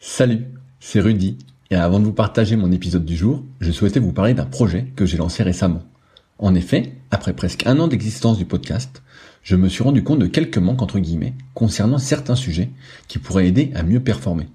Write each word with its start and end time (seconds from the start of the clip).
Salut, 0.00 0.44
c'est 0.78 1.00
Rudy, 1.00 1.38
et 1.72 1.74
avant 1.74 1.98
de 1.98 2.04
vous 2.04 2.12
partager 2.12 2.54
mon 2.54 2.70
épisode 2.70 3.04
du 3.04 3.16
jour, 3.16 3.42
je 3.58 3.72
souhaitais 3.72 3.98
vous 3.98 4.12
parler 4.12 4.32
d'un 4.32 4.44
projet 4.44 4.86
que 4.94 5.04
j'ai 5.04 5.16
lancé 5.16 5.42
récemment. 5.42 5.82
En 6.38 6.54
effet, 6.54 6.92
après 7.10 7.32
presque 7.32 7.66
un 7.66 7.80
an 7.80 7.88
d'existence 7.88 8.38
du 8.38 8.44
podcast, 8.44 9.02
je 9.42 9.56
me 9.56 9.68
suis 9.68 9.82
rendu 9.82 10.04
compte 10.04 10.20
de 10.20 10.28
quelques 10.28 10.58
manques 10.58 10.82
entre 10.82 11.00
guillemets 11.00 11.34
concernant 11.52 11.98
certains 11.98 12.36
sujets 12.36 12.70
qui 13.08 13.18
pourraient 13.18 13.48
aider 13.48 13.72
à 13.74 13.82
mieux 13.82 13.98
performer. 13.98 14.46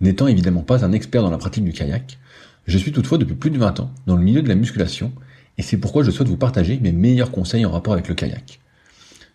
N'étant 0.00 0.26
évidemment 0.26 0.62
pas 0.62 0.84
un 0.84 0.90
expert 0.90 1.22
dans 1.22 1.30
la 1.30 1.38
pratique 1.38 1.64
du 1.64 1.72
kayak, 1.72 2.18
je 2.66 2.76
suis 2.76 2.90
toutefois 2.90 3.18
depuis 3.18 3.36
plus 3.36 3.50
de 3.50 3.58
20 3.58 3.78
ans 3.78 3.92
dans 4.08 4.16
le 4.16 4.24
milieu 4.24 4.42
de 4.42 4.48
la 4.48 4.56
musculation, 4.56 5.12
et 5.58 5.62
c'est 5.62 5.76
pourquoi 5.76 6.02
je 6.02 6.10
souhaite 6.10 6.28
vous 6.28 6.36
partager 6.36 6.80
mes 6.82 6.92
meilleurs 6.92 7.30
conseils 7.30 7.64
en 7.64 7.70
rapport 7.70 7.92
avec 7.92 8.08
le 8.08 8.16
kayak. 8.16 8.58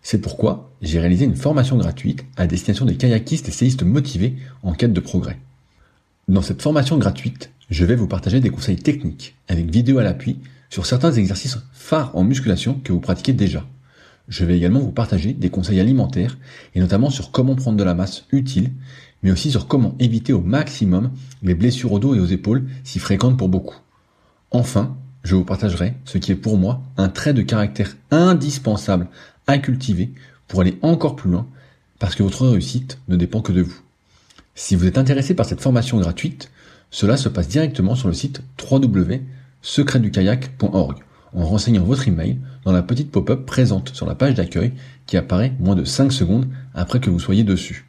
C'est 0.02 0.20
pourquoi 0.20 0.70
j'ai 0.80 1.00
réalisé 1.00 1.24
une 1.24 1.36
formation 1.36 1.76
gratuite 1.76 2.24
à 2.36 2.46
destination 2.46 2.84
des 2.84 2.96
kayakistes 2.96 3.48
et 3.48 3.52
séistes 3.52 3.82
motivés 3.82 4.36
en 4.62 4.72
quête 4.72 4.92
de 4.92 5.00
progrès. 5.00 5.38
Dans 6.28 6.42
cette 6.42 6.62
formation 6.62 6.98
gratuite, 6.98 7.50
je 7.70 7.84
vais 7.84 7.96
vous 7.96 8.06
partager 8.06 8.40
des 8.40 8.50
conseils 8.50 8.76
techniques 8.76 9.36
avec 9.48 9.70
vidéo 9.70 9.98
à 9.98 10.02
l'appui 10.02 10.38
sur 10.70 10.86
certains 10.86 11.12
exercices 11.12 11.58
phares 11.72 12.16
en 12.16 12.24
musculation 12.24 12.80
que 12.84 12.92
vous 12.92 13.00
pratiquez 13.00 13.32
déjà. 13.32 13.66
Je 14.28 14.44
vais 14.44 14.56
également 14.56 14.80
vous 14.80 14.92
partager 14.92 15.32
des 15.32 15.48
conseils 15.48 15.80
alimentaires 15.80 16.36
et 16.74 16.80
notamment 16.80 17.10
sur 17.10 17.30
comment 17.30 17.54
prendre 17.54 17.78
de 17.78 17.84
la 17.84 17.94
masse 17.94 18.26
utile, 18.30 18.72
mais 19.22 19.30
aussi 19.30 19.50
sur 19.50 19.66
comment 19.66 19.94
éviter 19.98 20.32
au 20.32 20.40
maximum 20.40 21.10
les 21.42 21.54
blessures 21.54 21.92
au 21.92 21.98
dos 21.98 22.14
et 22.14 22.20
aux 22.20 22.26
épaules 22.26 22.68
si 22.84 22.98
fréquentes 22.98 23.38
pour 23.38 23.48
beaucoup. 23.48 23.76
Enfin, 24.50 24.96
je 25.24 25.34
vous 25.34 25.44
partagerai 25.44 25.94
ce 26.04 26.18
qui 26.18 26.32
est 26.32 26.36
pour 26.36 26.58
moi 26.58 26.82
un 26.96 27.08
trait 27.08 27.34
de 27.34 27.42
caractère 27.42 27.96
indispensable 28.10 29.08
à 29.48 29.58
cultiver 29.58 30.12
pour 30.46 30.60
aller 30.60 30.78
encore 30.82 31.16
plus 31.16 31.30
loin, 31.30 31.48
parce 31.98 32.14
que 32.14 32.22
votre 32.22 32.46
réussite 32.46 33.00
ne 33.08 33.16
dépend 33.16 33.40
que 33.40 33.50
de 33.50 33.62
vous. 33.62 33.80
Si 34.54 34.76
vous 34.76 34.86
êtes 34.86 34.98
intéressé 34.98 35.34
par 35.34 35.46
cette 35.46 35.60
formation 35.60 35.98
gratuite, 35.98 36.52
cela 36.90 37.16
se 37.16 37.28
passe 37.28 37.48
directement 37.48 37.96
sur 37.96 38.08
le 38.08 38.14
site 38.14 38.42
www.secretdukayak.org 38.70 40.96
en 41.34 41.44
renseignant 41.44 41.84
votre 41.84 42.08
email 42.08 42.38
dans 42.64 42.72
la 42.72 42.82
petite 42.82 43.10
pop-up 43.10 43.44
présente 43.44 43.94
sur 43.94 44.06
la 44.06 44.14
page 44.14 44.34
d'accueil 44.34 44.72
qui 45.06 45.16
apparaît 45.16 45.52
moins 45.58 45.74
de 45.74 45.84
5 45.84 46.12
secondes 46.12 46.46
après 46.74 47.00
que 47.00 47.10
vous 47.10 47.20
soyez 47.20 47.44
dessus. 47.44 47.86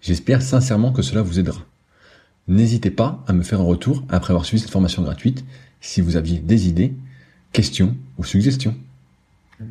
J'espère 0.00 0.42
sincèrement 0.42 0.92
que 0.92 1.02
cela 1.02 1.22
vous 1.22 1.38
aidera. 1.38 1.60
N'hésitez 2.48 2.90
pas 2.90 3.22
à 3.28 3.32
me 3.32 3.42
faire 3.42 3.60
un 3.60 3.64
retour 3.64 4.04
après 4.08 4.32
avoir 4.32 4.44
suivi 4.44 4.60
cette 4.60 4.72
formation 4.72 5.02
gratuite 5.02 5.44
si 5.80 6.00
vous 6.00 6.16
aviez 6.16 6.38
des 6.38 6.68
idées, 6.68 6.94
questions 7.52 7.96
ou 8.18 8.24
suggestions. 8.24 8.74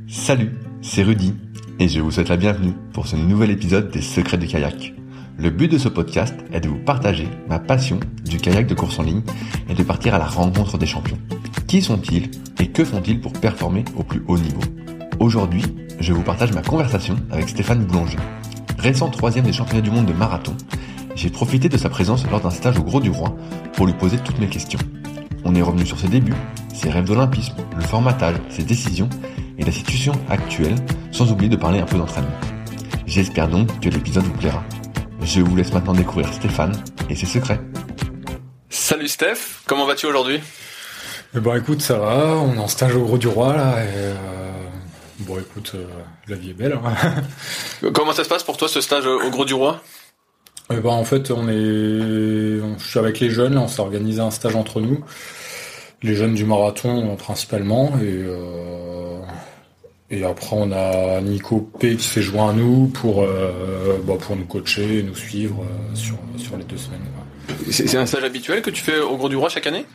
Salut, 0.08 0.52
c'est 0.81 1.03
Rudy 1.03 1.34
et 1.80 1.88
je 1.88 2.00
vous 2.00 2.11
souhaite 2.11 2.30
la 2.30 2.38
bienvenue 2.38 2.73
pour 2.94 3.08
ce 3.08 3.16
nouvel 3.16 3.50
épisode 3.50 3.89
des 3.92 4.02
Secrets 4.02 4.38
du 4.38 4.48
kayak. 4.48 4.94
Le 5.38 5.50
but 5.50 5.72
de 5.72 5.78
ce 5.78 5.88
podcast 5.88 6.36
est 6.52 6.59
de 6.59 6.70
vous 6.70 6.78
partager 6.78 7.28
ma 7.48 7.59
passion 7.59 8.00
du 8.25 8.38
kayak 8.38 8.67
de 8.67 8.73
course 8.73 9.00
en 9.00 9.03
ligne 9.03 9.23
et 9.70 9.73
de 9.73 9.83
partir 9.83 10.14
à 10.14 10.17
la 10.17 10.25
rencontre 10.25 10.78
des 10.78 10.86
champions. 10.86 11.17
Qui 11.67 11.81
sont-ils 11.81 12.30
et 12.59 12.67
que 12.67 12.83
font-ils 12.83 13.20
pour 13.20 13.33
performer 13.33 13.86
au 13.95 14.03
plus 14.03 14.23
haut 14.28 14.38
niveau? 14.38 14.61
Aujourd'hui, 15.20 15.64
je 16.00 16.14
vous 16.14 16.23
partage 16.23 16.53
ma 16.53 16.61
conversation 16.61 17.16
avec 17.31 17.50
Stéphane 17.50 17.86
Boulanger. 17.86 18.20
Récent 18.78 19.09
troisième 19.09 19.45
des 19.45 19.53
championnats 19.53 19.81
du 19.81 19.92
monde 19.92 20.05
de 20.05 20.14
marathon, 20.14 20.55
j'ai 21.16 21.30
profité 21.30 21.70
de 21.70 21.78
sa 21.78 21.89
présence 21.89 22.30
lors 22.30 22.42
d'un 22.42 22.50
stage 22.50 22.80
au 22.80 22.83
Gros 22.83 23.00
du 23.00 23.09
Roi 23.09 23.36
pour 23.73 23.86
lui 23.86 23.94
poser 23.94 24.17
toutes 24.17 24.39
mes 24.39 24.48
questions. 24.48 24.80
On 25.44 25.55
est 25.55 25.61
revenu 25.61 25.86
sur 25.86 26.00
ses 26.00 26.08
débuts, 26.08 26.33
ses 26.73 26.89
rêves 26.89 27.05
d'olympisme, 27.05 27.55
le 27.76 27.83
formatage, 27.83 28.36
ses 28.50 28.64
décisions 28.64 29.09
et 29.62 29.64
la 29.64 29.72
situation 29.72 30.14
actuelle, 30.30 30.76
sans 31.12 31.31
oublier 31.31 31.50
de 31.50 31.56
parler 31.56 31.80
un 31.80 31.86
peu 31.86 31.98
d'entraînement. 31.98 32.40
J'espère 33.06 33.48
donc 33.48 33.80
que 33.80 33.90
l'épisode 33.90 34.23
vous 34.23 34.34
plaira. 34.34 34.64
Je 35.22 35.42
vous 35.42 35.56
laisse 35.56 35.72
maintenant 35.72 35.94
découvrir 35.94 36.34
Stéphane 36.34 36.73
et 37.09 37.16
ses 37.16 37.28
secrets. 37.28 37.59
Salut 38.70 39.08
Steph, 39.08 39.62
comment 39.67 39.86
vas-tu 39.86 40.08
aujourd'hui? 40.08 40.39
Eh 41.36 41.39
ben 41.39 41.56
écoute, 41.56 41.82
ça 41.82 41.98
va, 41.98 42.38
on 42.38 42.56
est 42.56 42.59
en 42.59 42.67
stage 42.67 42.95
au 42.95 43.04
Gros 43.04 43.17
du 43.17 43.28
Roi 43.28 43.56
là 43.56 43.84
et 43.84 43.88
euh, 43.88 44.16
bon 45.20 45.39
écoute, 45.39 45.73
euh, 45.76 45.86
la 46.28 46.36
vie 46.36 46.49
est 46.49 46.54
belle. 46.54 46.78
Hein. 46.83 47.92
Comment 47.93 48.14
ça 48.14 48.23
se 48.23 48.30
passe 48.30 48.43
pour 48.43 48.58
toi 48.58 48.67
ce 48.67 48.82
stage 48.82 49.05
au 49.05 49.30
Gros 49.30 49.45
du 49.45 49.54
Roi 49.54 49.82
Eh 50.73 50.78
ben 50.78 50.89
en 50.89 51.05
fait, 51.05 51.32
on 51.32 51.48
est 51.48 51.54
je 51.54 52.83
suis 52.83 52.99
avec 52.99 53.20
les 53.20 53.30
jeunes, 53.30 53.54
là, 53.55 53.61
on 53.61 53.67
s'est 53.67 53.82
organisé 53.82 54.22
un 54.22 54.32
stage 54.32 54.55
entre 54.55 54.82
nous. 54.82 55.04
Les 56.04 56.16
jeunes 56.16 56.33
du 56.33 56.45
marathon 56.45 57.16
principalement 57.16 57.92
et 58.02 58.08
euh, 58.08 59.01
et 60.11 60.26
après, 60.26 60.58
on 60.60 60.73
a 60.73 61.22
Nico 61.22 61.72
P 61.80 61.95
qui 61.95 62.05
s'est 62.05 62.22
joint 62.22 62.49
à 62.49 62.54
nous 62.54 62.88
pour, 62.88 63.23
euh, 63.23 63.98
bah, 64.05 64.16
pour 64.20 64.36
nous 64.36 64.44
coacher 64.44 64.99
et 64.99 65.04
nous 65.04 65.16
suivre 65.16 65.64
euh, 65.64 65.95
sur, 65.95 66.17
sur 66.36 66.58
les 66.58 66.66
deux 66.66 66.77
semaines. 66.77 66.99
C'est 67.70 67.95
un 67.95 68.05
stage 68.05 68.26
habituel 68.26 68.61
que 68.61 68.70
tu 68.70 68.83
fais 68.83 68.99
au 68.99 69.16
Gros 69.16 69.30
du 69.30 69.38
Roi 69.38 69.48
chaque 69.48 69.67
année? 69.67 69.86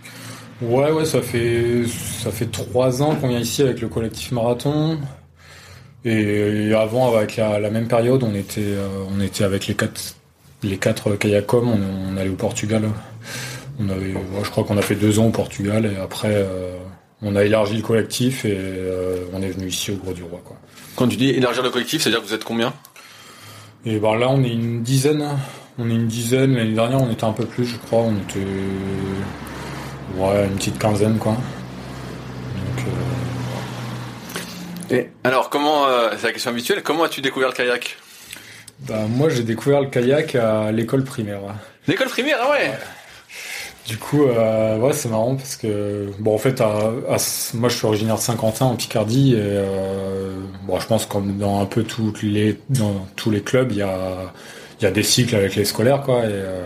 Ouais, 0.62 0.90
ouais, 0.90 1.04
ça 1.04 1.20
fait, 1.20 1.82
ça 1.86 2.30
fait 2.30 2.50
trois 2.50 3.02
ans 3.02 3.14
qu'on 3.14 3.28
vient 3.28 3.38
ici 3.38 3.60
avec 3.60 3.82
le 3.82 3.88
collectif 3.88 4.32
marathon. 4.32 4.98
Et, 6.06 6.72
avant, 6.72 7.14
avec 7.14 7.36
la, 7.36 7.58
la, 7.58 7.68
même 7.68 7.88
période, 7.88 8.22
on 8.22 8.34
était, 8.34 8.62
euh, 8.62 8.88
on 9.14 9.20
était 9.20 9.44
avec 9.44 9.66
les 9.66 9.74
quatre, 9.74 10.14
les 10.62 10.78
quatre 10.78 11.14
kayakом, 11.16 11.68
on, 11.68 12.14
on 12.14 12.16
allait 12.16 12.30
au 12.30 12.36
Portugal. 12.36 12.88
On 13.78 13.90
avait, 13.90 14.14
ouais, 14.14 14.44
je 14.44 14.50
crois 14.50 14.64
qu'on 14.64 14.78
a 14.78 14.82
fait 14.82 14.94
deux 14.94 15.18
ans 15.18 15.26
au 15.26 15.30
Portugal 15.30 15.84
et 15.84 16.00
après, 16.00 16.46
on 17.22 17.34
a 17.36 17.44
élargi 17.44 17.76
le 17.76 17.82
collectif 17.82 18.44
et 18.44 18.54
euh, 18.56 19.24
on 19.32 19.42
est 19.42 19.50
venu 19.50 19.68
ici 19.68 19.90
au 19.90 19.96
Gros 19.96 20.12
du 20.12 20.22
Roi. 20.22 20.40
Quoi. 20.44 20.56
Quand 20.96 21.08
tu 21.08 21.16
dis 21.16 21.30
élargir 21.30 21.62
le 21.62 21.70
collectif, 21.70 22.02
c'est-à-dire 22.02 22.20
que 22.20 22.26
vous 22.26 22.34
êtes 22.34 22.44
combien? 22.44 22.74
Et 23.84 23.98
ben 23.98 24.16
là, 24.16 24.28
on 24.28 24.42
est 24.42 24.52
une 24.52 24.82
dizaine. 24.82 25.26
On 25.78 25.88
est 25.88 25.94
une 25.94 26.08
dizaine. 26.08 26.56
L'année 26.56 26.74
dernière, 26.74 27.00
on 27.00 27.10
était 27.10 27.24
un 27.24 27.32
peu 27.32 27.46
plus, 27.46 27.64
je 27.64 27.76
crois. 27.76 28.00
On 28.00 28.16
était 28.16 28.40
ouais 30.16 30.46
une 30.46 30.56
petite 30.56 30.78
quinzaine, 30.78 31.18
quoi. 31.18 31.32
Donc, 31.32 32.86
euh... 34.90 34.94
Et 34.96 35.10
alors, 35.24 35.50
comment 35.50 35.86
euh, 35.86 36.10
c'est 36.18 36.26
la 36.26 36.32
question 36.32 36.50
habituelle 36.50 36.82
Comment 36.82 37.04
as-tu 37.04 37.20
découvert 37.20 37.48
le 37.48 37.54
kayak? 37.54 37.96
Bah 38.80 39.06
moi, 39.08 39.28
j'ai 39.30 39.42
découvert 39.42 39.80
le 39.80 39.88
kayak 39.88 40.34
à 40.34 40.70
l'école 40.70 41.04
primaire. 41.04 41.40
L'école 41.86 42.08
primaire, 42.08 42.38
ah 42.42 42.50
ouais? 42.50 42.68
ouais. 42.68 42.78
Du 43.86 43.98
coup, 43.98 44.24
euh, 44.24 44.78
ouais, 44.78 44.92
c'est 44.92 45.08
marrant 45.08 45.36
parce 45.36 45.54
que, 45.56 46.10
bon, 46.18 46.34
en 46.34 46.38
fait, 46.38 46.60
à, 46.60 46.66
à, 47.08 47.16
moi, 47.54 47.68
je 47.68 47.76
suis 47.76 47.86
originaire 47.86 48.16
de 48.16 48.20
Saint-Quentin 48.20 48.66
en 48.66 48.74
Picardie 48.74 49.34
et, 49.34 49.38
euh, 49.38 50.40
bon, 50.64 50.80
je 50.80 50.86
pense 50.88 51.06
comme 51.06 51.38
dans 51.38 51.60
un 51.60 51.66
peu 51.66 51.84
toutes 51.84 52.22
les, 52.22 52.58
dans 52.68 53.06
tous 53.14 53.30
les 53.30 53.42
clubs, 53.42 53.70
il 53.70 53.78
y 53.78 53.82
a, 53.82 54.32
il 54.80 54.84
y 54.84 54.86
a 54.86 54.90
des 54.90 55.04
cycles 55.04 55.36
avec 55.36 55.54
les 55.54 55.64
scolaires, 55.64 56.02
quoi. 56.02 56.24
Et 56.24 56.28
euh, 56.30 56.64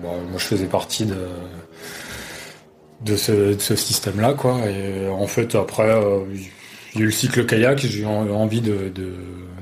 bon, 0.00 0.12
moi, 0.30 0.38
je 0.38 0.44
faisais 0.46 0.66
partie 0.66 1.04
de 1.04 1.16
de 3.04 3.16
ce, 3.16 3.58
ce 3.58 3.76
système-là, 3.76 4.34
quoi. 4.34 4.60
Et 4.68 5.08
en 5.08 5.26
fait, 5.26 5.54
après, 5.54 5.90
euh, 5.90 6.20
il 6.94 6.98
y 6.98 7.02
a 7.02 7.02
eu 7.02 7.06
le 7.06 7.10
cycle 7.12 7.46
kayak, 7.46 7.78
j'ai 7.78 8.00
eu 8.02 8.06
envie 8.06 8.60
de, 8.60 8.88
de, 8.94 9.14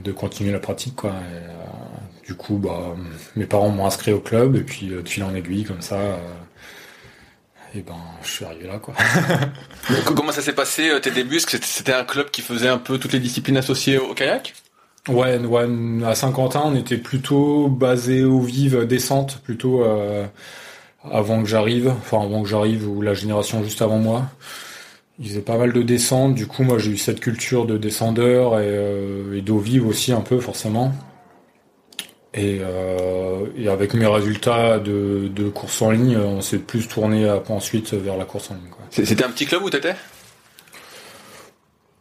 de, 0.04 0.12
continuer 0.12 0.52
la 0.52 0.58
pratique, 0.60 0.96
quoi. 0.96 1.10
Et, 1.10 1.12
euh, 1.12 2.26
du 2.26 2.34
coup, 2.34 2.58
bah, 2.58 2.94
mes 3.36 3.46
parents 3.46 3.70
m'ont 3.70 3.86
inscrit 3.86 4.12
au 4.12 4.20
club 4.20 4.56
et 4.56 4.62
puis 4.62 4.88
de 4.88 5.08
fil 5.08 5.24
en 5.24 5.34
aiguille, 5.34 5.64
comme 5.64 5.80
ça 5.82 5.98
et 7.74 7.82
ben 7.82 7.96
je 8.22 8.28
suis 8.28 8.44
arrivé 8.44 8.66
là 8.66 8.78
quoi. 8.78 8.94
Comment 10.04 10.32
ça 10.32 10.42
s'est 10.42 10.52
passé 10.52 10.90
tes 11.02 11.10
débuts? 11.10 11.36
Est-ce 11.36 11.46
que 11.46 11.56
c'était 11.62 11.92
un 11.92 12.04
club 12.04 12.30
qui 12.30 12.42
faisait 12.42 12.68
un 12.68 12.78
peu 12.78 12.98
toutes 12.98 13.12
les 13.12 13.20
disciplines 13.20 13.56
associées 13.56 13.98
au 13.98 14.14
kayak? 14.14 14.54
Ouais, 15.08 15.38
ouais, 15.38 15.66
à 16.06 16.14
Saint-Quentin, 16.14 16.62
on 16.66 16.74
était 16.76 16.98
plutôt 16.98 17.68
basé 17.68 18.22
au 18.22 18.40
vive 18.40 18.84
descente, 18.86 19.40
plutôt 19.42 19.82
euh, 19.82 20.26
avant 21.10 21.42
que 21.42 21.48
j'arrive, 21.48 21.88
enfin 21.88 22.22
avant 22.22 22.42
que 22.42 22.48
j'arrive 22.48 22.88
ou 22.88 23.00
la 23.00 23.14
génération 23.14 23.64
juste 23.64 23.82
avant 23.82 23.98
moi. 23.98 24.26
Ils 25.18 25.28
faisaient 25.28 25.40
pas 25.40 25.56
mal 25.56 25.72
de 25.72 25.82
descentes, 25.82 26.34
du 26.34 26.46
coup 26.46 26.62
moi 26.64 26.78
j'ai 26.78 26.92
eu 26.92 26.96
cette 26.96 27.20
culture 27.20 27.66
de 27.66 27.78
descendeur 27.78 28.58
et, 28.60 28.64
euh, 28.66 29.36
et 29.36 29.42
d'eau 29.42 29.58
vive 29.58 29.86
aussi 29.86 30.12
un 30.12 30.20
peu 30.20 30.38
forcément. 30.40 30.92
Et, 32.32 32.60
euh, 32.60 33.46
et, 33.56 33.68
avec 33.68 33.92
mes 33.94 34.06
résultats 34.06 34.78
de, 34.78 35.28
de 35.28 35.48
course 35.48 35.82
en 35.82 35.90
ligne, 35.90 36.16
on 36.16 36.40
s'est 36.40 36.58
plus 36.58 36.86
tourné 36.86 37.28
ensuite 37.48 37.92
vers 37.92 38.16
la 38.16 38.24
course 38.24 38.52
en 38.52 38.54
ligne. 38.54 38.70
C'était 38.90 39.24
un 39.24 39.30
petit 39.30 39.46
club 39.46 39.64
où 39.64 39.70
t'étais? 39.70 39.96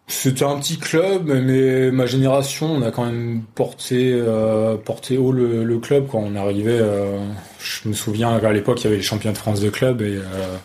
C'était 0.10 0.44
un 0.44 0.58
petit 0.60 0.80
club, 0.80 1.28
mais 1.28 1.92
ma 1.92 2.08
génération, 2.08 2.66
on 2.66 2.82
a 2.82 2.90
quand 2.90 3.06
même 3.06 3.44
porté, 3.54 4.12
euh, 4.12 4.76
porté 4.76 5.20
haut 5.20 5.32
le, 5.32 5.64
le, 5.64 5.78
club 5.78 6.08
quand 6.12 6.18
on 6.18 6.36
arrivait. 6.36 6.80
Euh, 6.82 7.20
je 7.60 7.88
me 7.88 7.94
souviens 7.94 8.40
qu'à 8.40 8.52
l'époque, 8.52 8.82
il 8.82 8.86
y 8.86 8.88
avait 8.88 8.98
les 8.98 9.04
champions 9.04 9.32
de 9.32 9.38
France 9.38 9.62
de 9.62 9.70
club 9.70 10.02
et 10.02 10.16
euh, 10.18 10.58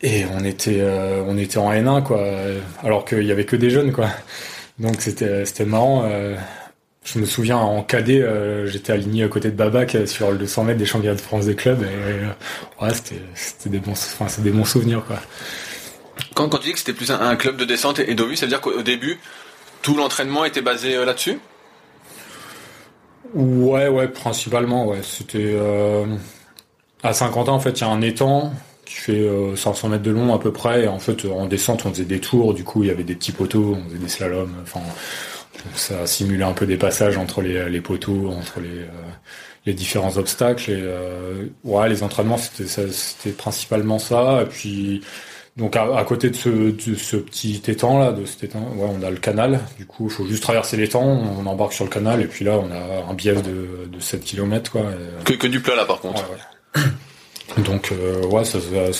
et 0.00 0.24
on 0.34 0.42
était 0.42 0.80
euh, 0.80 1.22
on 1.26 1.36
était 1.36 1.58
en 1.58 1.70
N1 1.70 2.02
quoi, 2.02 2.24
alors 2.82 3.04
qu'il 3.04 3.24
y 3.24 3.30
avait 3.30 3.44
que 3.44 3.56
des 3.56 3.68
jeunes 3.68 3.92
quoi. 3.92 4.08
Donc 4.78 5.02
c'était 5.02 5.44
c'était 5.44 5.66
marrant. 5.66 6.08
Euh, 7.06 7.12
je 7.12 7.18
me 7.18 7.26
souviens 7.26 7.56
en 7.56 7.82
cadet, 7.82 8.20
euh, 8.20 8.66
j'étais 8.66 8.92
aligné 8.92 9.24
à 9.24 9.28
côté 9.28 9.50
de 9.50 9.56
Babac 9.56 9.96
sur 10.06 10.30
le 10.30 10.38
200 10.38 10.64
mètres 10.64 10.78
des 10.78 10.86
championnats 10.86 11.14
de 11.14 11.20
France 11.20 11.46
des 11.46 11.54
clubs. 11.54 11.82
Et, 11.82 11.86
euh, 11.86 12.28
ouais, 12.80 12.92
c'était, 13.34 13.70
des 13.70 13.78
bons, 13.78 13.92
enfin, 13.92 14.28
c'est 14.28 14.42
des 14.42 14.50
bons 14.50 14.64
souvenirs 14.64 15.04
quoi. 15.06 15.16
Quand, 16.34 16.48
quand 16.48 16.58
tu 16.58 16.68
dis 16.68 16.72
que 16.72 16.78
c'était 16.78 16.92
plus 16.92 17.10
un, 17.10 17.20
un 17.20 17.36
club 17.36 17.56
de 17.56 17.64
descente 17.64 17.98
et 17.98 18.14
d'eau 18.14 18.34
ça 18.34 18.46
veut 18.46 18.50
dire 18.50 18.60
qu'au 18.60 18.82
début, 18.82 19.18
tout 19.82 19.96
l'entraînement 19.96 20.44
était 20.44 20.62
basé 20.62 20.96
euh, 20.96 21.04
là-dessus? 21.04 21.38
Ouais, 23.34 23.88
ouais, 23.88 24.08
principalement, 24.08 24.86
ouais. 24.86 25.00
C'était. 25.02 25.54
Euh... 25.54 26.06
À 27.02 27.12
Saint-Quentin, 27.12 27.52
en 27.52 27.60
fait, 27.60 27.78
il 27.78 27.80
y 27.82 27.84
a 27.84 27.88
un 27.88 28.00
étang 28.00 28.52
qui 28.84 28.94
fait 28.94 29.20
euh, 29.20 29.54
500 29.54 29.90
mètres 29.90 30.02
de 30.02 30.10
long 30.10 30.34
à 30.34 30.38
peu 30.38 30.52
près. 30.52 30.84
Et 30.84 30.88
en 30.88 30.98
fait, 30.98 31.24
en 31.26 31.46
descente, 31.46 31.84
on 31.86 31.90
faisait 31.90 32.04
des 32.04 32.20
tours. 32.20 32.54
Du 32.54 32.64
coup, 32.64 32.82
il 32.82 32.88
y 32.88 32.90
avait 32.90 33.04
des 33.04 33.14
petits 33.14 33.32
poteaux, 33.32 33.76
on 33.78 33.88
faisait 33.88 33.98
des 33.98 34.08
slaloms. 34.08 34.54
Enfin, 34.62 34.80
ça 35.74 36.06
simulait 36.06 36.44
un 36.44 36.52
peu 36.52 36.66
des 36.66 36.76
passages 36.76 37.16
entre 37.16 37.42
les, 37.42 37.68
les 37.68 37.80
poteaux, 37.80 38.30
entre 38.30 38.60
les, 38.60 38.68
euh, 38.68 38.90
les 39.66 39.74
différents 39.74 40.16
obstacles. 40.16 40.70
Et 40.70 40.78
euh, 40.80 41.46
ouais, 41.64 41.88
les 41.88 42.02
entraînements, 42.02 42.38
c'était 42.38 43.30
principalement 43.32 43.98
ça. 43.98 44.42
Et 44.42 44.46
puis, 44.46 45.02
donc 45.56 45.74
à, 45.76 45.96
à 45.96 46.04
côté 46.04 46.30
de 46.30 46.36
ce, 46.36 46.48
de 46.48 46.94
ce 46.94 47.16
petit 47.16 47.62
étang 47.66 47.98
là, 47.98 48.12
de 48.12 48.24
cet 48.26 48.44
étang, 48.44 48.60
ouais, 48.76 48.88
on 48.88 49.02
a 49.02 49.10
le 49.10 49.16
canal. 49.16 49.60
Du 49.78 49.86
coup, 49.86 50.06
il 50.08 50.12
faut 50.12 50.26
juste 50.26 50.42
traverser 50.42 50.76
l'étang, 50.76 51.02
on 51.04 51.46
embarque 51.46 51.72
sur 51.72 51.84
le 51.84 51.90
canal 51.90 52.20
et 52.20 52.26
puis 52.26 52.44
là, 52.44 52.58
on 52.58 52.70
a 52.70 53.10
un 53.10 53.14
biais 53.14 53.34
de, 53.34 53.88
de 53.90 54.00
7 54.00 54.22
km 54.22 54.70
quoi. 54.70 54.82
Et, 54.82 55.24
Que, 55.24 55.32
que 55.34 55.46
du 55.46 55.60
plat 55.60 55.74
là 55.74 55.84
par 55.84 56.00
contre. 56.00 56.22
Ouais, 56.30 56.82
ouais. 56.82 56.82
Donc 57.64 57.90
euh, 57.92 58.26
ouais, 58.26 58.44
ça, 58.44 58.58
ça, 58.60 58.92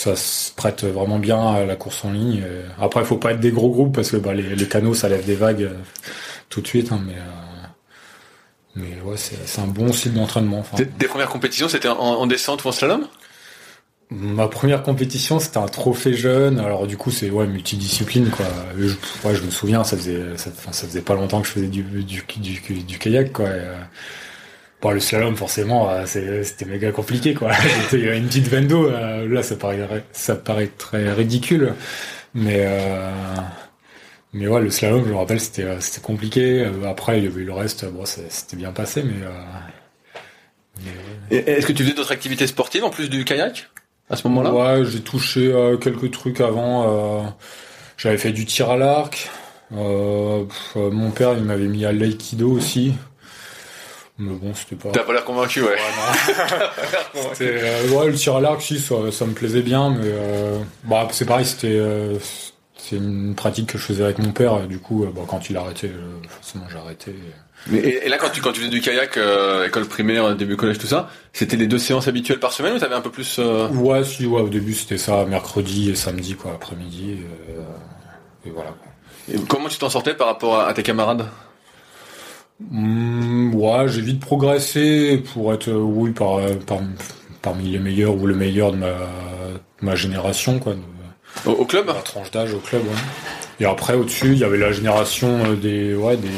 ça 0.00 0.16
se 0.16 0.52
prête 0.54 0.84
vraiment 0.84 1.18
bien 1.18 1.40
à 1.52 1.64
la 1.66 1.76
course 1.76 2.04
en 2.06 2.12
ligne. 2.12 2.42
Après, 2.80 3.00
il 3.00 3.06
faut 3.06 3.18
pas 3.18 3.32
être 3.32 3.40
des 3.40 3.50
gros 3.50 3.70
groupes 3.70 3.94
parce 3.94 4.10
que 4.10 4.16
bah, 4.16 4.32
les, 4.32 4.56
les 4.56 4.68
canaux, 4.68 4.94
ça 4.94 5.08
lève 5.10 5.26
des 5.26 5.34
vagues 5.34 5.64
euh, 5.64 5.74
tout 6.48 6.62
de 6.62 6.66
suite. 6.66 6.90
hein, 6.90 7.00
mais 7.06 7.14
euh, 7.14 7.66
mais 8.76 9.00
ouais, 9.04 9.16
c'est 9.18 9.60
un 9.60 9.66
bon 9.66 9.92
site 9.92 10.14
d'entraînement. 10.14 10.60
Enfin, 10.60 10.78
Tes, 10.78 10.86
tes 10.86 11.06
premières 11.06 11.28
compétitions, 11.28 11.68
c'était 11.68 11.88
en, 11.88 11.98
en 11.98 12.26
descente 12.26 12.64
ou 12.64 12.68
en 12.68 12.72
slalom? 12.72 13.06
Ma 14.10 14.48
première 14.48 14.82
compétition, 14.82 15.38
c'était 15.38 15.58
un 15.58 15.68
trophée 15.68 16.14
jeune. 16.14 16.58
Alors 16.58 16.86
du 16.86 16.96
coup, 16.96 17.10
c'est 17.10 17.30
ouais 17.30 17.46
multidiscipline 17.46 18.30
quoi. 18.30 18.46
Je, 18.78 18.88
ouais, 19.24 19.34
je 19.34 19.42
me 19.42 19.50
souviens, 19.50 19.84
ça 19.84 19.96
faisait 19.96 20.20
ça, 20.36 20.50
faisait 20.72 21.00
pas 21.02 21.14
longtemps 21.14 21.40
que 21.42 21.46
je 21.46 21.52
faisais 21.52 21.68
du 21.68 21.82
du, 21.82 22.24
du, 22.24 22.98
kayak 22.98 23.32
quoi. 23.32 23.46
Et, 23.48 23.52
euh, 23.52 23.74
Bon, 24.80 24.92
le 24.92 25.00
slalom, 25.00 25.36
forcément, 25.36 25.90
euh, 25.90 26.06
c'était 26.06 26.64
méga 26.64 26.90
compliqué, 26.90 27.34
quoi. 27.34 27.52
J'étais 27.90 28.16
une 28.16 28.26
petite 28.26 28.48
d'eau, 28.66 28.86
euh, 28.86 29.28
là, 29.28 29.42
ça 29.42 29.56
paraît, 29.56 30.04
ça 30.12 30.36
paraît 30.36 30.68
très 30.68 31.12
ridicule. 31.12 31.74
Mais, 32.32 32.64
euh, 32.64 33.10
mais 34.32 34.46
ouais, 34.46 34.60
le 34.62 34.70
slalom, 34.70 35.04
je 35.04 35.10
me 35.10 35.16
rappelle, 35.16 35.40
c'était, 35.40 35.80
c'était 35.80 36.00
compliqué. 36.00 36.66
Après, 36.86 37.18
il 37.18 37.24
y 37.24 37.26
avait 37.26 37.42
eu 37.42 37.44
le 37.44 37.52
reste, 37.52 37.84
bon, 37.84 38.04
c'était 38.06 38.56
bien 38.56 38.72
passé, 38.72 39.02
mais, 39.02 39.22
euh, 39.22 39.30
mais 40.78 41.36
ouais. 41.36 41.44
Et 41.44 41.50
Est-ce 41.50 41.66
que 41.66 41.72
tu 41.72 41.82
faisais 41.82 41.94
d'autres 41.94 42.12
activités 42.12 42.46
sportives 42.46 42.84
en 42.84 42.90
plus 42.90 43.10
du 43.10 43.26
kayak 43.26 43.68
à 44.08 44.16
ce 44.16 44.26
moment-là? 44.28 44.52
Ouais, 44.54 44.84
j'ai 44.90 45.00
touché 45.00 45.52
quelques 45.80 46.10
trucs 46.10 46.40
avant. 46.40 47.36
J'avais 47.98 48.18
fait 48.18 48.32
du 48.32 48.46
tir 48.46 48.70
à 48.70 48.76
l'arc. 48.78 49.30
Mon 49.70 51.10
père, 51.14 51.34
il 51.36 51.44
m'avait 51.44 51.68
mis 51.68 51.84
à 51.84 51.92
l'aïkido 51.92 52.50
aussi. 52.50 52.94
Mais 54.20 54.34
bon, 54.34 54.52
c'était 54.54 54.76
pas. 54.76 54.90
T'as 54.90 55.02
pas 55.02 55.14
l'air 55.14 55.24
convaincu, 55.24 55.62
ouais. 55.62 55.70
Ouais, 55.70 57.30
euh, 57.40 57.88
ouais, 57.88 58.06
le 58.08 58.14
tir 58.14 58.36
à 58.36 58.40
l'arc, 58.42 58.60
si, 58.60 58.78
ça, 58.78 58.94
ça 59.10 59.24
me 59.24 59.32
plaisait 59.32 59.62
bien, 59.62 59.88
mais 59.88 60.04
euh, 60.04 60.58
bah, 60.84 61.08
c'est 61.10 61.24
pareil, 61.24 61.46
c'était 61.46 61.68
euh, 61.70 62.16
c'est 62.76 62.96
une 62.96 63.34
pratique 63.34 63.70
que 63.72 63.78
je 63.78 63.82
faisais 63.82 64.04
avec 64.04 64.18
mon 64.18 64.32
père. 64.32 64.62
Et 64.62 64.66
du 64.66 64.78
coup, 64.78 65.04
euh, 65.04 65.10
bah, 65.10 65.22
quand 65.26 65.48
il 65.48 65.56
a 65.56 65.62
arrêté, 65.62 65.86
euh, 65.86 66.20
forcément, 66.28 66.66
j'ai 66.70 66.76
arrêté. 66.76 67.14
Mais, 67.68 67.78
et, 67.78 68.06
et 68.06 68.08
là, 68.10 68.18
quand 68.18 68.28
tu, 68.28 68.42
quand 68.42 68.52
tu 68.52 68.60
faisais 68.60 68.70
du 68.70 68.82
kayak, 68.82 69.18
école 69.66 69.86
primaire, 69.86 70.36
début 70.36 70.56
collège, 70.56 70.78
tout 70.78 70.86
ça, 70.86 71.08
c'était 71.32 71.56
les 71.56 71.66
deux 71.66 71.78
séances 71.78 72.06
habituelles 72.06 72.40
par 72.40 72.52
semaine 72.52 72.74
ou 72.74 72.78
t'avais 72.78 72.94
un 72.94 73.00
peu 73.00 73.10
plus... 73.10 73.38
Ouais, 73.38 74.04
si, 74.04 74.26
ouais, 74.26 74.42
au 74.42 74.48
début, 74.50 74.74
c'était 74.74 74.98
ça, 74.98 75.24
mercredi 75.24 75.88
et 75.90 75.94
samedi, 75.94 76.34
quoi, 76.34 76.52
après-midi. 76.52 77.20
et 78.44 78.50
voilà. 78.50 78.70
quoi. 78.70 79.34
et 79.34 79.38
comment 79.48 79.68
tu 79.68 79.78
t'en 79.78 79.90
sortais 79.90 80.14
par 80.14 80.26
rapport 80.26 80.58
à, 80.58 80.68
à 80.68 80.74
tes 80.74 80.82
camarades? 80.82 81.26
Hmm, 82.70 83.54
ouais, 83.54 83.88
j'ai 83.88 84.02
vite 84.02 84.20
progressé 84.20 85.22
pour 85.32 85.52
être, 85.54 85.68
euh, 85.68 85.78
oui, 85.80 86.10
par, 86.10 86.38
euh, 86.38 86.54
par, 86.66 86.78
parmi 87.40 87.64
les 87.70 87.78
meilleurs 87.78 88.14
ou 88.16 88.26
le 88.26 88.34
meilleur 88.34 88.72
de 88.72 88.76
ma, 88.76 88.86
de 88.88 89.86
ma 89.86 89.94
génération, 89.96 90.58
quoi, 90.58 90.74
de, 90.74 90.80
au, 91.50 91.52
au 91.52 91.64
club 91.64 91.86
la 91.86 91.94
tranche 91.94 92.30
d'âge 92.30 92.52
au 92.52 92.58
club. 92.58 92.82
Ouais. 92.82 92.98
Et 93.60 93.64
après, 93.64 93.94
au-dessus, 93.94 94.32
il 94.32 94.38
y 94.38 94.44
avait 94.44 94.58
la 94.58 94.72
génération 94.72 95.44
euh, 95.46 95.56
des, 95.56 95.94
ouais, 95.94 96.16
des, 96.18 96.28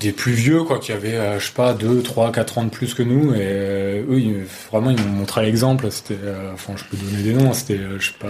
des 0.00 0.12
plus 0.12 0.32
vieux, 0.32 0.62
quoi, 0.64 0.78
qui 0.78 0.92
avaient, 0.92 1.38
je 1.38 1.44
sais 1.46 1.52
pas, 1.52 1.74
2, 1.74 2.02
3, 2.02 2.32
4 2.32 2.58
ans 2.58 2.64
de 2.64 2.70
plus 2.70 2.94
que 2.94 3.02
nous. 3.02 3.34
Et 3.34 4.02
eux, 4.08 4.18
ils- 4.20 4.44
vraiment, 4.70 4.90
ils 4.90 4.98
m'ont 5.02 5.08
montré 5.18 5.42
l'exemple. 5.42 5.90
C'était, 5.90 6.16
euh, 6.22 6.52
enfin, 6.54 6.74
je 6.76 6.84
peux 6.84 6.96
donner 6.96 7.22
des 7.22 7.32
noms. 7.34 7.52
C'était, 7.52 7.78
euh, 7.78 7.98
je 7.98 8.08
sais 8.08 8.14
pas. 8.18 8.28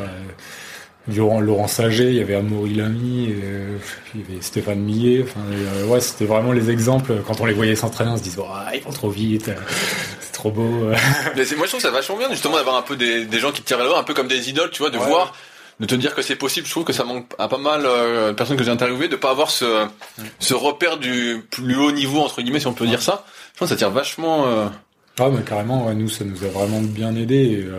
Laurent, 1.07 1.41
Laurent 1.41 1.69
Saget, 1.69 2.07
il 2.07 2.15
y 2.15 2.21
avait 2.21 2.35
Amaury 2.35 2.75
Lamy, 2.75 3.29
euh, 3.43 3.77
il 4.15 4.21
y 4.23 4.25
avait 4.25 4.41
Stéphane 4.41 4.79
Millet. 4.81 5.23
Enfin, 5.23 5.41
et, 5.53 5.83
euh, 5.83 5.87
ouais, 5.87 6.01
c'était 6.01 6.25
vraiment 6.25 6.53
les 6.53 6.71
exemples. 6.71 7.17
Quand 7.27 7.41
on 7.41 7.45
les 7.45 7.53
voyait 7.53 7.77
s'entraîner, 7.77 8.11
on 8.11 8.17
se 8.17 8.23
disait, 8.23 8.41
ouais, 8.41 8.79
ils 8.79 8.83
vont 8.83 8.91
trop 8.91 9.11
vite, 9.11 9.49
euh, 9.49 9.55
c'est 10.21 10.33
trop 10.33 10.51
beau. 10.51 10.89
Mais 11.37 11.45
moi, 11.57 11.67
je 11.67 11.69
trouve 11.69 11.81
ça 11.81 11.91
vachement 11.91 12.17
bien, 12.17 12.31
justement, 12.31 12.57
d'avoir 12.57 12.77
un 12.77 12.83
peu 12.83 12.97
des, 12.97 13.27
des 13.27 13.39
gens 13.39 13.53
qui 13.53 13.61
te 13.61 13.67
tirent 13.67 13.77
vers 13.77 13.87
le 13.87 13.93
haut, 13.93 13.97
un 13.97 14.03
peu 14.03 14.15
comme 14.15 14.29
des 14.29 14.49
idoles, 14.49 14.71
tu 14.71 14.79
vois, 14.79 14.89
de 14.91 14.97
Ouais. 14.99 15.07
voir, 15.07 15.35
de 15.81 15.85
te 15.87 15.95
dire 15.95 16.15
que 16.15 16.23
c'est 16.23 16.37
possible. 16.37 16.67
Je 16.67 16.71
trouve 16.71 16.85
que 16.85 16.93
ça 16.95 17.05
manque 17.05 17.27
à 17.39 17.49
pas 17.49 17.59
mal 17.59 17.83
euh, 17.85 18.29
de 18.29 18.33
personnes 18.33 18.57
que 18.57 18.65
j'ai 18.65 18.71
interviewées 18.71 19.09
de 19.09 19.17
pas 19.17 19.31
avoir 19.31 19.51
ce, 19.51 19.87
ce 20.39 20.55
repère 20.55 20.97
du 20.97 21.45
plus 21.51 21.77
haut 21.77 21.93
niveau, 21.93 22.21
entre 22.21 22.41
guillemets, 22.41 22.61
si 22.61 22.67
on 22.67 22.73
peut 22.73 22.87
dire 22.87 23.03
ça. 23.03 23.25
Je 23.55 23.59
pense 23.59 23.69
que 23.69 23.75
ça 23.75 23.79
tire 23.79 23.91
vachement... 23.91 24.47
euh, 24.47 24.67
Ah, 25.19 25.29
mais 25.31 25.43
carrément, 25.43 25.87
ouais, 25.87 25.95
nous, 25.95 26.09
ça 26.09 26.25
nous 26.25 26.43
a 26.45 26.49
vraiment 26.49 26.81
bien 26.81 27.15
aidé. 27.15 27.37
et, 27.37 27.65
euh, 27.67 27.79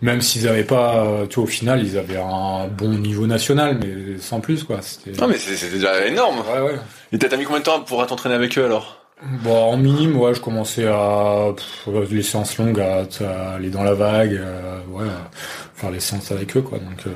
même 0.00 0.20
s'ils 0.20 0.46
avaient 0.48 0.64
pas, 0.64 1.04
euh, 1.04 1.26
tu 1.26 1.36
vois, 1.36 1.44
au 1.44 1.48
final, 1.48 1.84
ils 1.84 1.98
avaient 1.98 2.16
un 2.18 2.68
bon 2.68 2.90
niveau 2.90 3.26
national, 3.26 3.78
mais 3.82 4.18
sans 4.18 4.40
plus, 4.40 4.62
quoi. 4.64 4.80
C'était. 4.82 5.12
Non, 5.20 5.26
mais 5.28 5.38
c'est 5.38 5.56
c'est 5.56 5.70
déjà 5.70 6.04
énorme. 6.06 6.38
Ouais, 6.52 6.60
ouais. 6.60 6.78
Et 7.12 7.18
t'as 7.18 7.36
mis 7.36 7.44
combien 7.44 7.60
de 7.60 7.64
temps 7.64 7.80
pour 7.80 8.04
t'entraîner 8.06 8.34
avec 8.36 8.56
eux, 8.58 8.64
alors? 8.64 8.98
Bon, 9.44 9.56
en 9.72 9.76
minime, 9.76 10.16
ouais, 10.16 10.34
je 10.34 10.40
commençais 10.40 10.86
à 10.86 11.52
pff, 11.56 12.10
les 12.10 12.22
séances 12.22 12.58
longues, 12.58 12.80
à, 12.80 13.06
à 13.24 13.54
aller 13.54 13.70
dans 13.70 13.84
la 13.84 13.94
vague, 13.94 14.34
euh, 14.34 14.80
ouais, 14.88 15.06
à 15.06 15.30
faire 15.76 15.90
les 15.92 16.00
séances 16.00 16.32
avec 16.32 16.56
eux, 16.56 16.62
quoi. 16.62 16.78
Donc, 16.78 17.06
euh, 17.06 17.10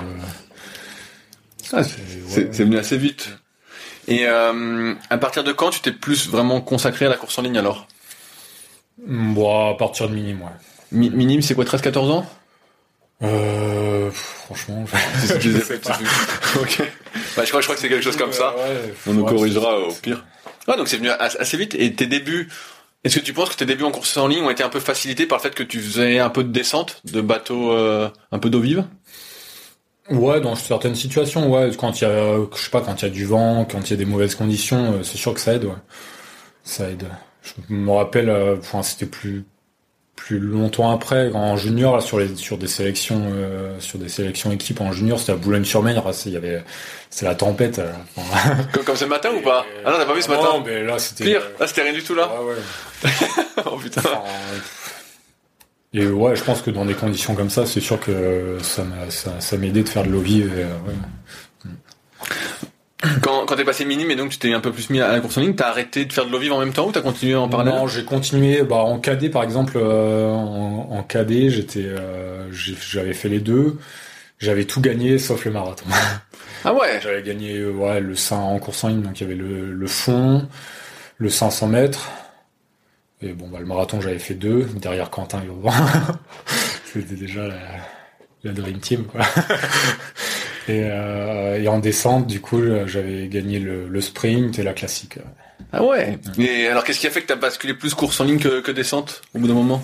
Ah, 1.72 1.82
c'est- 1.82 1.96
C'est 2.28 2.40
ouais. 2.44 2.48
c'est 2.52 2.64
venu 2.64 2.78
assez 2.78 2.96
vite. 2.96 3.28
Et 4.08 4.26
euh, 4.28 4.94
à 5.10 5.18
partir 5.18 5.42
de 5.42 5.52
quand 5.52 5.70
tu 5.70 5.80
t'es 5.80 5.90
plus 5.90 6.28
vraiment 6.28 6.60
consacré 6.60 7.06
à 7.06 7.08
la 7.08 7.16
course 7.16 7.38
en 7.38 7.42
ligne, 7.42 7.58
alors? 7.58 7.88
Bon, 8.98 9.70
à 9.70 9.74
partir 9.76 10.08
de 10.08 10.14
minime, 10.14 10.42
ouais. 10.42 10.48
Mi- 10.92 11.10
Minime, 11.10 11.42
c'est 11.42 11.54
quoi, 11.54 11.64
13-14 11.64 12.10
ans? 12.10 12.26
Euh, 13.22 14.10
franchement, 14.10 14.84
je 15.26 15.34
disais. 15.38 15.60
sais 15.60 15.78
pas. 15.78 15.98
ok. 16.60 16.82
Bah, 17.36 17.42
je 17.44 17.48
crois, 17.48 17.60
je 17.60 17.66
crois 17.66 17.74
que 17.74 17.80
c'est 17.80 17.88
quelque 17.88 18.02
chose 18.04 18.16
comme 18.16 18.32
ça. 18.32 18.54
Ouais, 18.56 18.94
On 19.06 19.14
nous 19.14 19.24
corrigera 19.24 19.78
au 19.80 19.92
pire. 19.92 20.24
Ouais, 20.68 20.76
donc 20.76 20.88
c'est 20.88 20.96
venu 20.98 21.08
as- 21.10 21.36
assez 21.38 21.56
vite. 21.56 21.74
Et 21.78 21.94
tes 21.94 22.06
débuts, 22.06 22.48
est-ce 23.04 23.18
que 23.18 23.24
tu 23.24 23.32
penses 23.32 23.50
que 23.50 23.54
tes 23.56 23.66
débuts 23.66 23.84
en 23.84 23.90
course 23.90 24.16
en 24.16 24.28
ligne 24.28 24.42
ont 24.44 24.50
été 24.50 24.62
un 24.62 24.68
peu 24.68 24.80
facilités 24.80 25.26
par 25.26 25.38
le 25.38 25.42
fait 25.42 25.54
que 25.54 25.62
tu 25.62 25.80
faisais 25.80 26.18
un 26.18 26.28
peu 26.30 26.44
de 26.44 26.52
descente, 26.52 27.00
de 27.04 27.20
bateau, 27.20 27.72
euh, 27.72 28.08
un 28.32 28.38
peu 28.38 28.50
d'eau 28.50 28.60
vive? 28.60 28.84
Ouais, 30.10 30.40
dans 30.40 30.54
certaines 30.54 30.94
situations, 30.94 31.50
ouais, 31.50 31.70
quand 31.76 32.00
il 32.00 32.04
y 32.04 32.06
a, 32.06 32.36
je 32.54 32.62
sais 32.62 32.70
pas, 32.70 32.80
quand 32.80 33.02
il 33.02 33.06
y 33.06 33.08
a 33.08 33.10
du 33.10 33.24
vent, 33.24 33.64
quand 33.70 33.80
il 33.80 33.90
y 33.90 33.94
a 33.94 33.96
des 33.96 34.04
mauvaises 34.04 34.34
conditions, 34.36 34.92
euh, 34.94 35.02
c'est 35.02 35.16
sûr 35.18 35.34
que 35.34 35.40
ça 35.40 35.54
aide, 35.54 35.64
ouais. 35.64 35.72
Ça 36.64 36.88
aide. 36.90 37.06
Je 37.68 37.74
me 37.74 37.90
rappelle, 37.92 38.28
euh, 38.28 38.56
enfin, 38.58 38.82
c'était 38.82 39.06
plus, 39.06 39.44
plus 40.16 40.38
longtemps 40.40 40.90
après, 40.90 41.30
en 41.32 41.56
junior, 41.56 41.94
là, 41.96 42.00
sur 42.02 42.18
les, 42.18 42.34
sur 42.36 42.58
des 42.58 42.66
sélections, 42.66 43.22
euh, 43.32 43.78
sur 43.80 43.98
des 43.98 44.08
sélections 44.08 44.50
équipes 44.50 44.80
en 44.80 44.90
junior, 44.92 45.18
c'était 45.20 45.32
à 45.32 45.36
Boulogne-sur-Mer, 45.36 46.02
ah, 46.06 46.12
c'est- 46.12 46.30
il 46.30 46.32
y 46.32 46.36
avait, 46.36 46.64
c'est 47.10 47.24
la 47.26 47.34
tempête, 47.34 47.78
euh, 47.78 47.92
enfin, 48.16 48.56
comme, 48.72 48.84
comme 48.84 48.96
ce 48.96 49.04
matin 49.04 49.30
ou 49.38 49.42
pas? 49.42 49.64
Ah 49.84 49.90
non, 49.92 49.96
t'as 49.98 50.06
pas 50.06 50.14
vu 50.14 50.22
ce 50.22 50.30
Non, 50.30 50.36
matin? 50.36 50.62
mais 50.66 50.82
là, 50.82 50.98
c'était, 50.98 51.24
Pire, 51.24 51.42
là 51.60 51.66
c'était 51.66 51.82
rien 51.82 51.92
du 51.92 52.02
tout 52.02 52.14
là. 52.14 52.30
ouais, 52.42 52.54
ouais. 52.54 53.10
oh 53.66 53.76
putain. 53.76 54.00
Enfin, 54.00 54.22
et 55.94 56.06
ouais, 56.06 56.34
je 56.36 56.42
pense 56.44 56.60
que 56.62 56.70
dans 56.70 56.84
des 56.84 56.94
conditions 56.94 57.34
comme 57.34 57.48
ça, 57.50 57.64
c'est 57.64 57.80
sûr 57.80 57.98
que 58.00 58.58
ça 58.62 58.82
m'a, 58.84 59.10
ça, 59.10 59.40
ça 59.40 59.56
m'aidait 59.56 59.82
de 59.82 59.88
faire 59.88 60.02
de 60.04 60.10
l'eau 60.10 60.20
vive, 60.20 60.52
et, 60.58 60.62
euh, 60.64 60.66
ouais. 60.86 61.70
Quand, 63.22 63.46
quand 63.46 63.56
t'es 63.56 63.64
passé 63.64 63.84
minime 63.84 64.10
et 64.10 64.16
donc 64.16 64.30
tu 64.30 64.38
t'es 64.38 64.52
un 64.52 64.60
peu 64.60 64.72
plus 64.72 64.90
mis 64.90 65.00
à 65.00 65.12
la 65.12 65.20
course 65.20 65.38
en 65.38 65.40
ligne, 65.40 65.54
t'as 65.54 65.68
arrêté 65.68 66.04
de 66.04 66.12
faire 66.12 66.26
de 66.26 66.30
l'eau 66.32 66.38
vive 66.38 66.52
en 66.52 66.60
même 66.60 66.72
temps 66.72 66.86
ou 66.88 66.92
t'as 66.92 67.00
continué 67.00 67.34
en 67.34 67.48
parallèle 67.48 67.74
Non, 67.74 67.86
j'ai 67.86 68.04
continué. 68.04 68.62
Bah, 68.62 68.76
en 68.76 68.98
cadet, 68.98 69.28
par 69.28 69.42
exemple, 69.42 69.74
euh, 69.76 70.30
en, 70.32 70.88
en 70.90 71.02
cadet, 71.02 71.50
j'étais, 71.50 71.84
euh, 71.84 72.50
j'avais 72.52 73.14
fait 73.14 73.28
les 73.28 73.40
deux. 73.40 73.78
J'avais 74.38 74.64
tout 74.64 74.80
gagné 74.80 75.18
sauf 75.18 75.44
le 75.44 75.50
marathon. 75.52 75.86
Ah 76.64 76.74
ouais? 76.74 76.98
J'avais 77.00 77.22
gagné 77.22 77.58
euh, 77.58 77.70
ouais, 77.70 78.00
le 78.00 78.16
5 78.16 78.36
en 78.36 78.58
course 78.58 78.82
en 78.82 78.88
ligne, 78.88 79.02
donc 79.02 79.20
il 79.20 79.22
y 79.22 79.26
avait 79.26 79.36
le, 79.36 79.72
le 79.72 79.86
fond, 79.86 80.48
le 81.18 81.30
500 81.30 81.68
mètres. 81.68 82.08
Et 83.22 83.32
bon, 83.34 83.48
bah, 83.48 83.58
le 83.60 83.66
marathon, 83.66 84.00
j'avais 84.00 84.18
fait 84.18 84.34
deux, 84.34 84.64
derrière 84.74 85.10
Quentin 85.10 85.40
Urban. 85.46 85.70
C'était 86.92 87.14
déjà 87.14 87.46
la, 87.46 87.58
la 88.42 88.52
Dream 88.52 88.78
Team, 88.80 89.04
quoi. 89.04 89.20
Et, 90.68 90.82
euh, 90.90 91.60
et 91.60 91.68
en 91.68 91.78
descente, 91.78 92.26
du 92.26 92.40
coup, 92.40 92.60
j'avais 92.86 93.28
gagné 93.28 93.58
le, 93.58 93.88
le 93.88 94.00
sprint 94.00 94.58
et 94.58 94.62
la 94.62 94.72
classique. 94.72 95.18
Ah 95.72 95.84
ouais 95.84 96.18
Et 96.38 96.66
alors 96.66 96.84
qu'est-ce 96.84 97.00
qui 97.00 97.06
a 97.06 97.10
fait 97.10 97.22
que 97.22 97.26
t'as 97.26 97.36
basculé 97.36 97.74
plus 97.74 97.94
course 97.94 98.20
en 98.20 98.24
ligne 98.24 98.38
que, 98.38 98.60
que 98.60 98.72
descente 98.72 99.22
au 99.34 99.38
bout 99.38 99.48
d'un 99.48 99.54
moment? 99.54 99.82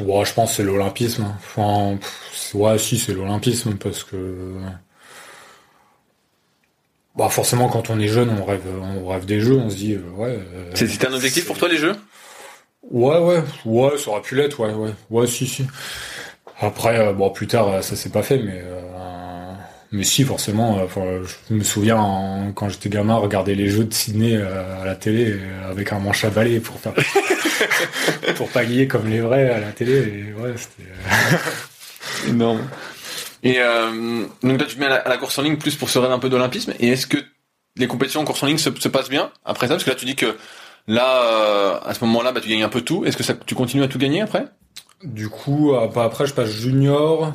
Ouais, 0.00 0.24
je 0.24 0.34
pense 0.34 0.50
que 0.50 0.56
c'est 0.56 0.62
l'olympisme. 0.62 1.24
Enfin, 1.38 1.96
pff, 1.98 2.54
ouais, 2.54 2.78
si, 2.78 2.98
c'est 2.98 3.14
l'olympisme 3.14 3.74
parce 3.74 4.04
que. 4.04 4.54
Bah, 7.16 7.28
forcément, 7.28 7.68
quand 7.68 7.90
on 7.90 8.00
est 8.00 8.08
jeune, 8.08 8.30
on 8.30 8.44
rêve, 8.44 8.62
on 8.80 9.06
rêve 9.06 9.26
des 9.26 9.40
jeux, 9.40 9.56
on 9.56 9.68
se 9.68 9.76
dit, 9.76 9.94
euh, 9.94 10.10
ouais. 10.16 10.38
euh, 10.54 10.70
C'était 10.74 11.06
un 11.06 11.12
objectif 11.12 11.46
pour 11.46 11.58
toi 11.58 11.68
les 11.68 11.76
jeux? 11.76 11.94
Ouais, 12.90 13.18
ouais, 13.18 13.42
ouais, 13.66 13.98
ça 13.98 14.10
aurait 14.10 14.22
pu 14.22 14.34
l'être, 14.34 14.60
ouais, 14.60 14.72
ouais, 14.72 14.94
ouais, 15.10 15.26
si, 15.26 15.46
si. 15.46 15.66
Après, 16.60 16.98
euh, 16.98 17.12
bon, 17.12 17.30
plus 17.30 17.46
tard, 17.46 17.82
ça 17.84 17.96
s'est 17.96 18.08
pas 18.10 18.22
fait, 18.22 18.38
mais 18.38 18.62
euh, 18.64 18.80
mais 19.92 20.04
si, 20.04 20.24
forcément. 20.24 20.78
euh, 20.96 21.22
je 21.50 21.54
me 21.54 21.62
souviens 21.62 21.96
en- 21.98 22.52
quand 22.52 22.68
j'étais 22.68 22.88
gamin, 22.88 23.14
regarder 23.16 23.54
les 23.54 23.68
jeux 23.68 23.84
de 23.84 23.92
Sydney 23.94 24.36
euh, 24.36 24.80
à 24.82 24.84
la 24.84 24.94
télé 24.96 25.30
euh, 25.32 25.70
avec 25.70 25.92
un 25.92 25.98
manche 25.98 26.24
à 26.24 26.30
balai 26.30 26.60
pour 26.60 26.80
faire 26.80 26.92
pour 28.36 28.48
pagayer 28.48 28.86
comme 28.88 29.08
les 29.08 29.20
vrais 29.20 29.50
à 29.50 29.60
la 29.60 29.72
télé. 29.72 29.92
Et 30.28 30.32
ouais, 30.40 30.54
c'était. 30.56 30.88
Énorme. 32.28 32.62
Et 33.44 33.54
donc 34.42 34.60
là, 34.60 34.66
tu 34.66 34.76
te 34.76 34.80
mets 34.80 34.86
à 34.86 34.90
la, 34.90 34.96
à 34.96 35.08
la 35.08 35.16
course 35.16 35.36
en 35.38 35.42
ligne 35.42 35.56
plus 35.56 35.74
pour 35.74 35.90
se 35.90 35.98
rêve 35.98 36.12
un 36.12 36.18
peu 36.20 36.28
d'olympisme. 36.28 36.72
Et 36.78 36.88
est-ce 36.90 37.06
que 37.08 37.16
les 37.76 37.86
compétitions 37.88 38.20
en 38.20 38.24
course 38.24 38.42
en 38.42 38.46
ligne 38.46 38.58
se, 38.58 38.70
se 38.78 38.88
passent 38.88 39.08
bien 39.10 39.30
après 39.44 39.66
ça? 39.66 39.74
Parce 39.74 39.82
que 39.84 39.90
là, 39.90 39.96
tu 39.96 40.04
dis 40.06 40.14
que 40.14 40.36
là, 40.86 41.80
à 41.84 41.92
ce 41.94 42.04
moment-là, 42.04 42.30
bah, 42.32 42.40
tu 42.40 42.48
gagnes 42.48 42.62
un 42.62 42.68
peu 42.68 42.82
tout. 42.82 43.04
Est-ce 43.04 43.16
que 43.16 43.24
ça, 43.24 43.34
tu 43.34 43.54
continues 43.56 43.82
à 43.82 43.88
tout 43.88 43.98
gagner 43.98 44.20
après? 44.20 44.44
Du 45.02 45.28
coup, 45.28 45.72
bah, 45.92 46.04
après, 46.04 46.26
je 46.28 46.34
passe 46.34 46.50
junior. 46.50 47.32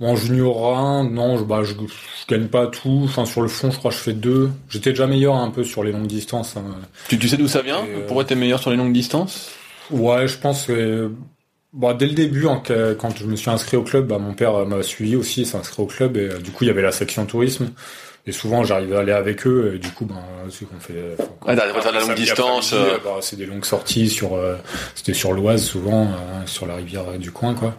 Bon, 0.00 0.16
junior 0.16 0.78
1, 0.78 1.04
non, 1.10 1.36
je, 1.36 1.44
bah, 1.44 1.60
je, 1.62 1.72
je 1.74 2.26
gagne 2.34 2.48
pas 2.48 2.66
tout. 2.66 3.02
Enfin, 3.04 3.26
sur 3.26 3.42
le 3.42 3.48
fond, 3.48 3.70
je 3.70 3.76
crois 3.76 3.90
que 3.90 3.96
je 3.98 4.02
fais 4.02 4.12
deux. 4.14 4.50
J'étais 4.70 4.90
déjà 4.90 5.06
meilleur 5.06 5.34
un 5.34 5.50
peu 5.50 5.62
sur 5.62 5.84
les 5.84 5.92
longues 5.92 6.06
distances. 6.06 6.56
hein. 6.56 6.64
tu, 7.08 7.18
tu 7.18 7.28
sais 7.28 7.36
d'où 7.36 7.48
ça 7.48 7.60
vient? 7.60 7.84
Euh, 7.86 8.06
Pourquoi 8.06 8.24
t'es 8.24 8.34
meilleur 8.34 8.60
sur 8.60 8.70
les 8.70 8.76
longues 8.78 8.94
distances? 8.94 9.50
Ouais, 9.90 10.26
je 10.26 10.38
pense 10.38 10.64
que 10.66 11.10
bah, 11.74 11.92
dès 11.92 12.06
le 12.06 12.14
début, 12.14 12.46
en- 12.46 12.62
quand 12.98 13.14
je 13.16 13.26
me 13.26 13.36
suis 13.36 13.50
inscrit 13.50 13.76
au 13.76 13.82
club, 13.82 14.06
bah, 14.06 14.18
mon 14.18 14.32
père 14.32 14.64
m'a 14.66 14.82
suivi 14.82 15.16
aussi, 15.16 15.44
s'est 15.44 15.58
inscrit 15.58 15.82
au 15.82 15.86
club, 15.86 16.16
et 16.16 16.30
euh, 16.30 16.38
du 16.38 16.50
coup, 16.50 16.64
il 16.64 16.68
y 16.68 16.70
avait 16.70 16.82
la 16.82 16.92
section 16.92 17.26
tourisme. 17.26 17.70
Et 18.26 18.32
souvent, 18.32 18.64
j'arrivais 18.64 18.96
à 18.96 19.00
aller 19.00 19.12
avec 19.12 19.46
eux, 19.46 19.72
et 19.74 19.78
du 19.78 19.90
coup, 19.90 20.04
ben, 20.06 20.16
c'est 20.50 20.66
qu'on 20.66 20.78
fait. 20.80 21.16
Ah, 21.46 21.54
t'as- 21.56 21.72
t'as 21.72 21.80
de 21.80 21.84
la 21.86 22.00
longue 22.00 22.02
samedi 22.08 22.22
distance, 22.22 22.72
après-midi, 22.72 22.94
euh. 22.94 22.98
bah, 23.04 23.18
c'est 23.20 23.36
des 23.36 23.46
longues 23.46 23.64
sorties 23.64 24.08
sur, 24.08 24.34
euh, 24.34 24.56
c'était 24.94 25.14
sur 25.14 25.32
l'Oise 25.32 25.62
souvent, 25.64 26.04
euh, 26.04 26.46
sur 26.46 26.66
la 26.66 26.76
rivière 26.76 27.04
du 27.18 27.30
coin, 27.32 27.54
quoi. 27.54 27.74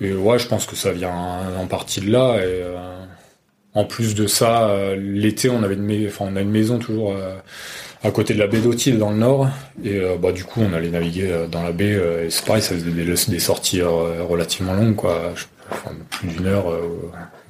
Et 0.00 0.12
ouais, 0.12 0.38
je 0.38 0.46
pense 0.46 0.66
que 0.66 0.76
ça 0.76 0.92
vient 0.92 1.12
en 1.58 1.66
partie 1.66 2.00
de 2.00 2.10
là. 2.10 2.36
Et 2.38 2.62
euh, 2.62 2.76
en 3.74 3.84
plus 3.84 4.14
de 4.14 4.26
ça, 4.26 4.68
euh, 4.70 4.96
l'été, 4.96 5.50
on 5.50 5.62
avait 5.62 5.74
une, 5.74 5.82
mais- 5.82 6.06
enfin, 6.06 6.26
on 6.28 6.36
a 6.36 6.40
une 6.40 6.50
maison 6.50 6.78
toujours 6.78 7.12
euh, 7.12 7.34
à 8.04 8.10
côté 8.10 8.34
de 8.34 8.38
la 8.38 8.46
baie 8.46 8.60
d'Autil 8.60 8.92
dans 8.98 9.10
le 9.10 9.16
nord. 9.18 9.48
Et 9.84 10.00
bah 10.20 10.32
du 10.32 10.44
coup, 10.44 10.60
on 10.62 10.72
allait 10.72 10.90
naviguer 10.90 11.46
dans 11.50 11.62
la 11.62 11.72
baie. 11.72 11.98
et 12.26 12.30
c'est 12.30 12.44
pareil, 12.44 12.62
ça 12.62 12.74
faisait 12.74 12.90
des, 12.90 13.04
des 13.04 13.38
sorties 13.40 13.82
relativement 13.82 14.74
longues, 14.74 14.94
quoi. 14.96 15.32
Enfin, 15.70 15.90
plus 16.10 16.28
d'une 16.28 16.46
heure, 16.46 16.66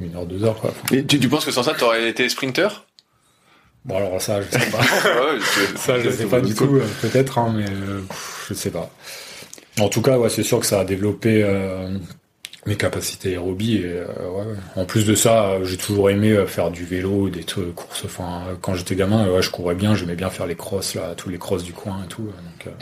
une 0.01 0.17
heure, 0.17 0.27
deux 0.27 0.43
heures, 0.45 0.59
quoi. 0.59 0.73
Et 0.91 1.05
tu, 1.05 1.21
tu 1.21 1.29
penses 1.29 1.45
que 1.45 1.51
sans 1.53 1.63
ça, 1.63 1.75
t'aurais 1.75 2.09
été 2.09 2.29
sprinter? 2.31 2.69
Bon, 3.85 3.97
alors 3.99 4.21
ça, 4.21 4.41
je 4.43 4.51
sais 4.51 4.71
pas. 4.71 4.79
Ouais, 5.05 5.39
Ça, 5.77 6.01
je 6.01 6.11
sais 6.11 6.25
pas 6.27 6.41
du 6.41 6.55
tout, 6.55 6.81
peut-être, 7.03 7.39
hein, 7.39 7.53
mais 7.55 7.67
je 8.49 8.55
sais 8.55 8.71
pas. 8.71 8.91
En 9.81 9.89
tout 9.89 10.03
cas, 10.03 10.19
ouais, 10.19 10.31
c'est 10.31 10.43
sûr 10.43 10.59
que 10.61 10.67
ça 10.67 10.81
a 10.81 10.85
développé 10.85 11.45
mes 12.69 12.77
capacités 12.77 13.31
aérobie. 13.31 13.77
Et, 13.79 13.85
euh, 13.87 14.05
ouais. 14.31 14.55
En 14.77 14.85
plus 14.85 15.05
de 15.05 15.15
ça, 15.15 15.51
euh, 15.51 15.65
j'ai 15.65 15.77
toujours 15.77 16.11
aimé 16.11 16.31
euh, 16.31 16.47
faire 16.47 16.71
du 16.71 16.85
vélo, 16.85 17.29
des 17.29 17.43
trucs, 17.45 17.75
courses. 17.75 18.03
Enfin, 18.05 18.43
quand 18.61 18.75
j'étais 18.75 18.95
gamin, 18.95 19.29
ouais, 19.29 19.43
je 19.43 19.51
courais 19.51 19.75
bien. 19.75 19.95
J'aimais 19.95 20.15
bien 20.15 20.31
faire 20.31 20.47
les 20.47 20.55
crosses, 20.55 20.95
là, 20.95 21.15
tous 21.17 21.29
les 21.31 21.39
crosses 21.39 21.65
du 21.65 21.73
coin 21.73 21.99
et 22.05 22.09
tout. 22.09 22.23
Donc, 22.23 22.73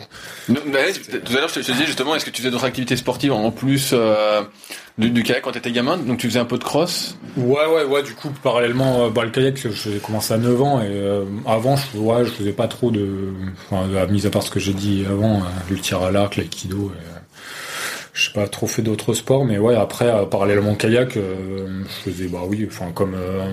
Non, 0.49 0.61
mais 0.67 0.79
allez, 0.79 0.93
Tout 0.93 1.33
à 1.37 1.41
l'heure, 1.41 1.49
je 1.49 1.55
te, 1.55 1.61
je 1.63 1.67
te 1.69 1.73
disais 1.73 1.87
justement, 1.87 2.15
est-ce 2.15 2.25
que 2.25 2.31
tu 2.31 2.43
faisais 2.43 2.51
d'autres 2.51 2.65
activités 2.65 2.97
sportives 2.97 3.33
en 3.33 3.51
plus 3.51 3.91
euh, 3.93 4.43
du, 4.99 5.11
du 5.11 5.23
kayak 5.23 5.43
quand 5.43 5.53
t'étais 5.53 5.73
gamin? 5.73 5.97
Donc 5.97 6.19
tu 6.19 6.29
faisais 6.29 6.41
un 6.41 6.45
peu 6.45 6.59
de 6.59 6.65
cross? 6.65 7.17
Ouais, 7.37 7.67
ouais, 7.67 7.85
ouais. 7.85 8.03
Du 8.03 8.13
coup, 8.15 8.31
parallèlement, 8.43 9.09
bah, 9.11 9.25
le 9.25 9.31
kayak, 9.31 9.57
j'ai 9.73 9.99
commencé 9.99 10.35
à 10.35 10.39
9 10.39 10.61
ans 10.63 10.81
et 10.83 10.87
euh, 10.89 11.25
avant, 11.47 11.77
je, 11.77 11.99
ouais, 11.99 12.25
je 12.25 12.31
faisais 12.31 12.53
pas 12.53 12.69
trop 12.69 12.91
de, 12.91 13.33
enfin, 13.71 13.87
à- 13.97 14.07
mis 14.07 14.27
à 14.27 14.31
part 14.31 14.43
ce 14.43 14.51
que 14.51 14.61
j'ai 14.61 14.73
dit 14.75 15.05
avant, 15.09 15.37
euh, 15.39 15.45
le 15.71 15.77
tir 15.79 16.03
à 16.03 16.11
l'arc, 16.11 16.37
l'aïkido. 16.37 16.93
Et, 16.95 17.16
je 18.17 18.27
sais 18.27 18.33
pas 18.33 18.49
trop 18.49 18.67
fait 18.67 18.81
d'autres 18.83 19.13
sports, 19.13 19.45
mais 19.45 19.59
ouais, 19.59 19.77
après, 19.77 20.07
euh, 20.07 20.25
parallèlement 20.25 20.75
kayak, 20.75 21.17
euh, 21.19 21.83
je 21.85 22.11
faisais, 22.11 22.29
bah 22.29 22.41
oui, 22.49 22.67
enfin, 22.67 22.91
comme, 22.93 23.15
euh, 23.15 23.53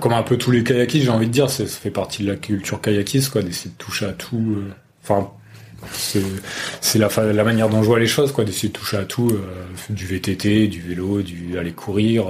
comme 0.00 0.14
un 0.14 0.22
peu 0.22 0.38
tous 0.38 0.50
les 0.50 0.64
kayakistes, 0.64 1.04
j'ai 1.04 1.10
envie 1.10 1.26
de 1.26 1.32
dire, 1.32 1.50
ça 1.50 1.66
fait 1.66 1.90
partie 1.90 2.24
de 2.24 2.30
la 2.30 2.36
culture 2.36 2.80
kayakiste, 2.80 3.30
quoi, 3.30 3.42
d'essayer 3.42 3.70
de 3.70 3.76
toucher 3.76 4.06
à 4.06 4.12
tout. 4.12 4.54
euh, 4.56 4.70
Enfin, 5.04 5.30
c'est 5.90 6.98
la, 6.98 7.08
la 7.32 7.44
manière 7.44 7.68
dont 7.68 7.82
je 7.82 7.88
vois 7.88 7.98
les 7.98 8.06
choses, 8.06 8.32
quoi, 8.32 8.44
d'essayer 8.44 8.68
de 8.68 8.72
toucher 8.72 8.96
à 8.96 9.04
tout, 9.04 9.30
euh, 9.32 9.38
du 9.90 10.06
VTT, 10.06 10.68
du 10.68 10.80
vélo, 10.80 11.22
du 11.22 11.58
aller 11.58 11.72
courir. 11.72 12.26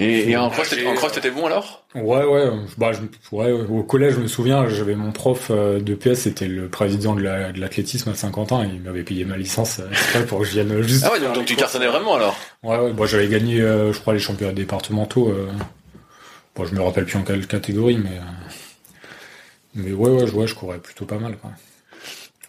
Et, 0.00 0.30
et 0.30 0.36
en 0.36 0.50
cross, 0.50 0.70
t'étais- 0.70 0.86
en 0.86 0.94
cross, 0.94 1.12
t'étais 1.12 1.30
bon 1.30 1.46
alors? 1.46 1.84
Ouais, 1.94 2.24
ouais, 2.24 2.50
bah, 2.78 2.90
je, 2.92 3.00
ouais, 3.36 3.52
au 3.52 3.82
collège, 3.84 4.14
je 4.14 4.20
me 4.20 4.26
souviens, 4.26 4.68
j'avais 4.68 4.96
mon 4.96 5.12
prof 5.12 5.48
euh, 5.50 5.78
de 5.80 5.94
PS, 5.94 6.14
c'était 6.22 6.48
le 6.48 6.68
président 6.68 7.14
de 7.14 7.22
la- 7.22 7.52
de 7.52 7.60
l'athlétisme 7.60 8.10
à 8.10 8.14
50 8.14 8.50
ans, 8.52 8.64
et 8.64 8.68
il 8.74 8.80
m'avait 8.80 9.04
payé 9.04 9.24
ma 9.24 9.36
licence 9.36 9.80
euh, 9.80 10.24
pour 10.28 10.40
que 10.40 10.44
je 10.46 10.50
vienne 10.52 10.82
juste. 10.82 11.04
Ah 11.08 11.12
ouais, 11.12 11.20
donc, 11.20 11.44
tu 11.44 11.54
cartonnais 11.54 11.86
vraiment 11.86 12.16
alors? 12.16 12.36
Ouais, 12.64 12.76
ouais, 12.78 12.92
bon, 12.92 13.06
j'avais 13.06 13.28
gagné, 13.28 13.60
euh, 13.60 13.92
je 13.92 14.00
crois, 14.00 14.14
les 14.14 14.18
championnats 14.20 14.52
départementaux. 14.52 15.28
Euh... 15.28 15.48
Bon, 16.56 16.64
je 16.64 16.74
me 16.74 16.82
rappelle 16.82 17.04
plus 17.04 17.16
en 17.18 17.22
quelle 17.22 17.46
catégorie, 17.46 17.98
mais. 17.98 18.18
Mais 19.74 19.92
ouais, 19.92 20.10
ouais, 20.10 20.26
je, 20.26 20.32
ouais, 20.34 20.46
je 20.46 20.54
courais 20.54 20.78
plutôt 20.78 21.04
pas 21.04 21.18
mal, 21.18 21.36
quoi. 21.36 21.50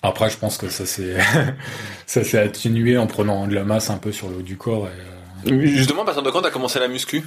Après, 0.04 0.30
je 0.30 0.38
pense 0.38 0.58
que 0.58 0.70
ça 0.70 0.86
s'est 0.86 1.16
ça 2.06 2.24
s'est 2.24 2.38
atténué 2.40 2.98
en 2.98 3.08
prenant 3.08 3.48
de 3.48 3.56
la 3.56 3.64
masse 3.64 3.90
un 3.90 3.98
peu 3.98 4.12
sur 4.12 4.30
le 4.30 4.38
haut 4.38 4.42
du 4.44 4.58
corps. 4.58 4.88
Et, 4.88 4.92
euh, 4.92 5.16
Justement, 5.46 6.02
à 6.02 6.06
partir 6.06 6.24
de 6.24 6.32
quand 6.32 6.42
t'as 6.42 6.52
commencé 6.52 6.80
la 6.80 6.88
muscu 6.88 7.24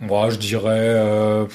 Moi, 0.00 0.30
je 0.30 0.36
dirais 0.36 0.70
euh, 0.78 1.46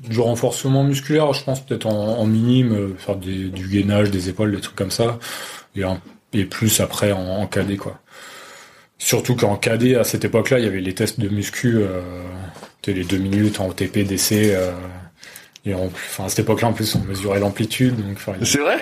du 0.00 0.20
renforcement 0.20 0.84
musculaire, 0.84 1.32
je 1.32 1.44
pense 1.44 1.64
peut-être 1.64 1.86
en, 1.86 2.26
minime, 2.26 2.72
euh, 2.72 2.94
faire 2.96 3.16
du 3.16 3.68
gainage, 3.70 4.10
des 4.10 4.28
épaules, 4.28 4.54
des 4.54 4.60
trucs 4.60 4.76
comme 4.76 4.90
ça, 4.90 5.18
et, 6.32 6.44
plus 6.44 6.80
après 6.80 7.12
en, 7.12 7.40
en 7.40 7.46
cadet 7.46 7.76
quoi. 7.76 8.00
Surtout 8.98 9.36
qu'en 9.36 9.56
cadet, 9.56 9.94
à 9.94 10.02
cette 10.02 10.24
époque-là, 10.24 10.58
il 10.58 10.64
y 10.64 10.68
avait 10.68 10.80
les 10.80 10.94
tests 10.94 11.20
de 11.20 11.28
muscu, 11.28 11.76
euh, 11.76 12.02
les 12.86 13.04
deux 13.04 13.18
minutes 13.18 13.60
en 13.60 13.68
OTP, 13.68 13.98
DC, 13.98 14.32
euh, 14.32 14.72
et 15.66 15.74
en, 15.74 15.86
enfin 15.86 16.24
à 16.24 16.28
cette 16.28 16.40
époque-là 16.40 16.68
en 16.68 16.72
plus 16.72 16.94
on 16.94 17.00
mesurait 17.00 17.40
l'amplitude, 17.40 17.96
donc. 17.96 18.18
C'est 18.44 18.58
vrai. 18.58 18.78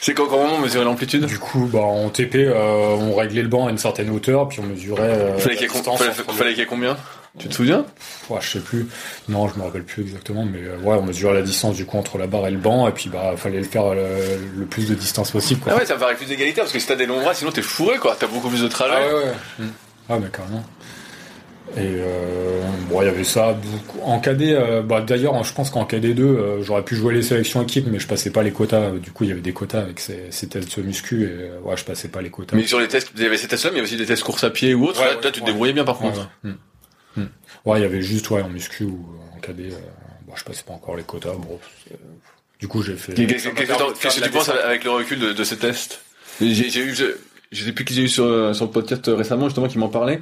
C'est 0.00 0.14
quand 0.14 0.26
comment 0.26 0.54
on 0.54 0.58
mesurait 0.58 0.84
l'amplitude 0.84 1.26
Du 1.26 1.38
coup, 1.38 1.68
bah 1.72 1.80
en 1.80 2.08
TP, 2.08 2.36
euh, 2.36 2.54
on 3.00 3.14
réglait 3.16 3.42
le 3.42 3.48
banc 3.48 3.66
à 3.66 3.70
une 3.70 3.78
certaine 3.78 4.10
hauteur, 4.10 4.48
puis 4.48 4.60
on 4.60 4.64
mesurait. 4.64 5.02
Euh, 5.02 5.38
Fallait 5.38 5.56
qu'il 5.56 5.66
y 5.66 5.70
ait 5.70 5.82
fallait- 6.32 6.54
qu'il 6.54 6.62
y 6.62 6.66
combien? 6.66 6.96
Tu 7.38 7.48
te 7.48 7.54
souviens? 7.54 7.84
Ouais, 8.30 8.38
je 8.40 8.48
sais 8.48 8.60
plus. 8.60 8.86
Non, 9.28 9.48
je 9.48 9.58
me 9.58 9.62
rappelle 9.64 9.84
plus 9.84 10.02
exactement, 10.02 10.44
mais 10.44 10.60
euh, 10.60 10.78
ouais, 10.78 10.96
on 10.98 11.02
mesurait 11.04 11.34
la 11.34 11.42
distance 11.42 11.76
du 11.76 11.84
coup 11.84 11.96
entre 11.98 12.18
la 12.18 12.26
barre 12.26 12.46
et 12.48 12.50
le 12.50 12.56
banc, 12.58 12.88
et 12.88 12.92
puis 12.92 13.10
bah 13.10 13.34
fallait 13.36 13.58
le 13.58 13.64
faire 13.64 13.94
le, 13.94 14.02
le 14.56 14.64
plus 14.66 14.88
de 14.88 14.94
distance 14.94 15.30
possible. 15.30 15.60
Quoi. 15.60 15.72
Ah 15.74 15.78
ouais, 15.78 15.86
ça 15.86 15.94
me 15.94 16.00
paraît 16.00 16.14
plus 16.16 16.30
égalitaire 16.32 16.64
parce 16.64 16.72
que 16.72 16.78
si 16.80 16.86
t'as 16.86 16.96
des 16.96 17.06
longs 17.06 17.20
bras, 17.20 17.34
sinon 17.34 17.52
t'es 17.52 17.62
fourré 17.62 17.98
quoi. 17.98 18.16
T'as 18.18 18.26
beaucoup 18.26 18.48
plus 18.48 18.62
de 18.62 18.68
trajet. 18.68 18.94
Ah 18.96 19.06
ouais, 19.06 19.22
ouais. 19.24 19.66
Mm. 19.66 19.70
Ah 20.10 20.18
mais 20.20 20.28
carrément. 20.30 20.64
Et 21.76 21.80
euh, 21.80 22.62
bon, 22.88 23.02
il 23.02 23.04
y 23.04 23.08
avait 23.08 23.24
ça. 23.24 23.52
beaucoup- 23.52 24.00
En 24.02 24.20
KD, 24.20 24.52
euh, 24.52 24.82
bah 24.82 25.00
d'ailleurs, 25.00 25.42
je 25.44 25.52
pense 25.52 25.70
qu'en 25.70 25.84
KD2, 25.84 26.20
euh, 26.20 26.62
j'aurais 26.62 26.82
pu 26.82 26.96
jouer 26.96 27.14
les 27.14 27.22
sélections 27.22 27.62
équipes, 27.62 27.86
mais 27.90 27.98
je 27.98 28.06
passais 28.08 28.30
pas 28.30 28.42
les 28.42 28.52
quotas. 28.52 28.92
Du 28.92 29.12
coup, 29.12 29.24
il 29.24 29.28
y 29.30 29.32
avait 29.32 29.42
des 29.42 29.52
quotas 29.52 29.80
avec 29.80 30.00
ces, 30.00 30.28
ces 30.30 30.48
tests 30.48 30.78
de 30.78 30.84
muscu, 30.84 31.24
et 31.24 31.50
ouais, 31.62 31.76
je 31.76 31.84
passais 31.84 32.08
pas 32.08 32.22
les 32.22 32.30
quotas. 32.30 32.56
Mais 32.56 32.66
sur 32.66 32.80
les 32.80 32.88
tests, 32.88 33.10
il 33.16 33.22
y 33.22 33.26
avait 33.26 33.36
ces 33.36 33.48
tests-là, 33.48 33.70
mais 33.70 33.76
il 33.76 33.78
y 33.78 33.80
avait 33.82 33.88
aussi 33.88 33.96
des 33.96 34.06
tests 34.06 34.24
course 34.24 34.44
à 34.44 34.50
pied 34.50 34.74
ou 34.74 34.86
autre. 34.86 34.98
Ouais, 35.00 35.06
là, 35.06 35.16
ouais, 35.16 35.22
là, 35.22 35.30
tu 35.30 35.40
te 35.40 35.46
débrouillais 35.46 35.72
bien 35.74 35.84
par 35.84 35.98
contre. 35.98 36.28
ouais. 36.44 36.50
Mm. 36.50 37.20
Mm. 37.22 37.28
Ouais, 37.66 37.78
il 37.80 37.82
y 37.82 37.86
avait 37.86 38.02
juste 38.02 38.30
ouais 38.30 38.42
en 38.42 38.48
muscu 38.48 38.84
ou 38.84 39.06
en 39.36 39.40
KD. 39.40 39.72
Bon, 40.26 40.34
je 40.36 40.44
passais 40.44 40.62
pas 40.64 40.72
encore 40.72 40.96
les 40.96 41.02
quotas. 41.04 41.32
Bon, 41.32 41.58
du 42.60 42.66
coup, 42.66 42.82
j'ai 42.82 42.96
fait. 42.96 43.14
Qu'est-ce 43.14 43.48
que 43.48 44.24
tu 44.24 44.30
penses 44.30 44.48
avec 44.48 44.84
le 44.84 44.90
recul 44.90 45.18
de, 45.18 45.32
de 45.32 45.44
ces 45.44 45.56
tests? 45.58 46.00
J'ai 46.40 46.80
eu, 46.80 46.94
je, 46.94 47.64
sais 47.64 47.72
plus 47.72 47.84
qui 47.84 47.94
j'ai 47.94 48.02
eu 48.02 48.08
sur, 48.08 48.54
sur 48.54 48.64
le 48.64 48.70
podcast 48.70 49.04
récemment 49.12 49.46
justement 49.48 49.66
qui 49.68 49.78
m'en 49.78 49.88
parlait, 49.88 50.20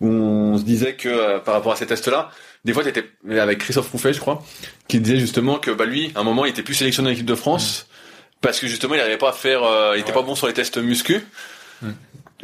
où 0.00 0.08
on 0.08 0.58
se 0.58 0.62
disait 0.62 0.94
que 0.94 1.08
euh, 1.08 1.38
par 1.38 1.54
rapport 1.54 1.72
à 1.72 1.76
ces 1.76 1.86
tests-là, 1.86 2.30
des 2.64 2.72
fois 2.72 2.82
t'étais 2.84 3.04
avec 3.38 3.58
Christophe 3.58 3.90
Rouffet, 3.90 4.12
je 4.12 4.20
crois, 4.20 4.42
qui 4.88 5.00
disait 5.00 5.18
justement 5.18 5.58
que 5.58 5.70
bah 5.70 5.84
lui, 5.86 6.12
à 6.14 6.20
un 6.20 6.24
moment, 6.24 6.44
il 6.44 6.50
était 6.50 6.62
plus 6.62 6.74
sélectionné 6.74 7.10
en 7.10 7.12
équipe 7.12 7.26
de 7.26 7.34
France 7.34 7.86
parce 8.40 8.58
que 8.60 8.66
justement 8.66 8.94
il 8.94 8.98
n'arrivait 8.98 9.18
pas 9.18 9.30
à 9.30 9.32
faire, 9.34 9.62
euh, 9.64 9.92
il 9.96 10.00
était 10.00 10.08
Ouais. 10.10 10.14
pas 10.14 10.22
bon 10.22 10.34
sur 10.34 10.46
les 10.46 10.54
tests 10.54 10.78
muscu. 10.78 11.20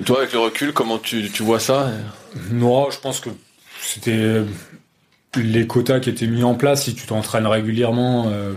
Toi, 0.05 0.19
avec 0.19 0.33
le 0.33 0.39
recul, 0.41 0.73
comment 0.73 0.99
tu, 0.99 1.31
tu 1.31 1.43
vois 1.43 1.59
ça? 1.61 1.91
Non, 2.51 2.91
je 2.91 2.99
pense 3.01 3.21
que 3.21 3.31
c'était 3.81 4.43
les 5.37 5.67
quotas 5.67 6.01
qui 6.01 6.11
étaient 6.11 6.27
mis 6.27 6.45
en 6.45 6.55
place. 6.55 6.85
Si 6.85 6.95
tu 6.95 7.07
t'entraînes 7.07 7.47
régulièrement, 7.47 8.27
euh, 8.29 8.53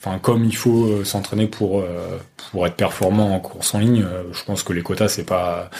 enfin, 0.00 0.18
comme 0.20 0.44
il 0.44 0.56
faut 0.56 0.86
euh, 0.86 1.04
s'entraîner 1.04 1.46
pour 1.48 1.80
euh, 1.80 2.18
pour 2.52 2.66
être 2.66 2.76
performant 2.76 3.34
en 3.34 3.40
course 3.40 3.74
en 3.74 3.78
ligne, 3.80 4.04
euh, 4.04 4.22
je 4.32 4.44
pense 4.44 4.62
que 4.62 4.72
les 4.72 4.82
quotas 4.82 5.08
c'est 5.08 5.24
pas 5.26 5.70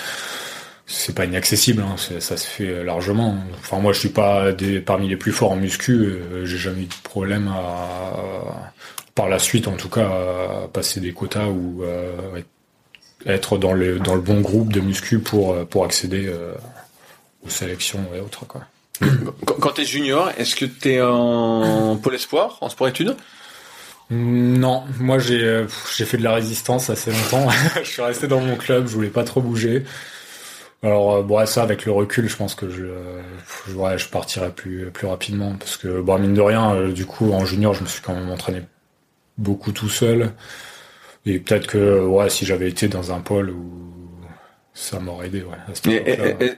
c'est 0.88 1.14
pas 1.14 1.26
inaccessible. 1.26 1.82
Hein, 1.82 1.96
ça 2.18 2.36
se 2.36 2.46
fait 2.46 2.82
largement. 2.82 3.36
Enfin, 3.60 3.78
moi, 3.78 3.92
je 3.92 4.00
suis 4.00 4.08
pas 4.08 4.50
des, 4.52 4.80
parmi 4.80 5.08
les 5.08 5.16
plus 5.16 5.32
forts 5.32 5.52
en 5.52 5.56
muscu. 5.56 5.92
euh, 5.92 6.44
J'ai 6.46 6.58
jamais 6.58 6.82
eu 6.82 6.86
de 6.86 6.94
problème 7.04 7.48
à 7.48 8.72
par 9.14 9.28
la 9.28 9.38
suite, 9.40 9.66
en 9.66 9.72
tout 9.76 9.88
cas, 9.88 10.06
à 10.06 10.68
passer 10.72 11.00
des 11.00 11.12
quotas 11.12 11.46
ou 11.48 11.82
euh, 11.82 12.40
être 13.26 13.58
dans 13.58 13.72
le 13.72 13.98
dans 13.98 14.14
le 14.14 14.20
bon 14.20 14.40
groupe 14.40 14.72
de 14.72 14.80
muscu 14.80 15.18
pour 15.18 15.52
euh, 15.52 15.64
pour 15.64 15.84
accéder 15.84 16.26
euh, 16.28 16.54
aux 17.44 17.48
sélections 17.48 18.00
et 18.14 18.20
autres 18.20 18.46
quoi. 18.46 18.62
Quand, 19.44 19.54
quand 19.60 19.70
t'es 19.72 19.84
junior, 19.84 20.30
est-ce 20.38 20.54
que 20.56 20.64
t'es 20.64 21.00
en 21.00 21.96
pôle 21.96 22.14
espoir, 22.14 22.58
en 22.60 22.68
sport 22.68 22.88
études? 22.88 23.16
Non, 24.10 24.84
moi 25.00 25.18
j'ai 25.18 25.42
euh, 25.42 25.66
j'ai 25.96 26.04
fait 26.04 26.16
de 26.16 26.24
la 26.24 26.32
résistance 26.34 26.88
assez 26.88 27.10
longtemps. 27.10 27.48
je 27.82 27.88
suis 27.88 28.02
resté 28.02 28.26
dans 28.28 28.40
mon 28.40 28.54
club, 28.56 28.86
je 28.86 28.94
voulais 28.94 29.08
pas 29.10 29.24
trop 29.24 29.40
bouger. 29.42 29.82
Alors 30.82 31.16
euh, 31.16 31.22
bon, 31.22 31.44
ça 31.46 31.62
avec 31.62 31.84
le 31.86 31.92
recul, 31.92 32.28
je 32.28 32.36
pense 32.36 32.54
que 32.54 32.68
je 32.70 32.84
je, 33.68 33.74
ouais, 33.74 33.98
je 33.98 34.08
partirais 34.08 34.50
plus 34.50 34.90
plus 34.92 35.06
rapidement 35.08 35.54
parce 35.58 35.76
que 35.76 36.00
bon 36.00 36.18
mine 36.18 36.34
de 36.34 36.40
rien, 36.40 36.74
euh, 36.74 36.92
du 36.92 37.04
coup 37.04 37.32
en 37.32 37.44
junior, 37.44 37.74
je 37.74 37.82
me 37.82 37.88
suis 37.88 38.00
quand 38.00 38.14
même 38.14 38.30
entraîné 38.30 38.62
beaucoup 39.38 39.72
tout 39.72 39.88
seul. 39.88 40.32
Et 41.26 41.40
peut-être 41.40 41.66
que 41.66 42.00
ouais, 42.04 42.30
si 42.30 42.46
j'avais 42.46 42.68
été 42.68 42.86
dans 42.88 43.12
un 43.12 43.20
pôle 43.20 43.50
où 43.50 43.72
ça 44.72 45.00
m'aurait 45.00 45.26
aidé. 45.26 45.42
Ouais, 45.42 45.56
à 45.68 45.74
cette 45.74 45.86
Et- 45.88 45.96
époque-là. 45.96 46.46
et- 46.46 46.52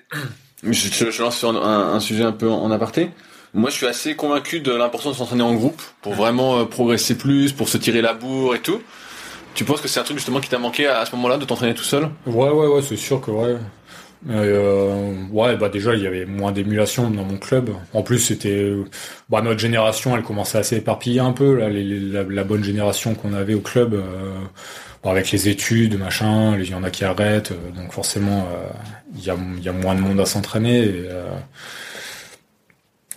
et- 0.67 0.73
je, 0.73 1.11
je 1.11 1.23
lance 1.23 1.39
sur 1.39 1.49
un, 1.51 1.95
un 1.95 2.01
sujet 2.01 2.23
un 2.23 2.33
peu 2.33 2.49
en 2.51 2.71
aparté. 2.71 3.11
Moi, 3.55 3.71
je 3.71 3.75
suis 3.77 3.87
assez 3.87 4.15
convaincu 4.15 4.61
de 4.61 4.71
l'importance 4.71 5.15
de 5.15 5.19
s'entraîner 5.19 5.43
en 5.43 5.55
groupe 5.55 5.81
pour 6.03 6.13
vraiment 6.13 6.59
euh, 6.59 6.65
progresser 6.67 7.17
plus, 7.17 7.53
pour 7.53 7.69
se 7.71 7.79
tirer 7.79 8.03
la 8.03 8.13
bourre 8.13 8.55
et 8.55 8.61
tout. 8.61 8.81
Tu 9.55 9.65
penses 9.65 9.81
que 9.81 9.89
c'est 9.89 9.99
un 9.99 10.05
truc 10.05 10.19
justement 10.19 10.39
qui 10.41 10.49
t'a 10.51 10.59
manqué 10.59 10.87
à, 10.87 11.01
à 11.01 11.07
ce 11.07 11.17
moment-là 11.17 11.39
de 11.39 11.45
t'entraîner 11.47 11.75
tout 11.75 11.83
seul? 11.83 12.11
Ouais, 12.27 12.51
ouais, 12.51 12.67
ouais, 12.69 12.83
c'est 12.83 12.97
sûr 12.97 13.21
que 13.21 13.31
ouais. 13.33 13.57
Euh, 14.29 15.15
ouais, 15.31 15.57
bah 15.57 15.71
déjà 15.71 15.95
il 15.95 16.03
y 16.03 16.07
avait 16.07 16.27
moins 16.27 16.53
d'émulation 16.53 17.11
dans 17.11 17.25
mon 17.25 17.39
club. 17.39 17.71
En 17.95 18.03
plus 18.03 18.19
c'était, 18.19 18.75
bah 19.31 19.41
notre 19.41 19.61
génération, 19.61 20.17
elle 20.17 20.23
commençait 20.23 20.59
à 20.59 20.63
s'éparpiller 20.63 21.21
un 21.21 21.33
peu. 21.33 21.55
Là, 21.57 21.71
la, 22.29 22.45
bonne 22.45 22.63
génération 22.63 23.15
qu'on 23.15 23.33
avait 23.33 23.55
au 23.55 23.61
club, 23.61 23.95
euh, 23.95 24.35
bon, 25.03 25.11
avec 25.11 25.31
les 25.31 25.49
études, 25.49 25.99
machin, 25.99 26.57
il 26.59 26.69
y 26.69 26.75
en 26.75 26.83
a 26.83 26.91
qui 26.91 27.05
arrêtent, 27.05 27.53
euh, 27.53 27.71
donc 27.75 27.93
forcément 27.93 28.47
euh, 28.53 28.69
il 29.17 29.25
y 29.25 29.31
a 29.69 29.73
moins 29.73 29.95
de 29.95 30.01
monde 30.01 30.21
à 30.21 30.27
s'entraîner. 30.27 30.85
Euh, 30.87 31.31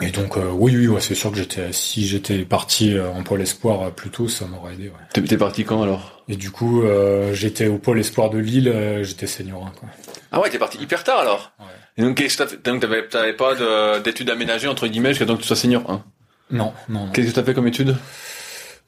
et 0.01 0.09
donc 0.11 0.37
euh, 0.37 0.49
oui, 0.51 0.75
oui, 0.75 0.87
ouais, 0.87 1.01
c'est 1.01 1.15
sûr 1.15 1.31
que 1.31 1.37
j'étais, 1.37 1.71
si 1.71 2.07
j'étais 2.07 2.39
parti 2.45 2.93
euh, 2.97 3.09
en 3.11 3.23
pôle 3.23 3.41
espoir 3.41 3.81
euh, 3.83 3.89
plus 3.91 4.09
tôt, 4.09 4.27
ça 4.27 4.45
m'aurait 4.45 4.73
aidé. 4.73 4.89
Ouais. 4.89 5.21
T'es 5.23 5.37
parti 5.37 5.63
quand 5.65 5.81
alors? 5.83 6.23
Et 6.27 6.35
du 6.35 6.51
coup, 6.51 6.81
euh, 6.83 7.33
j'étais 7.33 7.67
au 7.67 7.77
pôle 7.77 7.99
espoir 7.99 8.29
de 8.29 8.39
Lille, 8.39 8.69
euh, 8.69 9.03
j'étais 9.03 9.27
senior 9.27 9.65
1, 9.67 9.71
quoi. 9.79 9.89
Ah 10.31 10.39
ouais, 10.41 10.49
t'es 10.49 10.57
parti 10.57 10.77
hyper 10.79 11.03
tard 11.03 11.19
alors? 11.19 11.51
Ouais. 11.59 11.65
Et 11.97 12.01
donc, 12.01 12.17
qu'est-ce 12.17 12.37
que 12.37 12.43
t'as 12.43 12.49
fait? 12.49 12.63
Donc, 12.65 12.81
t'avais, 12.81 13.07
t'avais 13.07 13.33
pas 13.33 13.53
de- 13.55 14.01
d'études 14.01 14.29
aménagées 14.31 14.67
entre 14.67 14.87
guillemets 14.87 15.09
jusqu'à 15.09 15.25
temps 15.27 15.35
que 15.35 15.41
tu 15.41 15.47
sois 15.47 15.55
senior 15.55 15.83
hein? 15.89 16.03
Non, 16.49 16.73
non, 16.89 17.05
non. 17.05 17.11
Qu'est-ce 17.11 17.27
que 17.29 17.33
t'as 17.35 17.43
fait 17.43 17.53
comme 17.53 17.67
études 17.67 17.95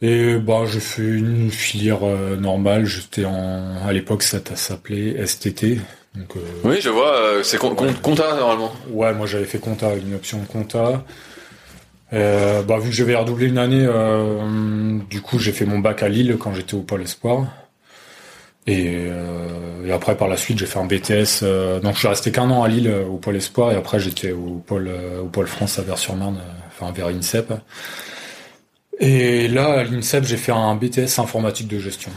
Et 0.02 0.36
bah 0.38 0.64
j'ai 0.72 0.80
fait 0.80 1.02
une 1.04 1.50
filière 1.52 2.00
euh, 2.04 2.36
normale. 2.36 2.86
J'étais 2.86 3.26
en 3.26 3.86
à 3.88 3.94
l'époque 3.94 4.24
ça 4.24 4.40
s'appelait 4.56 5.26
STT. 5.26 5.80
Donc 6.16 6.36
euh, 6.38 6.40
Oui, 6.64 6.80
je 6.82 6.90
vois. 6.90 7.14
euh, 7.16 7.44
c'est 7.44 7.58
compta 7.58 8.36
normalement. 8.36 8.72
ouais, 8.90 9.14
moi 9.14 9.28
j'avais 9.28 9.46
fait 9.46 9.60
compta, 9.60 9.94
une 9.96 10.16
option 10.16 10.40
compta. 10.46 11.04
Euh, 12.14 12.62
bah 12.62 12.78
vu 12.80 12.90
que 12.90 12.96
j'avais 12.96 13.16
redoublé 13.16 13.48
une 13.48 13.58
année, 13.58 13.86
du 15.10 15.22
coup 15.22 15.40
j'ai 15.40 15.52
fait 15.52 15.66
mon 15.66 15.80
bac 15.80 16.04
à 16.04 16.08
Lille 16.10 16.38
quand 16.40 16.54
j'étais 16.54 16.76
au 16.76 16.82
pôle 16.82 17.02
espoir. 17.02 17.46
Et, 18.68 19.10
et 19.86 19.92
après 19.92 20.16
par 20.18 20.28
la 20.28 20.38
suite 20.38 20.58
j'ai 20.58 20.66
fait 20.66 20.80
un 20.80 20.86
BTS. 20.86 21.44
donc 21.84 21.94
je 21.94 22.00
suis 22.00 22.08
resté 22.08 22.32
qu'un 22.32 22.50
an 22.50 22.64
à 22.64 22.68
Lille 22.68 22.92
au 23.10 23.18
pôle 23.18 23.36
espoir 23.36 23.72
et 23.72 23.76
après 23.76 24.00
j'étais 24.00 24.32
au 24.32 24.64
pôle 24.66 24.90
au 25.22 25.26
pôle 25.28 25.48
France 25.48 25.78
à 25.80 25.82
Vers-sur-Marne, 25.82 26.40
enfin 26.70 26.92
vers 26.92 27.08
INSEP. 27.08 27.54
Et 29.00 29.48
là 29.50 29.80
à 29.80 29.84
l'INSEP 29.84 30.24
j'ai 30.24 30.38
fait 30.38 30.52
un 30.54 30.74
BTS 30.76 31.20
informatique 31.20 31.68
de 31.68 31.80
gestion. 31.80 32.12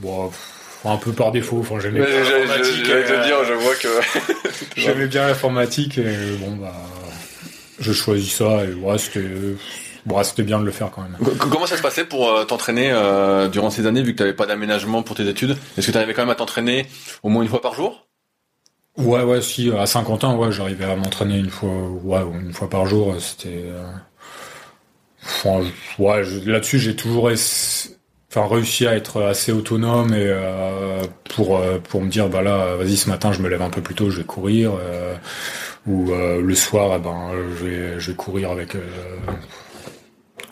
Bon, 0.00 0.28
pff, 0.28 0.51
un 0.84 0.96
peu 0.96 1.12
par 1.12 1.32
défaut. 1.32 1.58
Enfin 1.60 1.78
j'aimais 1.80 2.00
Mais 2.00 2.06
bien 2.06 2.18
je- 2.24 2.28
je- 2.30 2.32
l'informatique, 2.34 2.82
te 2.84 2.90
euh, 3.12 3.24
dire, 3.24 3.44
je 3.44 3.52
vois 3.54 3.74
que. 3.74 3.88
J'aimais 4.76 5.06
bien 5.06 5.26
l'informatique 5.26 5.98
et 5.98 6.36
bon 6.40 6.56
bah 6.56 6.72
je 7.80 7.92
choisis 7.92 8.32
ça 8.34 8.64
et 8.64 8.72
ouais 8.74 8.98
c'était 8.98 9.24
bon, 10.06 10.16
ouais, 10.16 10.24
c'était 10.24 10.42
bien 10.42 10.58
de 10.60 10.64
le 10.64 10.70
faire 10.72 10.90
quand 10.90 11.02
même. 11.02 11.16
Comment 11.38 11.66
ça 11.66 11.76
se 11.76 11.82
passait 11.82 12.04
pour 12.04 12.30
euh, 12.30 12.44
t'entraîner 12.44 12.90
euh, 12.92 13.48
durant 13.48 13.70
ces 13.70 13.86
années 13.86 14.02
vu 14.02 14.12
que 14.12 14.18
t'avais 14.18 14.32
pas 14.34 14.46
d'aménagement 14.46 15.02
pour 15.02 15.16
tes 15.16 15.28
études? 15.28 15.56
Est-ce 15.76 15.86
que 15.88 15.92
t'arrivais 15.92 16.14
quand 16.14 16.22
même 16.22 16.30
à 16.30 16.34
t'entraîner 16.34 16.86
au 17.22 17.28
moins 17.28 17.42
une 17.42 17.48
fois 17.48 17.60
par 17.60 17.74
jour? 17.74 18.06
Ouais 18.98 19.22
ouais 19.22 19.40
si 19.40 19.70
à 19.72 19.86
Saint-Quentin 19.86 20.34
ouais 20.36 20.52
j'arrivais 20.52 20.84
à 20.84 20.96
m'entraîner 20.96 21.38
une 21.38 21.48
fois 21.50 21.70
ouais 22.04 22.20
une 22.40 22.52
fois 22.52 22.68
par 22.68 22.84
jour 22.86 23.14
c'était 23.20 23.62
euh, 23.66 23.86
enfin, 25.24 25.60
je- 25.62 26.02
ouais 26.02 26.24
je- 26.24 26.50
là-dessus 26.50 26.78
j'ai 26.78 26.94
toujours 26.94 27.30
enfin 28.34 28.46
réussi 28.52 28.86
à 28.86 28.94
être 28.96 29.22
assez 29.22 29.52
autonome 29.52 30.14
et 30.14 30.24
euh, 30.26 31.02
pour 31.34 31.58
euh, 31.58 31.78
pour 31.78 32.00
me 32.00 32.08
dire 32.08 32.28
bah 32.28 32.40
là 32.42 32.76
vas-y 32.76 32.96
ce 32.96 33.08
matin 33.10 33.32
je 33.32 33.40
me 33.42 33.48
lève 33.48 33.60
un 33.62 33.68
peu 33.70 33.82
plus 33.82 33.94
tôt 33.94 34.08
je 34.10 34.18
vais 34.18 34.24
courir 34.24 34.72
euh, 34.80 35.14
ou 35.86 36.10
le 36.12 36.54
soir 36.54 36.92
eh 36.96 36.98
ben 36.98 37.30
je 37.58 37.64
vais 37.64 38.00
je 38.00 38.10
vais 38.12 38.16
courir 38.16 38.50
avec 38.52 38.74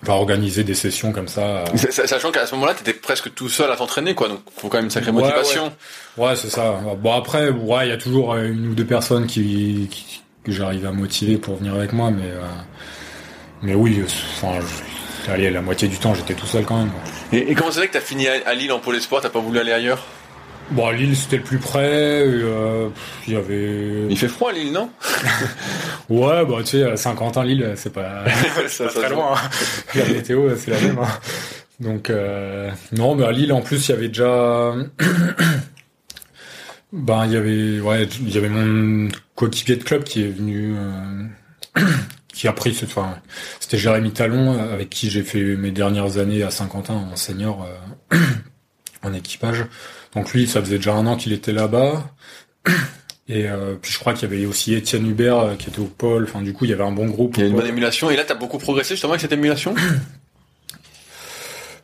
enfin, 0.03 0.15
organiser 0.15 0.65
des 0.65 0.75
sessions 0.75 1.13
comme 1.13 1.29
ça. 1.29 1.65
Sa- 1.77 1.91
sa- 1.93 2.07
Sachant 2.07 2.31
qu'à 2.33 2.47
ce 2.47 2.55
moment-là, 2.55 2.75
t'étais 2.75 2.95
presque 2.95 3.33
tout 3.35 3.49
seul 3.51 3.71
à 3.71 3.77
t'entraîner, 3.77 4.15
quoi. 4.15 4.29
Donc, 4.29 4.41
faut 4.57 4.69
quand 4.69 4.79
même 4.79 4.87
une 4.87 4.91
sacrée 4.91 5.11
Ouais, 5.11 5.23
motivation. 5.23 5.73
Ouais, 6.17 6.35
c'est 6.37 6.49
ça. 6.51 6.81
Bon 6.99 7.13
après, 7.13 7.51
ouais, 7.51 7.87
il 7.87 7.91
y 7.91 7.93
a 7.93 7.99
toujours 7.99 8.35
une 8.37 8.69
ou 8.69 8.75
deux 8.75 8.87
personnes 8.87 9.27
qui, 9.27 9.89
qui- 9.91 10.23
que 10.45 10.53
j'arrive 10.53 10.87
à 10.87 10.93
motiver 10.93 11.37
pour 11.37 11.57
venir 11.57 11.75
avec 11.75 11.93
moi, 11.93 12.11
mais 12.11 12.31
mais 13.63 13.75
oui, 13.75 14.03
enfin, 14.03 14.59
je- 14.61 15.00
allez, 15.29 15.51
la 15.51 15.61
moitié 15.63 15.89
du 15.89 15.99
temps, 15.99 16.15
j'étais 16.15 16.35
tout 16.35 16.47
seul 16.47 16.65
quand 16.65 16.79
même. 16.79 16.91
Et, 17.33 17.51
et 17.51 17.55
comment 17.55 17.71
c'est 17.71 17.79
vrai 17.81 17.89
que 17.89 17.93
t'as 17.95 18.01
fini 18.01 18.27
à, 18.29 18.55
Lille 18.55 18.73
en 18.73 18.79
pôle 18.79 18.97
espoir 18.97 19.21
T'as 19.23 19.29
pas 19.31 19.41
voulu 19.41 19.59
aller 19.59 19.73
ailleurs? 19.73 20.05
Bon, 20.71 20.87
à 20.87 20.93
Lille, 20.93 21.17
c'était 21.17 21.39
le 21.39 21.43
plus 21.43 21.59
près. 21.59 22.23
euh, 22.25 22.89
Il 23.27 23.35
y 23.35 23.37
avait. 23.37 24.07
Il 24.09 24.17
fait 24.19 24.29
froid 24.29 24.51
à 24.51 24.55
Lille, 24.55 24.73
non? 24.73 24.91
Ouais, 26.09 26.45
bah 26.45 26.57
tu 26.61 26.67
sais, 26.79 26.85
à 26.85 26.97
Saint-Quentin, 26.97 27.45
Lille, 27.45 27.73
c'est 27.77 27.93
pas, 27.93 28.25
Ça, 28.69 28.85
pas 28.85 28.91
ça 28.91 29.01
très 29.01 29.09
loin. 29.11 29.35
hein. 29.37 29.49
La 29.95 30.05
météo, 30.07 30.49
c'est 30.57 30.71
la 30.73 30.81
même. 30.81 30.99
hein. 30.99 31.09
Donc 31.79 32.11
euh, 32.11 32.71
non, 32.93 33.15
mais 33.15 33.25
à 33.27 33.33
Lille, 33.33 33.53
en 33.53 33.63
plus, 33.63 33.89
il 33.89 33.93
y 33.93 33.95
avait 33.95 34.09
déjà. 34.09 34.75
ben, 36.93 37.27
il 37.27 37.33
y 37.33 37.37
avait, 37.37 37.81
ouais, 37.81 38.05
il 38.21 38.31
y 38.35 38.39
avait 38.39 38.49
mon 38.49 39.09
coéquipier 39.37 39.77
de 39.77 39.85
club 39.85 40.03
qui 40.05 40.25
est 40.25 40.29
venu, 40.29 40.75
euh, 40.77 41.83
qui 42.33 42.49
a 42.49 42.53
pris, 42.53 42.75
cette- 42.75 42.89
enfin, 42.91 43.19
c'était 43.59 43.79
Jérémy 43.79 44.13
Talon 44.13 44.55
euh, 44.59 44.75
avec 44.75 44.91
qui 44.91 45.11
j'ai 45.11 45.23
fait 45.23 45.43
mes 45.57 45.71
dernières 45.71 46.19
années 46.19 46.43
à 46.43 46.51
Saint-Quentin 46.51 46.95
en 47.13 47.17
senior 47.17 47.67
euh, 48.13 48.17
en 49.03 49.13
équipage. 49.15 49.65
Donc 50.15 50.33
lui, 50.33 50.47
ça 50.47 50.61
faisait 50.61 50.77
déjà 50.77 50.95
un 50.95 51.07
an 51.07 51.17
qu'il 51.17 51.33
était 51.33 51.53
là-bas. 51.53 52.05
Et 53.29 53.49
euh, 53.49 53.77
puis 53.81 53.93
je 53.93 53.99
crois 54.01 54.13
qu'il 54.13 54.29
y 54.29 54.33
avait 54.35 54.45
aussi 54.45 54.75
Étienne 54.75 55.07
Hubert 55.09 55.39
euh, 55.39 55.55
qui 55.55 55.69
était 55.69 55.79
au 55.79 55.85
pôle. 55.85 56.25
Enfin, 56.25 56.43
du 56.43 56.53
coup, 56.53 56.65
il 56.65 56.71
y 56.71 56.75
avait 56.75 56.83
un 56.83 56.91
bon 56.91 57.07
groupe. 57.07 57.37
Il 57.37 57.41
y 57.41 57.45
a 57.45 57.47
une 57.47 57.55
bonne 57.55 57.67
émulation. 57.67 58.11
Et 58.11 58.17
là, 58.17 58.25
t'as 58.25 58.35
beaucoup 58.35 58.59
progressé 58.59 58.95
justement 58.95 59.13
avec 59.13 59.21
cette 59.21 59.33
émulation? 59.33 59.75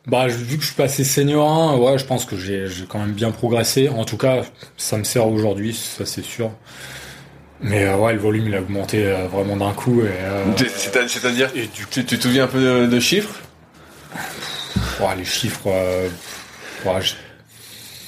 Bah, 0.05 0.27
vu 0.27 0.55
que 0.55 0.61
je 0.61 0.67
suis 0.67 0.75
passé 0.75 1.03
senior 1.03 1.51
1, 1.51 1.75
ouais, 1.77 1.97
je 1.97 2.05
pense 2.05 2.23
que 2.23 2.37
j'ai 2.37 2.65
quand 2.87 2.99
même 2.99 3.11
bien 3.11 3.31
progressé. 3.31 3.89
En 3.89 4.05
tout 4.05 4.15
cas, 4.15 4.43
ça 4.77 4.97
me 4.97 5.03
sert 5.03 5.27
aujourd'hui, 5.27 5.73
ça 5.73 6.05
c'est 6.05 6.23
sûr. 6.23 6.51
Mais 7.61 7.85
euh, 7.85 7.95
ouais, 7.97 8.13
le 8.13 8.19
volume 8.19 8.47
il 8.47 8.55
a 8.55 8.59
augmenté 8.61 9.05
euh, 9.05 9.27
vraiment 9.27 9.57
d'un 9.57 9.73
coup. 9.73 10.01
Et, 10.03 10.09
euh, 10.09 10.43
C'est- 10.57 10.69
c'est- 10.69 11.07
C'est-à-dire, 11.07 11.51
tu, 11.73 12.03
tu 12.05 12.17
te 12.17 12.21
souviens 12.21 12.43
un 12.43 12.47
peu 12.47 12.59
de, 12.61 12.85
de 12.85 12.99
chiffres? 12.99 13.35
Ouais, 14.99 15.15
les 15.17 15.25
chiffres, 15.25 15.61
euh, 15.67 16.07
ouais, 16.85 17.01
je- 17.01 17.13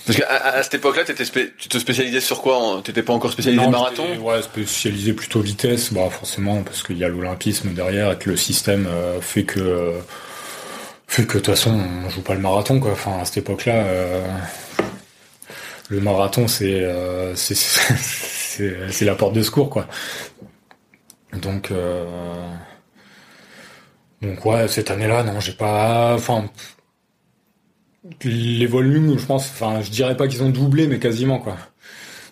Parce 0.06 0.18
qu'à 0.20 0.28
à, 0.28 0.58
à 0.58 0.64
cette 0.64 0.76
époque-là, 0.76 1.04
t'étais 1.04 1.26
spé- 1.26 1.52
tu 1.58 1.68
te 1.70 1.78
spécialisais 1.78 2.20
sur 2.22 2.42
quoi? 2.42 2.58
En- 2.58 2.82
T'étais 2.82 3.04
pas 3.04 3.14
encore 3.14 3.32
spécialisé 3.32 3.64
Non, 3.64 3.70
marathon? 3.72 4.06
j'étais, 4.12 4.20
Ouais, 4.24 4.42
spécialisé 4.42 5.14
plutôt 5.14 5.42
vitesse, 5.42 5.94
bah 5.94 6.10
forcément 6.12 6.62
parce 6.64 6.82
qu'il 6.84 6.98
y 6.98 7.04
a 7.04 7.10
l'olympisme 7.10 7.70
derrière 7.74 8.12
et 8.12 8.18
que 8.18 8.30
le 8.30 8.38
système 8.38 8.88
euh, 8.88 9.20
fait 9.22 9.44
que 9.44 9.60
euh, 9.60 9.92
fait 11.08 11.24
que 11.26 11.34
de 11.34 11.40
toute 11.40 11.48
façon 11.56 11.80
on 12.06 12.10
joue 12.10 12.22
pas 12.22 12.34
le 12.36 12.40
marathon 12.42 12.80
quoi. 12.80 12.92
Enfin 12.92 13.20
à 13.22 13.26
cette 13.26 13.38
époque-là, 13.38 13.74
euh, 13.76 14.28
le 15.90 16.00
marathon 16.02 16.48
c'est 16.48 16.84
euh, 16.84 17.36
c'est 17.36 17.56
c'est 18.92 19.06
la 19.06 19.16
porte 19.16 19.34
de 19.34 19.42
secours 19.42 19.70
quoi. 19.70 19.88
Donc 21.34 21.72
euh, 21.72 22.06
donc 24.22 24.46
ouais 24.46 24.68
cette 24.68 24.92
année-là 24.92 25.24
non 25.24 25.40
j'ai 25.40 25.54
pas 25.54 26.14
enfin 26.16 26.46
les 28.24 28.66
volumes, 28.66 29.18
je 29.18 29.26
pense, 29.26 29.46
enfin, 29.50 29.82
je 29.82 29.90
dirais 29.90 30.16
pas 30.16 30.28
qu'ils 30.28 30.42
ont 30.44 30.50
doublé, 30.50 30.88
mais 30.88 31.00
quasiment, 31.00 31.40
quoi. 31.40 31.58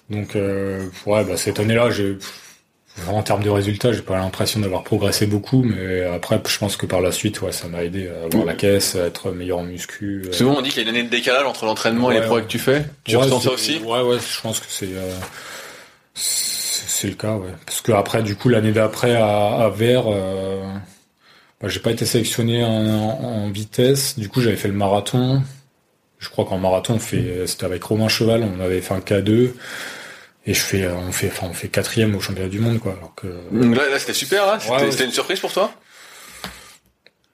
Donc, 0.10 0.36
euh, 0.36 0.88
ouais, 1.06 1.24
bah, 1.26 1.38
cette 1.38 1.60
année-là, 1.60 1.92
j'ai, 1.92 2.18
en 3.08 3.22
termes 3.22 3.44
de 3.44 3.50
résultats, 3.50 3.92
j'ai 3.92 4.02
pas 4.02 4.18
l'impression 4.18 4.60
d'avoir 4.60 4.84
progressé 4.84 5.28
beaucoup, 5.28 5.64
mais 5.64 6.04
après, 6.04 6.42
je 6.48 6.58
pense 6.58 6.78
que 6.78 6.86
par 6.86 7.02
la 7.02 7.12
suite, 7.12 7.42
ouais, 7.42 7.52
ça 7.52 7.68
m'a 7.68 7.84
aidé 7.84 8.10
à 8.10 8.26
avoir 8.26 8.46
la 8.46 8.54
caisse, 8.54 8.96
à 8.96 9.06
être 9.06 9.32
meilleur 9.32 9.60
en 9.60 9.64
muscu. 9.64 10.24
euh. 10.26 10.32
Souvent, 10.32 10.56
on 10.58 10.62
dit 10.62 10.70
qu'il 10.70 10.84
y 10.84 10.86
a 10.86 10.90
une 10.90 10.96
année 10.96 11.04
de 11.04 11.12
décalage 11.12 11.46
entre 11.46 11.66
l'entraînement 11.66 12.12
et 12.12 12.16
les 12.16 12.22
progrès 12.22 12.44
que 12.44 12.48
tu 12.48 12.60
fais. 12.60 12.86
Tu 13.04 13.16
Ouais, 13.16 13.24
ressens 13.24 13.42
ça 13.42 13.52
aussi? 13.52 13.78
Ouais, 13.80 14.02
ouais, 14.02 14.18
je 14.20 14.42
pense 14.42 14.60
que 14.60 14.66
c'est, 14.70 14.86
euh, 14.94 15.12
c'est 16.20 17.08
le 17.10 17.16
cas, 17.16 17.36
ouais. 17.36 17.52
Parce 17.66 17.82
que 17.82 17.92
après, 17.92 18.24
du 18.24 18.36
coup, 18.36 18.50
l'année 18.50 18.72
d'après, 18.72 19.16
à, 19.16 19.64
à 19.66 19.70
Vers, 19.70 20.04
euh, 20.08 20.62
bah, 21.62 21.68
j'ai 21.68 21.80
pas 21.80 21.92
été 21.92 22.06
sélectionné 22.06 22.64
en, 22.64 22.70
en- 22.70 23.24
en 23.24 23.50
vitesse. 23.52 24.18
Du 24.18 24.28
coup, 24.30 24.42
j'avais 24.42 24.56
fait 24.56 24.68
le 24.68 24.74
marathon. 24.74 25.44
Je 26.20 26.30
crois 26.30 26.46
qu'en 26.46 26.58
marathon, 26.58 26.96
on 26.96 27.00
fait, 27.00 27.46
c'était 27.46 27.66
avec 27.66 27.84
Romain 27.84 28.08
Cheval, 28.10 28.44
on 28.44 28.60
avait 28.60 28.82
fait 28.82 28.94
un 28.96 29.00
K2. 29.00 29.52
Et 30.48 30.54
je 30.54 30.60
fais, 30.60 30.88
on 30.88 31.12
fait, 31.12 31.28
enfin, 31.28 31.48
on 31.50 31.54
fait 31.54 31.68
quatrième 31.68 32.16
au 32.16 32.20
championnat 32.20 32.50
du 32.50 32.60
monde, 32.60 32.80
quoi. 32.80 32.94
Alors 32.98 33.14
que, 33.16 33.28
Donc 33.52 33.76
là, 33.76 33.90
là, 33.90 34.00
c'était 34.00 34.14
super, 34.14 34.46
là. 34.48 34.60
C'était 34.60 34.74
Ouais, 34.74 34.82
ouais. 34.84 34.92
c'était 34.92 35.06
une 35.06 35.12
surprise 35.12 35.40
pour 35.40 35.52
toi? 35.54 35.72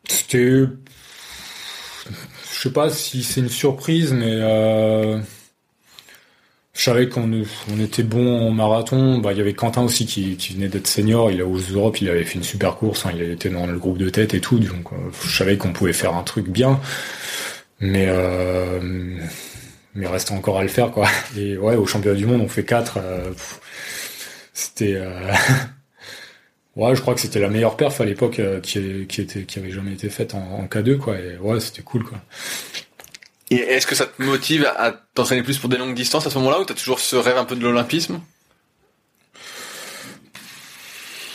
C'était 0.10 0.65
sais 2.63 2.72
pas 2.72 2.89
si 2.89 3.24
c'est 3.24 3.41
une 3.41 3.50
surprise, 3.50 4.13
mais 4.13 4.26
euh, 4.30 5.19
je 6.75 6.81
savais 6.83 7.07
qu'on 7.07 7.29
on 7.71 7.79
était 7.79 8.03
bon 8.03 8.47
en 8.47 8.51
marathon. 8.51 9.19
Bah, 9.19 9.31
il 9.31 9.38
y 9.38 9.41
avait 9.41 9.53
Quentin 9.53 9.83
aussi 9.83 10.05
qui, 10.05 10.38
qui 10.38 10.53
venait 10.53 10.69
d'être 10.69 10.88
senior. 10.88 11.31
Il 11.31 11.41
a 11.41 11.45
aux 11.45 11.59
Europe, 11.59 12.01
il 12.01 12.09
avait 12.09 12.23
fait 12.23 12.36
une 12.36 12.43
super 12.43 12.75
course. 12.75 13.05
Hein, 13.05 13.12
il 13.15 13.21
était 13.23 13.49
dans 13.49 13.67
le 13.67 13.77
groupe 13.77 13.97
de 13.97 14.09
tête 14.09 14.33
et 14.33 14.41
tout. 14.41 14.57
Donc, 14.59 14.91
euh, 14.91 14.95
je 15.23 15.36
savais 15.38 15.57
qu'on 15.57 15.71
pouvait 15.73 15.93
faire 15.93 16.15
un 16.15 16.23
truc 16.23 16.49
bien. 16.49 16.79
Mais 17.79 18.05
euh, 18.09 19.19
mais 19.95 20.07
reste 20.07 20.31
encore 20.31 20.57
à 20.59 20.63
le 20.63 20.69
faire, 20.69 20.91
quoi. 20.91 21.07
Et 21.38 21.57
ouais, 21.57 21.75
au 21.75 21.86
championnat 21.86 22.17
du 22.17 22.25
monde, 22.25 22.41
on 22.41 22.47
fait 22.47 22.65
4. 22.65 22.97
Euh, 22.97 23.33
c'était 24.53 24.95
euh, 24.95 25.31
ouais, 26.75 26.95
je 26.95 27.01
crois 27.01 27.13
que 27.15 27.21
c'était 27.21 27.39
la 27.39 27.49
meilleure 27.49 27.77
perf 27.77 28.01
à 28.01 28.05
l'époque 28.05 28.39
euh, 28.39 28.59
qui, 28.62 29.05
qui 29.07 29.21
était 29.21 29.43
qui 29.45 29.59
avait 29.59 29.71
jamais 29.71 29.93
été 29.93 30.09
faite 30.09 30.33
en, 30.36 30.39
en 30.39 30.65
K2, 30.65 30.97
quoi. 30.97 31.17
Et 31.19 31.38
ouais, 31.38 31.59
c'était 31.59 31.83
cool, 31.83 32.03
quoi. 32.03 32.19
Et 33.49 33.58
est-ce 33.58 33.86
que 33.86 33.95
ça 33.95 34.06
te 34.06 34.21
motive 34.21 34.65
à 34.77 34.93
t'entraîner 35.13 35.43
plus 35.43 35.58
pour 35.58 35.69
des 35.69 35.77
longues 35.77 35.95
distances 35.95 36.25
à 36.25 36.29
ce 36.29 36.38
moment-là 36.39 36.62
ou 36.62 36.65
t'as 36.65 36.73
toujours 36.73 36.99
ce 36.99 37.15
rêve 37.15 37.38
un 37.38 37.45
peu 37.45 37.56
de 37.56 37.62
l'olympisme? 37.62 38.19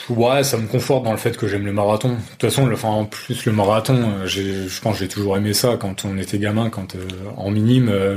Ouais, 0.08 0.42
ça 0.42 0.56
me 0.56 0.66
conforte 0.66 1.04
dans 1.04 1.10
le 1.10 1.18
fait 1.18 1.36
que 1.36 1.46
j'aime 1.46 1.66
le 1.66 1.72
marathon. 1.72 2.14
De 2.14 2.16
toute 2.38 2.50
façon, 2.50 2.70
en 2.84 3.04
plus 3.04 3.44
le 3.44 3.52
marathon, 3.52 4.22
euh, 4.22 4.26
je 4.26 4.80
pense 4.80 4.94
que 4.94 5.00
j'ai 5.00 5.08
toujours 5.08 5.36
aimé 5.36 5.52
ça 5.52 5.76
quand 5.78 6.06
on 6.06 6.16
était 6.16 6.38
gamin, 6.38 6.70
quand 6.70 6.96
euh, 6.96 7.00
en 7.36 7.50
minime, 7.50 7.90
euh, 7.90 8.16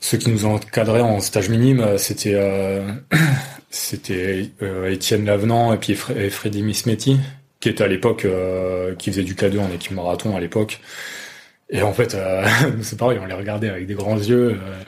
ceux 0.00 0.18
qui 0.18 0.30
nous 0.30 0.44
encadraient 0.44 1.00
en 1.00 1.20
stage 1.20 1.50
minime, 1.50 1.98
c'était 1.98 2.34
Étienne 4.90 5.24
Lavenant 5.24 5.72
et 5.72 5.78
et 6.16 6.30
Freddy 6.30 6.62
Mismetti, 6.62 7.18
qui 7.60 7.68
était 7.68 7.84
à 7.84 7.88
l'époque 7.88 8.26
qui 8.98 9.10
faisait 9.10 9.24
du 9.24 9.34
K2 9.34 9.58
en 9.58 9.72
équipe 9.72 9.92
marathon 9.92 10.36
à 10.36 10.40
l'époque. 10.40 10.80
Et 11.70 11.82
en 11.82 11.92
fait, 11.92 12.14
euh, 12.14 12.46
c'est 12.82 12.98
pareil, 12.98 13.18
on 13.22 13.26
les 13.26 13.34
regardait 13.34 13.68
avec 13.68 13.86
des 13.86 13.94
grands 13.94 14.16
yeux. 14.16 14.50
euh, 14.62 14.78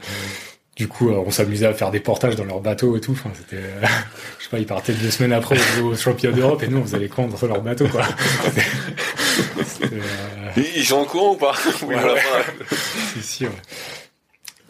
du 0.77 0.89
coup, 0.89 1.11
euh, 1.11 1.23
on 1.27 1.31
s'amusait 1.31 1.67
à 1.67 1.75
faire 1.75 1.91
des 1.91 2.01
portages 2.01 2.37
dans 2.37 2.45
leur 2.45 2.61
bateau 2.61 2.97
et 2.97 3.01
tout. 3.03 3.13
Enfin, 3.13 3.31
c'était, 3.37 3.63
je 4.39 4.45
sais 4.45 4.51
pas, 4.51 4.59
ils 4.59 4.67
partaient 4.67 4.95
deux 4.95 5.11
semaines 5.11 5.35
après 5.35 5.57
au 5.83 5.95
championnat 5.95 6.35
d'Europe 6.37 6.63
et 6.63 6.69
nous, 6.69 6.79
on 6.79 6.83
faisait 6.85 6.99
les 6.99 7.09
cons 7.11 7.29
dans 7.29 7.47
leur 7.47 7.61
bateau, 7.61 7.87
quoi. 7.89 8.03
Ils 10.57 10.85
sont 10.85 10.97
en 10.97 11.05
courant 11.05 11.33
ou 11.35 11.37
pas? 11.37 11.55
Oui, 11.83 11.95
Ouais, 11.95 12.01
voilà. 12.01 12.15
ouais. 12.15 12.21
si, 13.15 13.23
si, 13.23 13.45
ouais. 13.45 13.53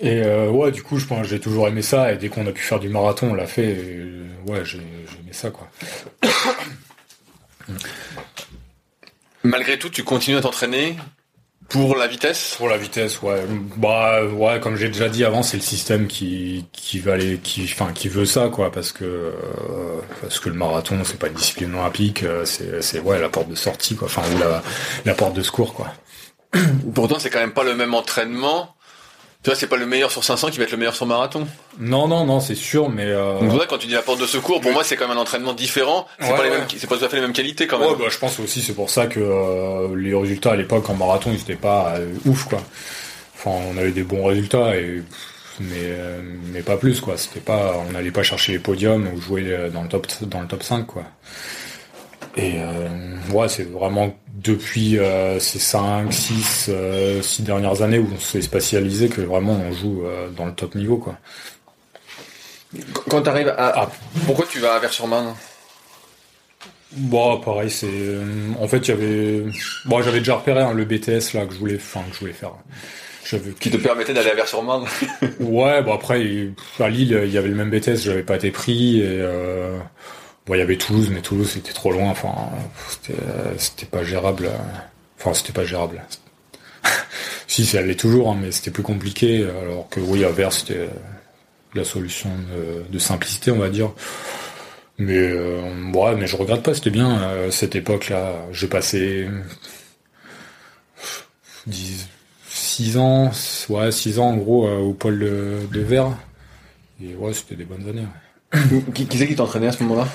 Et 0.00 0.22
euh, 0.22 0.48
ouais, 0.50 0.70
du 0.72 0.82
coup, 0.82 0.98
je 0.98 1.06
pense 1.06 1.22
que 1.22 1.28
j'ai 1.28 1.40
toujours 1.40 1.68
aimé 1.68 1.82
ça. 1.82 2.12
Et 2.12 2.16
dès 2.16 2.28
qu'on 2.28 2.46
a 2.46 2.52
pu 2.52 2.62
faire 2.62 2.80
du 2.80 2.88
marathon, 2.88 3.30
on 3.30 3.34
l'a 3.34 3.46
fait. 3.46 3.70
Et, 3.70 3.76
euh, 3.78 4.26
ouais, 4.48 4.64
j'ai, 4.64 4.78
j'ai 4.78 5.18
aimé 5.20 5.32
ça, 5.32 5.50
quoi. 5.50 5.68
Malgré 9.42 9.78
tout, 9.78 9.88
tu 9.90 10.04
continues 10.04 10.36
à 10.36 10.40
t'entraîner 10.42 10.96
pour 11.70 11.96
la 11.96 12.06
vitesse? 12.06 12.54
Pour 12.58 12.68
la 12.68 12.76
vitesse, 12.76 13.22
ouais. 13.22 13.42
Bah 13.76 14.24
ouais, 14.24 14.60
comme 14.60 14.76
j'ai 14.76 14.88
déjà 14.88 15.08
dit 15.08 15.24
avant, 15.24 15.42
c'est 15.42 15.56
le 15.56 15.62
système 15.62 16.06
qui 16.06 16.66
qui 16.72 16.98
va 16.98 17.14
aller, 17.14 17.38
qui 17.42 17.62
enfin 17.64 17.92
qui 17.92 18.08
veut 18.08 18.26
ça 18.26 18.48
quoi, 18.48 18.70
parce 18.70 18.92
que 18.92 19.04
euh, 19.04 19.30
parce 20.20 20.40
que 20.40 20.48
le 20.48 20.56
marathon 20.56 20.98
c'est 21.04 21.18
pas 21.18 21.28
une 21.28 21.34
discipline 21.34 21.74
olympique, 21.74 22.22
euh, 22.22 22.44
c'est 22.44 22.82
c'est 22.82 23.00
ouais 23.00 23.18
la 23.18 23.28
porte 23.28 23.48
de 23.48 23.54
sortie 23.54 23.96
quoi, 23.96 24.06
enfin 24.06 24.22
ou 24.34 24.38
la 24.38 24.62
la 25.04 25.14
porte 25.14 25.34
de 25.34 25.42
secours 25.42 25.72
quoi. 25.72 25.88
Pourtant, 26.94 27.18
c'est 27.18 27.30
quand 27.30 27.38
même 27.38 27.52
pas 27.52 27.64
le 27.64 27.74
même 27.74 27.94
entraînement. 27.94 28.74
Tu 29.42 29.48
vois, 29.48 29.56
c'est 29.56 29.68
pas 29.68 29.76
le 29.78 29.86
meilleur 29.86 30.10
sur 30.10 30.22
500 30.22 30.50
qui 30.50 30.58
va 30.58 30.64
être 30.64 30.70
le 30.70 30.76
meilleur 30.76 30.94
sur 30.94 31.06
marathon. 31.06 31.46
Non 31.78 32.06
non 32.08 32.26
non, 32.26 32.40
c'est 32.40 32.54
sûr, 32.54 32.90
mais 32.90 33.06
euh, 33.06 33.40
Donc, 33.40 33.66
quand 33.68 33.78
tu 33.78 33.86
dis 33.86 33.94
la 33.94 34.02
porte 34.02 34.20
de 34.20 34.26
secours, 34.26 34.60
pour 34.60 34.70
moi, 34.72 34.84
c'est 34.84 34.96
quand 34.96 35.08
même 35.08 35.16
un 35.16 35.20
entraînement 35.20 35.54
différent. 35.54 36.06
C'est 36.18 36.26
Ouais, 36.30 36.36
pas 36.36 36.44
les 36.44 36.50
ouais. 36.50 36.58
mêmes, 36.58 36.66
c'est 36.76 36.86
pas 36.86 36.98
tout 36.98 37.04
à 37.06 37.08
fait 37.08 37.16
les 37.16 37.22
mêmes 37.22 37.32
qualités 37.32 37.66
quand 37.66 37.78
même. 37.78 37.88
Ouais, 37.88 37.96
bah, 37.98 38.04
je 38.10 38.18
pense 38.18 38.38
aussi 38.38 38.60
c'est 38.60 38.74
pour 38.74 38.90
ça 38.90 39.06
que 39.06 39.18
euh, 39.18 39.96
les 39.96 40.14
résultats 40.14 40.52
à 40.52 40.56
l'époque 40.56 40.90
en 40.90 40.94
marathon 40.94 41.30
ils 41.32 41.40
étaient 41.40 41.54
pas 41.56 41.94
euh, 41.96 42.12
ouf 42.26 42.44
quoi. 42.44 42.58
Enfin 43.34 43.52
on 43.72 43.78
avait 43.78 43.92
des 43.92 44.02
bons 44.02 44.26
résultats 44.26 44.76
et 44.76 45.02
mais 45.58 45.68
euh, 45.78 46.20
mais 46.52 46.60
pas 46.60 46.76
plus 46.76 47.00
quoi. 47.00 47.16
C'était 47.16 47.40
pas 47.40 47.76
on 47.88 47.92
n'allait 47.92 48.10
pas 48.10 48.22
chercher 48.22 48.52
les 48.52 48.58
podiums 48.58 49.08
ou 49.14 49.20
jouer 49.22 49.70
dans 49.72 49.82
le 49.82 49.88
top 49.88 50.06
dans 50.22 50.42
le 50.42 50.48
top 50.48 50.62
5 50.62 50.86
quoi. 50.86 51.04
Et 52.36 52.54
euh, 52.58 52.88
ouais 53.32 53.48
c'est 53.48 53.64
vraiment 53.70 54.14
depuis 54.34 54.98
euh, 54.98 55.38
ces 55.40 55.58
5, 55.58 56.12
6, 56.12 56.66
euh, 56.68 57.20
6 57.22 57.42
dernières 57.42 57.82
années 57.82 57.98
où 57.98 58.08
on 58.14 58.20
s'est 58.20 58.40
spécialisé 58.42 59.08
que 59.08 59.20
vraiment 59.20 59.52
on 59.54 59.72
joue 59.72 60.02
euh, 60.04 60.28
dans 60.30 60.46
le 60.46 60.52
top 60.52 60.74
niveau 60.76 60.96
quoi. 60.96 61.16
Quand 63.08 63.22
t'arrives 63.22 63.48
à, 63.48 63.82
à- 63.82 63.90
pourquoi 64.26 64.46
tu 64.48 64.60
vas 64.60 64.74
à 64.74 64.78
Vers-sur-Marne 64.78 65.34
Bon, 66.92 67.38
pareil, 67.40 67.70
c'est. 67.70 67.88
En 68.60 68.66
fait, 68.66 68.78
il 68.78 68.88
y 68.88 68.92
avait. 68.92 69.44
Bon, 69.84 70.02
j'avais 70.02 70.18
déjà 70.18 70.34
repéré 70.36 70.60
hein, 70.60 70.72
le 70.72 70.84
BTS 70.84 71.34
là 71.34 71.46
que 71.46 71.54
je 71.54 71.58
voulais, 71.58 71.76
enfin 71.76 72.00
que 72.08 72.14
je 72.14 72.20
voulais 72.20 72.32
faire. 72.32 72.50
J'avais. 73.24 73.52
qui 73.52 73.70
te 73.70 73.76
permettait 73.76 74.12
d'aller 74.12 74.30
à 74.30 74.34
Vers-sur-Marne 74.34 74.86
Ouais, 75.40 75.82
bon 75.82 75.92
après, 75.94 76.20
il- 76.24 76.54
à 76.80 76.88
Lille, 76.88 77.20
il 77.24 77.30
y 77.32 77.38
avait 77.38 77.48
le 77.48 77.54
même 77.54 77.70
BTS, 77.70 77.96
j'avais 78.02 78.22
pas 78.24 78.36
été 78.36 78.50
pris 78.50 79.00
et. 79.00 79.04
Euh... 79.06 79.78
Il 80.56 80.58
y 80.58 80.62
avait 80.62 80.76
Toulouse, 80.76 81.10
mais 81.12 81.20
Toulouse 81.20 81.50
c'était 81.52 81.72
trop 81.72 81.92
loin. 81.92 82.10
Enfin, 82.10 82.34
c'était, 82.88 83.20
euh, 83.22 83.54
pas 83.90 84.04
gérable. 84.04 84.46
euh, 84.46 84.56
Enfin, 85.18 85.34
c'était 85.34 85.52
pas 85.52 85.64
gérable. 85.64 86.02
si, 87.46 87.66
ça 87.66 87.78
allait 87.78 87.94
toujours, 87.94 88.30
hein, 88.30 88.38
mais 88.40 88.50
c'était 88.52 88.70
plus 88.70 88.82
compliqué. 88.82 89.44
Alors 89.62 89.88
que 89.88 90.00
oui, 90.00 90.24
à 90.24 90.30
Vers, 90.30 90.52
c'était 90.52 90.78
euh, 90.78 90.88
la 91.74 91.84
solution 91.84 92.30
de, 92.90 92.98
simplicité, 92.98 93.50
on 93.50 93.58
va 93.58 93.68
dire. 93.68 93.92
Mais 94.98 95.16
euh, 95.18 95.60
mais 96.16 96.26
je 96.26 96.36
regrette 96.36 96.62
pas, 96.62 96.74
c'était 96.74 96.90
bien 96.90 97.20
cette 97.50 97.74
époque-là. 97.74 98.34
J'ai 98.52 98.66
passé 98.66 99.28
10, 101.66 102.08
6 102.48 102.96
ans, 102.98 103.30
ouais, 103.68 103.92
6 103.92 104.18
ans 104.18 104.30
en 104.30 104.36
gros 104.36 104.68
au 104.68 104.92
pôle 104.92 105.18
de, 105.20 105.58
de 105.72 105.80
Vers. 105.80 106.10
Et 107.02 107.14
ouais, 107.14 107.32
c'était 107.32 107.56
des 107.56 107.64
bonnes 107.64 107.88
années. 107.88 108.06
qui, 108.94 109.06
c'est 109.16 109.26
qui 109.26 109.36
t'entraînait 109.36 109.68
à 109.68 109.72
ce 109.72 109.82
moment-là? 109.84 110.06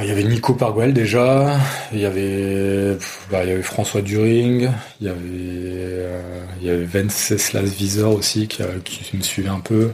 Il 0.00 0.04
y 0.06 0.10
avait 0.10 0.22
Nico 0.22 0.54
Parguel 0.54 0.92
déjà, 0.92 1.58
il 1.92 1.98
y 1.98 2.04
avait, 2.06 2.96
bah, 3.30 3.42
il 3.42 3.48
y 3.48 3.52
avait 3.52 3.62
François 3.62 4.00
During, 4.00 4.70
il 5.00 5.06
y 5.06 5.10
avait, 5.10 5.18
euh, 5.24 6.44
il 6.60 6.66
y 6.66 6.70
avait 6.70 6.84
Venceslas 6.84 7.62
Visor 7.62 8.14
aussi 8.14 8.46
qui, 8.46 8.62
a- 8.62 8.78
qui 8.84 9.16
me 9.16 9.22
suivait 9.22 9.48
un 9.48 9.58
peu. 9.60 9.92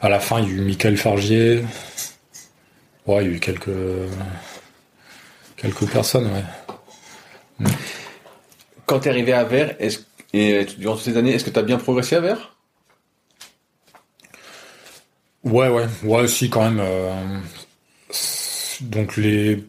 À 0.00 0.08
la 0.08 0.20
fin, 0.20 0.38
il 0.40 0.48
y 0.48 0.50
a 0.52 0.54
eu 0.54 0.60
Michael 0.60 0.96
Fargier. 0.96 1.64
Ouais, 3.06 3.24
il 3.24 3.30
y 3.30 3.32
a 3.32 3.36
eu 3.36 3.40
quelques, 3.40 3.68
quelques 5.56 5.86
personnes, 5.90 6.30
ouais. 7.60 7.66
Quand 8.84 9.00
t'es 9.00 9.10
arrivé 9.10 9.32
à 9.32 9.42
Vers, 9.42 9.74
est-ce, 9.80 10.00
et 10.34 10.64
durant 10.78 10.94
toutes 10.94 11.04
ces 11.04 11.16
années, 11.16 11.32
est-ce 11.32 11.44
que 11.44 11.50
t'as 11.50 11.62
bien 11.62 11.78
progressé 11.78 12.14
à 12.14 12.20
Vers 12.20 12.54
Ouais, 15.42 15.68
ouais, 15.68 15.86
ouais, 16.04 16.28
si 16.28 16.48
quand 16.48 16.62
même. 16.62 16.80
euh, 16.80 17.38
donc 18.82 19.16
les, 19.16 19.64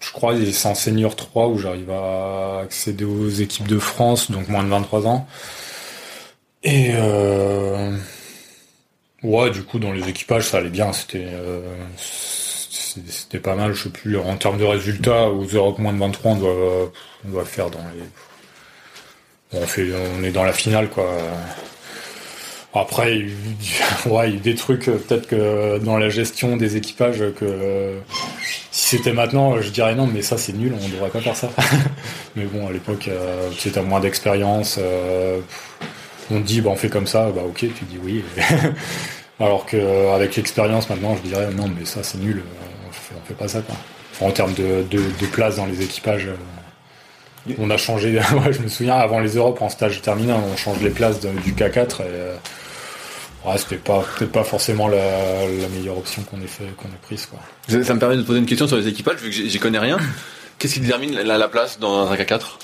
je 0.00 0.12
crois, 0.12 0.34
c'est 0.52 0.68
en 0.68 0.74
senior 0.74 1.14
3 1.14 1.48
où 1.48 1.58
j'arrive 1.58 1.90
à 1.90 2.60
accéder 2.60 3.04
aux 3.04 3.28
équipes 3.28 3.68
de 3.68 3.78
France, 3.78 4.30
donc 4.30 4.48
moins 4.48 4.64
de 4.64 4.68
23 4.68 5.06
ans. 5.06 5.28
Et 6.62 6.90
euh, 6.94 7.96
ouais, 9.22 9.50
du 9.50 9.62
coup, 9.62 9.78
dans 9.78 9.92
les 9.92 10.08
équipages, 10.08 10.48
ça 10.48 10.58
allait 10.58 10.70
bien. 10.70 10.92
C'était, 10.92 11.26
euh, 11.26 11.60
c'était 11.96 13.40
pas 13.40 13.54
mal. 13.54 13.72
Je 13.74 13.84
sais 13.84 13.90
plus 13.90 14.18
en 14.18 14.36
termes 14.36 14.58
de 14.58 14.64
résultats 14.64 15.28
aux 15.28 15.44
Europe 15.44 15.78
moins 15.78 15.92
de 15.92 15.98
23, 15.98 16.32
on 16.32 16.36
doit, 16.36 16.92
on 17.26 17.28
doit 17.28 17.44
faire 17.44 17.70
dans 17.70 17.84
les. 17.94 18.02
On 19.52 19.66
fait, 19.66 19.90
on 19.92 20.22
est 20.22 20.30
dans 20.30 20.44
la 20.44 20.52
finale, 20.52 20.88
quoi. 20.88 21.12
Après, 22.72 23.18
il 24.06 24.12
y 24.12 24.16
a 24.16 24.30
des 24.30 24.54
trucs, 24.54 24.88
euh, 24.88 24.96
peut-être 24.96 25.26
que 25.26 25.78
dans 25.78 25.98
la 25.98 26.08
gestion 26.08 26.56
des 26.56 26.76
équipages, 26.76 27.18
que 27.18 27.44
euh, 27.44 28.00
si 28.70 28.96
c'était 28.96 29.12
maintenant, 29.12 29.54
euh, 29.54 29.62
je 29.62 29.70
dirais 29.70 29.94
non, 29.94 30.06
mais 30.06 30.22
ça 30.22 30.38
c'est 30.38 30.52
nul, 30.52 30.72
on 30.80 30.88
devrait 30.88 31.10
pas 31.10 31.20
faire 31.20 31.36
ça. 31.36 31.50
mais 32.36 32.44
bon, 32.44 32.68
à 32.68 32.72
l'époque, 32.72 33.08
euh, 33.08 33.50
tu 33.58 33.70
moins 33.80 34.00
d'expérience, 34.00 34.78
on 36.30 36.40
te 36.40 36.46
dit, 36.46 36.60
bah, 36.60 36.70
on 36.70 36.76
fait 36.76 36.88
comme 36.88 37.06
ça, 37.06 37.30
bah 37.30 37.42
ok, 37.44 37.58
tu 37.58 37.84
dis 37.84 37.98
oui. 38.02 38.24
Alors 39.40 39.66
que 39.66 39.76
euh, 39.76 40.14
avec 40.14 40.36
l'expérience 40.36 40.88
maintenant, 40.88 41.16
je 41.16 41.28
dirais 41.28 41.48
non, 41.56 41.66
mais 41.68 41.84
ça 41.84 42.02
c'est 42.02 42.18
nul, 42.18 42.42
on 42.88 42.92
fait, 42.92 43.14
fait 43.26 43.34
pas 43.34 43.48
ça. 43.48 43.62
Quoi. 43.62 43.74
En 44.26 44.30
termes 44.30 44.52
de, 44.54 44.84
de, 44.90 44.98
de 44.98 45.26
place 45.26 45.56
dans 45.56 45.66
les 45.66 45.82
équipages, 45.82 46.28
on 47.58 47.70
a 47.70 47.76
changé. 47.76 48.20
je 48.50 48.60
me 48.60 48.68
souviens, 48.68 48.96
avant 48.96 49.18
les 49.18 49.36
Europes, 49.36 49.62
en 49.62 49.68
stage 49.68 50.00
terminé, 50.02 50.32
on 50.32 50.56
change 50.56 50.80
les 50.82 50.90
places 50.90 51.20
du 51.20 51.52
K4 51.54 52.02
et 52.02 52.36
Ouais, 53.44 53.56
c'était 53.56 53.76
pas 53.76 54.04
peut-être 54.18 54.32
pas 54.32 54.44
forcément 54.44 54.86
la, 54.88 55.46
la 55.46 55.68
meilleure 55.68 55.96
option 55.96 56.22
qu'on 56.22 56.40
ait 56.42 56.46
fait 56.46 56.64
qu'on 56.76 56.88
ait 56.88 57.00
prise 57.02 57.26
quoi. 57.26 57.38
Ça 57.82 57.94
me 57.94 57.98
permet 57.98 58.16
de 58.16 58.22
poser 58.22 58.38
une 58.38 58.46
question 58.46 58.68
sur 58.68 58.76
les 58.76 58.86
équipages, 58.88 59.20
vu 59.20 59.30
que 59.30 59.34
j'y 59.34 59.58
connais 59.58 59.78
rien. 59.78 59.98
Qu'est-ce 60.58 60.74
qui 60.74 60.80
détermine 60.80 61.14
la, 61.14 61.38
la 61.38 61.48
place 61.48 61.78
dans 61.78 62.10
un 62.10 62.16
K4 62.16 62.58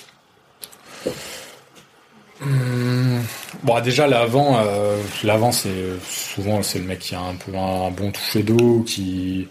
Bon 3.62 3.80
déjà 3.80 4.06
l'avant 4.06 4.58
euh, 4.62 5.00
l'avant 5.24 5.52
c'est 5.52 5.72
souvent 6.06 6.62
c'est 6.62 6.78
le 6.78 6.84
mec 6.84 6.98
qui 6.98 7.14
a 7.14 7.20
un 7.20 7.34
peu 7.34 7.56
un, 7.56 7.90
bon 7.90 8.12
toucher 8.12 8.42
d'eau 8.42 8.84
qui 8.86 9.48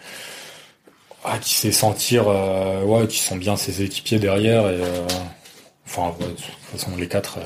ah, 1.24 1.40
qui 1.42 1.56
sait 1.56 1.72
sentir 1.72 2.26
euh, 2.28 2.84
ouais 2.84 3.08
qui 3.08 3.18
sent 3.18 3.38
bien 3.38 3.56
ses 3.58 3.82
équipiers 3.82 4.20
derrière 4.20 4.68
et 4.68 4.84
euh, 4.84 5.08
Enfin, 5.88 6.16
de 6.20 6.26
toute 6.26 6.42
façon, 6.72 6.96
les 6.98 7.08
quatre, 7.08 7.38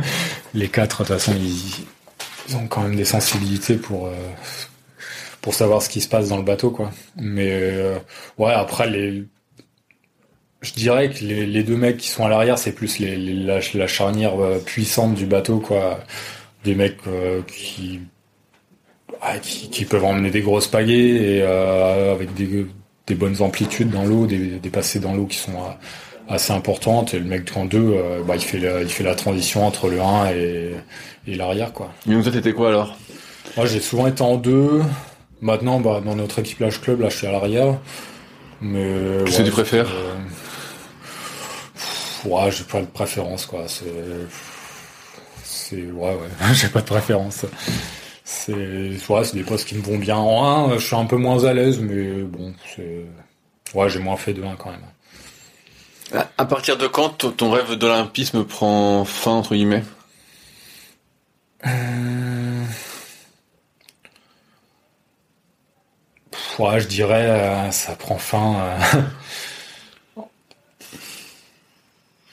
les 0.54 0.68
quatre, 0.68 1.02
de 1.02 1.08
toute 1.08 1.18
façon, 1.18 1.34
ils, 1.36 1.86
ont 2.56 2.66
quand 2.66 2.82
même 2.82 2.96
des 2.96 3.04
sensibilités 3.04 3.76
pour 3.76 4.10
pour 5.40 5.54
savoir 5.54 5.82
ce 5.82 5.88
qui 5.88 6.00
se 6.00 6.08
passe 6.08 6.28
dans 6.28 6.36
le 6.36 6.42
bateau, 6.42 6.70
quoi. 6.70 6.90
Mais 7.16 7.72
ouais, 8.38 8.52
après 8.52 8.88
les 8.90 9.24
je 10.60 10.72
dirais 10.72 11.10
que 11.10 11.24
les, 11.24 11.62
deux 11.62 11.76
mecs 11.76 11.98
qui 11.98 12.08
sont 12.08 12.24
à 12.24 12.28
l'arrière, 12.28 12.58
c'est 12.58 12.72
plus 12.72 12.98
les, 12.98 13.16
la, 13.16 13.86
charnière 13.86 14.32
puissante 14.64 15.14
du 15.14 15.26
bateau, 15.26 15.60
quoi. 15.60 16.00
Des 16.64 16.74
mecs 16.74 16.98
qui 17.46 18.00
qui, 19.40 19.84
peuvent 19.84 20.04
emmener 20.04 20.30
des 20.30 20.40
grosses 20.40 20.68
pagaies 20.68 21.38
et 21.38 21.42
euh, 21.42 22.12
avec 22.12 22.34
des, 22.34 22.66
des, 23.06 23.14
bonnes 23.14 23.40
amplitudes 23.42 23.90
dans 23.90 24.04
l'eau, 24.04 24.26
des, 24.26 24.58
des 24.58 25.00
dans 25.00 25.14
l'eau 25.14 25.26
qui 25.26 25.38
sont 25.38 25.52
euh, 25.52 25.72
assez 26.28 26.52
importantes. 26.52 27.14
Et 27.14 27.18
le 27.18 27.24
mec 27.24 27.50
en 27.56 27.64
deux, 27.64 27.92
euh, 27.94 28.22
bah, 28.22 28.36
il 28.36 28.42
fait 28.42 28.58
la, 28.58 28.82
il 28.82 28.88
fait 28.88 29.04
la 29.04 29.14
transition 29.14 29.66
entre 29.66 29.88
le 29.88 30.00
1 30.00 30.30
et, 30.30 30.72
et 31.26 31.34
l'arrière, 31.34 31.72
quoi. 31.72 31.90
Et 32.08 32.12
donc 32.12 32.22
toi, 32.22 32.32
t'étais 32.32 32.52
quoi 32.52 32.68
alors? 32.68 32.96
Moi, 33.56 33.66
j'ai 33.66 33.80
souvent 33.80 34.06
été 34.06 34.22
en 34.22 34.36
deux. 34.36 34.82
Maintenant, 35.40 35.80
bah, 35.80 36.00
dans 36.04 36.16
notre 36.16 36.38
équipage 36.40 36.80
club, 36.80 37.00
là, 37.00 37.08
je 37.08 37.16
suis 37.16 37.26
à 37.26 37.32
l'arrière. 37.32 37.78
Mais 38.60 38.92
qu'est-ce 39.24 39.38
que 39.38 39.42
tu 39.44 39.50
préfères? 39.50 39.90
Ouais, 42.24 42.50
j'ai 42.50 42.64
pas 42.64 42.80
de 42.80 42.86
préférence, 42.86 43.46
quoi. 43.46 43.64
C'est, 43.68 43.84
c'est 45.44 45.76
ouais, 45.76 46.14
ouais, 46.14 46.28
j'ai 46.54 46.68
pas 46.68 46.80
de 46.80 46.86
préférence. 46.86 47.46
C'est 48.24 48.52
ouais, 48.52 49.24
c'est 49.24 49.36
des 49.36 49.44
postes 49.44 49.66
qui 49.66 49.76
me 49.76 49.82
vont 49.82 49.98
bien 49.98 50.16
en 50.16 50.70
1. 50.70 50.78
Je 50.78 50.84
suis 50.86 50.96
un 50.96 51.04
peu 51.04 51.16
moins 51.16 51.44
à 51.44 51.54
l'aise, 51.54 51.78
mais 51.78 52.22
bon, 52.22 52.52
c'est 52.74 53.04
ouais, 53.74 53.88
j'ai 53.88 54.00
moins 54.00 54.16
fait 54.16 54.34
de 54.34 54.42
1 54.42 54.56
quand 54.56 54.70
même. 54.70 54.80
À 56.12 56.44
partir 56.46 56.78
de 56.78 56.86
quand 56.86 57.36
ton 57.36 57.50
rêve 57.50 57.74
d'olympisme 57.74 58.44
prend 58.44 59.04
fin 59.04 59.32
entre 59.32 59.54
guillemets? 59.54 59.84
Euh... 61.66 62.64
Ouais, 66.58 66.80
je 66.80 66.88
dirais 66.88 67.28
euh, 67.28 67.70
ça 67.70 67.94
prend 67.94 68.18
fin. 68.18 68.78
Euh... 70.16 70.22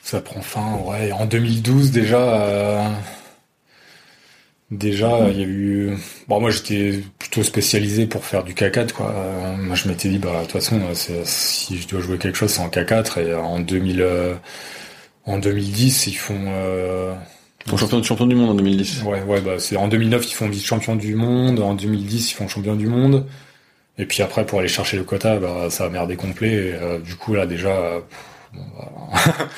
ça 0.02 0.20
prend 0.20 0.40
fin, 0.40 0.76
ouais, 0.76 1.12
en 1.12 1.26
2012 1.26 1.90
déjà. 1.90 2.90
Euh, 4.72 4.76
Déjà, 4.76 5.28
il 5.30 5.38
y 5.38 5.42
a 5.42 5.46
eu. 5.46 5.96
Bon, 6.28 6.40
moi, 6.40 6.50
j'étais 6.50 7.00
plutôt 7.18 7.42
spécialisé 7.42 8.06
pour 8.06 8.24
faire 8.24 8.44
du 8.44 8.54
K4, 8.54 8.92
quoi. 8.92 9.10
Euh, 9.12 9.56
moi, 9.56 9.76
je 9.76 9.88
m'étais 9.88 10.08
dit, 10.08 10.18
bah, 10.18 10.32
de 10.38 10.42
toute 10.42 10.52
façon, 10.52 10.80
si 11.24 11.78
je 11.78 11.88
dois 11.88 12.00
jouer 12.00 12.18
quelque 12.18 12.36
chose, 12.36 12.50
c'est 12.50 12.60
en 12.60 12.68
K4. 12.68 13.20
Et 13.20 13.34
en 13.34 13.60
2000, 13.60 14.00
euh, 14.02 14.34
en 15.24 15.38
2010, 15.38 16.06
ils 16.08 16.14
font. 16.14 16.34
Euh... 16.48 17.14
champion, 17.76 18.02
champion 18.02 18.26
du 18.26 18.34
monde 18.34 18.50
en 18.50 18.54
2010. 18.54 19.02
Ouais, 19.04 19.22
ouais, 19.22 19.40
bah, 19.40 19.58
c'est 19.58 19.76
en 19.76 19.88
2009, 19.88 20.28
ils 20.30 20.34
font 20.34 20.48
vice-champion 20.48 20.96
du 20.96 21.14
monde. 21.14 21.60
En 21.60 21.74
2010, 21.74 22.30
ils 22.32 22.34
font 22.34 22.48
champion 22.48 22.74
du 22.76 22.86
monde. 22.86 23.26
Et 23.98 24.06
puis 24.06 24.22
après, 24.22 24.44
pour 24.46 24.60
aller 24.60 24.68
chercher 24.68 24.96
le 24.98 25.04
quota, 25.04 25.38
bah, 25.38 25.68
ça 25.70 25.86
a 25.86 25.88
merdé 25.90 26.16
complet. 26.16 26.72
Euh, 26.74 26.98
du 26.98 27.14
coup, 27.16 27.34
là, 27.34 27.46
déjà, 27.46 28.00
bon, 28.52 28.64
bah, 28.76 29.48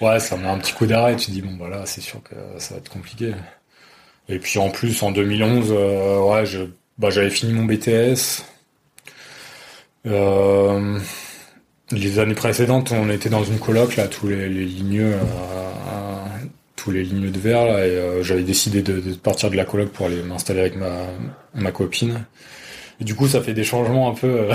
ouais, 0.00 0.20
ça 0.20 0.36
met 0.36 0.46
un 0.46 0.58
petit 0.58 0.72
coup 0.74 0.86
d'arrêt. 0.86 1.16
Tu 1.16 1.30
dis, 1.32 1.42
bon, 1.42 1.56
voilà, 1.58 1.86
c'est 1.86 2.00
sûr 2.00 2.22
que 2.22 2.34
ça 2.58 2.74
va 2.74 2.78
être 2.78 2.88
compliqué. 2.90 3.34
Et 4.28 4.38
puis 4.38 4.58
en 4.58 4.70
plus, 4.70 5.02
en 5.02 5.10
2011, 5.10 5.68
euh, 5.70 6.20
ouais, 6.20 6.46
je, 6.46 6.62
bah, 6.98 7.10
j'avais 7.10 7.30
fini 7.30 7.52
mon 7.52 7.64
BTS. 7.64 8.44
Euh, 10.06 10.98
les 11.90 12.18
années 12.18 12.34
précédentes, 12.34 12.92
on 12.92 13.10
était 13.10 13.28
dans 13.28 13.44
une 13.44 13.58
coloc 13.58 13.96
là, 13.96 14.08
tous 14.08 14.28
les, 14.28 14.48
les 14.48 14.64
lignes, 14.64 15.00
euh, 15.00 15.20
tous 16.76 16.90
les 16.90 17.02
lignes 17.04 17.30
de 17.30 17.38
verre 17.38 17.66
là, 17.66 17.86
et 17.86 18.22
j'avais 18.22 18.42
décidé 18.42 18.82
de, 18.82 19.00
de, 19.00 19.14
partir 19.14 19.50
de 19.50 19.56
la 19.56 19.64
coloc 19.64 19.90
pour 19.90 20.06
aller 20.06 20.22
m'installer 20.22 20.60
avec 20.60 20.76
ma 20.76 21.06
ma 21.54 21.72
copine. 21.72 22.24
Et 23.00 23.04
du 23.04 23.14
coup, 23.14 23.28
ça 23.28 23.40
fait 23.40 23.54
des 23.54 23.64
changements 23.64 24.10
un 24.10 24.14
peu, 24.14 24.48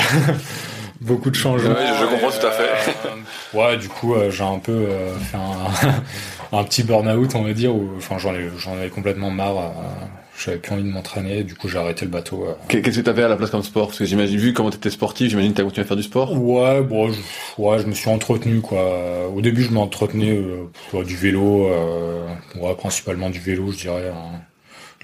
beaucoup 1.01 1.29
de 1.29 1.35
changements. 1.35 1.75
Oui, 1.77 1.85
je 1.99 2.05
comprends 2.05 2.31
tout 2.31 2.45
à 2.45 2.51
fait. 2.51 3.57
ouais, 3.57 3.77
du 3.77 3.89
coup, 3.89 4.15
j'ai 4.29 4.43
un 4.43 4.59
peu 4.59 4.87
fait 5.31 5.37
un 5.37 6.03
un 6.51 6.63
petit 6.63 6.83
burn-out, 6.83 7.35
on 7.35 7.43
va 7.43 7.53
dire, 7.53 7.75
où 7.75 7.89
enfin 7.97 8.17
j'en 8.17 8.33
ai 8.33 8.49
j'en 8.57 8.73
avais 8.73 8.89
complètement 8.89 9.29
marre. 9.29 9.57
Euh, 9.57 10.05
j'avais 10.41 10.57
plus 10.57 10.71
envie 10.71 10.83
de 10.83 10.87
m'entraîner, 10.87 11.43
du 11.43 11.53
coup 11.53 11.67
j'ai 11.67 11.77
arrêté 11.77 12.05
le 12.05 12.11
bateau. 12.11 12.45
Euh. 12.47 12.53
Qu'est-ce 12.69 12.99
que 12.99 13.01
t'avais 13.01 13.23
à 13.23 13.27
la 13.27 13.35
place 13.35 13.49
comme 13.49 13.61
sport? 13.61 13.87
Parce 13.87 13.99
que 13.99 14.05
j'imagine 14.05 14.37
vu 14.37 14.53
comment 14.53 14.69
t'étais 14.69 14.89
sportif, 14.89 15.29
j'imagine 15.29 15.51
que 15.51 15.57
t'as 15.57 15.63
continué 15.63 15.83
à 15.83 15.87
faire 15.87 15.97
du 15.97 16.03
sport. 16.03 16.31
Ouais, 16.41 16.81
bon, 16.81 17.11
je, 17.11 17.19
ouais, 17.57 17.79
je 17.79 17.85
me 17.85 17.93
suis 17.93 18.09
entretenu 18.09 18.61
quoi. 18.61 19.27
Au 19.27 19.41
début 19.41 19.63
je 19.63 19.71
m'entretenais 19.71 20.37
euh, 20.37 21.03
du 21.03 21.17
vélo, 21.17 21.67
euh, 21.67 22.25
ouais, 22.55 22.73
principalement 22.75 23.29
du 23.29 23.39
vélo, 23.39 23.71
je 23.73 23.79
dirais. 23.79 24.09
Hein. 24.15 24.39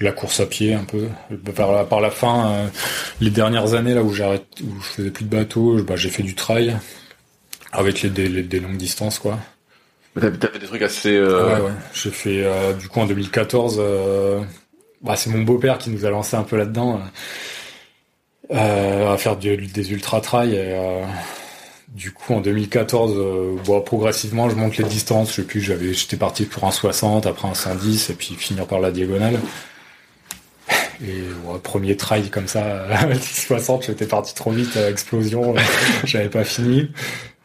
De 0.00 0.04
la 0.04 0.12
course 0.12 0.40
à 0.40 0.46
pied 0.46 0.74
un 0.74 0.84
peu. 0.84 1.08
Par 1.54 1.72
la, 1.72 1.84
par 1.84 2.02
la 2.02 2.10
fin, 2.10 2.50
euh, 2.50 2.66
les 3.22 3.30
dernières 3.30 3.72
années 3.74 3.94
là 3.94 4.02
où 4.02 4.12
j'arrête, 4.12 4.46
où 4.62 4.82
je 4.82 4.88
faisais 4.88 5.10
plus 5.10 5.24
de 5.24 5.30
bateau, 5.34 5.82
bah, 5.82 5.96
j'ai 5.96 6.10
fait 6.10 6.22
du 6.22 6.34
trail 6.34 6.76
avec 7.72 8.02
les, 8.02 8.10
des, 8.10 8.42
des 8.42 8.60
longues 8.60 8.76
distances 8.76 9.18
quoi. 9.18 9.38
T'as 10.20 10.48
fait 10.48 10.58
des 10.58 10.66
trucs 10.66 10.82
assez. 10.82 11.14
Euh... 11.14 11.46
Ouais, 11.46 11.60
ouais. 11.66 11.72
J'ai 11.92 12.10
fait 12.10 12.44
euh, 12.44 12.72
du 12.72 12.88
coup 12.88 13.00
en 13.00 13.06
2014. 13.06 13.76
Euh... 13.78 14.40
Bah, 15.02 15.16
c'est 15.16 15.30
mon 15.30 15.42
beau-père 15.42 15.78
qui 15.78 15.90
nous 15.90 16.04
a 16.06 16.10
lancé 16.10 16.36
un 16.36 16.42
peu 16.42 16.56
là-dedans, 16.56 17.00
à 18.50 19.16
faire 19.18 19.36
des 19.36 19.92
ultra 19.92 20.20
trail. 20.20 20.54
Et, 20.54 20.74
du 21.96 22.12
coup 22.12 22.34
en 22.34 22.40
2014, 22.40 23.14
euh, 23.16 23.56
bon, 23.64 23.80
progressivement, 23.80 24.48
je 24.50 24.54
monte 24.54 24.76
les 24.76 24.84
distances. 24.84 25.30
Je 25.30 25.36
sais 25.36 25.42
plus, 25.42 25.60
j'avais, 25.60 25.94
j'étais 25.94 26.16
parti 26.16 26.44
pour 26.44 26.64
un 26.64 26.70
60, 26.70 27.26
après 27.26 27.48
un 27.48 27.54
110, 27.54 28.10
et 28.10 28.14
puis 28.14 28.34
finir 28.34 28.66
par 28.66 28.80
la 28.80 28.90
diagonale. 28.90 29.40
Et 31.02 31.24
premier 31.62 31.96
trail 31.96 32.30
comme 32.30 32.48
ça, 32.48 32.86
60, 33.20 33.86
j'étais 33.86 34.06
parti 34.06 34.34
trop 34.34 34.50
vite, 34.50 34.76
explosion, 34.76 35.54
j'avais 36.04 36.28
pas 36.28 36.44
fini. 36.44 36.90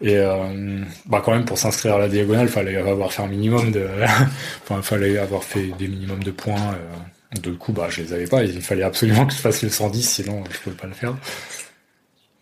Et 0.02 0.18
euh, 0.18 0.84
bah 1.06 1.22
quand 1.24 1.32
même 1.32 1.46
pour 1.46 1.58
s'inscrire 1.58 1.96
à 1.96 2.00
la 2.00 2.08
diagonale, 2.10 2.48
fallait 2.50 2.76
avoir 2.78 3.14
fait 3.14 3.22
un 3.22 3.28
minimum 3.28 3.72
de, 3.72 3.88
enfin 4.64 4.82
fallait 4.82 5.18
avoir 5.18 5.44
fait 5.44 5.68
des 5.78 5.88
minimums 5.88 6.24
de 6.24 6.32
points. 6.32 6.74
Euh, 6.74 7.40
de 7.42 7.52
coup, 7.52 7.72
bah 7.72 7.88
je 7.90 8.02
les 8.02 8.14
avais 8.14 8.28
pas. 8.28 8.44
Il 8.44 8.62
fallait 8.62 8.84
absolument 8.84 9.26
que 9.26 9.34
je 9.34 9.38
fasse 9.38 9.62
le 9.62 9.70
110, 9.70 10.04
sinon 10.04 10.44
je 10.52 10.58
pouvais 10.60 10.76
pas 10.76 10.88
le 10.88 10.94
faire. 10.94 11.16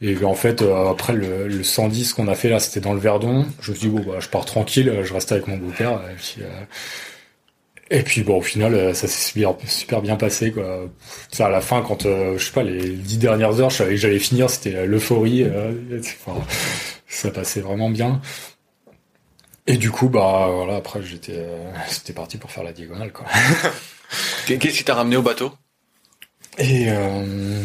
Et 0.02 0.24
en 0.24 0.34
fait, 0.34 0.62
euh, 0.62 0.90
après 0.90 1.14
le, 1.14 1.48
le 1.48 1.64
110 1.64 2.14
qu'on 2.14 2.28
a 2.28 2.36
fait 2.36 2.50
là, 2.50 2.60
c'était 2.60 2.80
dans 2.80 2.94
le 2.94 3.00
Verdon. 3.00 3.46
Je 3.62 3.72
me 3.72 3.76
suis 3.76 3.90
dit 3.90 3.96
bon 3.96 4.02
bah 4.02 4.20
je 4.20 4.30
pars 4.30 4.46
tranquille, 4.46 4.92
je 5.04 5.14
reste 5.14 5.32
avec 5.32 5.48
mon 5.48 5.58
beau-père. 5.58 6.00
Et 6.10 6.16
puis, 6.16 6.38
euh, 6.42 6.64
et 7.92 8.04
puis 8.04 8.24
bon, 8.24 8.38
au 8.38 8.42
final, 8.42 8.74
euh, 8.76 8.94
ça 8.94 9.08
s'est 9.08 9.44
super, 9.68 10.02
bien 10.02 10.16
passé 10.16 10.52
quoi. 10.52 10.90
Ça 11.32 11.48
à 11.48 11.50
la 11.50 11.62
fin, 11.62 11.82
quand 11.82 12.04
je 12.04 12.38
sais 12.38 12.52
pas 12.54 12.64
les 12.64 12.90
dix 12.92 13.18
dernières 13.18 13.60
heures, 13.60 13.70
je 13.70 13.78
savais 13.78 13.92
que 13.92 13.98
j'allais 13.98 14.20
finir, 14.20 14.50
c'était 14.50 14.86
l'euphorie. 14.86 15.46
Ça 17.10 17.32
passait 17.32 17.62
vraiment 17.62 17.90
bien. 17.90 18.22
Et 19.68 19.78
du 19.78 19.92
coup, 19.92 20.10
bah 20.10 20.48
voilà, 20.52 20.78
après 20.78 21.04
j'étais, 21.04 21.36
euh, 21.36 21.72
c'était 21.88 22.14
parti 22.14 22.38
pour 22.38 22.52
faire 22.52 22.64
la 22.64 22.72
diagonale 22.72 23.12
quoi. 23.12 23.26
Qu'est-ce 24.48 24.78
qui 24.78 24.84
t'a 24.84 24.96
ramené 24.96 25.18
au 25.18 25.22
bateau? 25.22 25.52
Et 26.58 26.90
euh, 26.90 27.64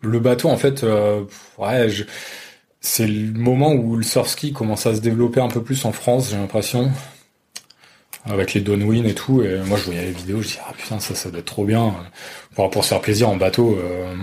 le 0.00 0.18
bateau, 0.18 0.48
en 0.48 0.56
fait, 0.56 0.84
euh, 0.84 1.24
ouais, 1.58 1.88
je, 1.88 2.04
c'est 2.80 3.06
le 3.06 3.32
moment 3.32 3.72
où 3.72 3.96
le 3.96 4.02
surf 4.02 4.28
ski 4.28 4.52
commence 4.52 4.86
à 4.86 4.94
se 4.94 5.00
développer 5.00 5.40
un 5.40 5.48
peu 5.48 5.62
plus 5.62 5.84
en 5.84 5.92
France, 5.92 6.30
j'ai 6.30 6.36
l'impression, 6.36 6.90
avec 8.24 8.54
les 8.54 8.60
downwind 8.60 9.06
et 9.06 9.14
tout. 9.14 9.42
Et 9.42 9.58
moi, 9.64 9.76
je 9.78 9.84
voyais 9.84 10.02
les 10.06 10.12
vidéos, 10.12 10.40
je 10.42 10.48
dis 10.48 10.58
ah 10.66 10.72
putain, 10.76 11.00
ça, 11.00 11.14
ça 11.14 11.30
doit 11.30 11.40
être 11.40 11.46
trop 11.46 11.64
bien. 11.64 11.94
Pour, 12.54 12.70
pour 12.70 12.84
se 12.84 12.90
faire 12.90 13.00
plaisir 13.00 13.28
en 13.28 13.36
bateau, 13.36 13.76
euh, 13.76 14.14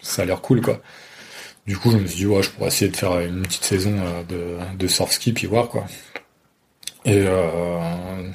ça 0.00 0.22
a 0.22 0.24
l'air 0.24 0.40
cool 0.40 0.60
quoi. 0.62 0.80
Du 1.66 1.76
coup, 1.78 1.90
je 1.92 1.96
me 1.96 2.06
suis 2.06 2.16
dit, 2.18 2.26
ouais, 2.26 2.42
je 2.42 2.50
pourrais 2.50 2.68
essayer 2.68 2.90
de 2.90 2.96
faire 2.96 3.18
une 3.20 3.42
petite 3.42 3.64
saison 3.64 3.94
euh, 3.98 4.22
de, 4.24 4.76
de 4.76 4.86
surf 4.88 5.12
ski, 5.12 5.32
puis 5.32 5.46
voir, 5.46 5.68
quoi. 5.68 5.84
Et 7.04 7.24
euh, 7.26 8.28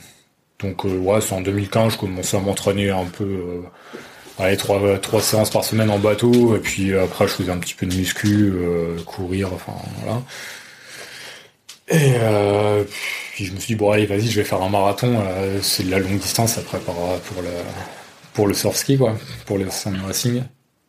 donc, 0.60 0.86
euh, 0.86 0.98
ouais, 0.98 1.22
c'est 1.22 1.34
en 1.36 1.42
2015, 1.42 1.94
je 1.94 1.98
commençais 1.98 2.38
à 2.38 2.40
m'entraîner 2.40 2.90
un 2.90 3.06
peu, 3.06 3.24
euh, 3.26 3.62
allez, 4.40 4.58
trois, 4.58 4.98
trois 5.00 5.22
séances 5.22 5.50
par 5.50 5.64
semaine 5.64 5.90
en 5.90 6.00
bateau, 6.00 6.56
et 6.56 6.60
puis 6.60 6.96
après, 6.96 7.28
je 7.28 7.34
faisais 7.34 7.52
un 7.52 7.58
petit 7.58 7.74
peu 7.76 7.86
de 7.86 7.96
muscu, 7.96 8.52
euh, 8.54 8.98
courir, 9.06 9.54
enfin, 9.54 9.74
voilà. 10.04 10.22
Et 11.90 12.16
puis 13.34 13.46
je 13.46 13.54
me 13.54 13.60
suis 13.60 13.68
dit, 13.68 13.76
bon, 13.76 13.92
allez, 13.92 14.06
vas-y, 14.06 14.28
je 14.28 14.40
vais 14.42 14.46
faire 14.46 14.62
un 14.62 14.70
marathon, 14.70 15.24
c'est 15.62 15.84
de 15.84 15.92
la 15.92 16.00
longue 16.00 16.20
distance 16.20 16.58
après 16.58 16.80
pour, 16.80 16.96
pour 16.96 17.42
le, 17.42 17.50
pour 18.34 18.48
le 18.48 18.54
surf 18.54 18.76
ski, 18.76 18.98
quoi, 18.98 19.16
pour 19.46 19.58
le 19.58 19.70
sand 19.70 19.96
racing. 20.06 20.44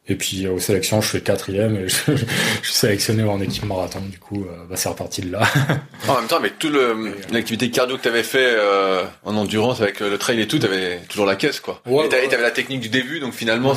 Et 0.08 0.14
puis 0.14 0.48
aux 0.48 0.58
sélections, 0.58 1.00
je 1.00 1.08
fais 1.08 1.20
quatrième 1.20 1.76
et 1.76 1.88
je, 1.88 1.96
je, 2.16 2.24
suis 2.62 2.74
sélectionné 2.74 3.24
en 3.24 3.40
équipe 3.40 3.64
marathon. 3.64 4.00
Du 4.00 4.18
coup, 4.18 4.44
euh, 4.44 4.64
bah, 4.68 4.76
c'est 4.76 4.88
reparti 4.88 5.20
de 5.22 5.32
là. 5.32 5.42
en 6.08 6.16
même 6.16 6.26
temps, 6.26 6.36
avec 6.36 6.58
tout 6.58 6.70
le 6.70 7.14
l'activité 7.30 7.70
cardio 7.70 7.96
que 7.96 8.02
t'avais 8.02 8.22
fait 8.22 8.54
euh, 8.56 9.02
en 9.24 9.36
endurance 9.36 9.80
avec 9.80 10.00
le 10.00 10.16
trail 10.18 10.40
et 10.40 10.48
tout, 10.48 10.58
t'avais 10.58 11.00
toujours 11.08 11.26
la 11.26 11.36
caisse 11.36 11.60
quoi. 11.60 11.82
Ouais, 11.86 12.06
et 12.06 12.28
t'avais 12.28 12.42
la 12.42 12.50
technique 12.50 12.80
du 12.80 12.88
début, 12.88 13.20
donc 13.20 13.34
finalement, 13.34 13.74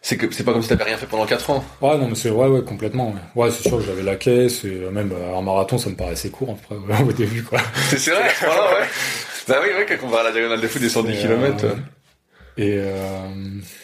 c'est 0.00 0.16
que 0.16 0.30
c'est 0.32 0.44
pas 0.44 0.52
comme 0.52 0.62
si 0.62 0.68
t'avais 0.68 0.84
rien 0.84 0.96
fait 0.96 1.06
pendant 1.06 1.26
4 1.26 1.50
ans. 1.50 1.64
Ouais, 1.80 1.98
non, 1.98 2.08
mais 2.08 2.14
c'est 2.14 2.30
ouais, 2.30 2.46
ouais, 2.46 2.62
complètement. 2.62 3.14
Ouais, 3.34 3.44
ouais 3.44 3.50
c'est 3.50 3.68
sûr 3.68 3.78
que 3.78 3.84
j'avais 3.84 4.02
la 4.02 4.16
caisse 4.16 4.64
et 4.64 4.68
euh, 4.68 4.90
même 4.90 5.12
euh, 5.12 5.36
un 5.36 5.42
marathon, 5.42 5.76
ça 5.76 5.90
me 5.90 5.96
paraissait 5.96 6.30
court 6.30 6.56
après, 6.58 6.76
ouais, 6.76 7.02
au 7.08 7.12
début, 7.12 7.42
quoi. 7.42 7.60
C'est 7.96 8.10
vrai, 8.12 8.30
voilà, 8.40 8.80
ouais. 8.80 8.86
Bah 9.48 9.56
oui, 9.62 9.68
ouais, 9.76 9.86
quand 9.86 10.06
on 10.06 10.08
va 10.08 10.20
à 10.20 10.24
la 10.24 10.32
diagonale 10.32 10.60
de 10.60 10.68
foot 10.68 10.80
des 10.80 10.88
110 10.88 11.12
Et, 11.12 11.20
km. 11.22 11.64
euh, 11.64 11.74
Et 12.58 12.74
euh, 12.76 13.28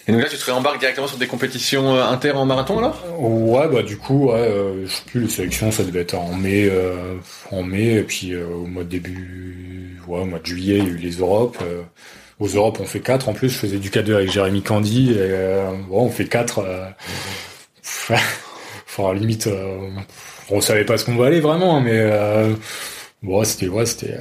Et 0.09 0.13
donc 0.13 0.21
là, 0.21 0.29
tu 0.29 0.37
te 0.37 0.45
réembarques 0.45 0.81
directement 0.81 1.07
sur 1.07 1.17
des 1.17 1.29
compétitions 1.29 1.95
euh, 1.95 2.05
inter 2.05 2.33
en 2.33 2.45
marathon 2.45 2.79
alors? 2.79 3.05
Ouais, 3.21 3.69
bah 3.69 3.83
du 3.83 3.97
coup, 3.97 4.31
ouais, 4.31 4.35
euh, 4.35 4.85
je 4.87 4.93
sais 4.93 5.03
plus, 5.07 5.21
les 5.23 5.29
sélections, 5.29 5.71
ça 5.71 5.85
devait 5.85 6.01
être 6.01 6.15
en 6.15 6.35
mai, 6.35 6.69
euh, 6.69 7.15
en 7.53 7.63
mai, 7.63 7.95
et 7.95 8.03
puis 8.03 8.35
au 8.37 8.67
mois 8.67 8.83
de 8.83 8.89
début, 8.89 10.01
ouais, 10.09 10.21
au 10.21 10.25
mois 10.25 10.41
de 10.41 10.47
juillet, 10.47 10.79
il 10.79 10.85
y 10.85 10.87
a 10.89 10.91
eu 10.91 10.97
les 10.97 11.13
Europes. 11.19 11.59
aux 12.41 12.49
Europes, 12.49 12.79
on 12.81 12.85
fait 12.85 13.01
quatre. 13.01 13.29
En 13.29 13.33
plus, 13.33 13.49
je 13.49 13.59
faisais 13.59 13.79
du 13.79 13.91
K2 13.91 14.15
avec 14.15 14.31
Jérémy 14.31 14.63
Candy, 14.63 15.13
et 15.13 15.31
bon, 15.89 16.07
on 16.07 16.11
fait 16.11 16.27
quatre. 16.27 16.59
Euh, 16.59 16.91
enfin, 18.89 19.15
limite, 19.15 19.47
euh, 19.47 19.89
on 20.51 20.61
savait 20.61 20.85
pas 20.85 20.99
ce 20.99 21.05
qu'on 21.05 21.17
va 21.17 21.27
aller 21.27 21.41
vraiment, 21.41 21.81
mais 21.81 21.93
euh, 21.97 22.55
bon, 23.23 23.45
c'était, 23.45 23.69
ouais, 23.69 23.87
c'était. 23.87 24.17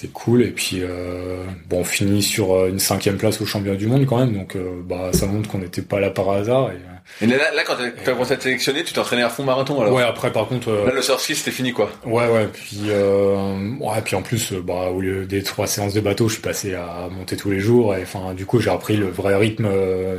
C'était 0.00 0.12
cool. 0.12 0.42
Et 0.42 0.50
puis 0.50 0.78
euh, 0.82 1.44
bon 1.68 1.80
on 1.80 1.84
finit 1.84 2.22
sur 2.22 2.54
euh, 2.54 2.68
une 2.68 2.78
cinquième 2.78 3.16
place 3.16 3.40
au 3.40 3.46
championnat 3.46 3.76
du 3.76 3.86
monde 3.86 4.06
quand 4.06 4.18
même. 4.18 4.32
Donc 4.32 4.56
euh, 4.56 4.80
bah 4.84 5.10
ça 5.12 5.26
montre 5.26 5.48
qu'on 5.50 5.58
n'était 5.58 5.82
pas 5.82 6.00
là 6.00 6.10
par 6.10 6.30
hasard. 6.30 6.70
Et, 6.70 7.24
Et 7.24 7.26
là, 7.26 7.38
quand 7.66 7.74
t'as 8.04 8.12
commencé 8.12 8.32
à 8.34 8.36
te 8.36 8.44
sélectionner, 8.44 8.84
tu 8.84 8.92
t'entraînais 8.92 9.22
à 9.22 9.28
fond 9.30 9.42
marathon 9.44 9.80
alors 9.80 9.92
ouais 9.94 10.02
après 10.02 10.32
par 10.32 10.46
contre 10.46 10.68
euh, 10.68 10.86
Là, 10.86 10.92
le 10.94 11.02
surf 11.02 11.20
ski, 11.20 11.34
c'était 11.34 11.50
fini 11.50 11.72
quoi. 11.72 11.90
ouais 12.06 12.28
ouais 12.28 12.46
puis 12.52 12.82
euh, 12.88 13.74
ouais 13.80 14.00
puis 14.04 14.14
en 14.16 14.22
plus 14.22 14.52
bah 14.52 14.90
au 14.90 15.00
lieu 15.00 15.26
des 15.26 15.42
trois 15.42 15.66
séances 15.66 15.92
de 15.94 16.00
bateau 16.00 16.28
je 16.28 16.34
suis 16.34 16.42
passé 16.42 16.74
à 16.74 17.08
monter 17.10 17.36
tous 17.36 17.50
les 17.50 17.60
jours. 17.60 17.94
Et 17.96 18.02
enfin 18.02 18.32
du 18.34 18.46
coup 18.46 18.60
j'ai 18.60 18.70
repris 18.70 18.96
le 18.96 19.06
vrai 19.08 19.34
rythme 19.36 19.68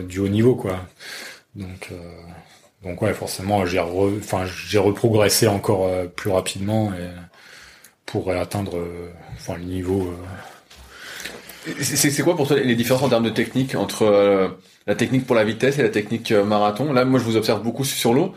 du 0.07 0.19
haut 0.19 0.27
niveau 0.27 0.55
quoi. 0.55 0.79
Donc 1.55 1.89
euh, 1.91 1.95
donc 2.83 3.01
ouais 3.01 3.13
forcément 3.13 3.65
j'ai 3.65 3.77
re- 3.79 4.17
enfin 4.19 4.43
j'ai 4.67 4.77
reprogressé 4.79 5.47
encore 5.47 5.89
plus 6.15 6.29
rapidement. 6.31 6.91
Et 6.93 7.07
pour 8.05 8.31
atteindre 8.31 8.77
euh, 8.77 9.11
enfin 9.33 9.55
le 9.57 9.63
niveau 9.63 10.13
euh, 11.67 11.71
C'est 11.81 12.23
quoi 12.23 12.35
pour 12.35 12.47
toi 12.47 12.57
les 12.59 12.75
différences 12.75 13.03
en 13.03 13.09
termes 13.09 13.23
de 13.25 13.29
technique 13.29 13.75
entre 13.75 14.03
euh, 14.03 14.47
la 14.87 14.95
technique 14.95 15.25
pour 15.25 15.35
la 15.35 15.43
vitesse 15.43 15.77
et 15.79 15.83
la 15.83 15.89
technique 15.89 16.31
marathon? 16.31 16.91
Là, 16.93 17.05
moi, 17.05 17.19
je 17.19 17.23
vous 17.25 17.37
observe 17.37 17.61
beaucoup 17.61 17.83
sur 17.85 18.13
l'eau. 18.13 18.33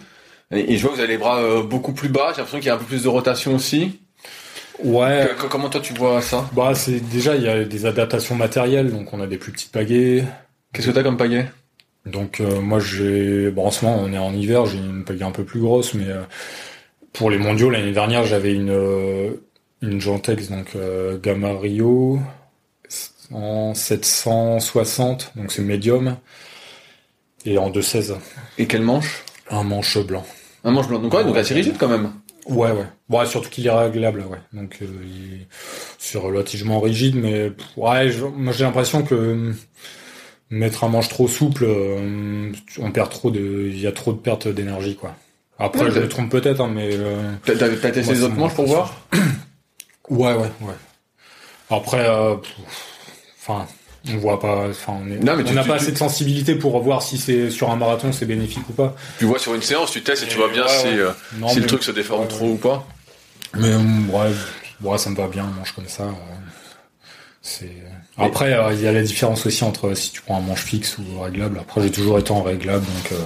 Et, 0.50 0.76
je 0.76 0.82
vois 0.82 0.90
que 0.90 0.96
vous 0.96 1.02
avez 1.02 1.12
les 1.12 1.18
bras 1.18 1.62
beaucoup 1.62 1.92
plus 1.92 2.10
bas. 2.10 2.32
J'ai 2.32 2.38
l'impression 2.38 2.58
qu'il 2.58 2.66
y 2.66 2.70
a 2.70 2.74
un 2.74 2.78
peu 2.78 2.84
plus 2.84 3.02
de 3.02 3.08
rotation 3.08 3.54
aussi. 3.54 3.98
ouais 4.84 5.28
Que- 5.36 5.42
que- 5.42 5.46
comment 5.48 5.70
toi 5.70 5.80
tu 5.80 5.94
vois 5.94 6.20
ça? 6.20 6.48
Bah, 6.52 6.74
c'est 6.74 7.00
déjà 7.00 7.34
il 7.36 7.42
y 7.42 7.48
a 7.48 7.64
des 7.64 7.86
adaptations 7.86 8.34
matérielles, 8.34 8.90
donc 8.92 9.12
on 9.12 9.20
a 9.20 9.26
des 9.26 9.38
plus 9.38 9.52
petites 9.52 9.72
pagaies. 9.72 10.24
Qu'est-ce 10.72 10.88
que 10.88 10.92
t'as 10.92 11.02
comme 11.02 11.16
pagaie 11.16 11.50
Donc 12.06 12.40
euh, 12.40 12.60
moi 12.60 12.78
j'ai, 12.80 13.50
bon 13.50 13.66
en 13.66 13.70
ce 13.70 13.84
moment 13.84 14.00
on 14.02 14.12
est 14.12 14.18
en 14.18 14.34
hiver, 14.34 14.66
j'ai 14.66 14.78
une 14.78 15.04
pagaie 15.04 15.24
un 15.24 15.30
peu 15.30 15.44
plus 15.44 15.60
grosse, 15.60 15.94
mais 15.94 16.08
euh, 16.08 16.22
pour 17.12 17.30
les 17.30 17.38
mondiaux 17.38 17.70
l'année 17.70 17.92
dernière 17.92 18.24
j'avais 18.24 18.52
une 18.52 18.70
euh, 18.70 19.30
une 19.90 20.00
Gentex 20.00 20.48
donc 20.50 20.68
euh, 20.76 21.18
Gamma 21.20 21.52
Rio 21.58 22.18
en 23.32 23.74
760, 23.74 25.32
donc 25.36 25.50
c'est 25.52 25.62
médium, 25.62 26.16
et 27.44 27.58
en 27.58 27.70
216, 27.70 28.16
Et 28.58 28.66
quelle 28.66 28.82
manche? 28.82 29.24
Un 29.50 29.62
manche 29.64 29.98
blanc. 29.98 30.24
Un 30.64 30.70
manche 30.70 30.88
blanc. 30.88 30.98
Donc 30.98 31.12
ouais, 31.14 31.24
donc 31.24 31.36
assez 31.36 31.54
rigide 31.54 31.76
quand 31.78 31.88
même. 31.88 32.12
Ouais, 32.46 32.70
ouais. 32.72 32.84
Ouais, 33.08 33.26
surtout 33.26 33.48
qu'il 33.48 33.66
est 33.66 33.70
réglable, 33.70 34.20
ouais. 34.28 34.38
Donc, 34.52 34.78
euh, 34.82 34.86
il- 35.04 35.46
c'est 35.98 36.18
relativement 36.18 36.80
rigide, 36.80 37.16
mais 37.16 37.52
ouais, 37.76 38.10
je- 38.10 38.24
moi 38.26 38.52
j'ai 38.52 38.64
l'impression 38.64 39.02
que 39.02 39.14
euh, 39.14 39.52
mettre 40.50 40.84
un 40.84 40.88
manche 40.88 41.08
trop 41.08 41.26
souple, 41.26 41.64
euh, 41.66 42.52
on 42.78 42.90
perd 42.92 43.10
trop 43.10 43.30
de, 43.30 43.68
il 43.70 43.80
y 43.80 43.86
a 43.86 43.92
trop 43.92 44.12
de 44.12 44.18
perte 44.18 44.46
d'énergie, 44.48 44.96
quoi. 44.96 45.16
Après, 45.58 45.84
Ouais, 45.86 45.90
je 45.90 46.00
me 46.00 46.08
trompe 46.08 46.30
peut-être, 46.30 46.60
hein, 46.60 46.70
mais 46.74 46.90
euh, 46.92 47.32
T'as 47.44 47.54
testé 47.56 48.12
les 48.12 48.22
autres 48.22 48.36
manches 48.36 48.54
pour 48.54 48.66
voir? 48.66 49.06
Ouais, 50.10 50.34
ouais, 50.34 50.50
ouais. 50.62 50.74
Après, 51.70 52.06
euh, 52.08 52.34
enfin, 53.40 53.66
on 54.12 54.16
voit 54.18 54.38
pas, 54.38 54.68
enfin, 54.68 54.94
on 55.00 55.28
on 55.28 55.52
n'a 55.52 55.64
pas 55.64 55.74
assez 55.76 55.92
de 55.92 55.96
sensibilité 55.98 56.54
pour 56.54 56.78
voir 56.82 57.02
si 57.02 57.16
c'est 57.18 57.50
sur 57.50 57.70
un 57.70 57.76
marathon 57.76 58.12
c'est 58.12 58.26
bénéfique 58.26 58.68
ou 58.68 58.72
pas. 58.72 58.94
Tu 59.18 59.24
vois 59.24 59.38
sur 59.38 59.54
une 59.54 59.62
séance, 59.62 59.90
tu 59.90 60.02
testes 60.02 60.24
et 60.24 60.28
tu 60.28 60.36
vois 60.36 60.48
bien 60.50 60.64
ouais, 60.64 60.68
si, 60.68 60.86
ouais. 60.88 60.98
euh, 60.98 61.10
Non, 61.38 61.48
si 61.48 61.56
mais- 61.56 61.60
le 61.62 61.66
truc 61.66 61.82
se 61.82 61.90
déforme 61.90 62.22
ouais, 62.22 62.28
trop 62.28 62.50
ou 62.50 62.56
pas. 62.56 62.86
Mais 63.54 63.68
euh, 63.70 64.30
ouais, 64.82 64.98
ça 64.98 65.08
me 65.10 65.16
va 65.16 65.26
bien, 65.28 65.44
un 65.44 65.50
manche 65.58 65.72
comme 65.72 65.88
ça. 65.88 66.04
C'est 67.40 67.70
après 68.16 68.54
euh, 68.54 68.72
il 68.72 68.80
y 68.80 68.86
a 68.86 68.92
la 68.92 69.02
différence 69.02 69.44
aussi 69.44 69.64
entre 69.64 69.92
si 69.94 70.10
tu 70.12 70.22
prends 70.22 70.38
un 70.38 70.40
manche 70.40 70.64
fixe 70.64 70.96
ou 70.98 71.20
réglable. 71.20 71.58
Après 71.60 71.82
j'ai 71.82 71.90
toujours 71.90 72.18
été 72.18 72.30
en 72.30 72.42
réglable 72.42 72.84
donc 72.86 73.12
euh, 73.12 73.16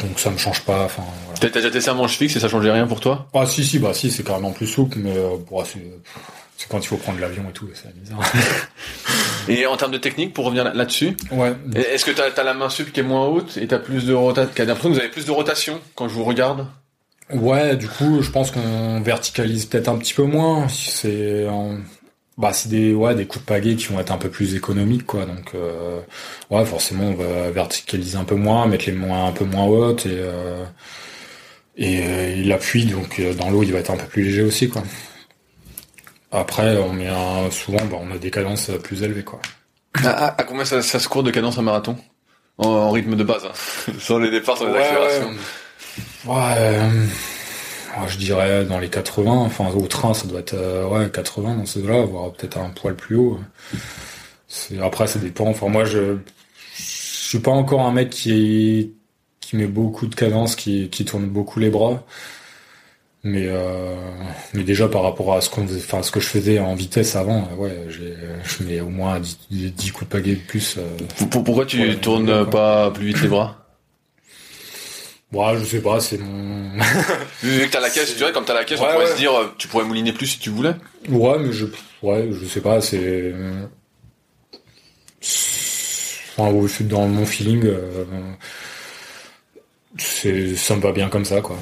donc 0.00 0.18
ça 0.18 0.30
me 0.30 0.38
change 0.38 0.60
pas. 0.62 0.84
Enfin 0.84 1.02
voilà. 1.26 1.38
T'as 1.40 1.48
déjà 1.48 1.70
testé 1.70 1.90
un 1.90 1.94
manche 1.94 2.16
fixe 2.16 2.36
et 2.36 2.40
ça 2.40 2.48
changeait 2.48 2.70
rien 2.72 2.86
pour 2.86 3.00
toi? 3.00 3.28
Ah 3.34 3.46
si 3.46 3.64
si 3.64 3.78
bah 3.78 3.94
si 3.94 4.10
c'est 4.10 4.22
carrément 4.24 4.52
plus 4.52 4.66
souple 4.66 4.98
mais 4.98 5.16
euh, 5.16 5.36
bon, 5.50 5.62
c'est 5.64 6.68
quand 6.68 6.78
il 6.78 6.86
faut 6.86 6.96
prendre 6.96 7.20
l'avion 7.20 7.44
et 7.48 7.52
tout 7.52 7.68
c'est 7.74 7.88
misère. 8.00 8.18
Et 9.48 9.66
en 9.66 9.76
termes 9.76 9.92
de 9.92 9.98
technique, 9.98 10.32
pour 10.32 10.46
revenir 10.46 10.64
là- 10.64 10.72
là-dessus, 10.72 11.16
ouais. 11.32 11.52
est-ce 11.74 12.06
que 12.06 12.10
t'as 12.12 12.30
as 12.40 12.44
la 12.44 12.54
main 12.54 12.70
sup 12.70 12.92
qui 12.92 13.00
est 13.00 13.02
moins 13.02 13.26
haute 13.26 13.58
et 13.58 13.66
t'as 13.66 13.78
plus 13.78 14.06
de 14.06 14.14
rotation 14.14 14.50
l'impression 14.64 14.88
que 14.88 14.94
vous 14.94 15.00
avez 15.00 15.10
plus 15.10 15.26
de 15.26 15.30
rotation 15.30 15.80
quand 15.94 16.08
je 16.08 16.14
vous 16.14 16.24
regarde? 16.24 16.66
Ouais, 17.30 17.76
du 17.76 17.86
coup, 17.88 18.22
je 18.22 18.30
pense 18.30 18.50
qu'on 18.50 19.00
verticalise 19.02 19.66
peut-être 19.66 19.88
un 19.88 19.96
petit 19.98 20.14
peu 20.14 20.22
moins. 20.22 20.66
Si 20.68 20.90
C'est 20.90 21.46
en- 21.48 21.76
bah 22.36 22.52
c'est 22.52 22.68
des 22.68 22.92
ouais 22.94 23.14
des 23.14 23.26
coups 23.26 23.44
de 23.44 23.48
pagaie 23.48 23.76
qui 23.76 23.86
vont 23.86 24.00
être 24.00 24.10
un 24.12 24.18
peu 24.18 24.28
plus 24.30 24.54
économiques 24.56 25.06
quoi. 25.06 25.24
Donc 25.26 25.52
euh, 25.54 26.00
ouais, 26.50 26.64
forcément, 26.66 27.04
on 27.04 27.14
va 27.14 27.50
verticaliser 27.50 28.16
un 28.16 28.24
peu 28.24 28.34
moins, 28.34 28.66
mettre 28.66 28.86
les 28.86 28.92
mains 28.92 29.26
un 29.26 29.32
peu 29.32 29.44
moins 29.44 29.64
hautes 29.64 30.06
et 30.06 30.18
euh, 30.18 30.64
et, 31.76 32.00
euh, 32.04 32.42
l'appui 32.46 32.86
donc 32.86 33.18
euh, 33.20 33.34
dans 33.34 33.50
l'eau, 33.50 33.62
il 33.62 33.72
va 33.72 33.78
être 33.80 33.90
un 33.90 33.96
peu 33.96 34.06
plus 34.06 34.22
léger 34.24 34.42
aussi 34.42 34.68
quoi. 34.68 34.82
Après, 36.32 36.76
on 36.78 36.92
met 36.92 37.06
un, 37.08 37.48
souvent, 37.52 37.84
bah, 37.84 37.96
on 38.00 38.10
a 38.12 38.18
des 38.18 38.30
cadences 38.32 38.70
plus 38.82 39.02
élevées 39.04 39.22
quoi. 39.22 39.40
À, 40.02 40.08
à- 40.10 40.40
à 40.40 40.44
combien 40.44 40.64
ça, 40.64 40.82
ça 40.82 40.98
se 40.98 41.08
court 41.08 41.22
de 41.22 41.30
cadence 41.30 41.58
un 41.58 41.62
marathon? 41.62 41.96
En, 42.58 42.66
en 42.68 42.90
rythme 42.90 43.14
de 43.16 43.22
base, 43.24 43.44
hein. 43.44 43.92
sans 44.00 44.18
les 44.18 44.30
départs, 44.30 44.56
sans 44.58 44.66
les 44.66 44.76
accélérations. 44.78 45.30
Ouais, 46.26 46.54
euh, 46.58 46.90
je 48.08 48.18
dirais 48.18 48.64
dans 48.64 48.78
les 48.78 48.88
80, 48.88 49.30
enfin 49.32 49.68
au 49.70 49.86
train 49.86 50.14
ça 50.14 50.26
doit 50.26 50.40
être 50.40 50.54
euh, 50.54 50.86
ouais 50.88 51.10
80 51.10 51.54
dans 51.56 51.66
ces 51.66 51.82
là 51.82 52.02
voire 52.02 52.32
peut-être 52.32 52.58
un 52.58 52.70
poil 52.70 52.94
plus 52.94 53.16
haut. 53.16 53.38
C'est 54.48 54.78
après 54.80 55.06
ça 55.06 55.18
dépend. 55.18 55.46
Enfin 55.48 55.68
moi 55.68 55.84
je 55.84 56.16
je 56.76 56.82
suis 57.28 57.38
pas 57.40 57.50
encore 57.52 57.80
un 57.82 57.92
mec 57.92 58.10
qui 58.10 58.92
qui 59.40 59.56
met 59.56 59.66
beaucoup 59.66 60.06
de 60.06 60.14
cadence, 60.14 60.56
qui 60.56 60.88
qui 60.90 61.04
tourne 61.04 61.26
beaucoup 61.26 61.58
les 61.60 61.70
bras. 61.70 62.02
Mais 63.26 63.46
euh, 63.48 63.94
mais 64.52 64.64
déjà 64.64 64.86
par 64.86 65.02
rapport 65.02 65.34
à 65.34 65.40
ce 65.40 65.48
qu'on 65.48 65.66
faisait- 65.66 65.80
enfin 65.82 66.02
ce 66.02 66.10
que 66.10 66.20
je 66.20 66.26
faisais 66.26 66.58
en 66.58 66.74
vitesse 66.74 67.16
avant, 67.16 67.48
euh, 67.52 67.56
ouais, 67.56 67.86
je 67.88 68.62
mets 68.64 68.80
au 68.80 68.90
moins 68.90 69.18
10, 69.18 69.38
10 69.50 69.92
coups 69.92 70.04
de 70.10 70.12
pagaie 70.12 70.34
de 70.34 70.40
plus. 70.40 70.76
euh, 70.76 70.82
Pour- 71.16 71.30
pour- 71.30 71.44
pourquoi 71.44 71.64
tu 71.64 71.80
Ouais, 71.80 71.96
tournes 71.96 72.48
pas 72.50 72.90
plus 72.90 73.06
vite 73.06 73.22
les 73.22 73.28
bras? 73.28 73.63
Ouais, 75.32 75.58
je 75.58 75.64
sais 75.64 75.80
pas, 75.80 75.98
c'est 76.00 76.18
mon 76.18 76.70
Vu 77.42 77.66
que 77.66 77.70
t'as 77.72 77.80
la 77.80 77.90
caisse, 77.90 78.08
C'est- 78.08 78.14
tu 78.14 78.20
vois, 78.20 78.30
comme 78.32 78.44
t'as 78.44 78.54
la 78.54 78.64
caisse, 78.64 78.78
on 78.80 78.84
Ouais, 78.84 78.92
pourrait 78.92 79.04
ouais. 79.06 79.10
se 79.12 79.16
dire, 79.16 79.32
euh, 79.34 79.52
tu 79.58 79.66
pourrais 79.68 79.84
mouliner 79.84 80.12
plus 80.12 80.26
si 80.26 80.38
tu 80.38 80.50
voulais. 80.50 80.74
Ouais, 81.08 81.38
mais 81.40 81.52
je, 81.52 81.66
ouais, 82.02 82.28
je 82.32 82.46
sais 82.46 82.60
pas, 82.60 82.80
c'est, 82.80 83.34
enfin, 86.38 86.50
ouais, 86.52 86.68
dans 86.82 87.06
mon 87.08 87.26
feeling, 87.26 87.64
euh, 87.66 88.04
c'est, 89.98 90.54
ça 90.56 90.76
me 90.76 90.80
va 90.80 90.92
bien 90.92 91.08
comme 91.08 91.24
ça, 91.24 91.40
quoi. 91.40 91.56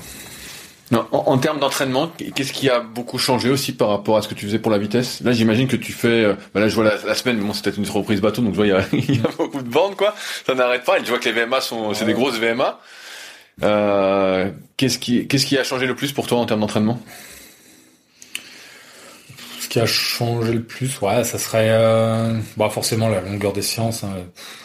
Non, 0.90 1.06
en, 1.12 1.18
en 1.32 1.38
termes 1.38 1.58
d'entraînement, 1.58 2.12
qu'est-ce 2.34 2.52
qui 2.52 2.68
a 2.68 2.80
beaucoup 2.80 3.16
changé 3.16 3.48
aussi 3.48 3.72
par 3.72 3.88
rapport 3.88 4.18
à 4.18 4.22
ce 4.22 4.28
que 4.28 4.34
tu 4.34 4.44
faisais 4.44 4.58
pour 4.58 4.70
la 4.70 4.76
vitesse? 4.76 5.22
Là, 5.22 5.32
j'imagine 5.32 5.66
que 5.66 5.76
tu 5.76 5.92
fais. 5.92 6.08
euh, 6.24 6.34
bah 6.52 6.60
là, 6.60 6.68
je 6.68 6.74
vois 6.74 6.84
la, 6.84 6.96
la 7.06 7.14
semaine, 7.14 7.38
mais 7.38 7.44
bon, 7.44 7.54
c'est 7.54 7.64
peut-être 7.64 7.78
une 7.78 7.88
reprise 7.88 8.20
bateau, 8.20 8.42
donc 8.42 8.52
je 8.52 8.56
vois 8.56 8.66
il 8.66 8.70
y 8.70 8.72
a, 8.72 8.84
il 8.92 9.16
y 9.16 9.24
a 9.24 9.28
beaucoup 9.38 9.62
de 9.62 9.68
bandes, 9.70 9.96
quoi. 9.96 10.14
Ça 10.46 10.54
n'arrête 10.54 10.84
pas. 10.84 10.98
Et 10.98 11.02
tu 11.02 11.08
vois 11.08 11.18
que 11.18 11.28
les 11.30 11.32
VMA 11.46 11.62
sont, 11.62 11.94
c'est 11.94 12.04
des 12.04 12.12
grosses 12.12 12.38
VMA. 12.38 12.78
Euh, 13.62 14.50
qu'est-ce 14.76 14.98
qui, 14.98 15.26
qu'est-ce 15.28 15.46
qui 15.46 15.58
a 15.58 15.64
changé 15.64 15.86
le 15.86 15.94
plus 15.94 16.12
pour 16.12 16.26
toi 16.26 16.38
en 16.38 16.46
termes 16.46 16.60
d'entraînement? 16.60 16.98
Ce 19.60 19.68
qui 19.68 19.80
a 19.80 19.86
changé 19.86 20.52
le 20.52 20.62
plus, 20.62 21.00
ouais, 21.00 21.24
ça 21.24 21.38
serait, 21.38 21.68
euh, 21.70 22.38
bah, 22.56 22.68
forcément 22.70 23.08
la 23.08 23.20
longueur 23.20 23.52
des 23.52 23.62
séances, 23.62 24.04
hein. 24.04 24.14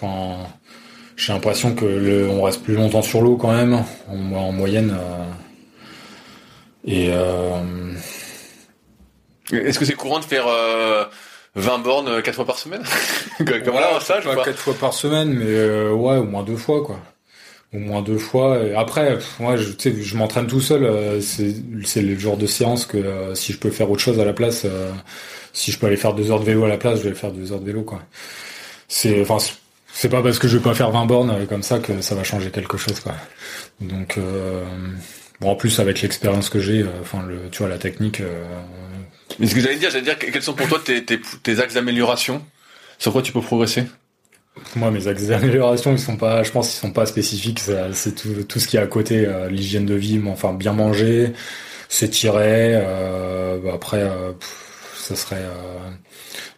Enfin, 0.02 0.48
j'ai 1.16 1.34
l'impression 1.34 1.76
que 1.76 1.86
le, 1.86 2.30
on 2.30 2.42
reste 2.44 2.64
plus 2.64 2.76
longtemps 2.76 3.02
sur 3.02 3.22
l'eau 3.22 3.38
quand 3.38 3.54
même, 3.54 3.84
en, 4.10 4.34
en 4.34 4.52
moyenne, 4.52 4.92
euh, 5.00 5.24
et, 6.86 7.10
euh, 7.12 7.94
Est-ce 9.52 9.78
que 9.78 9.86
c'est 9.86 9.94
courant 9.94 10.20
de 10.20 10.26
faire 10.26 10.46
euh, 10.48 11.04
20 11.56 11.80
bornes 11.80 12.22
quatre 12.22 12.36
fois 12.36 12.46
par 12.46 12.58
semaine? 12.58 12.84
Comme 13.38 13.76
là, 13.76 13.96
en 13.96 14.00
stage 14.00 14.26
ou 14.26 14.30
pas 14.30 14.38
pas 14.38 14.44
quatre 14.46 14.60
fois 14.60 14.74
par 14.74 14.94
semaine, 14.94 15.34
mais 15.34 15.46
euh, 15.46 15.92
ouais, 15.92 16.18
au 16.18 16.24
moins 16.24 16.44
deux 16.44 16.56
fois, 16.56 16.84
quoi. 16.84 17.00
Au 17.74 17.80
moins 17.80 18.02
deux 18.02 18.18
fois. 18.18 18.64
Et 18.64 18.74
après, 18.74 19.18
moi, 19.40 19.58
je, 19.58 19.72
je 20.02 20.16
m'entraîne 20.18 20.48
tout 20.48 20.62
seul. 20.62 20.84
euh, 20.86 21.20
c'est, 21.22 22.02
le 22.02 22.18
genre 22.18 22.38
de 22.38 22.46
séance 22.48 22.86
que 22.86 22.98
euh, 22.98 23.36
si 23.36 23.52
je 23.52 23.58
peux 23.58 23.70
faire 23.72 23.92
autre 23.92 24.02
chose 24.02 24.20
à 24.20 24.26
la 24.26 24.34
place, 24.34 24.64
euh, 24.66 24.92
si 25.54 25.72
je 25.72 25.78
peux 25.80 25.88
aller 25.88 25.98
faire 25.98 26.14
deux 26.14 26.32
heures 26.32 26.40
de 26.40 26.46
vélo 26.46 26.64
à 26.64 26.70
la 26.70 26.78
place, 26.78 27.00
je 27.04 27.10
vais 27.10 27.16
faire 27.16 27.32
deux 27.32 27.52
heures 27.52 27.60
de 27.60 27.66
vélo, 27.66 27.84
quoi. 27.84 28.02
C'est, 28.88 29.26
c'est- 29.94 30.10
pas 30.10 30.22
parce 30.24 30.40
que 30.40 30.48
je 30.48 30.58
vais 30.58 30.64
pas 30.64 30.74
faire 30.76 30.92
20 30.92 31.06
bornes 31.06 31.46
comme 31.48 31.64
ça 31.64 31.80
que 31.80 32.02
ça 32.02 32.16
va 32.16 32.24
changer 32.24 32.52
quelque 32.52 32.78
chose 32.78 33.00
quoi. 33.02 33.14
Donc 33.82 34.18
bon 35.42 35.50
en 35.52 35.56
plus 35.56 35.80
avec 35.80 36.02
l'expérience 36.02 36.50
que 36.50 36.60
j'ai, 36.60 36.86
enfin 37.02 37.24
le 37.28 37.50
tu 37.52 37.60
vois 37.60 37.70
la 37.70 37.78
technique. 37.78 38.22
Mais 39.40 39.48
ce 39.48 39.56
que 39.56 39.62
j'allais 39.62 39.78
dire, 39.78 39.90
j'allais 39.90 40.04
dire 40.04 40.18
quels 40.18 40.42
sont 40.42 40.54
pour 40.54 40.68
toi 40.68 40.80
tes, 40.84 41.04
tes, 41.06 41.20
tes 41.44 41.60
axes 41.60 41.74
d'amélioration? 41.74 42.44
Sur 43.00 43.12
quoi 43.14 43.22
tu 43.22 43.32
peux 43.32 43.42
progresser? 43.42 43.84
Moi 44.76 44.92
mes 44.92 45.08
axes 45.08 45.28
d'amélioration 45.28 45.92
ils 45.92 46.00
sont 46.00 46.18
pas, 46.18 46.44
je 46.44 46.52
pense 46.52 46.74
ils 46.74 46.80
sont 46.80 46.92
pas 46.92 47.06
spécifiques. 47.06 47.62
C'est 47.94 48.16
tout, 48.16 48.44
tout 48.44 48.60
ce 48.60 48.68
qui 48.68 48.78
est 48.78 48.80
à 48.80 48.88
côté, 48.88 49.26
euh, 49.26 49.50
l'hygiène 49.50 49.86
de 49.86 49.96
vie, 49.96 50.20
mais 50.20 50.30
enfin 50.30 50.54
bien 50.54 50.74
manger, 50.74 51.34
s'étirer. 51.90 52.74
Euh, 52.76 53.58
bah, 53.64 53.72
après 53.76 54.02
euh, 54.02 54.34
ça 55.08 55.16
serait 55.16 55.36
euh, 55.38 55.90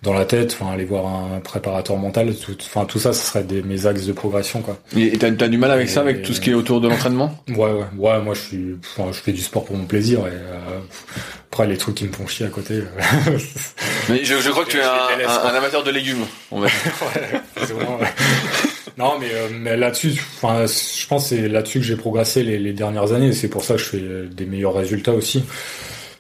dans 0.02 0.14
la 0.14 0.26
tête, 0.26 0.58
enfin 0.60 0.72
aller 0.72 0.86
voir 0.86 1.06
un 1.08 1.40
préparateur 1.40 1.98
mental. 1.98 2.34
Tout, 2.36 2.56
enfin 2.62 2.86
tout 2.86 3.00
ça, 3.00 3.14
ce 3.14 3.26
serait 3.26 3.44
des 3.44 3.62
mes 3.62 3.86
axes 3.86 4.06
de 4.06 4.14
progression 4.14 4.62
quoi. 4.62 4.78
Et 4.96 5.18
t'as 5.18 5.28
as 5.28 5.48
du 5.48 5.58
mal 5.58 5.72
avec 5.72 5.90
ça, 5.90 6.02
avec 6.02 6.22
tout 6.24 6.34
ce 6.34 6.42
qui 6.42 6.52
est 6.52 6.54
autour 6.54 6.82
de 6.82 6.88
l'entraînement? 6.88 7.38
Ouais, 7.50 7.56
ouais, 7.58 7.84
ouais, 7.98 8.22
moi 8.22 8.34
je 8.34 8.40
suis, 8.42 8.76
enfin, 8.98 9.12
je 9.12 9.20
fais 9.20 9.32
du 9.34 9.42
sport 9.42 9.66
pour 9.66 9.76
mon 9.78 9.86
plaisir 9.86 10.20
et 10.20 10.32
euh, 10.32 10.80
après 11.52 11.68
les 11.68 11.78
trucs 11.78 11.96
qui 11.96 12.08
me 12.08 12.14
font 12.14 12.28
chier 12.28 12.46
à 12.46 12.50
côté. 12.50 12.76
euh, 12.76 13.38
Mais 14.10 14.24
je, 14.24 14.36
je 14.40 14.50
crois 14.50 14.66
que 14.66 14.72
tu 14.72 14.78
es 14.78 14.84
un, 14.84 15.56
amateur 15.56 15.84
de 15.84 15.92
légumes. 15.92 16.26
On 16.52 16.60
va 16.62 16.68
non, 18.98 19.18
mais, 19.20 19.28
euh, 19.32 19.48
mais 19.52 19.78
là-dessus, 19.78 20.14
enfin, 20.42 20.66
je 20.66 21.08
pense 21.08 21.30
que 21.30 21.36
c'est 21.36 21.48
là-dessus 21.48 21.80
que 21.80 21.86
j'ai 21.86 21.96
progressé 21.96 22.44
les, 22.44 22.60
les 22.60 22.74
dernières 22.74 23.14
années. 23.14 23.28
et 23.28 23.34
C'est 23.34 23.48
pour 23.48 23.64
ça 23.64 23.76
que 23.76 23.80
je 23.80 23.86
fais 23.86 24.02
des 24.32 24.46
meilleurs 24.46 24.74
résultats 24.76 25.14
aussi. 25.14 25.44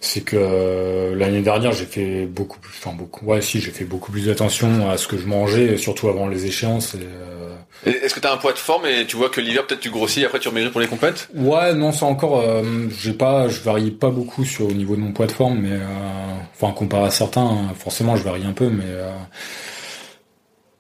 C'est 0.01 0.21
que 0.21 0.37
euh, 0.39 1.13
l'année 1.15 1.41
dernière, 1.41 1.73
j'ai 1.73 1.85
fait 1.85 2.25
beaucoup 2.25 2.57
plus, 2.59 2.71
enfin 2.81 2.95
beaucoup, 2.95 3.25
ouais, 3.25 3.41
si, 3.41 3.59
j'ai 3.59 3.71
fait 3.71 3.83
beaucoup 3.83 4.11
plus 4.13 4.29
attention 4.29 4.89
à 4.89 4.97
ce 4.97 5.07
que 5.09 5.17
je 5.17 5.25
mangeais, 5.27 5.75
surtout 5.75 6.07
avant 6.07 6.27
les 6.29 6.45
échéances. 6.45 6.95
Et, 6.95 6.99
euh, 7.03 7.55
Et 7.85 8.05
Est-ce 8.05 8.13
que 8.15 8.21
t'as 8.21 8.33
un 8.33 8.37
poids 8.37 8.53
de 8.53 8.57
forme 8.57 8.85
et 8.85 9.05
tu 9.05 9.17
vois 9.17 9.29
que 9.29 9.41
l'hiver 9.41 9.67
peut-être 9.67 9.81
tu 9.81 9.89
grossis 9.89 10.21
et 10.21 10.25
après 10.25 10.39
tu 10.39 10.47
remaigris 10.47 10.71
pour 10.71 10.79
les 10.79 10.87
compètes? 10.87 11.27
Ouais, 11.35 11.73
non, 11.73 11.91
c'est 11.91 12.05
encore. 12.05 12.39
euh, 12.39 12.63
j'ai 12.97 13.11
pas, 13.11 13.49
je 13.49 13.59
varie 13.59 13.91
pas 13.91 14.09
beaucoup 14.09 14.45
sur 14.45 14.67
au 14.67 14.71
niveau 14.71 14.95
de 14.95 15.01
mon 15.01 15.11
poids 15.11 15.27
de 15.27 15.33
forme, 15.33 15.59
mais 15.59 15.73
euh, 15.73 15.79
enfin 16.53 16.71
comparé 16.73 17.05
à 17.07 17.11
certains, 17.11 17.41
hein, 17.45 17.73
forcément, 17.77 18.15
je 18.15 18.23
varie 18.23 18.45
un 18.45 18.53
peu, 18.53 18.69
mais 18.69 18.85
euh, 18.87 19.11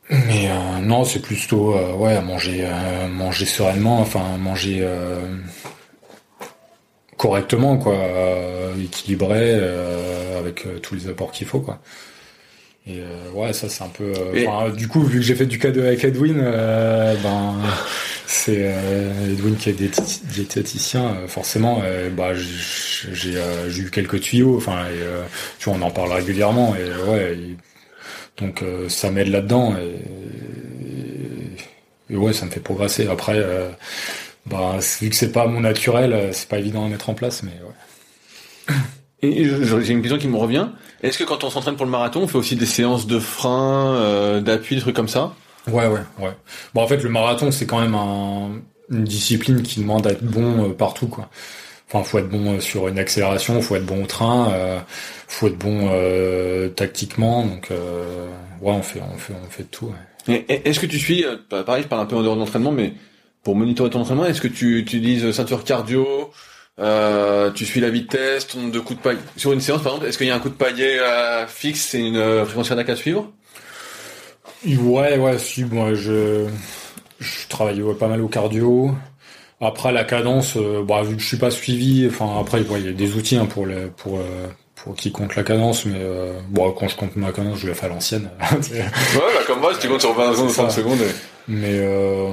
mais 0.09 0.49
euh, 0.49 0.79
non, 0.81 1.03
c'est 1.03 1.21
plutôt 1.21 1.75
euh, 1.75 1.93
ouais, 1.93 2.15
à 2.15 2.21
manger, 2.21 2.61
euh, 2.63 3.07
manger 3.09 3.45
sereinement, 3.45 3.99
enfin 3.99 4.37
manger 4.39 4.79
euh, 4.81 5.19
correctement, 7.19 7.77
quoi, 7.77 7.93
euh, 7.95 8.73
équilibré, 8.81 9.49
euh, 9.51 10.39
avec 10.39 10.65
euh, 10.65 10.79
tous 10.79 10.95
les 10.95 11.07
apports 11.09 11.31
qu'il 11.31 11.45
faut, 11.45 11.59
quoi. 11.59 11.79
Et 12.87 13.01
euh, 13.01 13.29
ouais, 13.33 13.53
ça 13.53 13.69
c'est 13.69 13.83
un 13.83 13.89
peu. 13.89 14.13
euh, 14.17 14.33
Et- 14.33 14.47
enfin, 14.47 14.69
du 14.71 14.87
coup, 14.87 15.03
vu 15.03 15.19
que 15.19 15.25
j'ai 15.25 15.35
fait 15.35 15.45
du 15.45 15.59
cadeau 15.59 15.81
avec 15.81 16.03
Edwin, 16.03 16.39
euh, 16.41 17.13
ben 17.21 17.55
c'est 18.25 18.71
euh, 18.73 19.31
Edwin 19.33 19.55
qui 19.57 19.69
est 19.69 19.73
diététi- 19.73 20.25
diététicien, 20.25 21.17
forcément, 21.27 21.83
bah 22.17 22.33
j'ai 22.33 23.13
j'ai 23.13 23.81
eu 23.81 23.91
quelques 23.91 24.21
tuyaux, 24.21 24.55
enfin, 24.57 24.85
et, 24.87 25.01
euh, 25.01 25.23
tu 25.59 25.69
vois, 25.69 25.77
on 25.77 25.81
en 25.81 25.91
parle 25.91 26.13
régulièrement, 26.13 26.75
et 26.75 27.09
ouais, 27.09 27.33
et- 27.37 27.57
donc 28.41 28.63
euh, 28.63 28.87
ça 28.89 29.11
m'aide 29.11 29.27
là-dedans, 29.27 29.75
et, 29.77 29.99
et 32.13 32.17
ouais, 32.17 32.33
ça 32.33 32.45
me 32.45 32.51
fait 32.51 32.59
progresser. 32.61 33.07
Après, 33.07 33.33
euh, 33.35 33.69
bah 34.49 34.77
vu 35.01 35.09
que 35.09 35.15
c'est 35.15 35.31
pas 35.31 35.47
mon 35.47 35.61
naturel, 35.61 36.13
euh, 36.13 36.31
c'est 36.31 36.49
pas 36.49 36.57
évident 36.57 36.85
à 36.85 36.89
mettre 36.89 37.09
en 37.09 37.13
place, 37.13 37.43
mais 37.43 37.51
ouais. 37.51 38.75
Et 39.21 39.43
j'ai 39.43 39.91
une 39.91 40.01
question 40.01 40.17
qui 40.17 40.29
me 40.29 40.37
revient. 40.37 40.69
Est-ce 41.03 41.17
que 41.17 41.25
quand 41.25 41.43
on 41.43 41.49
s'entraîne 41.49 41.75
pour 41.75 41.85
le 41.85 41.91
marathon, 41.91 42.21
on 42.21 42.27
fait 42.27 42.37
aussi 42.37 42.55
des 42.55 42.65
séances 42.65 43.05
de 43.05 43.19
frein, 43.19 43.95
euh, 43.95 44.39
d'appui, 44.39 44.75
des 44.75 44.81
trucs 44.81 44.95
comme 44.95 45.09
ça? 45.09 45.33
Ouais, 45.67 45.87
ouais, 45.87 45.99
ouais. 46.19 46.31
Bon, 46.73 46.81
en 46.81 46.87
fait, 46.87 47.03
le 47.03 47.09
marathon, 47.09 47.51
c'est 47.51 47.65
quand 47.65 47.81
même 47.81 47.95
un, 47.95 48.61
une 48.89 49.03
discipline 49.03 49.61
qui 49.61 49.81
demande 49.81 50.03
d'être 50.03 50.23
bon 50.23 50.69
euh, 50.69 50.73
partout, 50.73 51.07
quoi. 51.07 51.29
Enfin, 51.91 52.03
faut 52.03 52.19
être 52.19 52.29
bon 52.29 52.53
euh, 52.53 52.59
sur 52.61 52.87
une 52.87 52.97
accélération, 52.97 53.61
faut 53.61 53.75
être 53.75 53.85
bon 53.85 54.03
au 54.03 54.07
train, 54.07 54.53
faut 55.27 55.47
être 55.47 55.57
bon 55.57 55.89
tactiquement. 56.75 57.45
Donc, 57.45 57.71
ouais, 57.71 58.71
on 58.71 58.81
fait, 58.81 59.01
on 59.01 59.17
fait, 59.17 59.33
on 59.33 59.49
fait 59.49 59.63
de 59.63 59.67
tout. 59.67 59.91
Ouais. 60.27 60.45
Est-ce 60.47 60.79
que 60.79 60.85
tu 60.85 60.97
suis, 60.97 61.25
pareil, 61.49 61.83
je 61.83 61.87
parle 61.89 62.03
un 62.03 62.05
peu 62.05 62.15
en 62.15 62.21
dehors 62.21 62.35
de 62.35 62.39
l'entraînement, 62.39 62.71
mais 62.71 62.93
pour 63.43 63.55
monitorer 63.55 63.89
ton 63.89 64.01
entraînement, 64.01 64.25
est-ce 64.25 64.41
que 64.41 64.47
tu 64.47 64.79
utilises 64.79 65.31
ceinture 65.31 65.63
cardio 65.63 66.31
euh, 66.79 67.51
tu 67.51 67.65
suis 67.65 67.81
la 67.81 67.89
vitesse, 67.89 68.47
ton 68.47 68.69
de 68.69 68.79
coups 68.79 68.99
de 68.99 69.03
paille? 69.03 69.17
Sur 69.35 69.51
une 69.51 69.59
séance, 69.59 69.81
par 69.81 69.93
exemple, 69.93 70.07
est-ce 70.07 70.17
qu'il 70.17 70.27
y 70.27 70.31
a 70.31 70.35
un 70.35 70.39
coup 70.39 70.49
de 70.49 70.53
paillet 70.53 70.99
euh, 70.99 71.45
fixe 71.45 71.87
C'est 71.89 71.99
une 71.99 72.15
euh, 72.15 72.45
fréquence 72.45 72.69
cardiaque 72.69 72.89
à 72.89 72.95
suivre? 72.95 73.31
Ouais, 74.65 75.17
ouais, 75.17 75.37
si, 75.37 75.65
moi, 75.65 75.93
je, 75.93 76.47
je 77.19 77.47
travaille 77.49 77.81
pas 77.99 78.07
mal 78.07 78.21
au 78.21 78.27
cardio. 78.27 78.95
Après, 79.61 79.91
la 79.91 80.05
cadence, 80.05 80.55
euh, 80.55 80.83
bah, 80.83 81.03
vu 81.03 81.17
que 81.17 81.21
je 81.21 81.27
suis 81.27 81.37
pas 81.37 81.51
suivi, 81.51 82.07
enfin, 82.07 82.39
après, 82.39 82.61
il 82.61 82.85
y 82.85 82.89
a 82.89 82.93
des 82.93 83.15
outils 83.15 83.35
hein, 83.35 83.45
pour 83.45 83.65
le, 83.65 83.89
pour, 83.89 84.19
pour 84.83 84.95
qui 84.95 85.11
compte 85.11 85.35
la 85.35 85.43
cadence, 85.43 85.85
mais 85.85 85.97
euh, 85.99 86.39
bon, 86.49 86.71
quand 86.71 86.87
je 86.87 86.95
compte 86.95 87.15
ma 87.15 87.31
cadence, 87.31 87.59
je 87.59 87.67
la 87.67 87.73
fais 87.75 87.85
à 87.87 87.89
l'ancienne. 87.89 88.29
Ouais, 88.71 88.79
bah 89.13 89.41
comme 89.47 89.59
moi, 89.59 89.73
si 89.73 89.79
tu 89.81 89.87
comptes 89.89 90.01
sur 90.01 90.13
20 90.13 90.33
secondes, 90.33 90.49
C'est 90.49 90.55
ça. 90.55 90.61
30 90.63 90.71
secondes. 90.71 90.99
Mais 91.47 91.79
euh, 91.79 92.31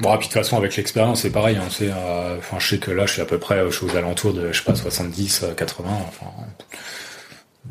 bon, 0.00 0.10
puis 0.16 0.26
de 0.28 0.32
toute 0.32 0.32
façon 0.32 0.56
avec 0.56 0.74
l'expérience 0.76 1.20
c'est 1.22 1.30
pareil. 1.30 1.56
Hein, 1.56 1.68
c'est, 1.70 1.90
euh, 1.90 2.38
enfin, 2.38 2.56
je 2.58 2.68
sais 2.68 2.78
que 2.78 2.90
là 2.90 3.04
je 3.06 3.12
suis 3.12 3.22
à 3.22 3.26
peu 3.26 3.38
près, 3.38 3.62
je 3.70 3.76
suis 3.76 3.86
aux 3.86 3.96
alentours 3.96 4.32
de, 4.32 4.50
je 4.52 4.58
sais 4.58 4.64
pas, 4.64 4.74
70, 4.74 5.42
euh, 5.44 5.54
80. 5.54 5.88
Enfin, 6.08 6.26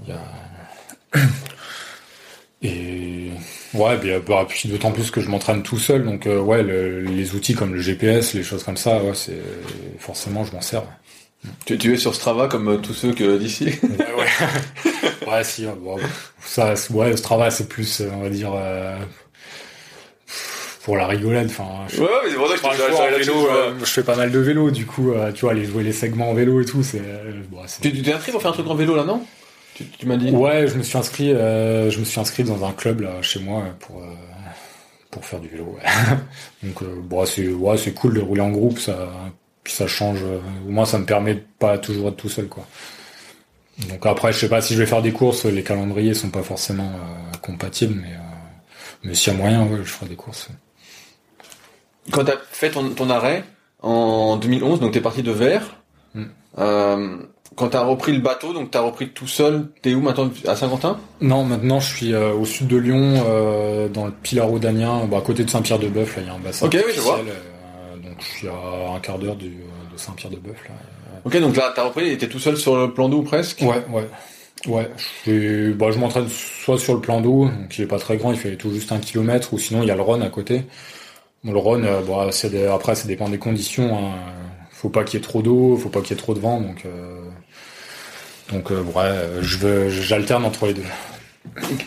il 0.03 0.09
y 0.09 0.11
a 0.13 1.19
et 2.61 3.31
ouais, 3.73 3.97
puis, 3.97 4.11
euh, 4.11 4.19
bah, 4.25 4.45
puis 4.47 4.69
d'autant 4.69 4.91
plus 4.91 5.11
que 5.11 5.19
je 5.19 5.29
m'entraîne 5.29 5.63
tout 5.63 5.77
seul, 5.79 6.05
donc 6.05 6.27
euh, 6.27 6.39
ouais, 6.39 6.63
le- 6.63 7.01
les 7.01 7.35
outils 7.35 7.55
comme 7.55 7.73
le 7.73 7.81
GPS, 7.81 8.33
les 8.35 8.43
choses 8.43 8.63
comme 8.63 8.77
ça, 8.77 9.03
ouais, 9.03 9.13
c'est 9.15 9.39
forcément 9.99 10.45
je 10.45 10.53
m'en 10.53 10.61
sers. 10.61 10.83
Tu, 11.65 11.77
tu 11.77 11.93
es 11.93 11.97
sur 11.97 12.13
Strava 12.15 12.47
comme 12.47 12.67
euh, 12.69 12.77
tous 12.77 12.93
ceux 12.93 13.13
que 13.13 13.37
d'ici 13.37 13.65
Ouais, 13.83 13.97
ouais. 14.17 15.27
ouais, 15.31 15.43
si, 15.43 15.65
bon, 15.65 15.97
ça, 16.45 16.75
c'est- 16.75 16.93
ouais, 16.93 17.15
ce 17.17 17.21
travail 17.21 17.51
c'est 17.51 17.67
plus, 17.69 18.01
euh, 18.01 18.09
on 18.15 18.21
va 18.21 18.29
dire. 18.29 18.51
euh, 18.55 18.97
pour 20.83 20.97
la 20.97 21.07
rigolade, 21.07 21.45
enfin, 21.49 21.85
je 21.87 22.01
Ouais, 22.01 22.09
mais 22.25 22.29
c'est 22.31 22.35
pour 22.35 22.47
ça 22.49 22.55
que 22.57 22.75
je 22.75 22.91
vois 22.91 23.09
vélo, 23.09 23.47
euh, 23.49 23.73
fais 23.85 24.03
pas 24.03 24.15
mal 24.17 24.31
de 24.31 24.39
vélo, 24.39 24.69
du 24.69 24.85
coup, 24.85 25.11
euh, 25.11 25.31
tu 25.31 25.41
vois, 25.41 25.51
aller 25.51 25.63
jouer 25.63 25.83
les 25.83 25.93
segments 25.93 26.29
en 26.29 26.33
vélo 26.33 26.59
et 26.61 26.65
tout, 26.65 26.83
c'est. 26.83 27.01
bon, 27.49 27.59
Tu 27.81 28.01
t'es 28.01 28.11
inscrit 28.13 28.33
pour 28.33 28.41
faire 28.41 28.51
un 28.51 28.53
truc 28.53 28.67
en 28.67 28.75
vélo 28.75 28.95
là, 28.95 29.05
non? 29.05 29.23
Tu, 29.75 29.85
tu 29.85 30.05
m'as 30.05 30.17
dit 30.17 30.29
Ouais, 30.31 30.67
je 30.67 30.75
me 30.75 30.83
suis 30.83 30.97
inscrit, 30.97 31.29
je 31.29 31.97
me 31.99 32.03
suis 32.03 32.19
inscrit 32.19 32.43
dans 32.43 32.65
un 32.65 32.73
club 32.73 32.99
là 33.01 33.21
chez 33.21 33.39
moi 33.39 33.63
pour 33.79 34.03
pour 35.09 35.23
faire 35.25 35.39
du 35.39 35.47
vélo. 35.47 35.77
ouais. 35.77 35.89
Donc, 36.67 36.81
euh, 36.81 36.95
bon, 37.01 37.25
c'est 37.25 37.47
ouais, 37.47 37.77
c'est 37.77 37.93
cool 37.93 38.15
de 38.15 38.19
rouler 38.21 38.41
en 38.41 38.49
groupe, 38.51 38.79
ça, 38.79 39.09
puis 39.63 39.73
ça 39.73 39.87
change. 39.87 40.19
euh, 40.23 40.39
au 40.67 40.71
moins, 40.71 40.85
ça 40.85 40.97
me 40.97 41.05
permet 41.05 41.35
de 41.35 41.43
pas 41.59 41.77
toujours 41.77 42.09
être 42.09 42.17
tout 42.17 42.29
seul, 42.29 42.47
quoi. 42.47 42.65
Donc 43.89 44.05
après, 44.05 44.31
je 44.31 44.37
sais 44.39 44.49
pas 44.49 44.61
si 44.61 44.75
je 44.75 44.79
vais 44.79 44.85
faire 44.85 45.01
des 45.01 45.11
courses, 45.11 45.45
les 45.45 45.63
calendriers 45.63 46.13
sont 46.13 46.29
pas 46.29 46.43
forcément 46.43 46.91
euh, 46.93 47.37
compatibles, 47.41 47.95
mais 47.99 48.13
euh, 48.13 48.19
mais 49.03 49.15
s'il 49.15 49.33
y 49.33 49.35
a 49.35 49.39
moyen, 49.39 49.63
ouais, 49.63 49.79
je 49.83 49.89
ferai 49.89 50.07
des 50.07 50.15
courses. 50.15 50.49
Quand 52.11 52.23
t'as 52.23 52.37
fait 52.51 52.69
ton, 52.69 52.89
ton 52.89 53.09
arrêt 53.09 53.43
en 53.81 54.37
2011, 54.37 54.79
donc 54.79 54.93
t'es 54.93 55.01
parti 55.01 55.23
de 55.23 55.31
Vers. 55.31 55.77
Mm. 56.13 56.23
Euh, 56.59 57.17
quand 57.55 57.69
t'as 57.69 57.83
repris 57.83 58.13
le 58.13 58.19
bateau, 58.19 58.53
donc 58.53 58.71
t'as 58.71 58.81
repris 58.81 59.09
tout 59.09 59.27
seul. 59.27 59.69
T'es 59.81 59.93
où 59.93 60.01
maintenant 60.01 60.29
À 60.47 60.55
Saint-Quentin? 60.55 60.99
Non, 61.21 61.43
maintenant 61.43 61.79
je 61.79 61.95
suis 61.95 62.13
euh, 62.13 62.33
au 62.33 62.45
sud 62.45 62.67
de 62.67 62.77
Lyon, 62.77 63.89
dans 63.91 64.05
le 64.05 64.11
Pilaro 64.11 64.59
d'Amiens, 64.59 65.05
bah, 65.05 65.17
à 65.17 65.21
côté 65.21 65.43
de 65.43 65.49
Saint-Pierre-de-Bœuf, 65.49 66.15
là 66.17 66.21
il 66.21 66.27
y 66.27 66.31
a 66.31 66.33
un 66.33 66.39
bassin. 66.39 66.67
Ok, 66.67 66.77
oui, 66.85 66.93
je 66.95 67.01
vois. 67.01 67.21
Je 68.31 68.37
suis 68.39 68.47
à 68.47 68.93
un 68.95 68.99
quart 68.99 69.19
d'heure 69.19 69.35
du- 69.35 69.49
de 69.49 69.97
Saint-Pierre-de-Bœuf. 69.97 70.55
Ok, 71.25 71.37
donc 71.39 71.55
là 71.55 71.71
t'as 71.75 71.83
repris 71.83 72.17
t'es 72.17 72.27
tout 72.27 72.39
seul 72.39 72.57
sur 72.57 72.75
le 72.75 72.93
plan 72.93 73.09
d'eau 73.09 73.21
presque? 73.21 73.61
Ouais, 73.61 73.83
ouais. 73.91 74.07
Ouais, 74.65 74.89
je, 75.25 75.73
bah, 75.73 75.87
je 75.91 75.97
m'entraîne 75.99 76.27
soit 76.29 76.77
sur 76.77 76.93
le 76.93 77.01
plan 77.01 77.19
d'eau, 77.19 77.45
donc 77.49 77.77
il 77.77 77.81
est 77.83 77.87
pas 77.87 77.99
très 77.99 78.15
grand, 78.15 78.31
il 78.31 78.37
fait 78.37 78.55
tout 78.55 78.71
juste 78.71 78.93
un 78.93 78.99
kilomètre, 78.99 79.53
ou 79.53 79.57
sinon 79.59 79.81
il 79.81 79.87
y 79.87 79.91
a 79.91 79.95
le 79.95 80.01
Rhône 80.01 80.21
à 80.21 80.29
côté. 80.29 80.63
Bon, 81.43 81.51
le 81.51 81.57
Rhône, 81.57 81.83
euh, 81.85 81.99
bah, 82.01 82.29
des- 82.49 82.65
après 82.67 82.95
ça 82.95 83.05
dépend 83.07 83.27
des 83.27 83.37
conditions. 83.39 83.97
Hein. 83.97 84.11
Faut 84.71 84.87
pas 84.89 85.03
qu'il 85.03 85.19
y 85.19 85.21
ait 85.21 85.25
trop 85.25 85.41
d'eau, 85.41 85.75
faut 85.75 85.89
pas 85.89 85.99
qu'il 86.01 86.11
y 86.11 86.13
ait 86.13 86.21
trop 86.21 86.33
de 86.33 86.39
vent, 86.39 86.61
donc 86.61 86.83
euh, 86.85 87.19
donc 88.51 88.71
euh, 88.71 88.81
ouais, 88.83 89.41
je 89.41 89.57
veux, 89.57 89.89
j'alterne 89.89 90.45
entre 90.45 90.65
les 90.67 90.73
deux. 90.73 90.83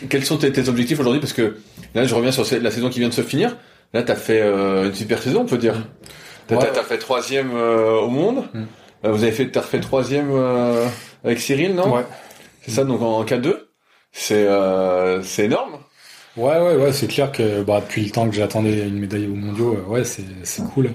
Quels 0.09 0.23
sont 0.25 0.37
tes, 0.37 0.51
tes 0.51 0.69
objectifs 0.69 0.99
aujourd'hui? 0.99 1.19
Parce 1.19 1.33
que 1.33 1.57
là 1.95 2.05
je 2.05 2.13
reviens 2.13 2.31
sur 2.31 2.45
la 2.61 2.69
saison 2.71 2.89
qui 2.89 2.99
vient 2.99 3.09
de 3.09 3.13
se 3.13 3.21
finir. 3.23 3.57
Là 3.93 4.03
t'as 4.03 4.15
fait 4.15 4.41
une 4.41 4.93
super 4.93 5.21
saison, 5.21 5.41
on 5.41 5.45
peut 5.45 5.57
dire. 5.57 5.87
T'as 6.47 6.55
Ouais. 6.57 6.83
fait 6.87 6.97
troisième 6.97 7.51
euh, 7.55 7.99
au 7.99 8.07
monde. 8.09 8.45
Mm. 8.53 8.63
Euh, 9.05 9.11
vous 9.11 9.23
avez 9.23 9.31
fait, 9.31 9.49
t'as 9.49 9.61
refait 9.61 9.79
troisième 9.79 10.29
euh, 10.31 10.85
avec 11.23 11.39
Cyril, 11.39 11.75
non? 11.75 11.93
Ouais. 11.95 12.05
C'est 12.63 12.71
ça, 12.71 12.83
donc 12.83 13.01
en 13.01 13.23
K2. 13.23 13.55
C'est 14.11 14.45
euh, 14.47 15.21
c'est 15.23 15.45
énorme. 15.45 15.77
Ouais, 16.35 16.57
ouais, 16.59 16.75
ouais, 16.75 16.93
c'est 16.93 17.07
clair 17.07 17.31
que 17.31 17.63
bah, 17.63 17.81
depuis 17.81 18.03
le 18.05 18.11
temps 18.11 18.29
que 18.29 18.35
j'attendais 18.35 18.79
une 18.87 18.99
médaille 18.99 19.25
aux 19.27 19.35
mondiaux, 19.35 19.75
ouais, 19.87 20.03
c'est 20.03 20.23
cool. 20.73 20.91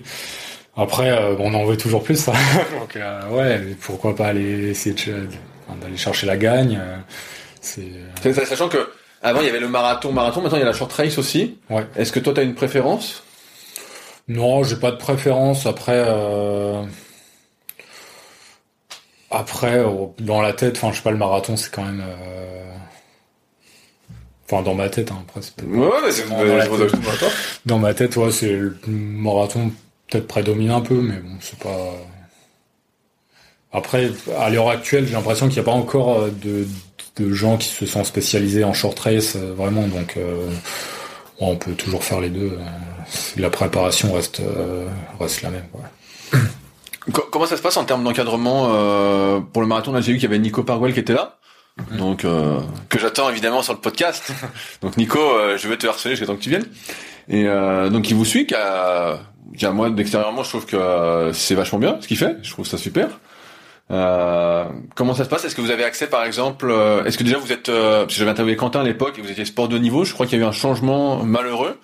Après, 0.77 1.11
euh, 1.11 1.35
on 1.39 1.53
en 1.55 1.65
veut 1.65 1.77
toujours 1.77 2.03
plus. 2.03 2.29
hein. 2.29 2.33
Donc, 2.81 2.97
euh, 2.97 3.29
ouais, 3.31 3.61
pourquoi 3.83 4.15
pas 4.17 4.29
aller 4.29 4.71
essayer 4.71 4.95
d'aller 5.81 5.97
chercher 5.97 6.27
la 6.27 6.37
gagne. 6.37 6.79
euh, 6.81 6.97
c'est- 7.61 8.45
Sachant 8.45 8.69
que 8.69 8.89
avant 9.23 9.41
il 9.41 9.47
y 9.47 9.51
avait 9.51 9.61
le 9.61 9.69
marathon, 9.69 10.13
marathon. 10.13 10.41
Maintenant 10.43 10.59
il 10.59 10.61
y 10.61 10.65
a 10.65 10.67
la 10.67 10.73
short 10.73 10.93
race 10.93 11.19
aussi. 11.19 11.59
Ouais. 11.71 11.87
Est-ce 11.97 12.11
que 12.13 12.21
toi 12.21 12.33
t'as 12.35 12.43
une 12.45 12.55
préférence? 12.55 13.23
Non, 14.29 14.63
j'ai 14.65 14.77
pas 14.77 14.91
de 14.93 14.97
préférence. 14.97 15.67
Après, 15.67 16.03
euh... 16.07 16.83
après 19.31 19.79
euh, 19.79 20.07
dans 20.21 20.41
la 20.41 20.53
tête, 20.53 20.77
enfin, 20.77 20.91
je 20.93 20.97
sais 20.99 21.03
pas, 21.03 21.11
le 21.11 21.17
marathon, 21.19 21.57
c'est 21.57 21.71
quand 21.71 21.85
même. 21.85 22.03
euh, 22.07 22.59
Enfin, 24.51 24.63
dans 24.63 24.75
ma 24.75 24.91
tête, 24.91 25.11
hein, 25.11 25.23
après, 25.27 25.41
c'est 25.41 25.55
pas- 25.55 25.63
Ouais, 25.65 25.87
ouais, 25.89 26.11
c'est 26.11 26.29
Dans 26.29 26.37
la 26.57 26.65
tête. 26.89 26.91
Dans 27.65 27.79
ma 27.79 27.95
tête, 27.95 28.17
ouais, 28.17 28.31
c'est 28.31 28.53
le 28.53 28.77
marathon 28.87 29.71
peut-être 30.11 30.27
prédomine 30.27 30.71
un 30.71 30.83
peu, 30.83 31.01
mais 31.01 31.17
bon, 31.17 31.37
c'est 31.41 31.59
pas. 31.59 31.93
Après, 33.73 34.11
à 34.39 34.51
l'heure 34.51 34.69
actuelle, 34.69 35.07
j'ai 35.07 35.15
l'impression 35.15 35.47
qu'il 35.47 35.55
n'y 35.55 35.61
a 35.61 35.65
pas 35.65 35.71
encore 35.73 36.21
euh, 36.21 36.31
de, 36.31 36.67
de 37.17 37.33
gens 37.33 37.57
qui 37.57 37.69
se 37.69 37.87
sont 37.87 38.05
spécialisés 38.05 38.65
en 38.65 38.75
short 38.75 38.99
race, 38.99 39.37
euh, 39.37 39.55
vraiment. 39.55 39.87
Donc, 39.89 40.19
euh, 40.19 40.47
ouais, 40.49 40.53
on 41.41 41.57
peut 41.57 41.73
toujours 41.73 42.05
faire 42.05 42.21
les 42.21 42.29
deux. 42.29 42.53
euh, 42.53 42.65
La 43.37 43.51
préparation 43.51 44.13
reste 44.13 44.41
euh, 44.41 44.87
reste 45.21 45.43
la 45.43 45.51
même. 45.51 45.65
Comment 47.33 47.47
ça 47.47 47.57
se 47.57 47.63
passe 47.63 47.77
en 47.77 47.85
termes 47.85 48.05
d'encadrement 48.05 48.69
euh, 48.71 49.41
pour 49.41 49.61
le 49.61 49.69
marathon? 49.69 49.93
Là, 49.93 50.01
j'ai 50.01 50.13
vu 50.13 50.19
qu'il 50.19 50.29
y 50.29 50.33
avait 50.33 50.39
Nico 50.39 50.63
Parwell 50.63 50.93
qui 50.93 51.01
était 51.01 51.15
là. 51.15 51.39
Donc 51.99 52.25
euh, 52.25 52.61
que 52.89 52.99
j'attends 52.99 53.31
évidemment 53.31 53.63
sur 53.63 53.73
le 53.73 53.81
podcast. 53.81 54.33
donc 54.83 54.97
Nico, 54.97 55.19
euh, 55.19 55.57
je 55.57 55.69
vais 55.69 55.77
te 55.77 55.87
harceler 55.87 56.15
jusqu'à 56.15 56.27
temps 56.27 56.37
que 56.37 56.43
tu 56.43 56.51
viennes. 56.51 56.67
Et 57.29 57.47
euh, 57.47 57.89
donc 57.89 58.11
il 58.11 58.15
vous 58.15 58.25
suit. 58.25 58.47
Qu'à, 58.47 59.21
moi 59.73 59.91
d'extérieurement, 59.91 60.43
je 60.43 60.49
trouve 60.51 60.67
que 60.67 61.31
c'est 61.33 61.55
vachement 61.55 61.79
bien 61.79 61.99
ce 62.01 62.09
qu'il 62.09 62.19
fait. 62.19 62.37
Je 62.43 62.51
trouve 62.51 62.67
ça 62.67 62.79
super. 62.79 63.09
Euh, 63.91 64.65
comment 64.95 65.13
ça 65.13 65.25
se 65.25 65.29
passe? 65.29 65.45
Est-ce 65.45 65.55
que 65.55 65.61
vous 65.61 65.71
avez 65.71 65.85
accès, 65.85 66.07
par 66.07 66.25
exemple 66.25 66.71
euh, 66.71 67.05
Est-ce 67.05 67.19
que 67.19 67.25
déjà 67.25 67.37
vous 67.37 67.53
êtes 67.53 67.69
euh, 67.69 68.03
Parce 68.03 68.15
que 68.15 68.19
j'avais 68.19 68.31
interviewé 68.31 68.57
Quentin 68.57 68.81
à 68.81 68.85
l'époque 68.85 69.19
et 69.19 69.23
vous 69.23 69.31
étiez 69.31 69.45
sport 69.45 69.69
de 69.69 69.77
haut 69.77 69.81
niveau. 69.81 70.05
Je 70.05 70.15
crois 70.15 70.25
qu'il 70.25 70.39
y 70.39 70.43
a 70.43 70.45
eu 70.45 70.49
un 70.49 70.53
changement 70.53 71.23
malheureux 71.25 71.79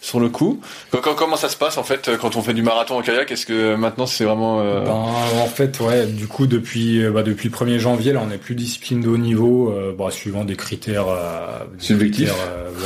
sur 0.00 0.18
le 0.18 0.30
coup. 0.30 0.60
Co- 0.92 0.98
co- 1.02 1.14
Comment 1.14 1.36
ça 1.36 1.50
se 1.50 1.56
passe 1.56 1.76
en 1.76 1.82
fait 1.82 2.10
quand 2.20 2.36
on 2.36 2.42
fait 2.42 2.54
du 2.54 2.62
marathon 2.62 2.96
en 2.96 3.02
kayak? 3.02 3.30
Est-ce 3.30 3.44
que 3.44 3.74
maintenant 3.74 4.06
c'est 4.06 4.24
vraiment 4.24 4.60
euh, 4.60 4.80
Ben, 4.84 4.92
en 4.92 5.46
fait, 5.46 5.78
ouais, 5.80 6.06
du 6.06 6.26
coup, 6.26 6.46
depuis, 6.46 7.04
euh, 7.04 7.10
bah, 7.10 7.22
depuis 7.22 7.50
le 7.50 7.54
1er 7.54 7.78
janvier, 7.78 8.12
là, 8.14 8.20
on 8.22 8.28
n'est 8.28 8.38
plus 8.38 8.54
discipline 8.54 9.02
de 9.02 9.08
haut 9.10 9.18
niveau, 9.18 9.70
euh, 9.72 9.94
bah, 9.96 10.10
suivant 10.10 10.44
des 10.44 10.56
critères, 10.56 11.08
euh, 11.08 11.58
Subjectifs. 11.78 12.32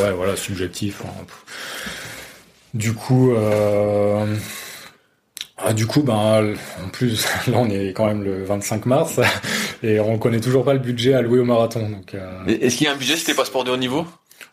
ouais, 0.03 0.11
voilà, 0.13 0.35
subjectifs. 0.35 1.03
hein. 1.05 1.25
Du 2.75 2.93
coup, 2.95 3.33
euh, 3.33 4.27
ah, 5.59 5.73
du 5.73 5.87
coup, 5.87 6.03
ben, 6.03 6.55
en 6.85 6.89
plus, 6.89 7.27
là, 7.47 7.59
on 7.59 7.69
est 7.71 7.93
quand 7.93 8.07
même 8.07 8.23
le 8.23 8.45
25 8.45 8.87
mars, 8.87 9.21
et 9.83 10.01
on 10.01 10.19
connaît 10.19 10.41
toujours 10.41 10.65
pas 10.65 10.75
le 10.75 10.81
budget 10.81 11.15
alloué 11.15 11.39
au 11.39 11.45
marathon, 11.45 11.89
donc, 11.89 12.15
euh, 12.15 12.45
Est-ce 12.47 12.77
qu'il 12.77 12.87
y 12.87 12.91
a 12.91 12.93
un 12.93 12.97
budget 12.97 13.17
si 13.17 13.25
t'es 13.25 13.35
pas 13.35 13.45
sport 13.45 13.65
de 13.65 13.71
haut 13.71 13.77
niveau? 13.77 14.07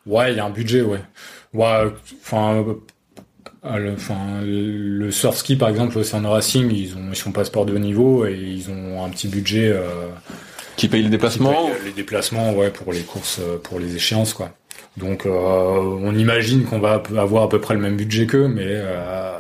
Ouais, 0.06 0.32
il 0.32 0.38
y 0.38 0.40
a 0.40 0.46
un 0.46 0.50
budget, 0.50 0.82
ouais. 0.82 1.02
Ouais, 1.54 1.86
enfin, 2.24 2.64
euh, 3.66 3.78
le, 3.78 3.94
enfin, 3.94 4.42
le 4.44 5.12
surf 5.12 5.38
ski 5.38 5.56
par 5.56 5.70
exemple, 5.70 5.96
l'Ocean 5.96 6.30
Racing, 6.30 6.70
ils 6.72 6.96
ont, 6.96 7.10
ils 7.12 7.16
sont 7.16 7.32
pas 7.32 7.46
sport 7.46 7.66
de 7.66 7.74
haut 7.74 7.80
niveau 7.80 8.26
et 8.26 8.34
ils 8.34 8.70
ont 8.70 9.04
un 9.04 9.10
petit 9.10 9.28
budget. 9.28 9.70
Euh, 9.70 10.08
Qui 10.76 10.88
paye 10.88 11.04
les 11.04 11.10
déplacements 11.10 11.68
paye 11.68 11.86
les 11.86 11.92
déplacements, 11.92 12.54
ouais, 12.54 12.72
pour 12.72 12.92
les 12.92 13.02
courses, 13.02 13.40
euh, 13.40 13.58
pour 13.58 13.80
les 13.80 13.96
échéances, 13.96 14.34
quoi. 14.34 14.52
Donc, 14.98 15.26
euh, 15.26 15.30
on 15.32 16.16
imagine 16.16 16.66
qu'on 16.66 16.80
va 16.80 17.02
avoir 17.18 17.44
à 17.44 17.50
peu 17.50 17.60
près 17.60 17.74
le 17.74 17.80
même 17.80 17.96
budget 17.96 18.28
qu'eux, 18.28 18.48
mais 18.48 18.66
euh, 18.68 19.38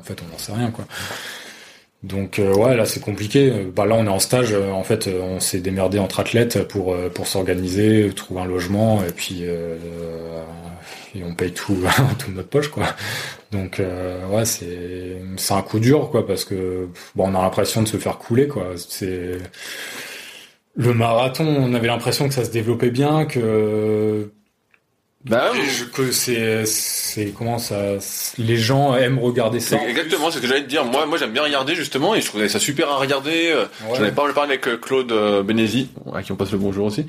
en 0.00 0.02
fait, 0.02 0.18
on 0.26 0.32
n'en 0.32 0.38
sait 0.38 0.52
rien, 0.52 0.70
quoi. 0.70 0.86
Donc 2.02 2.38
euh, 2.38 2.54
ouais 2.54 2.76
là 2.76 2.86
c'est 2.86 3.00
compliqué. 3.00 3.50
Bah 3.76 3.84
là 3.84 3.94
on 3.94 4.06
est 4.06 4.08
en 4.08 4.18
stage. 4.20 4.52
euh, 4.52 4.70
en 4.70 4.82
fait 4.84 5.06
euh, 5.06 5.20
on 5.20 5.38
s'est 5.40 5.60
démerdé 5.60 5.98
entre 5.98 6.20
athlètes 6.20 6.66
pour 6.66 6.96
pour 7.14 7.26
s'organiser, 7.26 8.10
trouver 8.14 8.40
un 8.40 8.46
logement 8.46 9.04
et 9.04 9.12
puis 9.12 9.42
et 9.42 11.24
on 11.24 11.34
paye 11.34 11.52
tout 11.52 11.76
tout 12.18 12.30
notre 12.32 12.48
poche 12.48 12.68
quoi. 12.68 12.84
Donc 13.52 13.82
ouais 14.30 14.44
c'est 14.46 15.20
c'est 15.36 15.54
un 15.54 15.62
coup 15.62 15.78
dur 15.78 16.08
quoi 16.10 16.26
parce 16.26 16.44
que 16.46 16.88
bon 17.14 17.28
on 17.30 17.34
a 17.34 17.42
l'impression 17.42 17.82
de 17.82 17.88
se 17.88 17.98
faire 17.98 18.16
couler 18.18 18.48
quoi. 18.48 18.68
C'est 18.76 19.36
le 20.76 20.94
marathon 20.94 21.44
on 21.46 21.74
avait 21.74 21.88
l'impression 21.88 22.28
que 22.28 22.34
ça 22.34 22.44
se 22.44 22.50
développait 22.50 22.90
bien 22.90 23.26
que 23.26 24.32
Bah, 25.26 25.50
que 25.92 26.12
c'est 26.12 26.64
c'est 26.64 27.34
comment 27.36 27.58
ça 27.58 27.76
les 28.38 28.56
gens 28.56 28.96
aiment 28.96 29.18
regarder 29.18 29.60
ça. 29.60 29.76
exactement, 29.86 30.30
c'est 30.30 30.38
ce 30.38 30.42
que 30.42 30.48
j'allais 30.48 30.62
te 30.62 30.68
dire. 30.68 30.86
Moi, 30.86 31.04
moi, 31.04 31.18
j'aime 31.18 31.32
bien 31.32 31.42
regarder 31.42 31.74
justement, 31.74 32.14
et 32.14 32.22
je 32.22 32.26
trouvais 32.26 32.48
ça 32.48 32.58
super 32.58 32.88
à 32.88 32.96
regarder. 32.96 33.52
Ouais. 33.54 33.96
J'en 33.96 34.02
avais 34.02 34.12
parlé 34.12 34.32
avec 34.38 34.66
euh, 34.66 34.78
Claude 34.78 35.12
euh, 35.12 35.42
Benesi, 35.42 35.90
à 36.14 36.22
qui 36.22 36.32
on 36.32 36.36
passe 36.36 36.52
le 36.52 36.58
bonjour 36.58 36.86
aussi. 36.86 37.04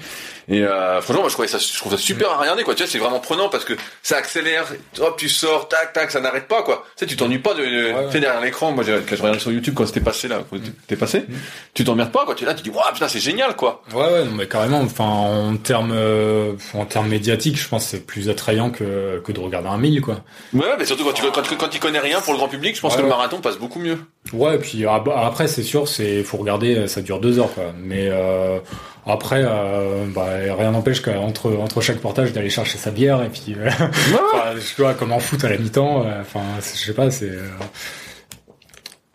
Et 0.50 0.62
euh, 0.64 1.00
franchement, 1.02 1.22
moi, 1.22 1.30
je 1.30 1.36
trouvais 1.36 1.48
ça, 1.48 1.58
je 1.58 1.78
trouve 1.78 1.94
ça 1.94 1.98
super 1.98 2.32
à 2.32 2.38
regarder, 2.38 2.64
quoi. 2.64 2.76
Tu 2.76 2.84
sais, 2.84 2.90
c'est 2.90 2.98
vraiment 3.00 3.20
prenant 3.22 3.48
parce 3.48 3.64
que 3.64 3.74
ça 4.04 4.18
accélère. 4.18 4.66
Hop, 5.00 5.16
tu 5.18 5.30
sors, 5.30 5.70
tac, 5.70 5.94
tac, 5.94 6.12
ça 6.12 6.20
n'arrête 6.20 6.50
pas, 6.50 6.64
quoi. 6.64 6.84
Tu 6.98 7.06
sais, 7.06 7.06
tu 7.06 7.16
t'ennuies 7.16 7.40
pas 7.40 7.54
de, 7.54 7.62
Ouais. 7.62 8.06
tu 8.08 8.12
sais, 8.14 8.20
derrière 8.20 8.42
l'écran. 8.42 8.74
Moi, 8.74 8.84
j'ai- 8.84 9.00
quand 9.08 9.16
je 9.16 9.22
regardais 9.22 9.40
sur 9.40 9.54
YouTube 9.54 9.74
quand 9.78 9.86
c'était 9.86 10.02
passé 10.02 10.28
là, 10.28 10.42
quand 10.50 10.58
t'es 10.88 10.98
passé, 10.98 11.20
Mm. 11.20 11.34
tu 11.74 11.86
t'emmerdes 11.86 12.12
pas, 12.12 12.26
quoi. 12.26 12.36
Tu 12.36 12.44
es 12.44 12.48
là, 12.48 12.54
tu 12.56 12.64
dis, 12.64 12.70
waouh, 12.72 12.84
putain, 12.94 13.08
c'est 13.08 13.22
génial, 13.22 13.56
quoi. 13.56 13.82
Ouais, 13.94 14.02
ouais, 14.04 14.26
non, 14.26 14.32
mais 14.36 14.48
carrément. 14.48 14.82
Enfin, 14.82 15.06
en 15.06 15.56
termes, 15.56 15.94
euh, 15.94 16.52
en 16.74 16.84
termes 16.86 17.08
médiatiques, 17.08 17.58
je 17.58 17.68
pense 17.70 17.88
c'est 18.02 18.06
plus 18.08 18.30
attrayant 18.30 18.70
que, 18.72 19.20
que 19.24 19.32
de 19.32 19.40
regarder 19.40 19.70
un 19.70 19.78
mille, 19.78 20.02
quoi. 20.02 20.24
Ouais, 20.54 20.66
mais 20.78 20.86
surtout 20.86 21.04
quand 21.04 21.14
tu 21.14 21.22
quand, 21.32 21.42
quand 21.58 21.68
tu 21.70 21.80
connais 21.80 22.00
rien 22.00 22.20
pour 22.22 22.34
le 22.34 22.38
grand 22.40 22.48
public, 22.48 22.76
je 22.76 22.82
pense 22.82 22.94
Ouais, 22.94 22.98
que 22.98 23.04
le 23.04 23.10
ouais. 23.10 23.16
marathon 23.16 23.40
passe 23.42 23.58
beaucoup 23.58 23.80
mieux. 23.80 23.98
Ouais, 24.34 24.56
et 24.56 24.60
puis 24.60 24.86
ah, 24.88 25.00
bah, 25.06 25.24
après, 25.26 25.48
c'est 25.48 25.64
sûr, 25.64 25.88
c'est 25.88 26.24
faut 26.24 26.38
regarder, 26.38 26.88
ça 26.88 27.02
dure 27.02 27.20
deux 27.20 27.40
heures, 27.40 27.54
quoi. 27.54 27.74
Mais 27.82 28.08
euh, 28.10 28.60
après, 29.06 29.44
euh, 29.46 30.06
bah, 30.14 30.28
rien 30.58 30.72
n'empêche 30.72 31.02
qu'entre 31.02 31.52
entre 31.56 31.82
chaque 31.82 32.00
portage 32.00 32.34
d'aller 32.34 32.50
chercher 32.50 32.78
sa 32.78 32.92
bière 32.92 33.22
et 33.24 33.30
puis, 33.30 33.56
euh, 33.58 33.68
enfin, 33.70 34.52
je 34.56 34.82
vois 34.82 34.94
comme 34.94 35.12
en 35.12 35.20
foot 35.20 35.44
à 35.44 35.50
la 35.50 35.58
mi-temps. 35.58 36.06
Enfin, 36.22 36.42
c'est- 36.60 36.80
je 36.80 36.86
sais 36.86 36.94
pas, 36.94 37.10
c'est. 37.12 37.30
euh, 37.30 37.48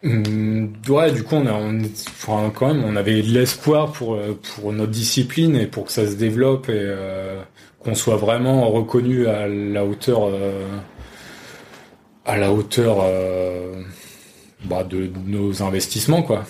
hum, 0.05 0.72
Ouais, 0.89 1.11
du 1.12 1.22
coup, 1.22 1.37
on 1.37 1.47
a, 1.47 1.53
on, 1.53 1.80
enfin, 2.09 2.53
quand 2.55 2.68
même, 2.72 2.84
on 2.84 2.97
avait 2.97 3.22
de 3.22 3.30
l'espoir 3.32 3.93
pour 3.93 4.18
pour 4.55 4.72
notre 4.72 4.93
discipline 4.93 5.57
et 5.57 5.66
pour 5.66 5.84
que 5.87 5.93
ça 5.93 6.07
se 6.07 6.14
développe 6.14 6.68
et 6.68 6.72
euh, 6.74 7.41
qu'on 7.87 7.95
soit 7.95 8.16
vraiment 8.16 8.68
reconnu 8.70 9.26
à 9.26 9.47
la 9.49 9.84
hauteur, 9.84 10.24
euh, 10.26 10.62
à 12.24 12.37
la 12.37 12.53
hauteur 12.53 12.99
euh, 13.03 13.82
bah, 14.64 14.84
de, 14.84 15.07
de 15.07 15.12
nos 15.26 15.62
investissements, 15.62 16.22
quoi. 16.22 16.45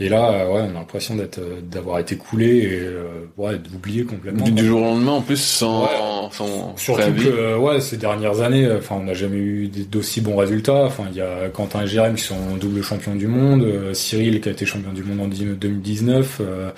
Et 0.00 0.08
là, 0.08 0.30
euh, 0.32 0.46
ouais, 0.52 0.62
on 0.62 0.70
a 0.70 0.80
l'impression 0.80 1.14
d'être, 1.14 1.38
d'avoir 1.70 1.98
été 2.00 2.16
coulé 2.16 2.46
et 2.46 2.78
euh, 2.80 3.04
ouais, 3.36 3.58
d'oublier 3.58 4.04
complètement. 4.04 4.48
Du, 4.48 4.66
jour 4.66 4.80
au 4.80 4.84
lendemain, 4.84 5.12
en 5.12 5.20
plus, 5.20 5.40
sans, 5.40 5.82
Ouais. 5.82 5.88
sans 6.32 6.76
Surtout 6.76 7.02
préavis. 7.02 7.24
que 7.24 7.56
ouais, 7.58 7.80
ces 7.80 7.98
dernières 7.98 8.40
années, 8.40 8.68
enfin, 8.76 8.96
on 8.98 9.04
n'a 9.04 9.14
jamais 9.14 9.36
eu 9.36 9.68
d'aussi 9.68 10.20
bons 10.22 10.36
résultats. 10.36 10.86
Enfin, 10.86 11.04
il 11.10 11.16
y 11.16 11.20
a 11.20 11.48
Quentin 11.50 11.82
et 11.82 11.86
Jérém 11.86 12.14
qui 12.16 12.24
sont 12.24 12.56
double 12.58 12.82
champions 12.82 13.14
du 13.14 13.28
monde, 13.28 13.92
Cyril 13.92 14.40
qui 14.40 14.48
a 14.48 14.52
été 14.52 14.64
champion 14.66 14.92
du 14.92 15.04
monde 15.04 15.20
en 15.20 15.28
10 15.28 15.44
2019, 15.60 16.38
euh, 16.40 16.70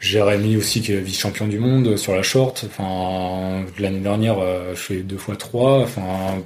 Jérémy 0.00 0.56
aussi 0.56 0.80
qui 0.82 0.92
est 0.92 1.00
vice-champion 1.00 1.46
du 1.46 1.58
monde 1.58 1.96
sur 1.96 2.14
la 2.14 2.22
short. 2.22 2.64
Enfin, 2.66 3.64
l'année 3.78 4.00
dernière, 4.00 4.38
euh, 4.40 4.70
je 4.74 4.80
fais 4.80 4.96
deux 5.02 5.18
fois 5.18 5.36
trois. 5.36 5.80
Enfin, 5.82 6.42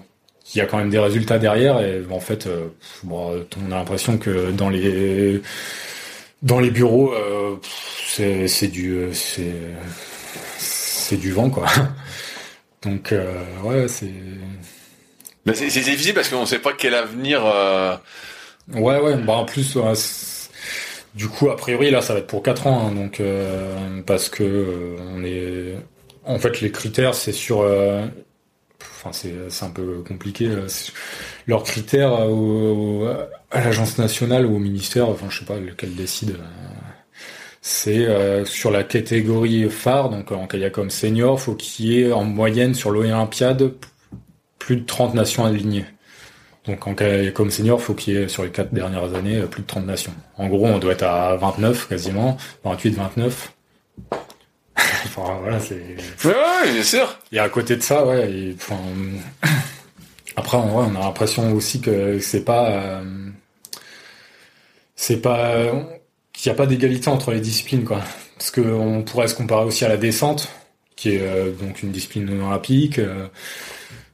il 0.55 0.59
y 0.59 0.61
a 0.61 0.67
quand 0.67 0.79
même 0.79 0.91
des 0.91 0.99
résultats 0.99 1.39
derrière 1.39 1.81
et 1.81 2.03
en 2.11 2.21
fait, 2.21 2.47
euh, 2.47 2.69
bon, 3.05 3.45
on 3.67 3.73
a 3.73 3.77
l'impression 3.77 4.19
que 4.19 4.51
dans 4.53 4.69
les 4.71 5.41
dans 6.43 6.61
les 6.61 6.71
bureaux, 6.71 7.13
euh, 7.15 7.57
c'est 8.07 8.49
c'est 8.49 8.69
du 8.69 8.93
euh, 8.95 9.13
c'est 9.13 9.53
c'est 10.59 11.17
du 11.17 11.33
vent 11.33 11.51
quoi. 11.51 11.67
Donc 12.83 13.13
euh, 13.13 13.43
ouais, 13.65 13.89
c'est 13.89 14.13
Mais 15.47 15.55
c'est 15.55 15.69
c'est 15.71 15.81
difficile 15.83 16.15
parce 16.15 16.29
qu'on 16.29 16.47
sait 16.47 16.59
pas 16.59 16.73
quel 16.77 16.95
avenir. 16.95 17.45
euh, 17.45 17.97
ouais 18.75 19.01
ouais. 19.01 19.17
Bah 19.19 19.35
en 19.35 19.45
plus, 19.45 19.77
ouais, 19.77 19.95
c'est- 19.95 20.34
du 21.15 21.29
coup 21.29 21.51
a 21.51 21.57
priori 21.57 21.91
là 21.91 22.03
ça 22.03 22.13
va 22.15 22.21
être 22.21 22.27
pour 22.27 22.43
quatre 22.43 22.67
ans, 22.67 22.89
hein, 22.89 22.93
donc 22.95 23.21
euh, 23.21 24.03
parce 24.07 24.29
que 24.29 24.43
euh, 24.45 24.97
on 25.15 25.25
est 25.25 25.77
en 26.25 26.39
fait 26.39 26.61
les 26.61 26.73
critères 26.73 27.15
c'est 27.15 27.33
sur 27.33 27.61
euh, 27.63 28.07
Enfin, 29.05 29.13
c'est 29.13 29.65
un 29.65 29.71
peu 29.71 30.03
compliqué. 30.07 30.51
Leurs 31.47 31.63
critères 31.65 32.29
au- 32.31 33.07
à 33.51 33.61
l'agence 33.65 33.99
nationale 33.99 34.47
ou 34.47 34.57
au 34.57 34.59
ministère, 34.59 35.09
enfin 35.09 35.27
je 35.31 35.41
sais 35.41 35.45
pas 35.45 35.59
lequel 35.59 35.95
décide. 35.95 36.37
C'est 37.63 38.07
sur 38.45 38.71
la 38.71 38.85
catégorie 38.85 39.69
phare, 39.71 40.11
donc 40.11 40.33
en 40.33 40.47
kayak 40.47 40.77
senior, 40.91 41.41
faut 41.41 41.55
qu'il 41.55 41.87
y 41.87 42.01
ait 42.03 42.13
en 42.13 42.25
moyenne 42.25 42.75
sur 42.75 42.91
l'Olympiade 42.91 43.73
plus 44.59 44.77
de 44.79 44.87
30 44.87 45.15
nations 45.15 45.45
alignées. 45.47 45.87
Donc 46.67 46.87
en 46.87 46.95
kayak 46.95 47.37
senior, 47.51 47.81
faut 47.81 47.95
qu'il 47.95 48.15
y 48.15 48.17
ait 48.17 48.29
sur 48.29 48.43
les 48.43 48.51
quatre 48.51 48.73
dernières 48.73 49.15
années 49.15 49.37
euh, 49.37 49.47
plus 49.47 49.63
de 49.63 49.67
30 49.67 49.87
nations. 49.87 50.15
En 50.39 50.49
gros, 50.49 50.67
on 50.67 50.79
doit 50.79 50.93
être 50.93 51.03
à 51.03 51.37
29 51.37 51.89
quasiment, 51.89 52.39
28, 52.65 52.91
29. 52.91 53.53
enfin 55.05 55.39
voilà, 55.41 55.61
c'est. 55.61 55.75
Ouais, 56.25 56.31
ouais, 56.35 56.73
bien 56.73 56.83
sûr. 56.83 57.19
Et 57.33 57.39
à 57.39 57.49
côté 57.49 57.77
de 57.77 57.83
ça, 57.83 58.07
ouais, 58.07 58.31
et, 58.31 58.57
enfin, 58.57 58.79
après, 60.37 60.57
en 60.57 60.69
vrai, 60.69 60.87
on 60.91 61.01
a 61.01 61.05
l'impression 61.05 61.53
aussi 61.53 61.81
que 61.81 62.19
c'est 62.19 62.45
pas, 62.45 62.71
euh, 62.71 63.31
c'est 64.97 65.21
pas, 65.21 65.53
qu'il 66.33 66.51
n'y 66.51 66.55
a 66.55 66.57
pas 66.57 66.67
d'égalité 66.67 67.09
entre 67.09 67.31
les 67.33 67.41
disciplines, 67.41 67.85
quoi. 67.85 68.01
Parce 68.39 68.51
que 68.51 68.61
on 68.61 69.03
pourrait 69.03 69.29
se 69.29 69.35
comparer 69.35 69.65
aussi 69.65 69.85
à 69.85 69.89
la 69.89 69.97
descente. 69.97 70.49
qui 70.97 71.11
est 71.11 71.21
euh, 71.23 71.53
donc 71.53 71.83
une 71.83 71.93
discipline 71.93 72.29
olympique. 72.43 72.99
Euh, 72.99 73.29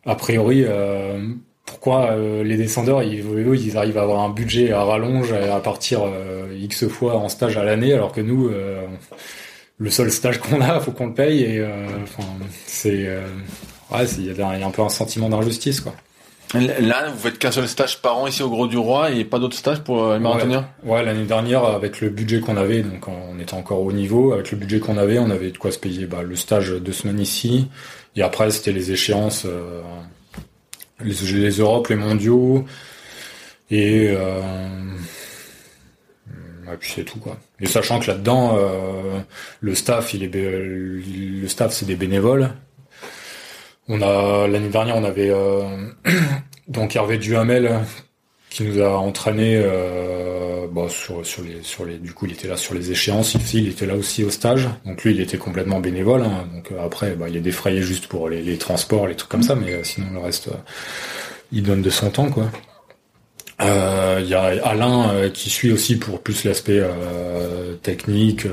a 0.07 0.15
priori, 0.15 0.65
euh, 1.71 1.73
pourquoi 1.73 2.17
les 2.45 2.57
descendeurs 2.57 3.03
ils, 3.03 3.25
ils 3.65 3.77
arrivent 3.79 3.99
à 3.99 4.03
avoir 4.03 4.21
un 4.21 4.31
budget 4.31 4.73
à 4.73 4.85
rallonge 4.85 5.33
à 5.33 5.61
partir 5.61 6.03
x 6.59 6.89
fois 6.89 7.17
en 7.17 7.29
stage 7.29 7.57
à 7.57 7.65
l'année, 7.65 7.93
alors 7.93 8.13
que 8.13 8.21
nous, 8.21 8.51
le 9.79 9.91
seul 9.91 10.11
stage 10.11 10.39
qu'on 10.39 10.61
a, 10.61 10.81
faut 10.81 10.93
qu'on 10.93 11.07
le 11.07 11.15
paye 11.15 11.43
et 11.45 11.65
enfin 12.03 12.29
c'est 12.67 13.09
ouais, 13.91 14.05
il 14.19 14.37
y, 14.37 14.43
a 14.43 14.67
un 14.67 14.71
peu 14.71 14.83
un 14.83 14.89
sentiment 14.89 15.29
d'injustice 15.29 15.81
quoi. 15.81 15.95
Là, 16.55 17.11
vous 17.11 17.19
faites 17.19 17.39
qu'un 17.39 17.53
seul 17.53 17.69
stage 17.69 18.03
par 18.03 18.19
an 18.19 18.27
ici 18.27 18.43
au 18.43 18.51
Gros 18.51 18.67
du 18.67 18.77
Roi 18.77 19.13
et 19.13 19.25
pas 19.25 19.39
d'autres 19.39 19.57
stages 19.57 19.81
pour 19.81 20.03
euh, 20.03 20.15
les 20.15 20.21
marathoniens? 20.21 20.69
Ouais, 20.83 21.05
l'année 21.05 21.25
dernière, 21.25 21.65
avec 21.65 22.01
le 22.01 22.11
budget 22.11 22.41
qu'on 22.41 22.57
avait, 22.57 22.83
donc 22.83 23.07
on 23.07 23.39
était 23.39 23.55
encore 23.55 23.83
au 23.83 23.93
niveau, 23.93 24.33
avec 24.33 24.51
le 24.51 24.59
budget 24.59 24.81
qu'on 24.81 24.97
avait, 24.97 25.21
on 25.21 25.31
avait 25.31 25.53
de 25.53 25.59
quoi 25.59 25.71
se 25.71 25.79
payer 25.79 26.07
bah, 26.07 26.23
le 26.23 26.35
stage 26.35 26.71
de 26.71 26.93
semaines 26.93 27.21
ici, 27.21 27.69
et 28.17 28.23
après 28.23 28.51
c'était 28.51 28.73
les 28.73 28.91
échéances, 28.91 29.45
euh, 29.47 29.81
les, 31.05 31.15
les 31.33 31.51
Europes, 31.59 31.89
les 31.89 31.97
mondiaux, 31.97 32.65
et, 33.71 34.09
euh, 34.11 34.97
et 36.73 36.77
puis 36.79 36.93
c'est 36.95 37.05
tout 37.05 37.19
quoi. 37.19 37.39
Et 37.61 37.67
sachant 37.67 38.01
que 38.01 38.07
là-dedans, 38.09 38.57
euh, 38.57 39.21
le 39.61 39.75
staff, 39.75 40.15
il 40.15 40.25
est, 40.25 40.35
le 40.35 41.49
staff 41.49 41.73
c'est 41.73 41.87
des 41.87 41.97
bénévoles, 41.97 42.51
on 43.89 44.03
a 44.03 44.47
l'année 44.47 44.69
dernière, 44.69 44.97
on 44.97 45.05
avait 45.05 45.31
euh, 45.31 45.89
donc 46.69 46.95
Hervé 46.95 47.19
Duhamel 47.19 47.81
qui 48.51 48.65
nous 48.65 48.83
a 48.83 48.99
entraîné 48.99 49.57
euh, 49.57 50.67
bah, 50.71 50.87
sur, 50.89 51.25
sur 51.25 51.43
les 51.43 51.63
sur 51.63 51.85
les 51.85 51.99
du 51.99 52.13
coup 52.13 52.27
il 52.27 52.33
était 52.33 52.49
là 52.49 52.57
sur 52.57 52.75
les 52.75 52.91
échéances 52.91 53.35
ici 53.35 53.59
il 53.59 53.69
était 53.69 53.87
là 53.87 53.95
aussi 53.95 54.25
au 54.25 54.31
stage 54.31 54.69
donc 54.85 55.05
lui 55.05 55.15
il 55.15 55.21
était 55.21 55.39
complètement 55.39 55.81
bénévole 55.81 56.23
hein. 56.23 56.49
donc 56.53 56.73
euh, 56.73 56.85
après 56.85 57.15
bah, 57.15 57.27
il 57.29 57.37
est 57.37 57.41
défrayé 57.41 57.81
juste 57.83 58.09
pour 58.09 58.29
les, 58.29 58.59
transports 58.59 59.07
les 59.07 59.15
trucs 59.15 59.31
comme 59.31 59.43
ça 59.43 59.55
mais 59.55 59.83
sinon 59.85 60.09
le 60.13 60.19
reste 60.19 60.51
il 61.53 61.63
donne 61.63 61.83
de 61.83 61.91
son 61.91 62.11
temps 62.11 62.31
quoi 62.31 62.51
il 63.63 64.27
y 64.27 64.35
a 64.35 64.43
Alain 64.65 65.29
qui 65.35 65.51
suit 65.51 65.71
aussi 65.71 65.97
pour 65.97 66.21
plus 66.23 66.45
l'aspect 66.45 66.83
technique 67.83 68.47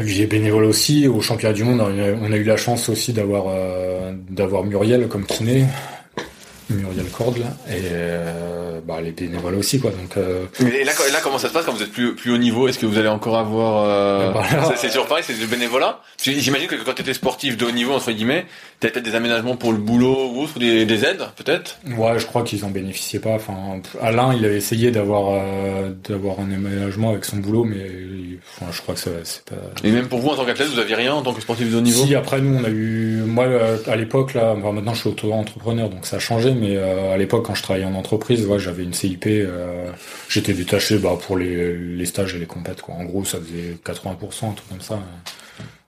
lui 0.00 0.22
est 0.22 0.26
bénévole 0.26 0.64
aussi 0.64 1.06
au 1.08 1.20
championnat 1.20 1.54
du 1.54 1.64
monde. 1.64 1.80
On 1.80 2.32
a 2.32 2.36
eu 2.36 2.44
la 2.44 2.56
chance 2.56 2.88
aussi 2.88 3.12
d'avoir 3.12 3.44
euh, 3.48 4.12
d'avoir 4.30 4.64
Muriel 4.64 5.08
comme 5.08 5.24
kiné, 5.24 5.64
Muriel 6.72 7.06
Corde 7.06 7.38
là, 7.38 7.56
et 7.68 7.82
euh, 7.92 8.80
bah, 8.86 9.00
les 9.00 9.12
bénévoles 9.12 9.54
aussi 9.54 9.80
quoi. 9.80 9.90
Donc. 9.90 10.16
Euh... 10.16 10.46
Et 10.60 10.84
là, 10.84 10.92
là, 11.12 11.18
comment 11.22 11.38
ça 11.38 11.48
se 11.48 11.52
passe 11.52 11.64
quand 11.64 11.72
vous 11.72 11.82
êtes 11.82 11.92
plus 11.92 12.14
plus 12.14 12.32
haut 12.32 12.38
niveau? 12.38 12.68
Est-ce 12.68 12.78
que 12.78 12.86
vous 12.86 12.98
allez 12.98 13.08
encore 13.08 13.38
avoir 13.38 13.84
euh... 13.86 14.32
bah, 14.32 14.44
C'est 14.76 14.88
toujours 14.88 15.06
pareil, 15.06 15.24
c'est 15.26 15.38
du 15.38 15.46
bénévolat? 15.46 16.00
J'imagine 16.22 16.68
que 16.68 16.76
quand 16.76 16.94
tu 16.94 17.02
étais 17.02 17.14
sportif 17.14 17.56
de 17.56 17.64
haut 17.64 17.70
niveau 17.70 17.92
entre 17.92 18.12
guillemets, 18.12 18.46
t'avais 18.80 18.92
peut-être 18.92 19.04
des 19.04 19.14
aménagements 19.14 19.56
pour 19.56 19.72
le 19.72 19.78
boulot 19.78 20.30
ou 20.32 20.42
autre, 20.42 20.58
des, 20.58 20.84
des 20.84 21.04
aides 21.04 21.24
peut-être? 21.36 21.78
Ouais, 21.96 22.18
je 22.18 22.26
crois 22.26 22.42
qu'ils 22.42 22.64
en 22.64 22.70
bénéficiaient 22.70 23.18
pas. 23.18 23.34
Enfin, 23.34 23.80
Alain, 24.00 24.34
il 24.34 24.44
avait 24.44 24.56
essayé 24.56 24.90
d'avoir 24.90 25.40
euh, 25.40 25.90
d'avoir 26.08 26.40
un 26.40 26.50
aménagement 26.52 27.10
avec 27.10 27.24
son 27.24 27.38
boulot, 27.38 27.64
mais 27.64 27.86
enfin, 28.56 28.70
je 28.72 28.80
crois 28.82 28.94
que 28.94 29.00
c'est 29.00 29.44
pas. 29.44 29.56
Et 29.84 29.90
même 29.90 30.08
pour 30.08 30.20
vous 30.20 30.28
en 30.28 30.36
tant 30.36 30.44
qu'athlète, 30.44 30.68
vous 30.68 30.78
aviez 30.78 30.94
rien 30.94 31.14
en 31.14 31.22
tant 31.22 31.32
que 31.32 31.40
sportif 31.40 31.70
de 31.70 31.76
haut 31.76 31.80
niveau? 31.80 32.04
Si 32.04 32.14
après 32.14 32.40
nous 32.40 32.58
on 32.58 32.64
a 32.64 32.68
eu, 32.68 33.22
moi 33.26 33.44
euh, 33.44 33.76
à 33.86 33.96
l'époque 33.96 34.34
là, 34.34 34.54
maintenant 34.54 34.94
je 34.94 35.00
suis 35.00 35.08
auto-entrepreneur 35.08 35.88
donc 35.88 36.06
ça 36.06 36.16
a 36.16 36.18
changé, 36.18 36.52
mais 36.52 36.61
euh, 36.70 37.12
à 37.12 37.16
l'époque 37.16 37.46
quand 37.46 37.54
je 37.54 37.62
travaillais 37.62 37.84
en 37.84 37.94
entreprise, 37.94 38.46
ouais, 38.46 38.58
j'avais 38.58 38.82
une 38.82 38.94
CIP, 38.94 39.28
j'étais 40.28 40.52
détaché 40.52 40.98
bah, 40.98 41.16
pour 41.20 41.36
les, 41.36 41.76
les 41.76 42.06
stages 42.06 42.34
et 42.34 42.38
les 42.38 42.46
compètes 42.46 42.82
quoi. 42.82 42.94
En 42.94 43.04
gros 43.04 43.24
ça 43.24 43.38
faisait 43.38 43.76
80%, 43.84 44.50
un 44.50 44.52
truc 44.52 44.68
comme 44.68 44.80
ça. 44.80 44.98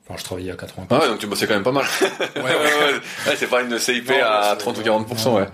Enfin, 0.07 0.18
je 0.18 0.25
travaillais 0.25 0.51
à 0.51 0.55
80%. 0.55 0.87
Ah 0.91 0.99
ouais, 1.01 1.09
donc 1.09 1.18
tu 1.18 1.27
bossais 1.27 1.47
quand 1.47 1.55
même 1.55 1.62
pas 1.62 1.72
mal. 1.72 1.85
ouais, 2.03 2.43
ouais, 2.43 2.43
ouais. 3.27 3.35
c'est 3.37 3.49
pas 3.49 3.62
une 3.62 3.79
CIP 3.79 4.11
à 4.22 4.55
30 4.57 4.79
ou 4.79 4.83
40%, 4.83 5.35
ouais. 5.37 5.47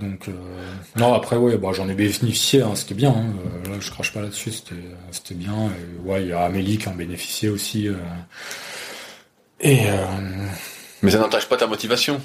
Donc 0.00 0.28
euh, 0.28 0.32
non 0.96 1.12
après 1.12 1.36
ouais 1.36 1.58
bah, 1.58 1.70
j'en 1.72 1.88
ai 1.88 1.94
bénéficié 1.94 2.62
hein, 2.62 2.72
c'était 2.74 2.94
bien 2.94 3.10
hein. 3.10 3.34
Euh, 3.66 3.70
là 3.70 3.76
je 3.80 3.90
crache 3.90 4.12
pas 4.12 4.22
là-dessus 4.22 4.50
c'était 4.50 4.80
c'était 5.10 5.34
bien 5.34 5.52
et, 5.52 6.08
ouais 6.08 6.22
il 6.22 6.28
y 6.28 6.32
a 6.32 6.40
Amélie 6.40 6.78
qui 6.78 6.88
en 6.88 6.94
bénéficiait 6.94 7.50
aussi 7.50 7.86
euh, 7.86 7.94
et 9.60 9.80
mais 11.02 11.10
ça 11.10 11.18
n'entache 11.18 11.48
pas 11.48 11.58
ta 11.58 11.66
motivation 11.66 12.20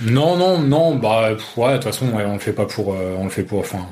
non 0.00 0.36
non 0.36 0.58
non 0.58 0.96
bah 0.96 1.32
ouais 1.56 1.72
de 1.72 1.74
toute 1.74 1.84
façon 1.84 2.06
on 2.12 2.32
le 2.32 2.38
fait 2.38 2.52
pas 2.52 2.66
pour 2.66 2.88
on 2.88 3.24
le 3.24 3.30
fait 3.30 3.42
pour 3.42 3.60
enfin 3.60 3.86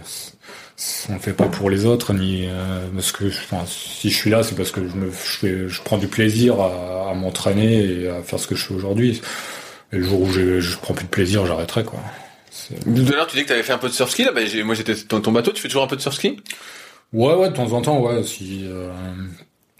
on 1.10 1.12
le 1.14 1.18
fait 1.18 1.34
pas 1.34 1.46
pour 1.46 1.68
les 1.68 1.84
autres 1.84 2.14
ni 2.14 2.48
parce 2.94 3.12
que 3.12 3.26
enfin, 3.26 3.64
si 3.66 4.10
je 4.10 4.16
suis 4.16 4.30
là 4.30 4.42
c'est 4.42 4.54
parce 4.56 4.70
que 4.70 4.80
je 4.88 4.96
me 4.96 5.10
je, 5.10 5.68
je 5.68 5.82
prends 5.82 5.98
du 5.98 6.08
plaisir 6.08 6.60
à, 6.60 7.10
à 7.10 7.14
m'entraîner 7.14 7.84
et 7.84 8.08
à 8.08 8.22
faire 8.22 8.38
ce 8.38 8.46
que 8.46 8.54
je 8.54 8.64
fais 8.64 8.74
aujourd'hui 8.74 9.20
et 9.92 9.98
le 9.98 10.04
jour 10.04 10.22
où 10.22 10.30
je, 10.30 10.60
je 10.60 10.76
prends 10.78 10.94
plus 10.94 11.04
de 11.04 11.10
plaisir 11.10 11.44
j'arrêterai 11.46 11.84
quoi 11.84 12.00
tout 12.84 13.12
à 13.12 13.16
l'heure, 13.16 13.26
tu 13.26 13.36
dis 13.36 13.42
que 13.42 13.48
tu 13.48 13.52
avais 13.52 13.62
fait 13.62 13.72
un 13.72 13.78
peu 13.78 13.88
de 13.88 13.92
surf 13.92 14.10
ski. 14.10 14.24
Là, 14.24 14.32
bah, 14.32 14.40
moi, 14.64 14.74
j'étais 14.74 14.94
dans 15.08 15.20
ton 15.20 15.32
bateau. 15.32 15.52
Tu 15.52 15.62
fais 15.62 15.68
toujours 15.68 15.84
un 15.84 15.86
peu 15.86 15.96
de 15.96 16.00
surf 16.00 16.14
ski 16.14 16.40
Ouais, 17.12 17.34
ouais, 17.34 17.48
de 17.48 17.54
temps 17.54 17.72
en 17.72 17.82
temps, 17.82 18.00
ouais. 18.00 18.22
Si, 18.22 18.64
euh... 18.64 18.92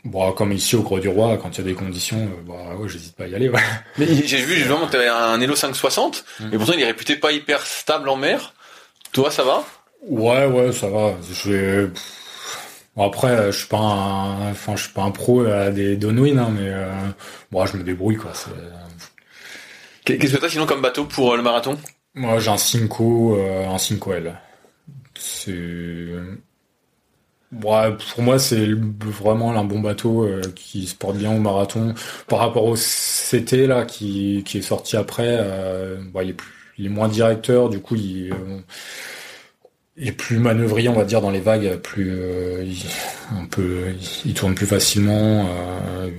bon, 0.05 0.33
comme 0.33 0.53
ici 0.53 0.77
au 0.77 0.83
Gros 0.83 1.01
du 1.01 1.09
Roi, 1.09 1.39
quand 1.39 1.57
il 1.57 1.59
y 1.59 1.61
a 1.61 1.71
des 1.71 1.75
conditions, 1.75 2.19
euh, 2.19 2.43
bah 2.47 2.77
ouais, 2.77 2.89
j'hésite 2.89 3.17
pas 3.17 3.25
à 3.25 3.29
y 3.29 3.35
aller. 3.35 3.49
Ouais. 3.49 3.61
Mais 3.99 4.07
j'ai 4.07 4.43
vu 4.43 4.55
justement 4.55 4.87
que 4.87 4.91
tu 4.91 4.97
avais 4.97 5.09
un 5.09 5.41
Elo 5.41 5.55
560, 5.55 6.25
mm. 6.41 6.55
et 6.55 6.57
pourtant 6.57 6.73
il 6.75 6.81
est 6.81 6.87
réputé 6.87 7.17
pas 7.17 7.33
hyper 7.33 7.65
stable 7.65 8.09
en 8.09 8.17
mer. 8.17 8.55
Toi, 9.13 9.31
ça 9.31 9.43
va? 9.43 9.65
Ouais, 10.07 10.47
ouais, 10.47 10.73
ça 10.73 10.89
va. 10.89 11.15
Je 11.45 11.91
Bon, 12.97 13.07
après, 13.07 13.53
je 13.53 13.59
suis 13.59 13.69
pas 13.69 13.79
un, 13.79 14.51
enfin, 14.51 14.75
je 14.75 14.85
suis 14.85 14.93
pas 14.93 15.03
un 15.03 15.11
pro 15.11 15.45
à 15.45 15.71
des 15.71 15.97
downwind, 15.97 16.39
hein, 16.39 16.51
mais 16.53 16.69
euh... 16.69 16.91
bon, 17.53 17.65
je 17.65 17.77
me 17.77 17.85
débrouille 17.85 18.17
quoi. 18.17 18.33
Qu'est-ce 20.05 20.35
que 20.35 20.41
t'as 20.41 20.49
sinon 20.49 20.67
comme 20.67 20.83
bateau 20.83 21.05
pour 21.05 21.33
euh, 21.33 21.37
le 21.37 21.43
marathon? 21.43 21.79
Moi, 22.15 22.41
j'ai 22.41 22.51
un 22.51 22.59
Cinco, 22.59 23.37
euh, 23.37 23.69
un 23.69 23.79
Cinco 23.79 24.13
L. 24.13 24.35
C'est, 25.15 25.55
ouais, 27.53 27.97
pour 28.15 28.23
moi, 28.23 28.39
c'est 28.39 28.69
vraiment 28.73 29.57
un 29.57 29.65
bon 29.65 29.81
bateau 29.81 30.25
euh, 30.25 30.43
qui 30.55 30.87
se 30.87 30.95
porte 30.95 31.17
bien 31.17 31.35
au 31.35 31.39
marathon. 31.41 31.95
Par 32.29 32.39
rapport 32.41 32.65
au 32.65 32.75
CT 32.77 33.67
là, 33.67 33.85
qui, 33.85 34.43
qui 34.47 34.59
est 34.59 34.63
sorti 34.63 34.97
après, 34.97 35.37
euh, 35.41 35.99
il, 36.23 36.31
est 36.31 36.33
plus, 36.35 36.53
il 36.79 36.87
est 36.87 36.91
moins 36.91 37.09
directeur, 37.09 37.69
du 37.69 37.81
coup, 37.81 37.97
il, 37.97 38.33
il 39.97 40.09
est 40.09 40.13
plus 40.13 40.39
manœuvrier, 40.39 40.89
on 40.89 40.95
va 40.95 41.05
dire, 41.05 41.21
dans 41.21 41.31
les 41.31 41.41
vagues, 41.41 41.77
plus, 41.77 42.13
il, 42.65 42.85
on 43.39 43.47
peut, 43.47 43.95
il, 44.25 44.35
tourne 44.35 44.55
plus 44.55 44.67
facilement. 44.67 45.47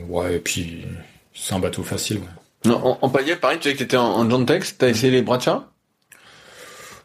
ouais, 0.09 0.35
et 0.35 0.39
puis 0.39 0.85
c'est 1.33 1.53
un 1.53 1.59
bateau 1.59 1.83
facile. 1.83 2.19
Ouais. 2.65 2.71
en, 2.71 2.99
en 3.01 3.09
paillette, 3.09 3.39
pareil, 3.41 3.57
tu 3.59 3.69
sais 3.69 3.73
que 3.73 3.79
t'étais 3.79 3.97
en, 3.97 4.05
en 4.05 4.29
John 4.29 4.45
Tex, 4.45 4.77
t'as 4.77 4.89
essayé 4.89 5.11
les 5.11 5.21
Bracha? 5.21 5.70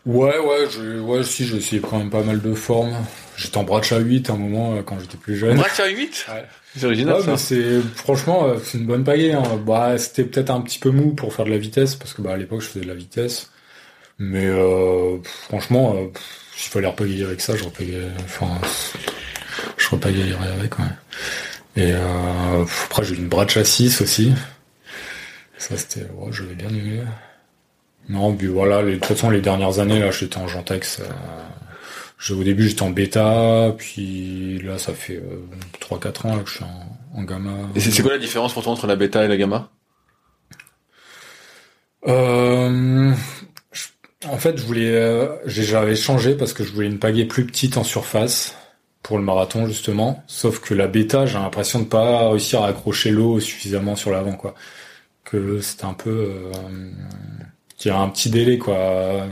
Ouais, 0.06 0.38
ouais, 0.38 0.68
je, 0.70 1.00
ouais, 1.00 1.24
si, 1.24 1.46
j'ai 1.46 1.56
essayé 1.56 1.82
quand 1.82 1.98
même 1.98 2.10
pas 2.10 2.22
mal 2.22 2.40
de 2.40 2.54
formes. 2.54 2.94
J'étais 3.36 3.56
en 3.58 3.64
bracha 3.64 3.98
8 3.98 4.30
à 4.30 4.34
un 4.34 4.36
moment 4.36 4.76
euh, 4.76 4.82
quand 4.82 4.98
j'étais 5.00 5.16
plus 5.16 5.36
jeune. 5.36 5.56
Bracha 5.56 5.86
8 5.88 6.26
Ouais. 6.28 6.44
C'est 6.76 6.86
original, 6.86 7.20
ouais, 7.22 7.36
c'est, 7.36 7.80
franchement, 7.94 8.44
euh, 8.46 8.58
c'est 8.62 8.78
une 8.78 8.86
bonne 8.86 9.02
pagaie, 9.02 9.32
hein. 9.32 9.42
Bah, 9.66 9.98
c'était 9.98 10.24
peut-être 10.24 10.50
un 10.50 10.60
petit 10.60 10.78
peu 10.78 10.90
mou 10.90 11.12
pour 11.14 11.34
faire 11.34 11.44
de 11.44 11.50
la 11.50 11.58
vitesse, 11.58 11.96
parce 11.96 12.14
que, 12.14 12.22
bah, 12.22 12.34
à 12.34 12.36
l'époque, 12.36 12.60
je 12.60 12.66
faisais 12.68 12.84
de 12.84 12.88
la 12.88 12.94
vitesse. 12.94 13.50
Mais, 14.18 14.46
euh, 14.46 15.18
franchement, 15.48 15.94
euh, 15.96 16.06
s'il 16.56 16.70
fallait 16.70 16.86
repagayer 16.86 17.24
avec 17.24 17.40
ça, 17.40 17.56
je 17.56 17.64
repagayerais, 17.64 18.12
enfin, 18.24 18.48
je 19.76 19.88
repagayerais 19.88 20.48
avec, 20.58 20.78
ouais. 20.78 20.84
Et, 21.76 21.92
euh, 21.92 22.64
après, 22.84 23.04
j'ai 23.04 23.14
eu 23.14 23.18
une 23.18 23.28
bracha 23.28 23.64
6 23.64 24.00
aussi. 24.02 24.32
Ça, 25.58 25.76
c'était, 25.76 26.06
ouais, 26.14 26.30
je 26.30 26.44
l'ai 26.44 26.54
bien 26.54 26.68
aimé. 26.68 27.00
Non, 28.08 28.34
puis 28.34 28.46
voilà, 28.46 28.82
les, 28.82 28.92
de 28.92 28.96
toute 28.98 29.06
façon, 29.06 29.30
les 29.30 29.40
dernières 29.40 29.78
années, 29.78 29.98
là, 29.98 30.10
j'étais 30.10 30.38
en 30.38 30.46
Gentex. 30.48 31.00
Euh, 31.00 32.34
au 32.34 32.42
début, 32.44 32.68
j'étais 32.68 32.82
en 32.82 32.90
bêta, 32.90 33.74
puis 33.76 34.60
là, 34.62 34.78
ça 34.78 34.92
fait 34.94 35.16
euh, 35.16 35.44
3-4 35.80 36.26
ans 36.26 36.36
là, 36.36 36.42
que 36.42 36.48
je 36.50 36.54
suis 36.56 36.64
en, 36.64 37.18
en 37.20 37.22
gamma. 37.24 37.50
Et 37.74 37.80
c'est 37.80 38.02
quoi 38.02 38.12
la 38.12 38.18
différence 38.18 38.52
pour 38.52 38.62
toi 38.62 38.72
entre 38.72 38.86
la 38.86 38.96
bêta 38.96 39.24
et 39.24 39.28
la 39.28 39.36
gamma? 39.36 39.70
Euh, 42.06 43.12
En 44.28 44.38
fait, 44.38 44.56
je 44.58 44.64
voulais, 44.64 44.94
euh, 44.94 45.28
j'avais 45.46 45.96
changé 45.96 46.34
parce 46.34 46.52
que 46.52 46.64
je 46.64 46.72
voulais 46.72 46.86
une 46.86 46.98
pagaie 46.98 47.26
plus 47.26 47.46
petite 47.46 47.76
en 47.76 47.84
surface 47.84 48.56
pour 49.02 49.18
le 49.18 49.24
marathon 49.24 49.66
justement. 49.66 50.24
Sauf 50.26 50.60
que 50.60 50.74
la 50.74 50.86
bêta, 50.88 51.26
j'ai 51.26 51.38
l'impression 51.38 51.80
de 51.80 51.84
pas 51.84 52.30
réussir 52.30 52.62
à 52.62 52.68
accrocher 52.68 53.10
l'eau 53.10 53.40
suffisamment 53.40 53.94
sur 53.96 54.10
l'avant, 54.10 54.32
quoi. 54.32 54.54
Que 55.24 55.60
c'était 55.60 55.84
un 55.84 55.94
peu 55.94 56.10
euh, 56.10 56.90
qui 57.76 57.90
a 57.90 57.98
un 57.98 58.08
petit 58.08 58.30
délai 58.30 58.58
quoi. 58.58 59.26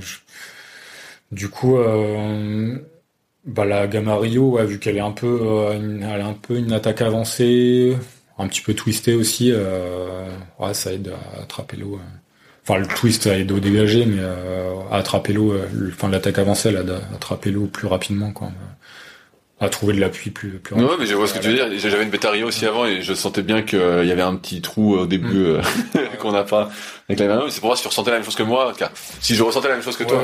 Du 1.32 1.48
coup, 1.48 1.78
euh, 1.78 2.78
bah 3.44 3.64
la 3.64 3.86
Gamma 3.88 4.16
Rio, 4.16 4.58
vu 4.66 4.78
qu'elle 4.78 4.96
est 4.96 5.00
un 5.00 5.10
peu, 5.10 5.40
euh, 5.42 5.76
une, 5.76 6.02
elle 6.02 6.20
a 6.20 6.26
un 6.26 6.34
peu 6.34 6.56
une 6.56 6.72
attaque 6.72 7.02
avancée, 7.02 7.96
un 8.38 8.46
petit 8.48 8.60
peu 8.60 8.74
twistée 8.74 9.14
aussi, 9.14 9.50
euh, 9.52 10.28
ouais, 10.60 10.74
ça 10.74 10.92
aide 10.92 11.12
à 11.38 11.42
attraper 11.42 11.76
l'eau. 11.76 11.98
Enfin, 12.62 12.78
le 12.78 12.86
twist 12.86 13.26
aide 13.26 13.52
au 13.52 13.60
dégager, 13.60 14.06
mais 14.06 14.22
à 14.90 14.96
attraper 14.96 15.32
l'eau, 15.32 15.54
enfin 15.88 16.08
l'attaque 16.08 16.38
avancée, 16.38 16.68
elle 16.70 16.76
aide 16.76 16.90
à 16.90 17.14
attraper 17.14 17.50
l'eau 17.50 17.66
plus 17.66 17.88
rapidement 17.88 18.32
quoi. 18.32 18.52
À 19.60 19.68
trouver 19.68 19.94
de 19.94 20.00
l'appui 20.00 20.30
plus 20.30 20.58
plus. 20.58 20.74
Ouais, 20.74 20.84
mais 20.98 21.06
je 21.06 21.14
vois 21.14 21.26
ce 21.28 21.34
que 21.34 21.38
tu 21.38 21.48
veux 21.48 21.54
dire. 21.54 21.68
J'avais 21.78 22.02
une 22.02 22.10
Betario 22.10 22.46
aussi 22.48 22.66
avant 22.66 22.86
et 22.86 23.02
je 23.02 23.14
sentais 23.14 23.42
bien 23.42 23.62
qu'il 23.62 23.78
y 24.04 24.12
avait 24.12 24.22
un 24.22 24.34
petit 24.36 24.60
trou 24.60 24.96
au 24.96 25.06
début 25.06 25.28
Mm. 25.28 25.60
euh, 25.96 26.06
qu'on 26.20 26.32
n'a 26.32 26.42
pas 26.44 26.70
avec 27.08 27.20
la 27.20 27.26
Betario. 27.28 27.48
C'est 27.50 27.60
pour 27.60 27.68
voir 27.68 27.76
si 27.76 27.82
tu 27.82 27.88
ressentais 27.88 28.10
la 28.10 28.16
même 28.16 28.24
chose 28.24 28.34
que 28.36 28.42
moi. 28.42 28.68
En 28.68 28.72
tout 28.72 28.78
cas, 28.78 28.90
si 29.20 29.34
je 29.34 29.42
ressentais 29.42 29.68
la 29.68 29.74
même 29.74 29.84
chose 29.84 29.96
que 29.96 30.04
toi, 30.04 30.20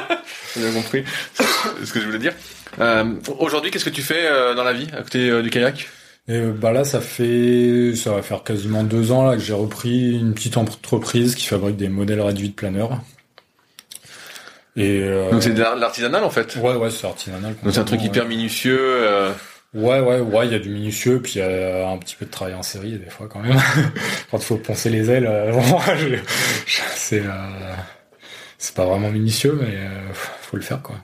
j'ai 0.56 0.62
bien 0.62 0.72
compris 0.72 1.04
ce 1.84 1.92
que 1.92 2.00
je 2.00 2.06
voulais 2.06 2.18
dire. 2.18 2.32
Euh, 2.80 3.04
Aujourd'hui, 3.38 3.70
qu'est-ce 3.70 3.84
que 3.84 3.90
tu 3.90 4.02
fais 4.02 4.26
euh, 4.26 4.54
dans 4.54 4.64
la 4.64 4.72
vie 4.72 4.86
à 4.96 5.02
côté 5.02 5.42
du 5.42 5.50
kayak? 5.50 5.88
Et 6.28 6.40
bah 6.42 6.70
là, 6.70 6.84
ça 6.84 7.00
fait, 7.00 7.94
ça 7.96 8.12
va 8.12 8.22
faire 8.22 8.44
quasiment 8.44 8.84
deux 8.84 9.10
ans 9.10 9.24
là 9.26 9.34
que 9.36 9.42
j'ai 9.42 9.52
repris 9.54 10.12
une 10.12 10.32
petite 10.34 10.56
entreprise 10.56 11.34
qui 11.34 11.46
fabrique 11.46 11.76
des 11.76 11.88
modèles 11.88 12.20
réduits 12.20 12.50
de 12.50 12.54
planeurs. 12.54 13.00
Et 14.82 15.00
euh, 15.02 15.30
Donc 15.30 15.42
c'est 15.42 15.52
de 15.52 15.60
l'artisanal 15.60 16.24
en 16.24 16.30
fait. 16.30 16.56
ouais, 16.56 16.74
ouais, 16.74 16.90
c'est 16.90 17.06
artisanal. 17.06 17.54
Donc 17.62 17.72
c'est 17.72 17.80
un 17.80 17.84
truc 17.84 18.02
hyper 18.02 18.26
minutieux. 18.26 18.78
euh, 18.80 19.32
Ouais, 19.72 20.00
ouais, 20.00 20.18
ouais, 20.18 20.46
il 20.46 20.52
y 20.52 20.56
a 20.56 20.58
du 20.58 20.68
minutieux, 20.68 21.20
puis 21.22 21.34
il 21.36 21.38
y 21.38 21.42
a 21.42 21.88
un 21.88 21.96
petit 21.98 22.16
peu 22.16 22.24
de 22.26 22.30
travail 22.30 22.54
en 22.54 22.62
série 22.64 22.98
des 22.98 23.08
fois 23.08 23.28
quand 23.28 23.38
même. 23.40 23.56
Quand 24.30 24.38
il 24.38 24.44
faut 24.44 24.56
poncer 24.56 24.90
les 24.90 25.10
ailes, 25.10 25.26
euh, 25.26 25.52
je- 26.66 26.80
c'est 26.96 27.22
c'est 28.58 28.74
pas 28.74 28.84
vraiment 28.86 29.10
minutieux, 29.10 29.58
mais 29.60 29.76
faut 30.12 30.56
le 30.56 30.62
faire 30.62 30.82
quoi. 30.82 30.96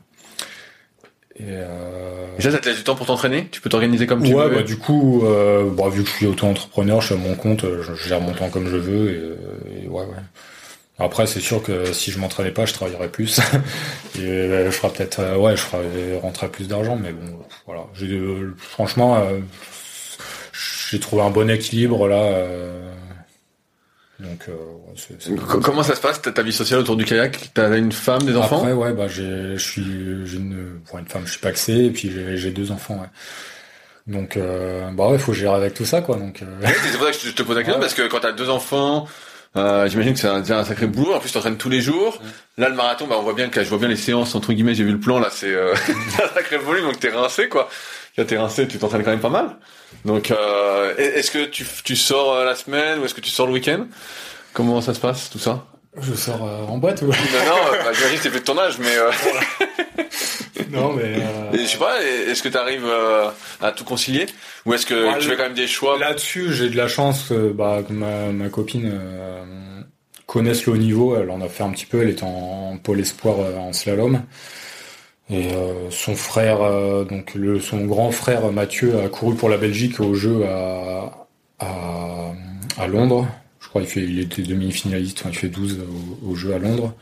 Et 1.39 1.43
euh, 1.49 2.27
Et 2.39 2.43
ça, 2.43 2.51
ça 2.51 2.59
te 2.59 2.67
laisse 2.69 2.79
du 2.79 2.85
temps 2.85 2.95
pour 2.95 3.07
t'entraîner? 3.07 3.49
Tu 3.51 3.61
peux 3.61 3.69
t'organiser 3.69 4.07
comme 4.07 4.23
tu 4.23 4.35
ouais, 4.35 4.49
veux 4.49 4.55
bah 4.57 4.63
du 4.63 4.79
coup, 4.79 5.23
euh, 5.27 5.71
bah, 5.71 5.89
vu 5.91 6.03
que 6.03 6.09
je 6.09 6.15
suis 6.15 6.27
auto-entrepreneur, 6.27 7.01
je 7.03 7.07
suis 7.07 7.15
à 7.15 7.19
mon 7.19 7.35
compte, 7.35 7.61
je, 7.83 7.95
je 7.95 8.09
gère 8.09 8.21
mon 8.23 8.33
temps 8.33 8.49
comme 8.49 8.69
je 8.69 8.77
veux, 8.77 9.11
et, 9.11 9.85
et 9.85 9.89
ouais, 9.89 10.05
ouais. 10.05 10.23
Après, 10.99 11.27
c'est 11.27 11.41
sûr 11.41 11.63
que 11.63 11.93
si 11.93 12.11
je 12.11 12.19
m'entraînais 12.19 12.53
pas, 12.53 12.65
je 12.65 12.73
travaillerais 12.73 13.11
plus. 13.11 13.39
et 14.19 14.21
euh, 14.23 14.67
je 14.67 14.71
ferais 14.71 14.91
peut-être, 14.93 15.21
euh, 15.21 15.37
ouais, 15.37 15.57
je 15.57 15.61
ferais 15.63 16.19
rentrer 16.23 16.49
plus 16.49 16.69
d'argent, 16.69 16.97
mais 16.97 17.13
bon, 17.13 17.39
voilà. 17.67 17.83
Euh, 18.03 18.53
franchement, 18.57 19.17
euh, 19.19 19.41
j'ai 20.91 20.99
trouvé 20.99 21.23
un 21.23 21.31
bon 21.31 21.51
équilibre 21.51 22.09
là. 22.09 22.17
euh, 22.23 22.91
donc, 24.19 24.47
euh, 24.49 25.37
Comment 25.63 25.83
ça 25.83 25.95
se 25.95 26.01
passe 26.01 26.23
ta 26.23 26.33
ta 26.33 26.43
vie 26.43 26.53
sociale 26.53 26.81
autour 26.81 26.97
du 26.97 27.05
kayak? 27.05 27.51
T'as 27.53 27.77
une 27.77 27.93
femme, 27.93 28.23
des 28.23 28.35
enfants? 28.35 28.61
Après, 28.61 28.73
ouais, 28.73 28.95
bah, 28.95 29.09
j'ai, 29.09 29.59
je 29.59 29.63
suis, 29.63 30.27
j'ai 30.27 30.39
une, 30.39 30.81
pour 30.87 30.99
une 30.99 31.07
femme, 31.07 31.27
je 31.27 31.33
suis 31.33 31.41
paxé, 31.41 31.75
et 31.85 31.91
puis 31.91 32.11
j'ai, 32.37 32.51
deux 32.51 32.71
enfants, 32.73 32.95
ouais. 32.95 33.09
Donc, 34.07 34.39
euh, 34.39 34.91
bah 34.93 35.09
ouais, 35.09 35.19
faut 35.19 35.35
gérer 35.35 35.57
avec 35.57 35.75
tout 35.75 35.85
ça, 35.85 36.01
quoi. 36.01 36.17
Donc, 36.17 36.41
euh, 36.41 36.47
C'est 36.63 36.97
pour 36.97 37.07
ça 37.09 37.13
que 37.13 37.19
je 37.27 37.31
te 37.33 37.43
pose 37.43 37.57
la 37.57 37.63
question, 37.63 37.75
Ouais. 37.81 37.81
parce 37.81 37.93
que 37.93 38.09
quand 38.09 38.21
t'as 38.21 38.33
deux 38.33 38.49
enfants, 38.49 39.07
euh, 39.57 39.89
j'imagine 39.89 40.15
que 40.15 40.19
c'est 40.19 40.29
un, 40.29 40.41
déjà 40.41 40.59
un 40.59 40.65
sacré 40.65 40.87
boulot. 40.87 41.15
En 41.15 41.21
plus, 41.21 41.33
t'entraînes 41.33 41.57
tous 41.57 41.69
les 41.71 41.81
jours. 41.81 42.21
Là, 42.59 42.69
le 42.69 42.75
marathon, 42.75 43.07
bah, 43.07 43.17
on 43.19 43.23
voit 43.23 43.35
bien 43.35 43.49
que 43.49 43.63
je 43.63 43.69
vois 43.69 43.79
bien 43.79 43.89
les 43.89 43.97
séances 43.97 44.35
entre 44.35 44.53
guillemets. 44.53 44.75
J'ai 44.75 44.85
vu 44.85 44.93
le 44.93 45.01
plan 45.01 45.19
là, 45.19 45.29
c'est 45.31 45.53
euh, 45.53 45.75
un 46.23 46.35
sacré 46.35 46.59
volume, 46.59 46.85
donc 46.85 47.01
t'es 47.01 47.11
rincé 47.11 47.49
quoi. 47.49 47.69
Quand 48.17 48.25
t'es 48.25 48.39
rincé, 48.39 48.67
tu 48.67 48.79
t'entraînes 48.79 49.05
quand 49.05 49.11
même 49.11 49.21
pas 49.21 49.29
mal. 49.29 49.57
Donc, 50.05 50.31
euh, 50.31 50.95
est-ce 50.97 51.31
que 51.31 51.45
tu, 51.45 51.67
tu 51.85 51.97
sors 51.97 52.33
euh, 52.33 52.45
la 52.45 52.55
semaine 52.55 52.99
ou 52.99 53.05
est-ce 53.05 53.15
que 53.15 53.21
tu 53.21 53.31
sors 53.31 53.47
le 53.47 53.53
week-end? 53.53 53.87
Comment 54.53 54.81
ça 54.81 54.95
se 54.95 55.01
passe 55.01 55.29
tout 55.29 55.39
ça? 55.39 55.67
Je 56.01 56.15
sors 56.15 56.43
euh, 56.43 56.65
en 56.67 56.79
boîte 56.79 57.03
ou 57.03 57.07
Non, 57.07 57.13
non, 57.13 57.57
bah, 57.85 57.93
j'imagine 57.93 58.17
que 58.17 58.23
c'est 58.23 58.31
plus 58.31 58.41
de 58.41 58.45
ton 58.45 58.59
âge, 58.59 58.79
mais 58.79 58.97
euh, 58.97 59.11
Non, 60.71 60.93
mais 60.93 61.03
euh, 61.17 61.53
et 61.53 61.59
je 61.59 61.67
sais 61.67 61.79
pas. 61.79 62.03
Est-ce 62.03 62.43
que 62.43 62.49
t'arrives 62.49 62.85
euh, 62.87 63.29
à 63.61 63.73
tout 63.73 63.85
concilier? 63.85 64.27
Ou 64.65 64.75
est-ce 64.75 64.87
que 64.87 64.95
Ouais, 65.13 65.19
tu 65.19 65.29
fais 65.29 65.37
quand 65.37 65.45
même 65.45 65.55
des 65.55 65.67
choix? 65.67 65.99
Là-dessus, 65.99 66.53
j'ai 66.53 66.69
de 66.71 66.77
la 66.77 66.89
chance. 66.89 67.31
euh, 67.33 67.53
bah, 67.53 67.83
que 67.87 67.93
ma, 67.93 68.27
ma 68.33 68.49
copine 68.49 68.91
euh, 68.93 69.45
connaisse 70.27 70.67
le 70.67 70.73
haut 70.73 70.77
niveau. 70.77 71.17
Elle 71.17 71.31
en 71.31 71.41
a 71.41 71.49
fait 71.49 71.63
un 71.63 71.71
petit 71.71 71.87
peu. 71.87 72.03
Elle 72.03 72.11
est 72.11 72.23
en 72.23 72.79
pôle 72.83 73.01
espoir 73.01 73.37
en 73.59 73.73
slalom. 73.73 74.23
Et 75.29 75.49
son 75.91 76.15
frère, 76.15 76.59
donc 77.05 77.35
le, 77.35 77.59
son 77.59 77.85
grand 77.85 78.13
frère 78.13 78.53
Mathieu, 78.53 79.01
a 79.01 79.09
couru 79.09 79.35
pour 79.35 79.49
la 79.49 79.57
Belgique 79.57 79.99
au 79.99 80.15
jeu 80.15 80.45
à, 80.47 81.27
à, 81.59 82.33
à 82.79 82.87
Londres. 82.87 83.27
Je 83.61 83.69
crois 83.69 83.83
qu'il 83.83 84.09
il 84.09 84.21
était 84.21 84.43
demi-finaliste. 84.43 85.19
Enfin, 85.23 85.31
il 85.33 85.37
fait 85.37 85.49
12 85.49 85.81
au, 86.23 86.31
au 86.31 86.35
jeu 86.37 86.55
à 86.55 86.59
Londres. 86.59 86.95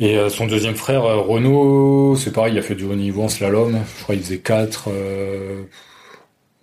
Et 0.00 0.16
euh, 0.16 0.30
son 0.30 0.46
deuxième 0.46 0.76
frère, 0.76 1.04
euh, 1.04 1.20
Renaud, 1.20 2.16
c'est 2.16 2.32
pareil, 2.32 2.54
il 2.54 2.58
a 2.58 2.62
fait 2.62 2.74
du 2.74 2.84
haut 2.84 2.94
niveau 2.94 3.22
en 3.22 3.28
slalom. 3.28 3.78
Je 3.98 4.02
crois 4.02 4.14
qu'il 4.14 4.24
faisait 4.24 4.38
4. 4.38 4.88
Euh, 4.88 5.62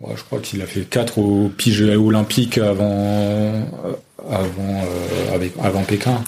ouais, 0.01 0.15
je 0.15 0.23
crois 0.23 0.39
qu'il 0.39 0.59
a 0.63 0.65
fait 0.65 0.81
4 0.81 1.19
au 1.19 1.49
pige 1.49 1.83
olympique 1.83 2.57
avant, 2.57 3.53
avant, 4.27 4.83
avec, 5.33 5.53
avant 5.63 5.83
Pékin. 5.83 6.23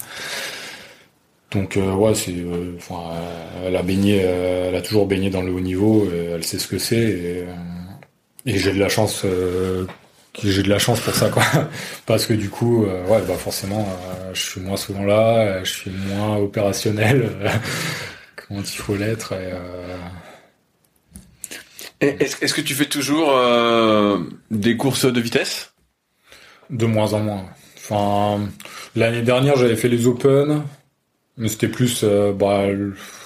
Donc 1.50 1.76
ouais, 1.76 2.14
c'est, 2.14 2.32
enfin, 2.76 3.10
elle 3.66 3.74
a 3.74 3.82
baigné, 3.82 4.18
elle 4.18 4.76
a 4.76 4.80
toujours 4.80 5.06
baigné 5.06 5.30
dans 5.30 5.42
le 5.42 5.50
haut 5.52 5.60
niveau. 5.60 6.08
elle 6.32 6.44
sait 6.44 6.60
ce 6.60 6.68
que 6.68 6.78
c'est. 6.78 7.44
Et 8.46 8.56
j'ai 8.56 8.72
de 8.72 8.78
la 8.78 8.88
chance. 8.88 9.26
J'ai 10.38 10.62
de 10.62 10.68
la 10.68 10.78
chance 10.78 11.00
pour 11.00 11.14
ça 11.14 11.28
quoi. 11.28 11.42
Parce 12.06 12.26
que 12.26 12.34
du 12.34 12.48
coup 12.50 12.84
euh, 12.84 13.06
ouais 13.06 13.22
bah 13.26 13.34
forcément 13.34 13.88
euh, 13.88 14.30
je 14.32 14.40
suis 14.40 14.60
moins 14.60 14.76
souvent 14.76 15.04
là 15.04 15.38
euh, 15.38 15.64
je 15.64 15.70
suis 15.70 15.90
moins 15.90 16.36
opérationnel 16.36 17.30
quand 18.36 18.60
il 18.60 18.78
faut 18.78 18.96
l'être 18.96 19.34
Est-ce 22.00 22.42
est-ce 22.42 22.54
que 22.54 22.60
tu 22.60 22.74
fais 22.74 22.86
toujours 22.86 23.32
des 24.50 24.76
courses 24.76 25.04
de 25.04 25.20
vitesse? 25.20 25.72
De 26.70 26.86
moins 26.86 27.12
en 27.12 27.20
moins. 27.20 27.44
Enfin 27.76 28.48
l'année 28.94 29.22
dernière 29.22 29.56
j'avais 29.56 29.76
fait 29.76 29.88
les 29.88 30.06
Open 30.06 30.62
mais 31.36 31.48
c'était 31.48 31.68
plus 31.68 32.04
bah 32.04 32.66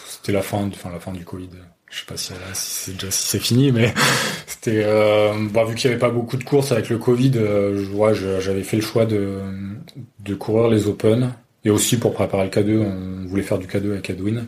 c'était 0.08 0.32
la 0.32 0.42
fin 0.42 0.68
enfin 0.68 0.90
la 0.90 1.00
fin 1.00 1.12
du 1.12 1.24
Covid 1.24 1.50
je 1.94 2.00
sais 2.00 2.06
pas 2.06 2.16
si, 2.16 2.32
si 2.54 2.84
c'est 2.84 2.92
déjà 2.94 3.10
si 3.10 3.28
c'est 3.28 3.38
fini 3.38 3.70
mais 3.72 3.94
c'était 4.46 4.82
euh, 4.84 5.32
bah, 5.52 5.64
vu 5.64 5.74
qu'il 5.76 5.88
y 5.88 5.92
avait 5.92 6.00
pas 6.00 6.10
beaucoup 6.10 6.36
de 6.36 6.44
courses 6.44 6.72
avec 6.72 6.88
le 6.88 6.98
Covid 6.98 7.32
euh, 7.36 7.84
je- 7.84 7.90
ouais, 7.92 8.14
j'avais 8.14 8.62
fait 8.64 8.76
le 8.76 8.82
choix 8.82 9.06
de 9.06 9.38
de 10.20 10.34
courir 10.34 10.68
les 10.68 10.86
Open 10.88 11.32
et 11.64 11.70
aussi 11.70 11.96
pour 11.98 12.12
préparer 12.14 12.44
le 12.44 12.50
K2 12.50 12.78
on 12.78 13.26
voulait 13.28 13.42
faire 13.42 13.58
du 13.58 13.66
K2 13.66 13.92
avec 13.92 14.10
Edwin 14.10 14.46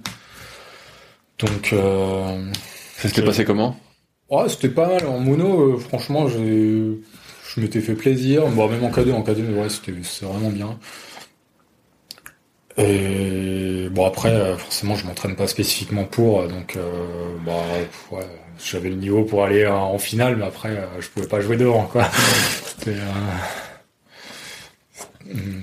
donc 1.38 1.72
euh, 1.72 2.50
Ça 2.96 3.08
s'était 3.08 3.22
passé 3.24 3.44
comment? 3.44 3.76
Ouais, 4.30 4.48
c'était 4.48 4.70
pas 4.70 4.88
mal. 4.88 5.06
En 5.06 5.20
mono, 5.20 5.74
euh, 5.74 5.78
franchement, 5.78 6.26
j'ai, 6.28 6.98
je 7.54 7.60
m'étais 7.60 7.80
fait 7.80 7.94
plaisir. 7.94 8.46
Bon, 8.48 8.68
même 8.68 8.82
en 8.82 8.90
K2, 8.90 9.12
en 9.12 9.22
K2, 9.22 9.42
mais 9.42 9.60
ouais, 9.60 9.68
c'était, 9.68 9.92
c'était 10.02 10.26
vraiment 10.26 10.50
bien. 10.50 10.78
Et 12.78 13.88
bon, 13.90 14.06
après, 14.06 14.30
euh, 14.30 14.56
forcément, 14.56 14.96
je 14.96 15.06
m'entraîne 15.06 15.34
pas 15.36 15.46
spécifiquement 15.46 16.04
pour, 16.04 16.40
euh, 16.40 16.48
donc, 16.48 16.76
euh, 16.76 17.36
bah, 17.44 17.52
ouais, 18.10 18.26
j'avais 18.62 18.90
le 18.90 18.96
niveau 18.96 19.24
pour 19.24 19.44
aller 19.44 19.66
en, 19.66 19.98
finale, 19.98 20.36
mais 20.36 20.44
après, 20.44 20.86
je 21.00 21.08
pouvais 21.08 21.26
pas 21.26 21.40
jouer 21.40 21.56
devant, 21.56 21.84
quoi. 21.84 22.08
Hmm. 25.24 25.62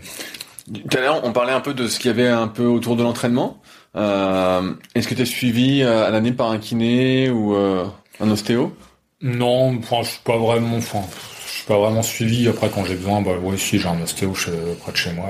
Tout 0.89 0.97
à 0.97 1.01
l'heure, 1.01 1.22
on 1.24 1.32
parlait 1.32 1.53
un 1.53 1.61
peu 1.61 1.74
de 1.74 1.88
ce 1.88 1.97
qu'il 1.99 2.07
y 2.09 2.14
avait 2.14 2.28
un 2.28 2.47
peu 2.47 2.66
autour 2.66 2.95
de 2.95 3.03
l'entraînement. 3.03 3.61
Euh, 3.95 4.74
Est-ce 4.95 5.07
que 5.07 5.16
tu 5.16 5.22
es 5.22 5.26
suivi 5.26 5.84
à 5.84 6.09
l'année 6.09 6.32
par 6.34 6.51
un 6.51 6.57
kiné 6.57 7.30
ou 7.30 7.55
euh, 7.55 7.86
un 8.20 8.30
ostéo? 8.30 8.76
Non, 9.22 9.78
enfin, 9.78 9.97
je 10.03 10.09
suis 10.09 10.22
pas 10.24 10.38
vraiment, 10.38 10.78
enfin, 10.78 10.99
je 11.45 11.51
suis 11.51 11.66
pas 11.66 11.78
vraiment 11.78 12.01
suivi. 12.01 12.47
Après, 12.47 12.70
quand 12.70 12.84
j'ai 12.84 12.95
besoin, 12.95 13.22
bah, 13.22 13.38
ouais, 13.41 13.57
si, 13.57 13.80
j'ai 13.80 13.88
un 13.88 14.01
ostéo 14.01 14.34
chez- 14.34 14.51
près 14.82 14.91
de 14.91 14.97
chez 14.97 15.11
moi, 15.14 15.28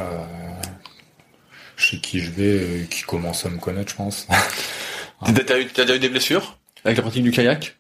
chez 1.76 1.98
qui 2.00 2.20
je 2.20 2.32
vais, 2.32 2.44
euh, 2.60 2.84
qui 2.90 3.04
commence 3.04 3.46
à 3.46 3.50
me 3.50 3.58
connaître, 3.58 3.92
je 3.92 3.96
pense. 3.96 4.28
T'as 5.46 5.60
eu, 5.60 5.66
déjà 5.66 5.96
eu 5.96 6.00
des 6.00 6.10
blessures 6.10 6.58
avec 6.84 6.98
la 6.98 7.04
pratique 7.04 7.24
du 7.24 7.32
kayak? 7.32 7.78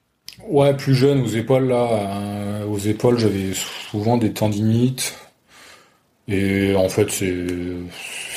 Ouais, 0.47 0.73
plus 0.75 0.95
jeune, 0.95 1.21
aux 1.21 1.27
épaules, 1.27 1.67
là, 1.67 1.87
euh, 1.91 2.65
aux 2.65 2.79
épaules, 2.79 3.19
j'avais 3.19 3.53
souvent 3.53 4.17
des 4.17 4.33
tendinites. 4.33 5.13
Et 6.27 6.73
en 6.75 6.87
fait, 6.87 7.11
c'est, 7.11 7.35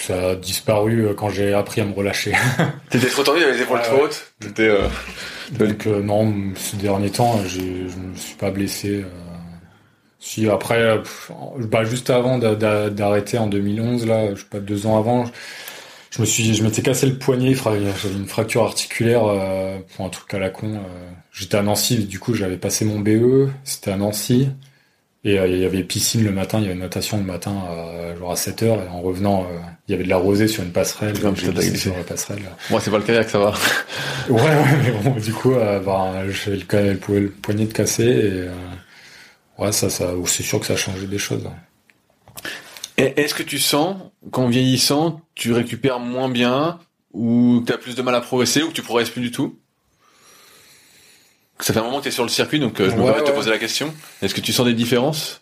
ça 0.00 0.30
a 0.30 0.34
disparu 0.34 1.07
euh, 1.07 1.14
quand 1.14 1.30
j'ai 1.30 1.54
appris 1.54 1.80
à 1.80 1.84
me 1.84 1.94
relâcher. 1.94 2.32
T'étais 2.90 3.07
trop 3.07 3.22
tendu, 3.22 3.40
t'avais 3.40 3.54
les 3.54 3.62
épaules 3.62 3.78
Ouais, 3.78 3.84
trop 3.84 4.04
hautes? 4.04 4.32
Euh, 4.59 4.88
Donc 5.52 5.86
non, 5.86 6.34
ces 6.57 6.76
derniers 6.78 7.11
temps, 7.11 7.40
je 7.46 7.61
me 7.61 8.14
suis 8.16 8.34
pas 8.34 8.50
blessé. 8.50 9.04
Si 10.18 10.48
après, 10.48 10.98
pff, 11.02 11.30
bah, 11.60 11.84
juste 11.84 12.10
avant 12.10 12.38
d'a- 12.38 12.54
d'a- 12.54 12.90
d'arrêter 12.90 13.38
en 13.38 13.46
2011, 13.46 14.06
là, 14.06 14.34
je 14.34 14.40
sais 14.40 14.46
pas 14.50 14.60
deux 14.60 14.86
ans 14.86 14.98
avant, 14.98 15.24
je 16.10 16.20
me 16.22 16.26
suis, 16.26 16.54
je 16.54 16.62
m'étais 16.64 16.82
cassé 16.82 17.06
le 17.06 17.18
poignet, 17.18 17.54
j'avais 17.54 18.14
une 18.16 18.26
fracture 18.26 18.64
articulaire 18.64 19.24
euh, 19.26 19.78
pour 19.94 20.06
un 20.06 20.08
truc 20.08 20.32
à 20.34 20.38
la 20.38 20.50
con. 20.50 20.74
euh. 20.76 21.10
J'étais 21.32 21.58
à 21.58 21.62
Nancy, 21.62 21.98
du 22.06 22.18
coup 22.18 22.34
j'avais 22.34 22.56
passé 22.56 22.84
mon 22.86 23.00
BE, 23.00 23.50
c'était 23.64 23.90
à 23.92 23.96
Nancy. 23.96 24.48
Et 25.24 25.38
euh, 25.40 25.48
il 25.48 25.58
y 25.58 25.64
avait 25.64 25.82
piscine 25.82 26.24
le 26.24 26.30
matin, 26.30 26.58
il 26.60 26.64
y 26.64 26.66
avait 26.66 26.76
natation 26.76 27.18
le 27.18 27.24
matin, 27.24 27.52
à, 27.68 28.16
genre 28.16 28.30
à 28.32 28.36
7 28.36 28.62
heures. 28.62 28.80
Et 28.82 28.88
en 28.88 29.00
revenant, 29.02 29.46
il 29.88 29.90
y 29.92 29.94
avait 29.94 30.04
de 30.04 30.08
la 30.08 30.18
rosée 30.18 30.46
sur 30.48 30.62
une 30.62 30.70
passerelle. 30.70 31.18
Comme 31.20 31.34
sur 31.36 31.48
la 31.96 32.04
passerelle. 32.04 32.42
Moi, 32.70 32.80
c'est 32.80 32.92
pas 32.92 32.98
le 32.98 33.04
kayak, 33.04 33.28
ça 33.28 33.38
va. 33.40 33.52
Ouais, 34.30 34.40
ouais, 34.40 34.64
mais 34.84 34.92
bon, 34.92 35.18
du 35.20 35.32
coup, 35.32 35.50
bah, 35.54 36.22
j'avais 36.30 36.58
le, 36.58 36.92
le, 36.92 36.98
po- 36.98 37.14
le 37.14 37.28
poignet 37.30 37.66
de 37.66 37.72
cassé 37.72 38.04
et 38.04 38.30
euh, 38.32 38.50
ouais, 39.59 39.72
ça, 39.72 39.90
ça, 39.90 40.12
c'est 40.26 40.42
sûr 40.42 40.61
que 40.61 40.66
ça 40.66 40.72
a 40.74 40.76
changé 40.76 41.07
des 41.07 41.18
choses. 41.18 41.48
Et 42.98 43.20
Est-ce 43.20 43.34
que 43.34 43.42
tu 43.42 43.59
sens 43.59 43.96
qu'en 44.30 44.48
vieillissant, 44.48 45.20
tu 45.34 45.52
récupères 45.52 45.98
moins 46.00 46.28
bien 46.28 46.78
ou 47.12 47.61
que 47.61 47.66
t'as 47.72 47.78
plus 47.78 47.94
de 47.94 48.02
mal 48.02 48.14
à 48.14 48.20
progresser 48.20 48.62
ou 48.62 48.68
que 48.68 48.72
tu 48.74 48.82
progresses 48.82 49.11
plus 49.11 49.20
du 49.22 49.30
tout? 49.30 49.59
Ça 51.61 51.72
fait 51.72 51.80
un 51.80 51.84
moment 51.84 51.98
que 51.98 52.04
tu 52.04 52.09
es 52.09 52.12
sur 52.12 52.22
le 52.22 52.28
circuit, 52.30 52.61
donc 52.61 52.80
euh, 52.80 52.90
je 52.90 52.96
me 52.96 53.02
Ouais, 53.02 53.04
permets 53.04 53.20
de 53.22 53.26
te 53.26 53.32
poser 53.32 53.50
la 53.50 53.59
question. 53.59 53.94
Est-ce 54.22 54.34
que 54.34 54.40
tu 54.40 54.52
sens 54.52 54.66
des 54.66 54.74
différences? 54.74 55.40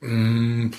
Hmm, 0.00 0.70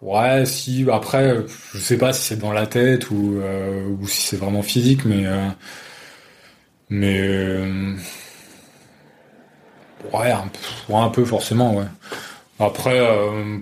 Ouais, 0.00 0.44
si 0.46 0.84
après, 0.90 1.44
je 1.72 1.78
sais 1.78 1.96
pas 1.96 2.12
si 2.12 2.22
c'est 2.22 2.36
dans 2.36 2.52
la 2.52 2.66
tête 2.66 3.10
ou 3.10 3.38
euh, 3.40 3.86
ou 4.00 4.06
si 4.08 4.22
c'est 4.22 4.36
vraiment 4.36 4.62
physique, 4.62 5.04
mais 5.04 5.26
euh, 5.26 5.48
mais 6.90 7.20
euh, 7.20 7.94
ouais, 10.12 10.30
un, 10.30 10.48
peu- 10.48 10.92
ouais, 10.92 11.00
un 11.00 11.08
peu 11.08 11.24
forcément, 11.24 11.74
ouais. 11.74 11.84
Après, 12.60 12.98
euh, 12.98 13.58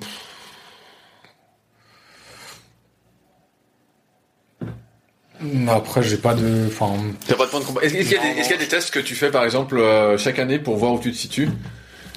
après 5.69 6.03
j'ai 6.03 6.17
pas 6.19 6.35
de, 6.35 6.67
enfin, 6.67 6.93
T'as 7.27 7.35
pas 7.35 7.47
de 7.47 7.51
point 7.51 7.61
de 7.61 7.65
compa- 7.65 7.83
Est-ce 7.83 7.95
qu'il 7.95 8.03
y, 8.11 8.15
a 8.15 8.35
des- 8.35 8.41
y 8.49 8.53
a 8.53 8.67
tests 8.67 8.91
que 8.91 9.01
tu 9.01 9.15
fais 9.15 9.31
par 9.31 9.45
exemple 9.45 9.79
euh, 9.79 10.19
chaque 10.19 10.39
année 10.39 10.59
pour 10.59 10.77
voir 10.77 10.93
où 10.93 10.99
tu 10.99 11.11
te 11.13 11.17
situes? 11.17 11.49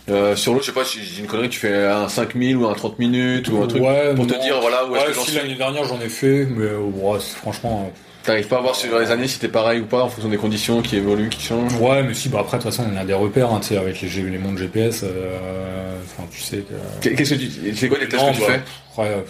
Euh, 0.10 0.36
sur 0.36 0.54
l'eau, 0.54 0.60
je 0.60 0.66
sais 0.66 0.72
pas, 0.74 0.84
si 0.84 1.02
j'ai 1.02 1.22
une 1.22 1.28
connerie, 1.28 1.48
tu 1.48 1.60
fais 1.60 1.86
un 1.86 2.10
5000 2.10 2.58
ou 2.58 2.68
un 2.68 2.74
30 2.74 3.00
minutes 3.00 3.48
ou 3.48 3.62
un 3.64 3.68
truc 3.68 3.82
ouais, 3.82 4.14
pour 4.16 4.28
te 4.28 4.34
dire 4.42 4.60
voilà 4.60 4.86
où 4.86 4.96
est-ce 4.96 5.04
Ouais, 5.06 5.10
que 5.12 5.16
j'en 5.16 5.22
si 5.24 5.32
suis. 5.32 5.40
l'année 5.40 5.56
dernière 5.56 5.86
j'en 5.86 6.02
ai 6.02 6.10
fait, 6.10 6.46
mais 6.46 6.74
ouais, 6.76 7.20
franchement. 7.22 7.90
T'arrives 8.24 8.48
pas 8.48 8.58
à 8.58 8.62
voir 8.62 8.76
sur 8.76 8.98
les 9.00 9.12
années 9.12 9.28
si 9.28 9.38
t'es 9.40 9.50
pareil 9.50 9.82
ou 9.82 9.86
pas 9.86 10.04
en 10.04 10.10
fonction 10.10 10.30
des 10.30 10.38
conditions 10.38 10.82
qui 10.82 10.96
évoluent, 10.96 11.30
qui 11.30 11.42
changent. 11.42 11.76
Ouais, 11.76 12.04
mais 12.04 12.14
si, 12.14 12.30
bah 12.30 12.40
après, 12.42 12.58
de 12.58 12.64
toute 12.64 12.72
façon, 12.72 12.90
on 12.94 12.98
a 12.98 13.04
des 13.04 13.14
repères, 13.14 13.52
hein, 13.52 13.60
tu 13.62 13.70
sais, 13.70 13.78
avec 13.78 14.00
les, 14.02 14.08
les 14.10 14.38
montres 14.38 14.60
GPS, 14.60 15.04
euh, 15.04 15.98
enfin, 16.06 16.28
tu 16.32 16.40
sais 16.42 16.60
que... 16.60 17.10
Qu'est-ce 17.10 17.34
que 17.34 17.40
tu, 17.40 17.76
c'est 17.76 17.90
quoi 17.90 17.98
les 18.00 18.08
tests 18.08 18.24
Non, 18.24 18.32
que 18.32 18.36
tu 18.36 18.42
bah, 18.42 18.48
fais 18.48 18.62
après, 18.92 19.10
euh, 19.10 19.22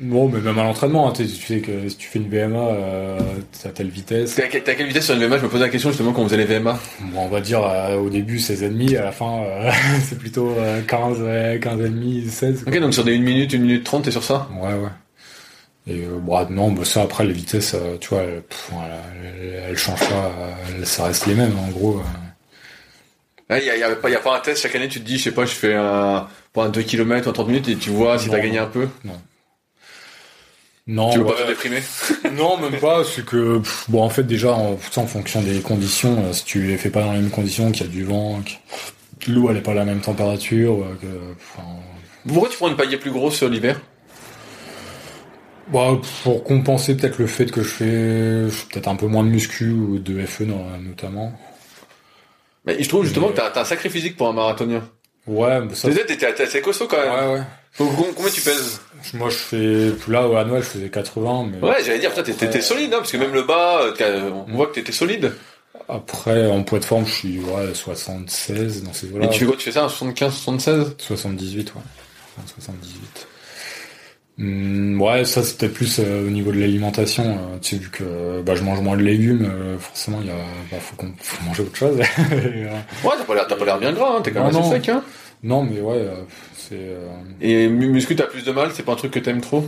non, 0.00 0.28
mais 0.28 0.40
même 0.40 0.58
à 0.58 0.62
l'entraînement, 0.62 1.08
hein, 1.08 1.12
tu 1.14 1.26
sais, 1.26 1.34
tu 1.34 1.44
sais 1.46 1.60
que 1.60 1.88
si 1.88 1.96
tu 1.96 2.08
fais 2.08 2.20
une 2.20 2.30
VMA, 2.30 2.58
euh, 2.58 3.18
t'as 3.62 3.70
telle 3.70 3.88
vitesse. 3.88 4.36
T'es 4.36 4.44
à, 4.44 4.46
quelle- 4.46 4.86
vitesse 4.86 5.04
sur 5.06 5.14
une 5.16 5.20
VMA 5.26 5.38
Je 5.38 5.42
me 5.42 5.48
posais 5.48 5.64
la 5.64 5.68
question 5.70 5.90
justement 5.90 6.12
quand 6.12 6.22
on 6.22 6.28
faisait 6.28 6.36
les 6.36 6.44
VMA. 6.44 6.78
Bon, 7.12 7.22
on 7.22 7.28
va 7.28 7.40
dire, 7.40 7.62
euh, 7.64 7.96
au 7.96 8.08
début, 8.08 8.38
16,5, 8.38 8.96
à 8.96 9.04
la 9.04 9.12
fin, 9.12 9.42
euh, 9.42 9.70
c'est 10.08 10.18
plutôt 10.18 10.54
euh, 10.56 10.80
15, 10.86 11.16
euh, 11.20 11.58
15,5, 11.58 12.28
16. 12.30 12.62
quoi. 12.64 12.72
Ok, 12.72 12.80
donc 12.80 12.94
sur 12.94 13.04
des 13.04 13.16
1 13.16 13.20
minute, 13.20 13.52
1 13.52 13.58
minute 13.58 13.84
30, 13.84 14.04
t'es 14.04 14.10
sur 14.12 14.22
ça? 14.24 14.48
Ouais, 14.58 14.68
ouais. 14.72 14.88
Et 15.88 16.04
euh, 16.04 16.18
bon, 16.20 16.46
non, 16.50 16.70
bah, 16.72 16.84
ça, 16.84 17.02
après, 17.02 17.24
les 17.24 17.32
vitesses, 17.32 17.74
euh, 17.74 17.96
tu 17.98 18.08
vois, 18.10 18.22
elles, 18.22 18.42
pff, 18.42 18.68
voilà, 18.72 19.00
elles, 19.68 19.78
changent 19.78 20.08
pas, 20.08 20.32
euh, 20.78 20.84
ça 20.84 21.04
reste 21.04 21.26
les 21.26 21.34
mêmes, 21.34 21.58
en 21.58 21.68
gros. 21.68 21.98
euh. 23.50 23.56
Il 23.58 23.64
y 23.66 23.70
a, 23.70 23.76
y 23.78 23.82
a 23.82 23.96
pas, 23.96 24.10
y 24.10 24.14
a 24.14 24.20
pas 24.20 24.36
un 24.36 24.40
test 24.40 24.62
chaque 24.62 24.74
année, 24.76 24.88
tu 24.88 25.00
te 25.00 25.06
dis, 25.06 25.16
je 25.16 25.24
sais 25.24 25.32
pas, 25.32 25.46
je 25.46 25.52
fais 25.52 25.72
un, 25.74 26.28
pour 26.52 26.64
un 26.64 26.68
2 26.68 26.82
km 26.82 27.26
ou 27.26 27.30
un 27.30 27.32
30 27.32 27.46
minutes 27.48 27.68
et 27.70 27.76
tu 27.76 27.88
vois 27.88 28.18
si 28.18 28.26
Non. 28.26 28.32
t'as 28.32 28.40
gagné 28.40 28.58
un 28.58 28.66
peu. 28.66 28.86
Non, 30.86 31.10
tu 31.10 31.18
veux 31.18 31.24
ouais. 31.24 31.32
pas 31.34 31.42
te 31.42 31.48
déprimer 31.48 31.82
Non, 32.32 32.56
même 32.58 32.80
pas. 32.80 33.04
C'est 33.04 33.24
que 33.24 33.58
pff, 33.58 33.84
bon, 33.88 34.02
en 34.02 34.08
fait, 34.10 34.22
déjà, 34.24 34.52
en, 34.54 34.72
en 34.96 35.06
fonction 35.06 35.42
des 35.42 35.60
conditions, 35.60 36.24
euh, 36.24 36.32
si 36.32 36.44
tu 36.44 36.62
les 36.66 36.78
fais 36.78 36.90
pas 36.90 37.02
dans 37.02 37.12
les 37.12 37.20
mêmes 37.20 37.30
conditions, 37.30 37.70
qu'il 37.72 37.86
y 37.86 37.88
a 37.88 37.92
du 37.92 38.04
vent, 38.04 38.40
que 39.20 39.30
l'eau 39.30 39.50
elle 39.50 39.58
est 39.58 39.62
pas 39.62 39.72
à 39.72 39.74
la 39.74 39.84
même 39.84 40.00
température, 40.00 40.86
que 41.00 41.06
enfin, 41.36 41.68
Pourquoi 42.26 42.48
tu 42.48 42.56
prends 42.56 42.68
une 42.68 42.76
paillette 42.76 43.00
plus 43.00 43.10
grosse 43.10 43.42
euh, 43.42 43.48
l'hiver? 43.48 43.80
Bah, 45.72 45.98
pour 46.24 46.44
compenser 46.44 46.96
peut-être 46.96 47.18
le 47.18 47.26
fait 47.26 47.50
que 47.50 47.62
je 47.62 47.68
fais, 47.68 48.44
je 48.44 48.48
fais 48.50 48.66
peut-être 48.72 48.88
un 48.88 48.96
peu 48.96 49.06
moins 49.06 49.24
de 49.24 49.28
muscu 49.28 49.70
ou 49.70 49.98
de 49.98 50.24
FE 50.26 50.42
no- 50.44 50.64
notamment. 50.80 51.32
Mais 52.64 52.82
je 52.82 52.88
trouve 52.88 53.04
justement 53.04 53.28
Mais- 53.28 53.34
que 53.34 53.40
t'as, 53.52 53.60
un 53.60 53.64
sacré 53.64 53.88
physique 53.88 54.16
pour 54.16 54.28
un 54.28 54.32
marathonien. 54.32 54.82
Ouais, 55.26 55.60
mais 55.60 55.74
ça. 55.74 55.88
T'es, 55.90 56.24
assez 56.42 56.60
costaud 56.62 56.86
quand 56.88 56.96
même. 56.96 57.30
Ouais, 57.32 57.38
ouais. 57.38 57.44
Combien 58.16 58.30
tu 58.32 58.40
pèses? 58.40 58.80
Moi, 59.14 59.28
je 59.30 59.36
fais 59.36 60.10
là 60.10 60.20
à 60.40 60.44
Noël, 60.44 60.62
je 60.62 60.68
faisais 60.68 60.88
80, 60.88 61.48
mais 61.52 61.66
Ouais, 61.68 61.76
j'allais 61.84 61.98
dire, 61.98 62.12
t'es 62.14 62.60
solide, 62.60 62.92
hein, 62.94 62.98
parce 62.98 63.12
que 63.12 63.16
même 63.18 63.32
le 63.34 63.42
bas, 63.42 63.82
euh, 64.00 64.30
on 64.48 64.54
voit 64.54 64.66
que 64.68 64.74
t'étais 64.74 64.92
solide. 64.92 65.32
après 65.88 66.46
en 66.50 66.62
poids 66.64 66.78
de 66.80 66.84
forme, 66.84 67.06
je 67.06 67.12
suis 67.12 67.38
ouais 67.40 67.74
76 67.74 68.82
dans 68.82 68.92
ces 68.92 69.06
Et 69.08 69.12
eaux-là. 69.12 69.28
tu 69.28 69.40
fais 69.40 69.46
quoi 69.46 69.56
Tu 69.56 69.64
fais 69.64 69.72
ça, 69.72 69.84
un 69.84 69.88
75, 69.88 70.32
76 70.34 70.94
78, 70.98 71.74
ouais. 71.74 71.80
Enfin, 72.36 72.46
78. 72.60 73.26
Hum, 74.40 75.00
ouais, 75.02 75.24
ça 75.24 75.42
c'est 75.42 75.58
peut-être 75.58 75.74
plus 75.74 75.98
euh, 75.98 76.26
au 76.26 76.30
niveau 76.30 76.52
de 76.52 76.60
l'alimentation. 76.60 77.24
euh, 77.24 77.58
tu 77.60 77.76
sais, 77.76 77.82
vu 77.82 77.90
que 77.90 78.40
bah, 78.42 78.54
je 78.54 78.62
mange 78.62 78.80
moins 78.80 78.96
de 78.96 79.02
légumes, 79.02 79.44
euh, 79.50 79.78
forcément, 79.78 80.18
il 80.20 80.28
y 80.28 80.30
a, 80.30 80.34
bah, 80.70 80.76
faut, 80.80 80.94
qu'on- 80.96 81.12
faut 81.18 81.44
manger 81.44 81.62
autre 81.64 81.74
chose. 81.76 81.98
Et, 82.30 82.64
euh, 82.64 82.70
Ouais, 83.04 83.14
t'as 83.18 83.24
pas 83.24 83.34
l'air, 83.34 83.46
t'as 83.48 83.56
pas 83.56 83.64
l'air 83.64 83.78
bien 83.78 83.92
gras, 83.92 84.16
hein, 84.16 84.20
t'es 84.22 84.30
quand 84.30 84.44
même 84.44 84.52
Non, 84.52 84.60
assez 84.60 84.68
non. 84.68 84.74
sec, 84.76 84.88
hein. 84.90 85.02
non, 85.42 85.62
mais 85.64 85.80
ouais, 85.80 85.96
euh, 85.96 86.14
c'est. 86.56 86.76
Euh... 86.78 87.08
Et 87.40 87.68
mu- 87.68 87.88
muscu, 87.88 88.14
t'as 88.14 88.26
plus 88.26 88.44
de 88.44 88.52
mal, 88.52 88.70
c'est 88.72 88.84
pas 88.84 88.92
un 88.92 88.96
truc 88.96 89.10
que 89.10 89.18
t'aimes 89.18 89.40
trop? 89.40 89.64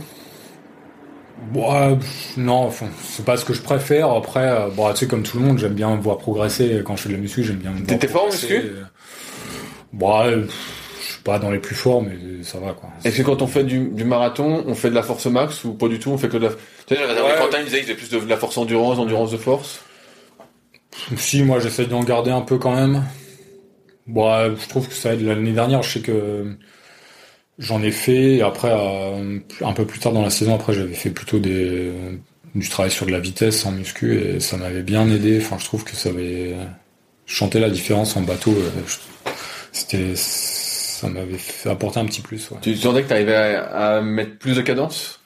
Ouais, 1.53 1.97
non, 2.37 2.63
enfin, 2.65 2.85
c'est 3.03 3.25
pas 3.25 3.35
ce 3.35 3.43
que 3.43 3.53
je 3.53 3.61
préfère. 3.61 4.09
Après, 4.11 4.47
euh, 4.47 4.69
bon, 4.69 4.89
tu 4.93 4.99
sais, 4.99 5.07
comme 5.07 5.23
tout 5.23 5.37
le 5.39 5.45
monde, 5.45 5.57
j'aime 5.57 5.73
bien 5.73 5.93
me 5.95 6.01
voir 6.01 6.17
progresser. 6.17 6.81
Quand 6.85 6.95
je 6.95 7.01
fais 7.03 7.09
de 7.09 7.15
la 7.15 7.19
muscu, 7.19 7.43
j'aime 7.43 7.57
bien 7.57 7.71
me 7.71 7.77
voir 7.77 7.87
T'es- 7.87 7.97
t'es 7.97 8.07
fort 8.07 8.23
en 8.23 8.31
muscu? 8.31 8.61
Pff, 8.61 8.67
je 9.97 10.80
suis 11.21 11.23
pas 11.23 11.39
dans 11.39 11.51
les 11.51 11.59
plus 11.59 11.75
forts, 11.75 12.01
mais 12.01 12.43
ça 12.43 12.59
va, 12.59 12.73
quoi. 12.73 12.89
Est-ce 13.03 13.17
que 13.17 13.21
quand 13.23 13.41
on 13.41 13.47
fait 13.47 13.63
du, 13.63 13.89
du 13.89 14.03
marathon, 14.03 14.63
on 14.67 14.73
fait 14.75 14.89
de 14.89 14.95
la 14.95 15.03
force 15.03 15.25
max 15.27 15.63
ou 15.63 15.73
pas 15.73 15.87
du 15.87 15.99
tout 15.99 16.11
On 16.11 16.17
fait 16.17 16.29
que 16.29 16.37
de 16.37 16.47
la. 16.47 16.51
Tu 16.87 16.95
sais, 16.95 17.01
Ouais. 17.01 17.35
Quentin, 17.37 17.59
il 17.59 17.65
disait 17.65 17.77
qu'il 17.83 17.95
faisait 17.95 17.95
plus 17.95 18.09
de, 18.09 18.25
de 18.25 18.29
la 18.29 18.37
force 18.37 18.57
endurance, 18.57 18.97
endurance 18.99 19.31
de 19.31 19.37
force. 19.37 19.81
Si, 21.15 21.43
moi 21.43 21.59
j'essaie 21.59 21.85
d'en 21.85 22.03
garder 22.03 22.31
un 22.31 22.41
peu 22.41 22.57
quand 22.57 22.75
même. 22.75 23.03
Bon, 24.07 24.29
ouais, 24.29 24.51
je 24.61 24.67
trouve 24.67 24.87
que 24.87 24.93
ça 24.93 25.13
aide. 25.13 25.21
L'année 25.21 25.53
dernière, 25.53 25.83
je 25.83 25.91
sais 25.93 25.99
que 26.01 26.57
j'en 27.59 27.81
ai 27.81 27.91
fait. 27.91 28.35
Et 28.37 28.41
après, 28.41 28.71
un 28.71 29.73
peu 29.73 29.85
plus 29.85 29.99
tard 29.99 30.11
dans 30.11 30.21
la 30.23 30.29
saison, 30.29 30.55
après, 30.55 30.73
j'avais 30.73 30.93
fait 30.93 31.11
plutôt 31.11 31.39
des, 31.39 31.91
du 32.55 32.67
travail 32.67 32.91
sur 32.91 33.05
de 33.05 33.11
la 33.11 33.19
vitesse 33.19 33.65
en 33.65 33.71
muscu 33.71 34.19
et 34.19 34.39
ça 34.39 34.57
m'avait 34.57 34.83
bien 34.83 35.09
aidé. 35.09 35.39
Enfin, 35.41 35.57
je 35.59 35.65
trouve 35.65 35.83
que 35.83 35.95
ça 35.95 36.09
avait 36.09 36.55
chanté 37.25 37.59
la 37.59 37.69
différence 37.69 38.17
en 38.17 38.21
bateau. 38.21 38.51
euh, 38.51 39.29
C'était, 39.71 40.13
ça 41.01 41.09
m'avait 41.09 41.37
fait 41.37 41.69
apporter 41.69 41.99
un 41.99 42.05
petit 42.05 42.21
plus. 42.21 42.51
Ouais. 42.51 42.57
Tu 42.61 42.75
sentais 42.75 43.01
que 43.03 43.09
t'arrivais 43.09 43.35
à, 43.35 43.97
à 43.97 44.01
mettre 44.01 44.37
plus 44.37 44.55
de 44.55 44.61
cadence 44.61 45.19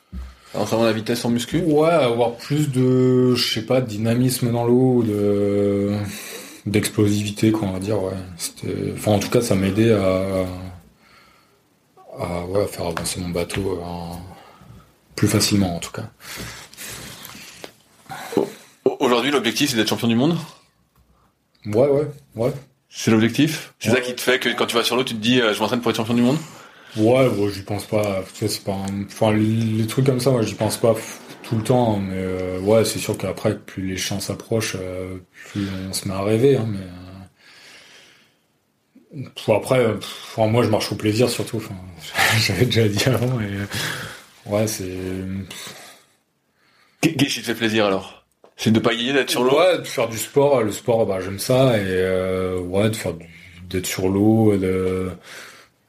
en 0.54 0.64
travaillant 0.64 0.88
la 0.88 0.94
vitesse 0.94 1.26
en 1.26 1.30
muscu? 1.30 1.62
Ouais, 1.66 1.90
avoir 1.90 2.36
plus 2.36 2.72
de, 2.72 3.36
je 3.36 3.54
sais 3.54 3.66
pas, 3.66 3.82
de 3.82 3.88
dynamisme 3.88 4.52
dans 4.52 4.64
l'eau, 4.66 5.04
de 5.04 5.92
d'explosivité, 6.66 7.52
quoi, 7.52 7.68
on 7.68 7.74
va 7.74 7.80
dire. 7.80 8.02
Ouais. 8.02 8.14
Enfin, 8.96 9.12
en 9.12 9.20
tout 9.20 9.30
cas, 9.30 9.42
ça 9.42 9.54
m'aidait 9.56 9.92
à, 9.94 10.46
à 12.20 12.46
ouais, 12.46 12.66
faire 12.68 12.88
avancer 12.88 13.20
mon 13.20 13.30
bateau 13.30 13.80
euh, 13.84 14.16
plus 15.16 15.28
facilement, 15.28 15.76
en 15.76 15.80
tout 15.80 15.92
cas. 15.92 16.10
Au- 18.38 18.98
Aujourd'hui, 19.00 19.30
l'objectif, 19.32 19.70
c'est 19.70 19.76
d'être 19.76 19.90
champion 19.90 20.08
du 20.08 20.16
monde? 20.16 20.38
Ouais, 21.68 21.88
ouais, 21.88 22.08
ouais. 22.36 22.54
C'est 22.98 23.12
l'objectif 23.12 23.74
C'est 23.80 23.90
Ouais. 23.90 23.96
ça 23.98 24.02
qui 24.02 24.16
te 24.16 24.22
fait 24.22 24.40
que 24.40 24.48
quand 24.50 24.66
tu 24.68 24.76
vas 24.76 24.84
sur 24.84 24.96
l'eau, 24.96 25.04
tu 25.04 25.16
te 25.16 25.20
dis, 25.20 25.42
euh, 25.42 25.54
je 25.54 25.60
m'entraîne 25.60 25.82
pour 25.82 25.92
être 25.92 25.98
champion 25.98 26.14
du 26.14 26.22
monde? 26.22 26.38
Ouais, 26.96 27.28
bon, 27.30 27.50
j'y 27.50 27.62
pense 27.62 27.84
pas. 27.86 28.24
Tu 28.34 28.40
sais, 28.40 28.48
c'est 28.48 28.64
pas. 28.64 28.72
un- 28.72 29.04
Enfin, 29.06 29.34
les 29.34 29.86
trucs 29.86 30.06
comme 30.06 30.22
ça, 30.22 30.32
moi, 30.32 30.44
j'y 30.44 30.54
pense 30.56 30.78
pas 30.78 30.96
tout 31.44 31.58
le 31.58 31.64
temps. 31.64 32.00
Mais 32.00 32.14
euh, 32.16 32.58
ouais, 32.62 32.86
c'est 32.86 33.00
sûr 33.00 33.18
qu'après, 33.18 33.58
plus 33.60 33.86
les 33.86 33.98
chances 33.98 34.30
approchent, 34.30 34.78
euh, 34.80 35.18
plus 35.52 35.68
on 35.90 35.92
se 35.94 36.08
met 36.08 36.14
à 36.14 36.22
rêver. 36.24 36.56
Hein, 36.56 36.68
mais 36.70 36.80
euh, 39.50 39.54
après, 39.56 39.84
pff, 39.96 40.36
enfin, 40.38 40.48
moi, 40.48 40.64
je 40.64 40.70
marche 40.70 40.90
au 40.92 40.96
plaisir 40.96 41.30
surtout. 41.30 41.58
Enfin, 41.58 41.76
j'avais 42.40 42.66
déjà 42.66 42.88
dit 42.88 43.04
avant. 43.10 43.42
Et 43.42 44.50
ouais, 44.50 44.68
c'est. 44.68 44.98
Qu'est-ce 47.02 47.34
qui 47.36 47.42
te 47.42 47.46
fait 47.46 47.56
plaisir 47.56 47.86
alors? 47.86 48.15
C'est 48.58 48.72
de 48.72 48.80
aller, 48.80 49.14
d'être 49.14 49.30
sur 49.32 49.44
l'eau 49.44 49.58
Ouais, 49.58 49.78
de 49.80 49.84
faire 49.84 50.08
du 50.08 50.18
sport. 50.18 50.62
Le 50.64 50.72
sport, 50.72 51.06
bah, 51.06 51.20
j'aime 51.22 51.40
ça. 51.40 51.78
Et 51.78 51.84
euh, 51.86 52.60
ouais, 52.60 52.90
de 52.90 52.96
faire 52.96 53.14
du- 53.14 53.26
d'être 53.70 53.86
sur 53.86 54.08
l'eau, 54.10 54.56
de 54.58 55.12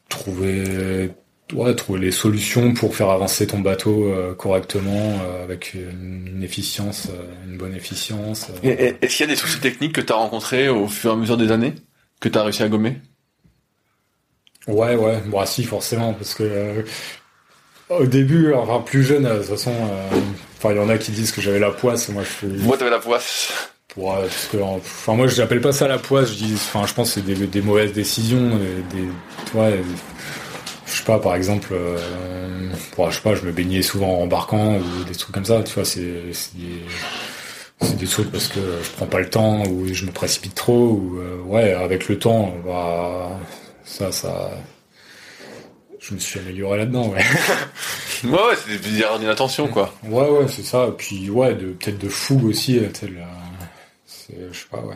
trouver, 0.09 1.11
ouais, 1.53 1.75
trouver 1.75 2.01
les 2.01 2.11
solutions 2.13 2.75
pour 2.75 2.95
faire 2.97 3.11
avancer 3.11 3.47
ton 3.47 3.61
bateau 3.61 4.07
euh, 4.07 4.35
correctement, 4.35 5.21
euh, 5.23 5.45
avec 5.45 5.75
une, 5.75 6.43
efficience, 6.43 7.09
euh, 7.11 7.35
une 7.49 7.57
bonne 7.59 7.75
efficience. 7.75 8.49
euh. 8.65 8.97
Est-ce 9.01 9.17
qu'il 9.17 9.27
y 9.27 9.31
a 9.31 9.33
des 9.33 9.37
soucis 9.37 9.61
techniques 9.61 9.93
que 9.95 10.01
tu 10.01 10.13
as 10.13 10.17
rencontrés 10.17 10.69
au 10.69 10.89
fur 10.89 11.11
et 11.11 11.15
à 11.15 11.17
mesure 11.17 11.37
des 11.37 11.53
années 11.53 11.75
que 12.21 12.29
tu 12.29 12.39
as 12.39 12.43
réussi 12.43 12.63
à 12.63 12.69
gommer? 12.69 12.99
Ouais, 14.67 14.97
ouais. 14.97 15.21
Bon, 15.27 15.39
ah, 15.41 15.47
si, 15.47 15.63
forcément, 15.65 16.13
parce 16.15 16.35
que 16.35 16.43
euh, 16.43 16.83
au 17.91 18.07
début, 18.07 18.53
enfin 18.53 18.81
plus 18.81 19.05
jeune, 19.05 19.25
de 19.25 19.37
toute 19.39 19.47
façon, 19.47 19.73
euh, 19.73 20.19
enfin 20.59 20.73
il 20.73 20.77
y 20.77 20.81
en 20.81 20.89
a 20.89 20.99
qui 20.99 21.13
disent 21.13 21.33
que 21.33 21.41
j'avais 21.41 21.59
la 21.59 21.71
poisse. 21.71 22.09
Moi, 22.09 22.23
je 22.23 22.29
fais. 22.29 22.47
Moi, 22.47 22.77
t'avais 22.77 22.91
la 22.91 22.99
poisse. 22.99 23.53
Ouais, 23.97 24.21
parce 24.21 24.49
que, 24.53 24.59
enfin, 24.59 25.15
moi, 25.15 25.27
je 25.27 25.41
n'appelle 25.41 25.61
pas 25.63 25.73
ça 25.73 25.89
la 25.89 25.99
poisse. 25.99 26.31
Je 26.31 26.35
dis, 26.35 26.53
enfin, 26.55 26.87
je 26.87 26.93
pense 26.93 27.15
que 27.15 27.21
c'est 27.21 27.35
des, 27.35 27.47
des 27.47 27.63
mauvaises 27.63 27.93
décisions, 27.93 28.51
des, 28.91 29.09
tu 29.47 29.53
vois, 29.55 29.71
je 30.87 30.93
sais 30.93 31.05
pas, 31.05 31.19
par 31.19 31.35
exemple, 31.35 31.69
euh, 31.73 31.99
ouais, 32.99 33.07
je 33.11 33.17
sais 33.17 33.23
pas, 33.23 33.35
je 33.35 33.43
me 33.43 33.53
baignais 33.53 33.83
souvent 33.83 34.19
en 34.19 34.23
embarquant 34.25 34.77
ou 34.77 35.05
des 35.05 35.15
trucs 35.15 35.35
comme 35.35 35.45
ça. 35.45 35.63
Tu 35.63 35.73
vois, 35.75 35.85
c'est, 35.85 36.33
c'est 36.33 36.57
des, 36.57 36.83
c'est 37.81 37.97
des 37.97 38.07
trucs 38.07 38.31
parce 38.31 38.49
que 38.49 38.61
je 38.83 38.91
prends 38.97 39.07
pas 39.07 39.21
le 39.21 39.31
temps 39.31 39.65
ou 39.67 39.87
je 39.93 40.05
me 40.05 40.13
précipite 40.13 40.55
trop 40.55 40.89
ou 40.91 41.19
euh, 41.19 41.41
ouais, 41.43 41.73
avec 41.73 42.09
le 42.09 42.19
temps, 42.19 42.55
bah, 42.67 43.31
ça, 43.85 44.13
ça, 44.13 44.51
je 46.09 46.15
me 46.15 46.19
suis 46.21 46.39
amélioré 46.39 46.79
là-dedans. 46.79 47.09
Ouais, 47.09 47.25
Ouais, 48.25 48.31
ouais, 48.31 48.57
c'est 48.57 48.79
des 48.79 49.01
erreurs 49.01 49.19
d'inattention, 49.19 49.69
quoi. 49.69 49.95
ouais, 50.05 50.29
ouais, 50.29 50.49
c'est 50.49 50.63
ça. 50.63 50.89
Puis 50.97 51.29
ouais, 51.31 51.55
de 51.55 51.73
peut-être 51.73 51.99
de 51.99 52.09
fougue 52.09 52.45
aussi, 52.45 52.79
euh, 52.79 52.89
c'est, 54.07 54.35
je 54.53 54.59
sais 54.59 54.67
pas, 54.71 54.81
ouais. 54.81 54.95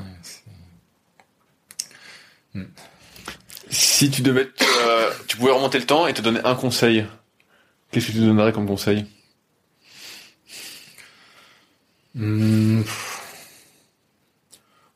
Hmm. 2.55 2.65
Si 3.71 4.11
tu 4.11 4.23
devais, 4.23 4.49
euh, 4.63 5.11
tu 5.29 5.37
pouvais 5.37 5.53
remonter 5.53 5.79
le 5.79 5.87
temps 5.87 6.07
et 6.07 6.15
te 6.15 6.23
donner 6.23 6.41
un 6.45 6.55
conseil, 6.55 7.07
qu'est-ce 7.91 8.09
que 8.09 8.13
tu 8.13 8.19
donnerais 8.19 8.53
comme 8.53 8.67
conseil? 8.67 9.07
Hmm. 12.15 12.83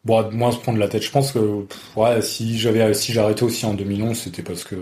Bon, 0.04 0.30
moi, 0.32 0.52
se 0.52 0.58
prendre 0.58 0.78
la 0.78 0.88
tête. 0.88 1.02
Je 1.02 1.10
pense 1.10 1.32
que, 1.32 1.66
ouais, 1.96 2.20
si 2.22 2.58
j'avais, 2.58 2.92
si 2.94 3.12
j'arrêtais 3.12 3.42
aussi 3.42 3.64
en 3.64 3.74
2011, 3.74 4.16
c'était 4.18 4.42
parce 4.42 4.64
que 4.64 4.76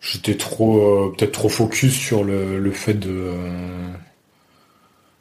j'étais 0.00 0.36
trop, 0.36 0.80
euh, 0.80 1.14
peut-être 1.16 1.32
trop 1.32 1.48
focus 1.48 1.94
sur 1.94 2.24
le, 2.24 2.58
le 2.58 2.72
fait 2.72 2.94
de, 2.94 3.32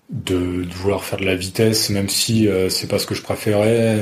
de, 0.09 0.65
vouloir 0.73 1.03
faire 1.03 1.19
de 1.19 1.25
la 1.25 1.36
vitesse, 1.36 1.89
même 1.89 2.09
si 2.09 2.47
euh, 2.47 2.69
c'est 2.69 2.88
pas 2.88 2.99
ce 2.99 3.05
que 3.05 3.15
je 3.15 3.21
préférais. 3.21 3.97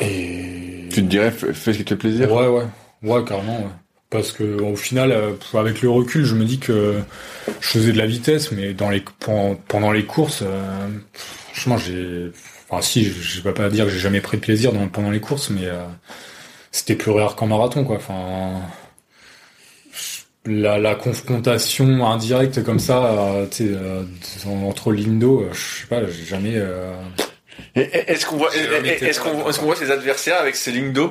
Et, 0.00 0.04
et... 0.04 0.88
Tu 0.90 1.02
te 1.02 1.08
dirais, 1.08 1.30
fais 1.30 1.72
ce 1.72 1.78
qui 1.78 1.84
te 1.84 1.90
fait 1.90 1.96
plaisir. 1.96 2.32
Ouais, 2.32 2.48
ouais, 2.48 2.66
ouais, 3.02 3.24
carrément. 3.24 3.58
Ouais. 3.58 3.70
Parce 4.10 4.32
que 4.32 4.60
au 4.60 4.74
final, 4.74 5.12
euh, 5.12 5.34
avec 5.54 5.82
le 5.82 5.88
recul, 5.88 6.24
je 6.24 6.34
me 6.34 6.44
dis 6.44 6.58
que 6.58 7.00
je 7.60 7.68
faisais 7.68 7.92
de 7.92 7.98
la 7.98 8.06
vitesse, 8.06 8.50
mais 8.50 8.74
dans 8.74 8.90
les 8.90 9.04
pendant 9.20 9.92
les 9.92 10.04
courses, 10.04 10.42
euh, 10.42 10.88
franchement, 11.14 11.78
j'ai, 11.78 12.32
enfin 12.68 12.82
si, 12.82 13.04
je 13.04 13.40
vais 13.40 13.52
pas 13.52 13.70
dire 13.70 13.84
que 13.84 13.90
j'ai 13.92 14.00
jamais 14.00 14.20
pris 14.20 14.36
de 14.36 14.42
plaisir 14.42 14.72
pendant 14.92 15.10
les 15.12 15.20
courses, 15.20 15.48
mais 15.50 15.66
euh, 15.66 15.84
c'était 16.70 16.94
plus 16.94 17.10
rare 17.10 17.36
qu'en 17.36 17.46
marathon, 17.46 17.84
quoi. 17.84 17.96
Enfin, 17.96 18.60
la, 20.46 20.78
la 20.78 20.94
confrontation 20.94 22.06
indirecte 22.06 22.62
comme 22.64 22.78
ça, 22.78 23.46
tu 23.50 23.74
sais, 24.22 24.48
entre 24.48 24.92
Lindo, 24.92 25.46
je 25.52 25.80
sais 25.80 25.86
pas, 25.86 26.06
j'ai 26.06 26.24
jamais. 26.24 26.56
Est-ce 27.74 28.26
qu'on 28.26 28.36
voit, 28.36 28.50
est-ce 28.54 29.20
qu'on, 29.20 29.48
est-ce 29.48 29.60
qu'on 29.60 29.66
voit 29.66 29.76
ses 29.76 29.90
adversaires 29.90 30.40
avec 30.40 30.56
ces 30.56 30.72
lignes 30.72 30.92
d'eau? 30.92 31.10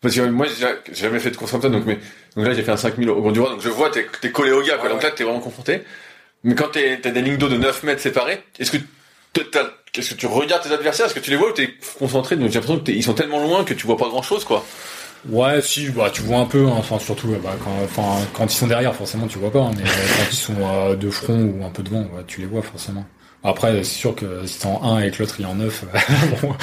Parce 0.00 0.16
que 0.16 0.20
moi, 0.20 0.46
j'ai 0.46 0.66
jamais 0.94 1.18
fait 1.18 1.30
de 1.30 1.36
course 1.36 1.50
comme 1.52 1.62
ça, 1.62 1.70
donc, 1.70 1.86
mais, 1.86 1.98
donc 2.36 2.46
là, 2.46 2.52
j'ai 2.52 2.62
fait 2.62 2.72
un 2.72 2.76
5000 2.76 3.08
au 3.08 3.22
Grand 3.22 3.32
donc 3.32 3.60
je 3.60 3.70
vois, 3.70 3.88
t'es, 3.90 4.06
t'es 4.20 4.30
collé 4.30 4.52
au 4.52 4.62
gars, 4.62 4.76
quoi. 4.76 4.90
donc 4.90 5.02
là, 5.02 5.10
t'es 5.10 5.24
vraiment 5.24 5.40
confronté. 5.40 5.82
Mais 6.42 6.54
quand 6.54 6.68
t'es, 6.68 7.00
t'as 7.00 7.10
des 7.10 7.22
lignes 7.22 7.38
d'eau 7.38 7.48
de 7.48 7.56
9 7.56 7.84
mètres 7.84 8.02
séparées, 8.02 8.42
est-ce 8.58 8.70
que 8.70 8.76
est-ce 9.40 10.10
que 10.10 10.14
tu 10.14 10.26
regardes 10.26 10.62
tes 10.62 10.72
adversaires, 10.72 11.06
est-ce 11.06 11.14
que 11.14 11.20
tu 11.20 11.30
les 11.30 11.36
vois 11.36 11.50
ou 11.50 11.52
t'es 11.52 11.74
concentré? 11.98 12.36
Donc 12.36 12.48
j'ai 12.48 12.54
l'impression 12.54 12.80
que 12.80 12.90
ils 12.90 13.02
sont 13.02 13.14
tellement 13.14 13.40
loin 13.40 13.64
que 13.64 13.74
tu 13.74 13.86
vois 13.86 13.96
pas 13.96 14.08
grand 14.08 14.22
chose, 14.22 14.44
quoi. 14.44 14.64
Ouais, 15.28 15.62
si, 15.62 15.88
bah, 15.88 16.10
tu 16.12 16.20
vois 16.20 16.38
un 16.38 16.44
peu, 16.44 16.66
hein, 16.66 16.74
enfin, 16.76 16.98
surtout, 16.98 17.28
bah, 17.42 17.56
quand, 17.64 17.70
enfin, 17.82 18.22
quand 18.34 18.44
ils 18.44 18.56
sont 18.56 18.66
derrière, 18.66 18.94
forcément, 18.94 19.26
tu 19.26 19.38
vois 19.38 19.50
pas, 19.50 19.60
hein, 19.60 19.70
mais 19.74 19.84
quand 19.84 20.30
ils 20.30 20.36
sont 20.36 20.56
euh, 20.60 20.96
de 20.96 21.08
front 21.08 21.40
ou 21.40 21.64
un 21.64 21.70
peu 21.70 21.82
devant, 21.82 22.06
tu 22.26 22.40
les 22.42 22.46
vois, 22.46 22.60
forcément. 22.60 23.06
Après, 23.42 23.76
c'est 23.84 23.98
sûr 23.98 24.14
que 24.14 24.46
si 24.46 24.58
t'es 24.60 24.66
en 24.66 24.82
1 24.82 25.00
et 25.00 25.10
que 25.10 25.22
l'autre 25.22 25.36
il 25.38 25.44
est 25.44 25.48
en 25.48 25.54
9, 25.54 25.84
bon, 26.42 26.54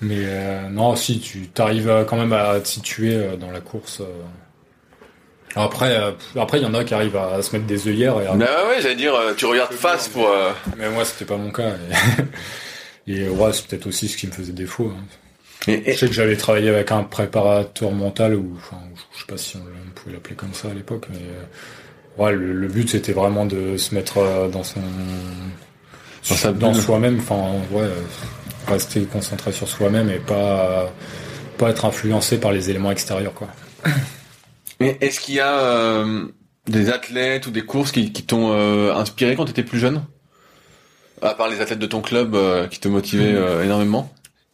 mais 0.00 0.16
euh, 0.18 0.68
non, 0.70 0.96
si 0.96 1.20
tu 1.20 1.48
t'arrives 1.48 2.06
quand 2.08 2.16
même 2.16 2.32
à 2.32 2.58
te 2.58 2.66
situer 2.66 3.14
euh, 3.14 3.36
dans 3.36 3.50
la 3.50 3.60
course. 3.60 4.00
Euh. 4.00 4.22
Après, 5.56 5.96
après 6.36 6.58
il 6.58 6.62
y 6.62 6.66
en 6.66 6.74
a 6.74 6.84
qui 6.84 6.94
arrivent 6.94 7.16
à, 7.16 7.42
se 7.42 7.54
mettre 7.54 7.66
des 7.66 7.88
œillères. 7.88 8.20
Et 8.20 8.26
bah 8.36 8.68
ouais, 8.68 8.80
j'allais 8.80 8.94
dire, 8.94 9.14
tu 9.36 9.46
regardes 9.46 9.72
face 9.72 10.08
pour. 10.08 10.28
Mais 10.78 10.88
moi, 10.90 11.04
c'était 11.04 11.24
pas 11.24 11.36
mon 11.36 11.50
cas. 11.50 11.72
Et, 13.06 13.28
ouais, 13.28 13.52
c'est 13.52 13.66
peut-être 13.66 13.88
aussi 13.88 14.06
ce 14.06 14.16
qui 14.16 14.28
me 14.28 14.32
faisait 14.32 14.52
défaut. 14.52 14.92
Hein. 14.94 15.04
Je 15.66 15.92
sais 15.92 16.06
que 16.06 16.12
j'avais 16.12 16.36
travaillé 16.36 16.68
avec 16.68 16.92
un 16.92 17.02
préparateur 17.02 17.90
mental 17.90 18.34
ou, 18.34 18.56
enfin, 18.56 18.76
je 19.14 19.20
sais 19.20 19.26
pas 19.26 19.36
si 19.36 19.56
on, 19.56 19.90
pouvait 19.94 20.14
l'appeler 20.14 20.36
comme 20.36 20.54
ça 20.54 20.68
à 20.68 20.74
l'époque, 20.74 21.06
mais 21.10 22.24
ouais, 22.24 22.32
le, 22.32 22.68
but 22.68 22.88
c'était 22.88 23.12
vraiment 23.12 23.44
de 23.44 23.76
se 23.76 23.94
mettre 23.94 24.48
dans 24.50 24.62
son 24.62 24.80
dans, 26.44 26.52
dans 26.52 26.74
soi-même. 26.74 27.18
Enfin, 27.18 27.52
ouais 27.72 27.88
rester 28.66 29.02
concentré 29.02 29.52
sur 29.52 29.68
soi-même 29.68 30.10
et 30.10 30.18
pas 30.18 30.92
pas 31.58 31.70
être 31.70 31.84
influencé 31.84 32.38
par 32.38 32.52
les 32.52 32.70
éléments 32.70 32.92
extérieurs 32.92 33.34
quoi. 33.34 33.48
Mais 34.80 34.96
est-ce 35.00 35.20
qu'il 35.20 35.34
y 35.34 35.40
a 35.40 35.58
euh, 35.60 36.24
des 36.66 36.90
athlètes 36.90 37.46
ou 37.46 37.50
des 37.50 37.62
courses 37.62 37.92
qui, 37.92 38.12
qui 38.12 38.22
t'ont 38.22 38.52
euh, 38.52 38.94
inspiré 38.94 39.36
quand 39.36 39.44
tu 39.44 39.50
étais 39.50 39.62
plus 39.62 39.78
jeune? 39.78 40.02
À 41.22 41.34
part 41.34 41.48
les 41.48 41.60
athlètes 41.60 41.78
de 41.78 41.86
ton 41.86 42.00
club 42.00 42.34
euh, 42.34 42.66
qui 42.66 42.80
te 42.80 42.88
motivaient 42.88 43.34
mmh. 43.34 43.64
énormément 43.64 44.10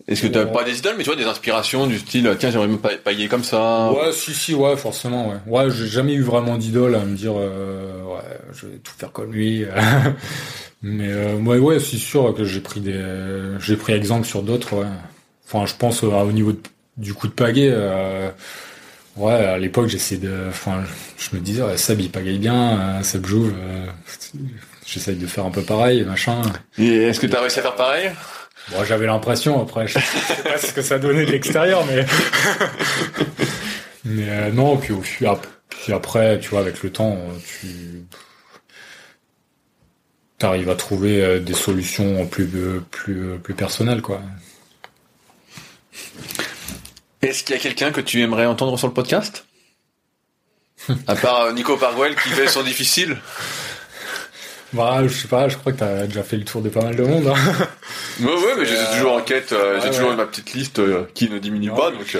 Est-ce 0.08 0.22
que 0.22 0.26
tu 0.26 0.32
n'as 0.32 0.46
pas 0.46 0.64
des 0.64 0.78
idoles 0.78 0.96
mais 0.98 1.04
tu 1.04 1.10
vois 1.10 1.16
des 1.16 1.28
inspirations 1.28 1.86
du 1.86 1.98
style 2.00 2.34
tiens 2.40 2.50
j'aimerais 2.50 2.66
me 2.66 2.76
pailler 2.76 3.28
comme 3.28 3.44
ça? 3.44 3.92
Ouais 3.92 4.10
si 4.10 4.34
si 4.34 4.52
ouais 4.52 4.76
forcément 4.76 5.28
ouais. 5.28 5.36
Ouais, 5.46 5.70
j'ai 5.70 5.86
jamais 5.86 6.14
eu 6.14 6.22
vraiment 6.22 6.56
d'idole 6.56 6.96
à 6.96 7.04
me 7.04 7.14
dire 7.14 7.34
ouais, 7.36 8.40
je 8.52 8.66
vais 8.66 8.78
tout 8.78 8.94
faire 8.98 9.12
comme 9.12 9.32
lui. 9.32 9.64
Mais 10.82 11.08
euh, 11.08 11.36
ouais, 11.38 11.58
ouais, 11.58 11.80
c'est 11.80 11.96
sûr 11.96 12.34
que 12.34 12.44
j'ai 12.44 12.60
pris 12.60 12.80
des, 12.80 13.02
j'ai 13.60 13.76
pris 13.76 13.92
exemple 13.92 14.26
sur 14.26 14.42
d'autres. 14.42 14.74
Ouais. 14.74 14.86
Enfin, 15.44 15.66
je 15.66 15.74
pense 15.74 16.04
euh, 16.04 16.08
au 16.08 16.32
niveau 16.32 16.52
du 16.96 17.14
coup 17.14 17.28
de 17.28 17.32
pagaie. 17.32 17.74
Euh, 19.18 19.20
ouais, 19.20 19.32
à 19.32 19.58
l'époque, 19.58 19.88
j'essayais 19.88 20.20
de, 20.20 20.46
enfin, 20.48 20.82
je 21.18 21.36
me 21.36 21.40
disais, 21.40 21.62
ouais, 21.62 21.76
Sab 21.76 22.00
il 22.00 22.10
pagaille 22.10 22.38
bien, 22.38 23.02
Sab 23.02 23.26
joue. 23.26 23.52
J'essaye 24.86 25.16
de 25.16 25.26
faire 25.26 25.44
un 25.44 25.50
peu 25.50 25.62
pareil, 25.62 26.04
machin. 26.04 26.42
Et 26.78 27.04
est-ce 27.04 27.20
que 27.20 27.26
t'as 27.26 27.40
réussi 27.40 27.58
à 27.58 27.62
faire 27.62 27.74
pareil? 27.74 28.10
Bon, 28.70 28.84
j'avais 28.84 29.06
l'impression. 29.06 29.60
Après, 29.62 29.86
je 29.86 29.98
sais 29.98 30.42
pas 30.42 30.58
ce 30.58 30.72
que 30.72 30.82
ça 30.82 30.98
donnait 30.98 31.26
de 31.26 31.32
l'extérieur, 31.32 31.84
mais 31.86 32.04
mais 34.04 34.50
non. 34.52 34.76
Puis, 34.76 34.94
puis 35.68 35.92
après, 35.92 36.38
tu 36.40 36.50
vois, 36.50 36.60
avec 36.60 36.82
le 36.82 36.90
temps, 36.90 37.18
tu 37.44 38.06
t'arrives 40.38 40.70
à 40.70 40.74
trouver 40.74 41.22
euh, 41.24 41.40
des 41.40 41.54
solutions 41.54 42.26
plus 42.26 42.48
euh, 42.54 42.80
plus 42.90 43.22
euh, 43.22 43.38
plus 43.38 43.54
personnelles 43.54 44.02
quoi. 44.02 44.20
Est-ce 47.22 47.44
qu'il 47.44 47.56
y 47.56 47.58
a 47.58 47.62
quelqu'un 47.62 47.92
que 47.92 48.00
tu 48.00 48.22
aimerais 48.22 48.46
entendre 48.46 48.78
sur 48.78 48.88
le 48.88 48.94
podcast? 48.94 49.46
À 51.06 51.16
part 51.16 51.52
Nico 51.52 51.76
Parguel 51.76 52.14
qui 52.16 52.28
fait 52.28 52.48
son 52.48 52.62
difficile. 52.62 53.16
Bah, 54.72 55.00
je 55.06 55.08
sais 55.08 55.28
pas, 55.28 55.48
je 55.48 55.56
crois 55.56 55.72
que 55.72 55.78
t'as 55.78 56.06
déjà 56.06 56.22
fait 56.22 56.36
le 56.36 56.44
tour 56.44 56.60
de 56.60 56.68
pas 56.68 56.82
mal 56.82 56.96
de 56.96 57.02
monde. 57.02 57.28
Hein. 57.28 57.66
Ouais, 58.20 58.26
ouais, 58.26 58.54
mais 58.58 58.64
j'étais 58.64 58.96
toujours 58.96 59.12
en 59.12 59.20
quête, 59.20 59.54
j'ai 59.82 59.90
toujours 59.90 60.14
ma 60.14 60.26
petite 60.26 60.54
liste 60.54 60.80
qui 61.14 61.28
ne 61.28 61.38
diminue 61.38 61.70
pas, 61.70 61.90
donc. 61.90 62.16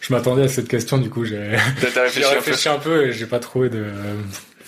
Je 0.00 0.12
m'attendais 0.12 0.44
à 0.44 0.48
cette 0.48 0.68
question, 0.68 0.98
du 0.98 1.10
coup, 1.10 1.24
j'ai 1.24 1.56
réfléchi, 1.80 2.24
réfléchi, 2.24 2.68
un 2.68 2.78
peu 2.78 3.06
et 3.06 3.12
j'ai 3.12 3.26
pas 3.26 3.40
trouvé 3.40 3.68
de, 3.68 3.86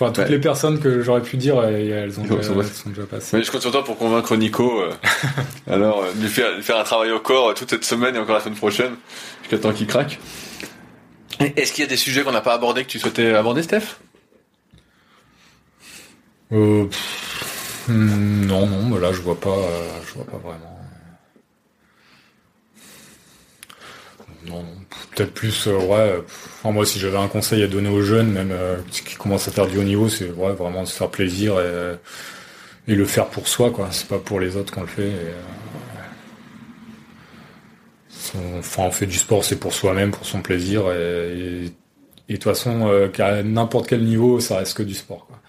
Enfin, 0.01 0.13
toutes 0.13 0.29
les 0.29 0.39
personnes 0.39 0.79
que 0.79 1.03
j'aurais 1.03 1.23
pu 1.23 1.37
dire, 1.37 1.61
elles, 1.65 2.21
ont 2.21 2.23
déjà, 2.23 2.43
sont, 2.45 2.91
déjà 2.91 3.03
passées. 3.03 3.37
Mais 3.37 3.43
je 3.43 3.51
compte 3.51 3.63
sur 3.63 3.73
toi 3.73 3.83
pour 3.83 3.99
convaincre 3.99 4.37
Nico. 4.37 4.81
Euh, 4.81 4.93
alors, 5.67 6.05
euh, 6.05 6.13
lui, 6.21 6.29
faire, 6.29 6.63
faire 6.63 6.79
un 6.79 6.85
travail 6.85 7.11
au 7.11 7.19
corps 7.19 7.49
euh, 7.49 7.55
toute 7.55 7.71
cette 7.71 7.85
semaine 7.85 8.15
et 8.15 8.19
encore 8.21 8.37
la 8.37 8.41
semaine 8.41 8.55
prochaine, 8.55 8.93
jusqu'à 9.43 9.59
temps 9.59 9.73
qu'il 9.73 9.89
craque. 9.89 10.21
Est-ce 11.41 11.73
qu'il 11.73 11.83
y 11.83 11.87
a 11.87 11.91
des 11.91 11.97
sujets 11.97 12.23
qu'on 12.23 12.31
n'a 12.31 12.41
pas 12.41 12.55
abordés 12.55 12.85
que 12.85 12.89
tu 12.89 13.01
souhaitais 13.01 13.35
aborder, 13.35 13.65
Steph? 13.65 13.97
Euh, 16.53 16.85
hmm, 17.89 18.47
Non, 18.47 18.69
non, 18.69 18.91
mais 18.91 19.01
là, 19.01 19.11
je 19.13 19.21
vois 19.21 19.41
pas, 19.41 19.57
je 20.07 20.15
vois 20.15 20.27
pas 20.27 20.39
vraiment. 20.39 20.78
Non, 24.49 24.65
peut-être 25.15 25.35
plus, 25.35 25.67
euh, 25.67 25.79
ouais. 25.79 26.23
Moi, 26.65 26.87
si 26.87 26.99
j'avais 26.99 27.19
un 27.19 27.29
conseil 27.29 27.63
à 27.63 27.67
donner 27.67 27.89
aux 27.89 28.03
jeunes, 28.03 28.31
même 28.31 28.51
euh, 28.53 28.77
qui 28.91 29.17
commencent 29.17 29.49
à 29.49 29.51
faire 29.51 29.67
du 29.67 29.79
haut 29.79 29.83
niveau, 29.83 30.09
c'est 30.09 30.31
ouais, 30.31 30.53
vraiment 30.53 30.87
se 30.87 30.97
faire 30.97 31.11
plaisir 31.11 31.61
et, 31.61 32.93
et 32.93 32.95
le 32.95 33.05
faire 33.05 33.27
pour 33.27 33.49
soi, 33.49 33.71
quoi. 33.71 33.89
C'est 33.91 34.09
pas 34.09 34.19
pour 34.19 34.41
les 34.41 34.57
autres 34.57 34.73
qu'on 34.73 34.83
le 34.83 34.87
fait. 34.87 35.03
Euh, 38.37 38.59
enfin, 38.59 38.85
on 38.85 38.91
fait 38.91 39.07
du 39.07 39.19
sport, 39.19 39.45
c'est 39.45 39.59
pour 39.59 39.75
soi-même, 39.75 40.11
pour 40.13 40.27
son 40.27 40.41
plaisir. 40.41 40.91
Et, 40.93 41.71
de 42.29 42.35
toute 42.35 42.45
façon, 42.45 42.89
euh, 42.89 43.09
qu'à 43.09 43.43
n'importe 43.43 43.89
quel 43.89 44.05
niveau, 44.05 44.41
ça 44.41 44.59
reste 44.59 44.77
que 44.77 44.83
du 44.83 44.95
sport. 44.95 45.27
Quoi. 45.27 45.41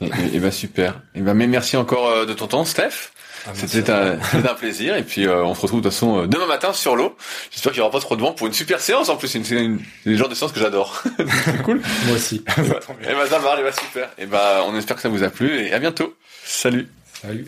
Et, 0.00 0.36
et, 0.36 0.40
bah 0.40 0.50
super. 0.50 1.02
Et 1.14 1.20
bah 1.20 1.34
mais 1.34 1.46
merci 1.46 1.76
encore 1.76 2.26
de 2.26 2.32
ton 2.34 2.46
temps, 2.46 2.64
Steph. 2.64 3.12
Ah, 3.46 3.50
C'était 3.54 3.90
un, 3.90 4.18
un, 4.18 4.54
plaisir 4.54 4.96
et 4.96 5.02
puis 5.02 5.26
euh, 5.26 5.44
on 5.44 5.54
se 5.54 5.60
retrouve 5.60 5.80
de 5.80 5.84
toute 5.84 5.92
façon 5.92 6.22
euh, 6.22 6.26
demain 6.26 6.46
matin 6.46 6.72
sur 6.72 6.96
l'eau. 6.96 7.16
J'espère 7.50 7.72
qu'il 7.72 7.78
y 7.78 7.82
aura 7.82 7.92
pas 7.92 8.00
trop 8.00 8.16
de 8.16 8.20
vent 8.20 8.32
pour 8.32 8.46
une 8.46 8.52
super 8.52 8.80
séance 8.80 9.08
en 9.08 9.16
plus. 9.16 9.28
C'est 9.28 9.38
une, 9.38 9.80
une, 10.04 10.16
genre 10.16 10.28
de 10.28 10.34
séance 10.34 10.52
que 10.52 10.58
j'adore. 10.60 11.02
c'est 11.44 11.62
cool. 11.62 11.80
Moi 12.06 12.16
aussi. 12.16 12.42
et 12.58 13.14
bah 13.14 13.26
ça 13.28 13.38
marche, 13.38 13.60
et 13.60 13.62
bah 13.62 13.72
super. 13.72 14.08
Et 14.18 14.26
bah 14.26 14.64
on 14.66 14.76
espère 14.76 14.96
que 14.96 15.02
ça 15.02 15.08
vous 15.08 15.22
a 15.22 15.28
plu 15.28 15.60
et 15.60 15.72
à 15.72 15.78
bientôt. 15.78 16.14
Salut. 16.44 16.88
Salut. 17.22 17.46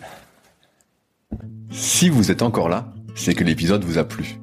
Si 1.71 2.09
vous 2.09 2.31
êtes 2.31 2.43
encore 2.43 2.69
là, 2.69 2.87
c'est 3.15 3.35
que 3.35 3.45
l'épisode 3.45 3.85
vous 3.85 3.99
a 3.99 4.05
plu. 4.05 4.37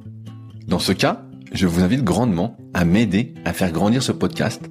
Dans 0.68 0.80
ce 0.80 0.91
cas, 0.91 1.22
je 1.53 1.68
vous 1.68 1.84
invite 1.84 2.03
grandement 2.03 2.58
à 2.74 2.86
m'aider 2.86 3.34
à 3.45 3.53
faire 3.53 3.72
grandir 3.72 4.03
ce 4.03 4.12
podcast 4.12 4.62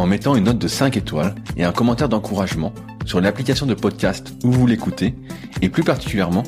en 0.00 0.06
mettant 0.06 0.34
une 0.34 0.44
note 0.44 0.58
de 0.58 0.66
5 0.66 0.96
étoiles 0.96 1.34
et 1.58 1.64
un 1.64 1.72
commentaire 1.72 2.08
d'encouragement 2.08 2.72
sur 3.04 3.20
l'application 3.20 3.66
de 3.66 3.74
podcast 3.74 4.32
où 4.44 4.50
vous 4.50 4.66
l'écoutez 4.66 5.14
et 5.60 5.68
plus 5.68 5.84
particulièrement 5.84 6.42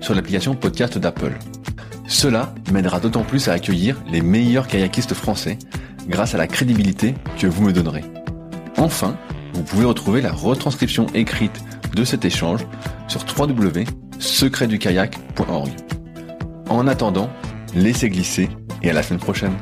sur 0.00 0.12
l'application 0.12 0.56
podcast 0.56 0.98
d'Apple. 0.98 1.34
Cela 2.08 2.52
m'aidera 2.72 2.98
d'autant 2.98 3.22
plus 3.22 3.46
à 3.46 3.52
accueillir 3.52 4.02
les 4.10 4.22
meilleurs 4.22 4.66
kayakistes 4.66 5.14
français 5.14 5.56
grâce 6.08 6.34
à 6.34 6.38
la 6.38 6.48
crédibilité 6.48 7.14
que 7.38 7.46
vous 7.46 7.62
me 7.62 7.72
donnerez. 7.72 8.02
Enfin, 8.76 9.16
vous 9.54 9.62
pouvez 9.62 9.84
retrouver 9.84 10.20
la 10.20 10.32
retranscription 10.32 11.06
écrite 11.14 11.62
de 11.94 12.04
cet 12.04 12.24
échange 12.24 12.66
sur 13.06 13.24
www.secretdukayak.org. 13.38 15.70
En 16.68 16.88
attendant, 16.88 17.30
laissez 17.72 18.10
glisser 18.10 18.48
et 18.82 18.90
à 18.90 18.92
la 18.92 19.04
semaine 19.04 19.20
prochaine. 19.20 19.54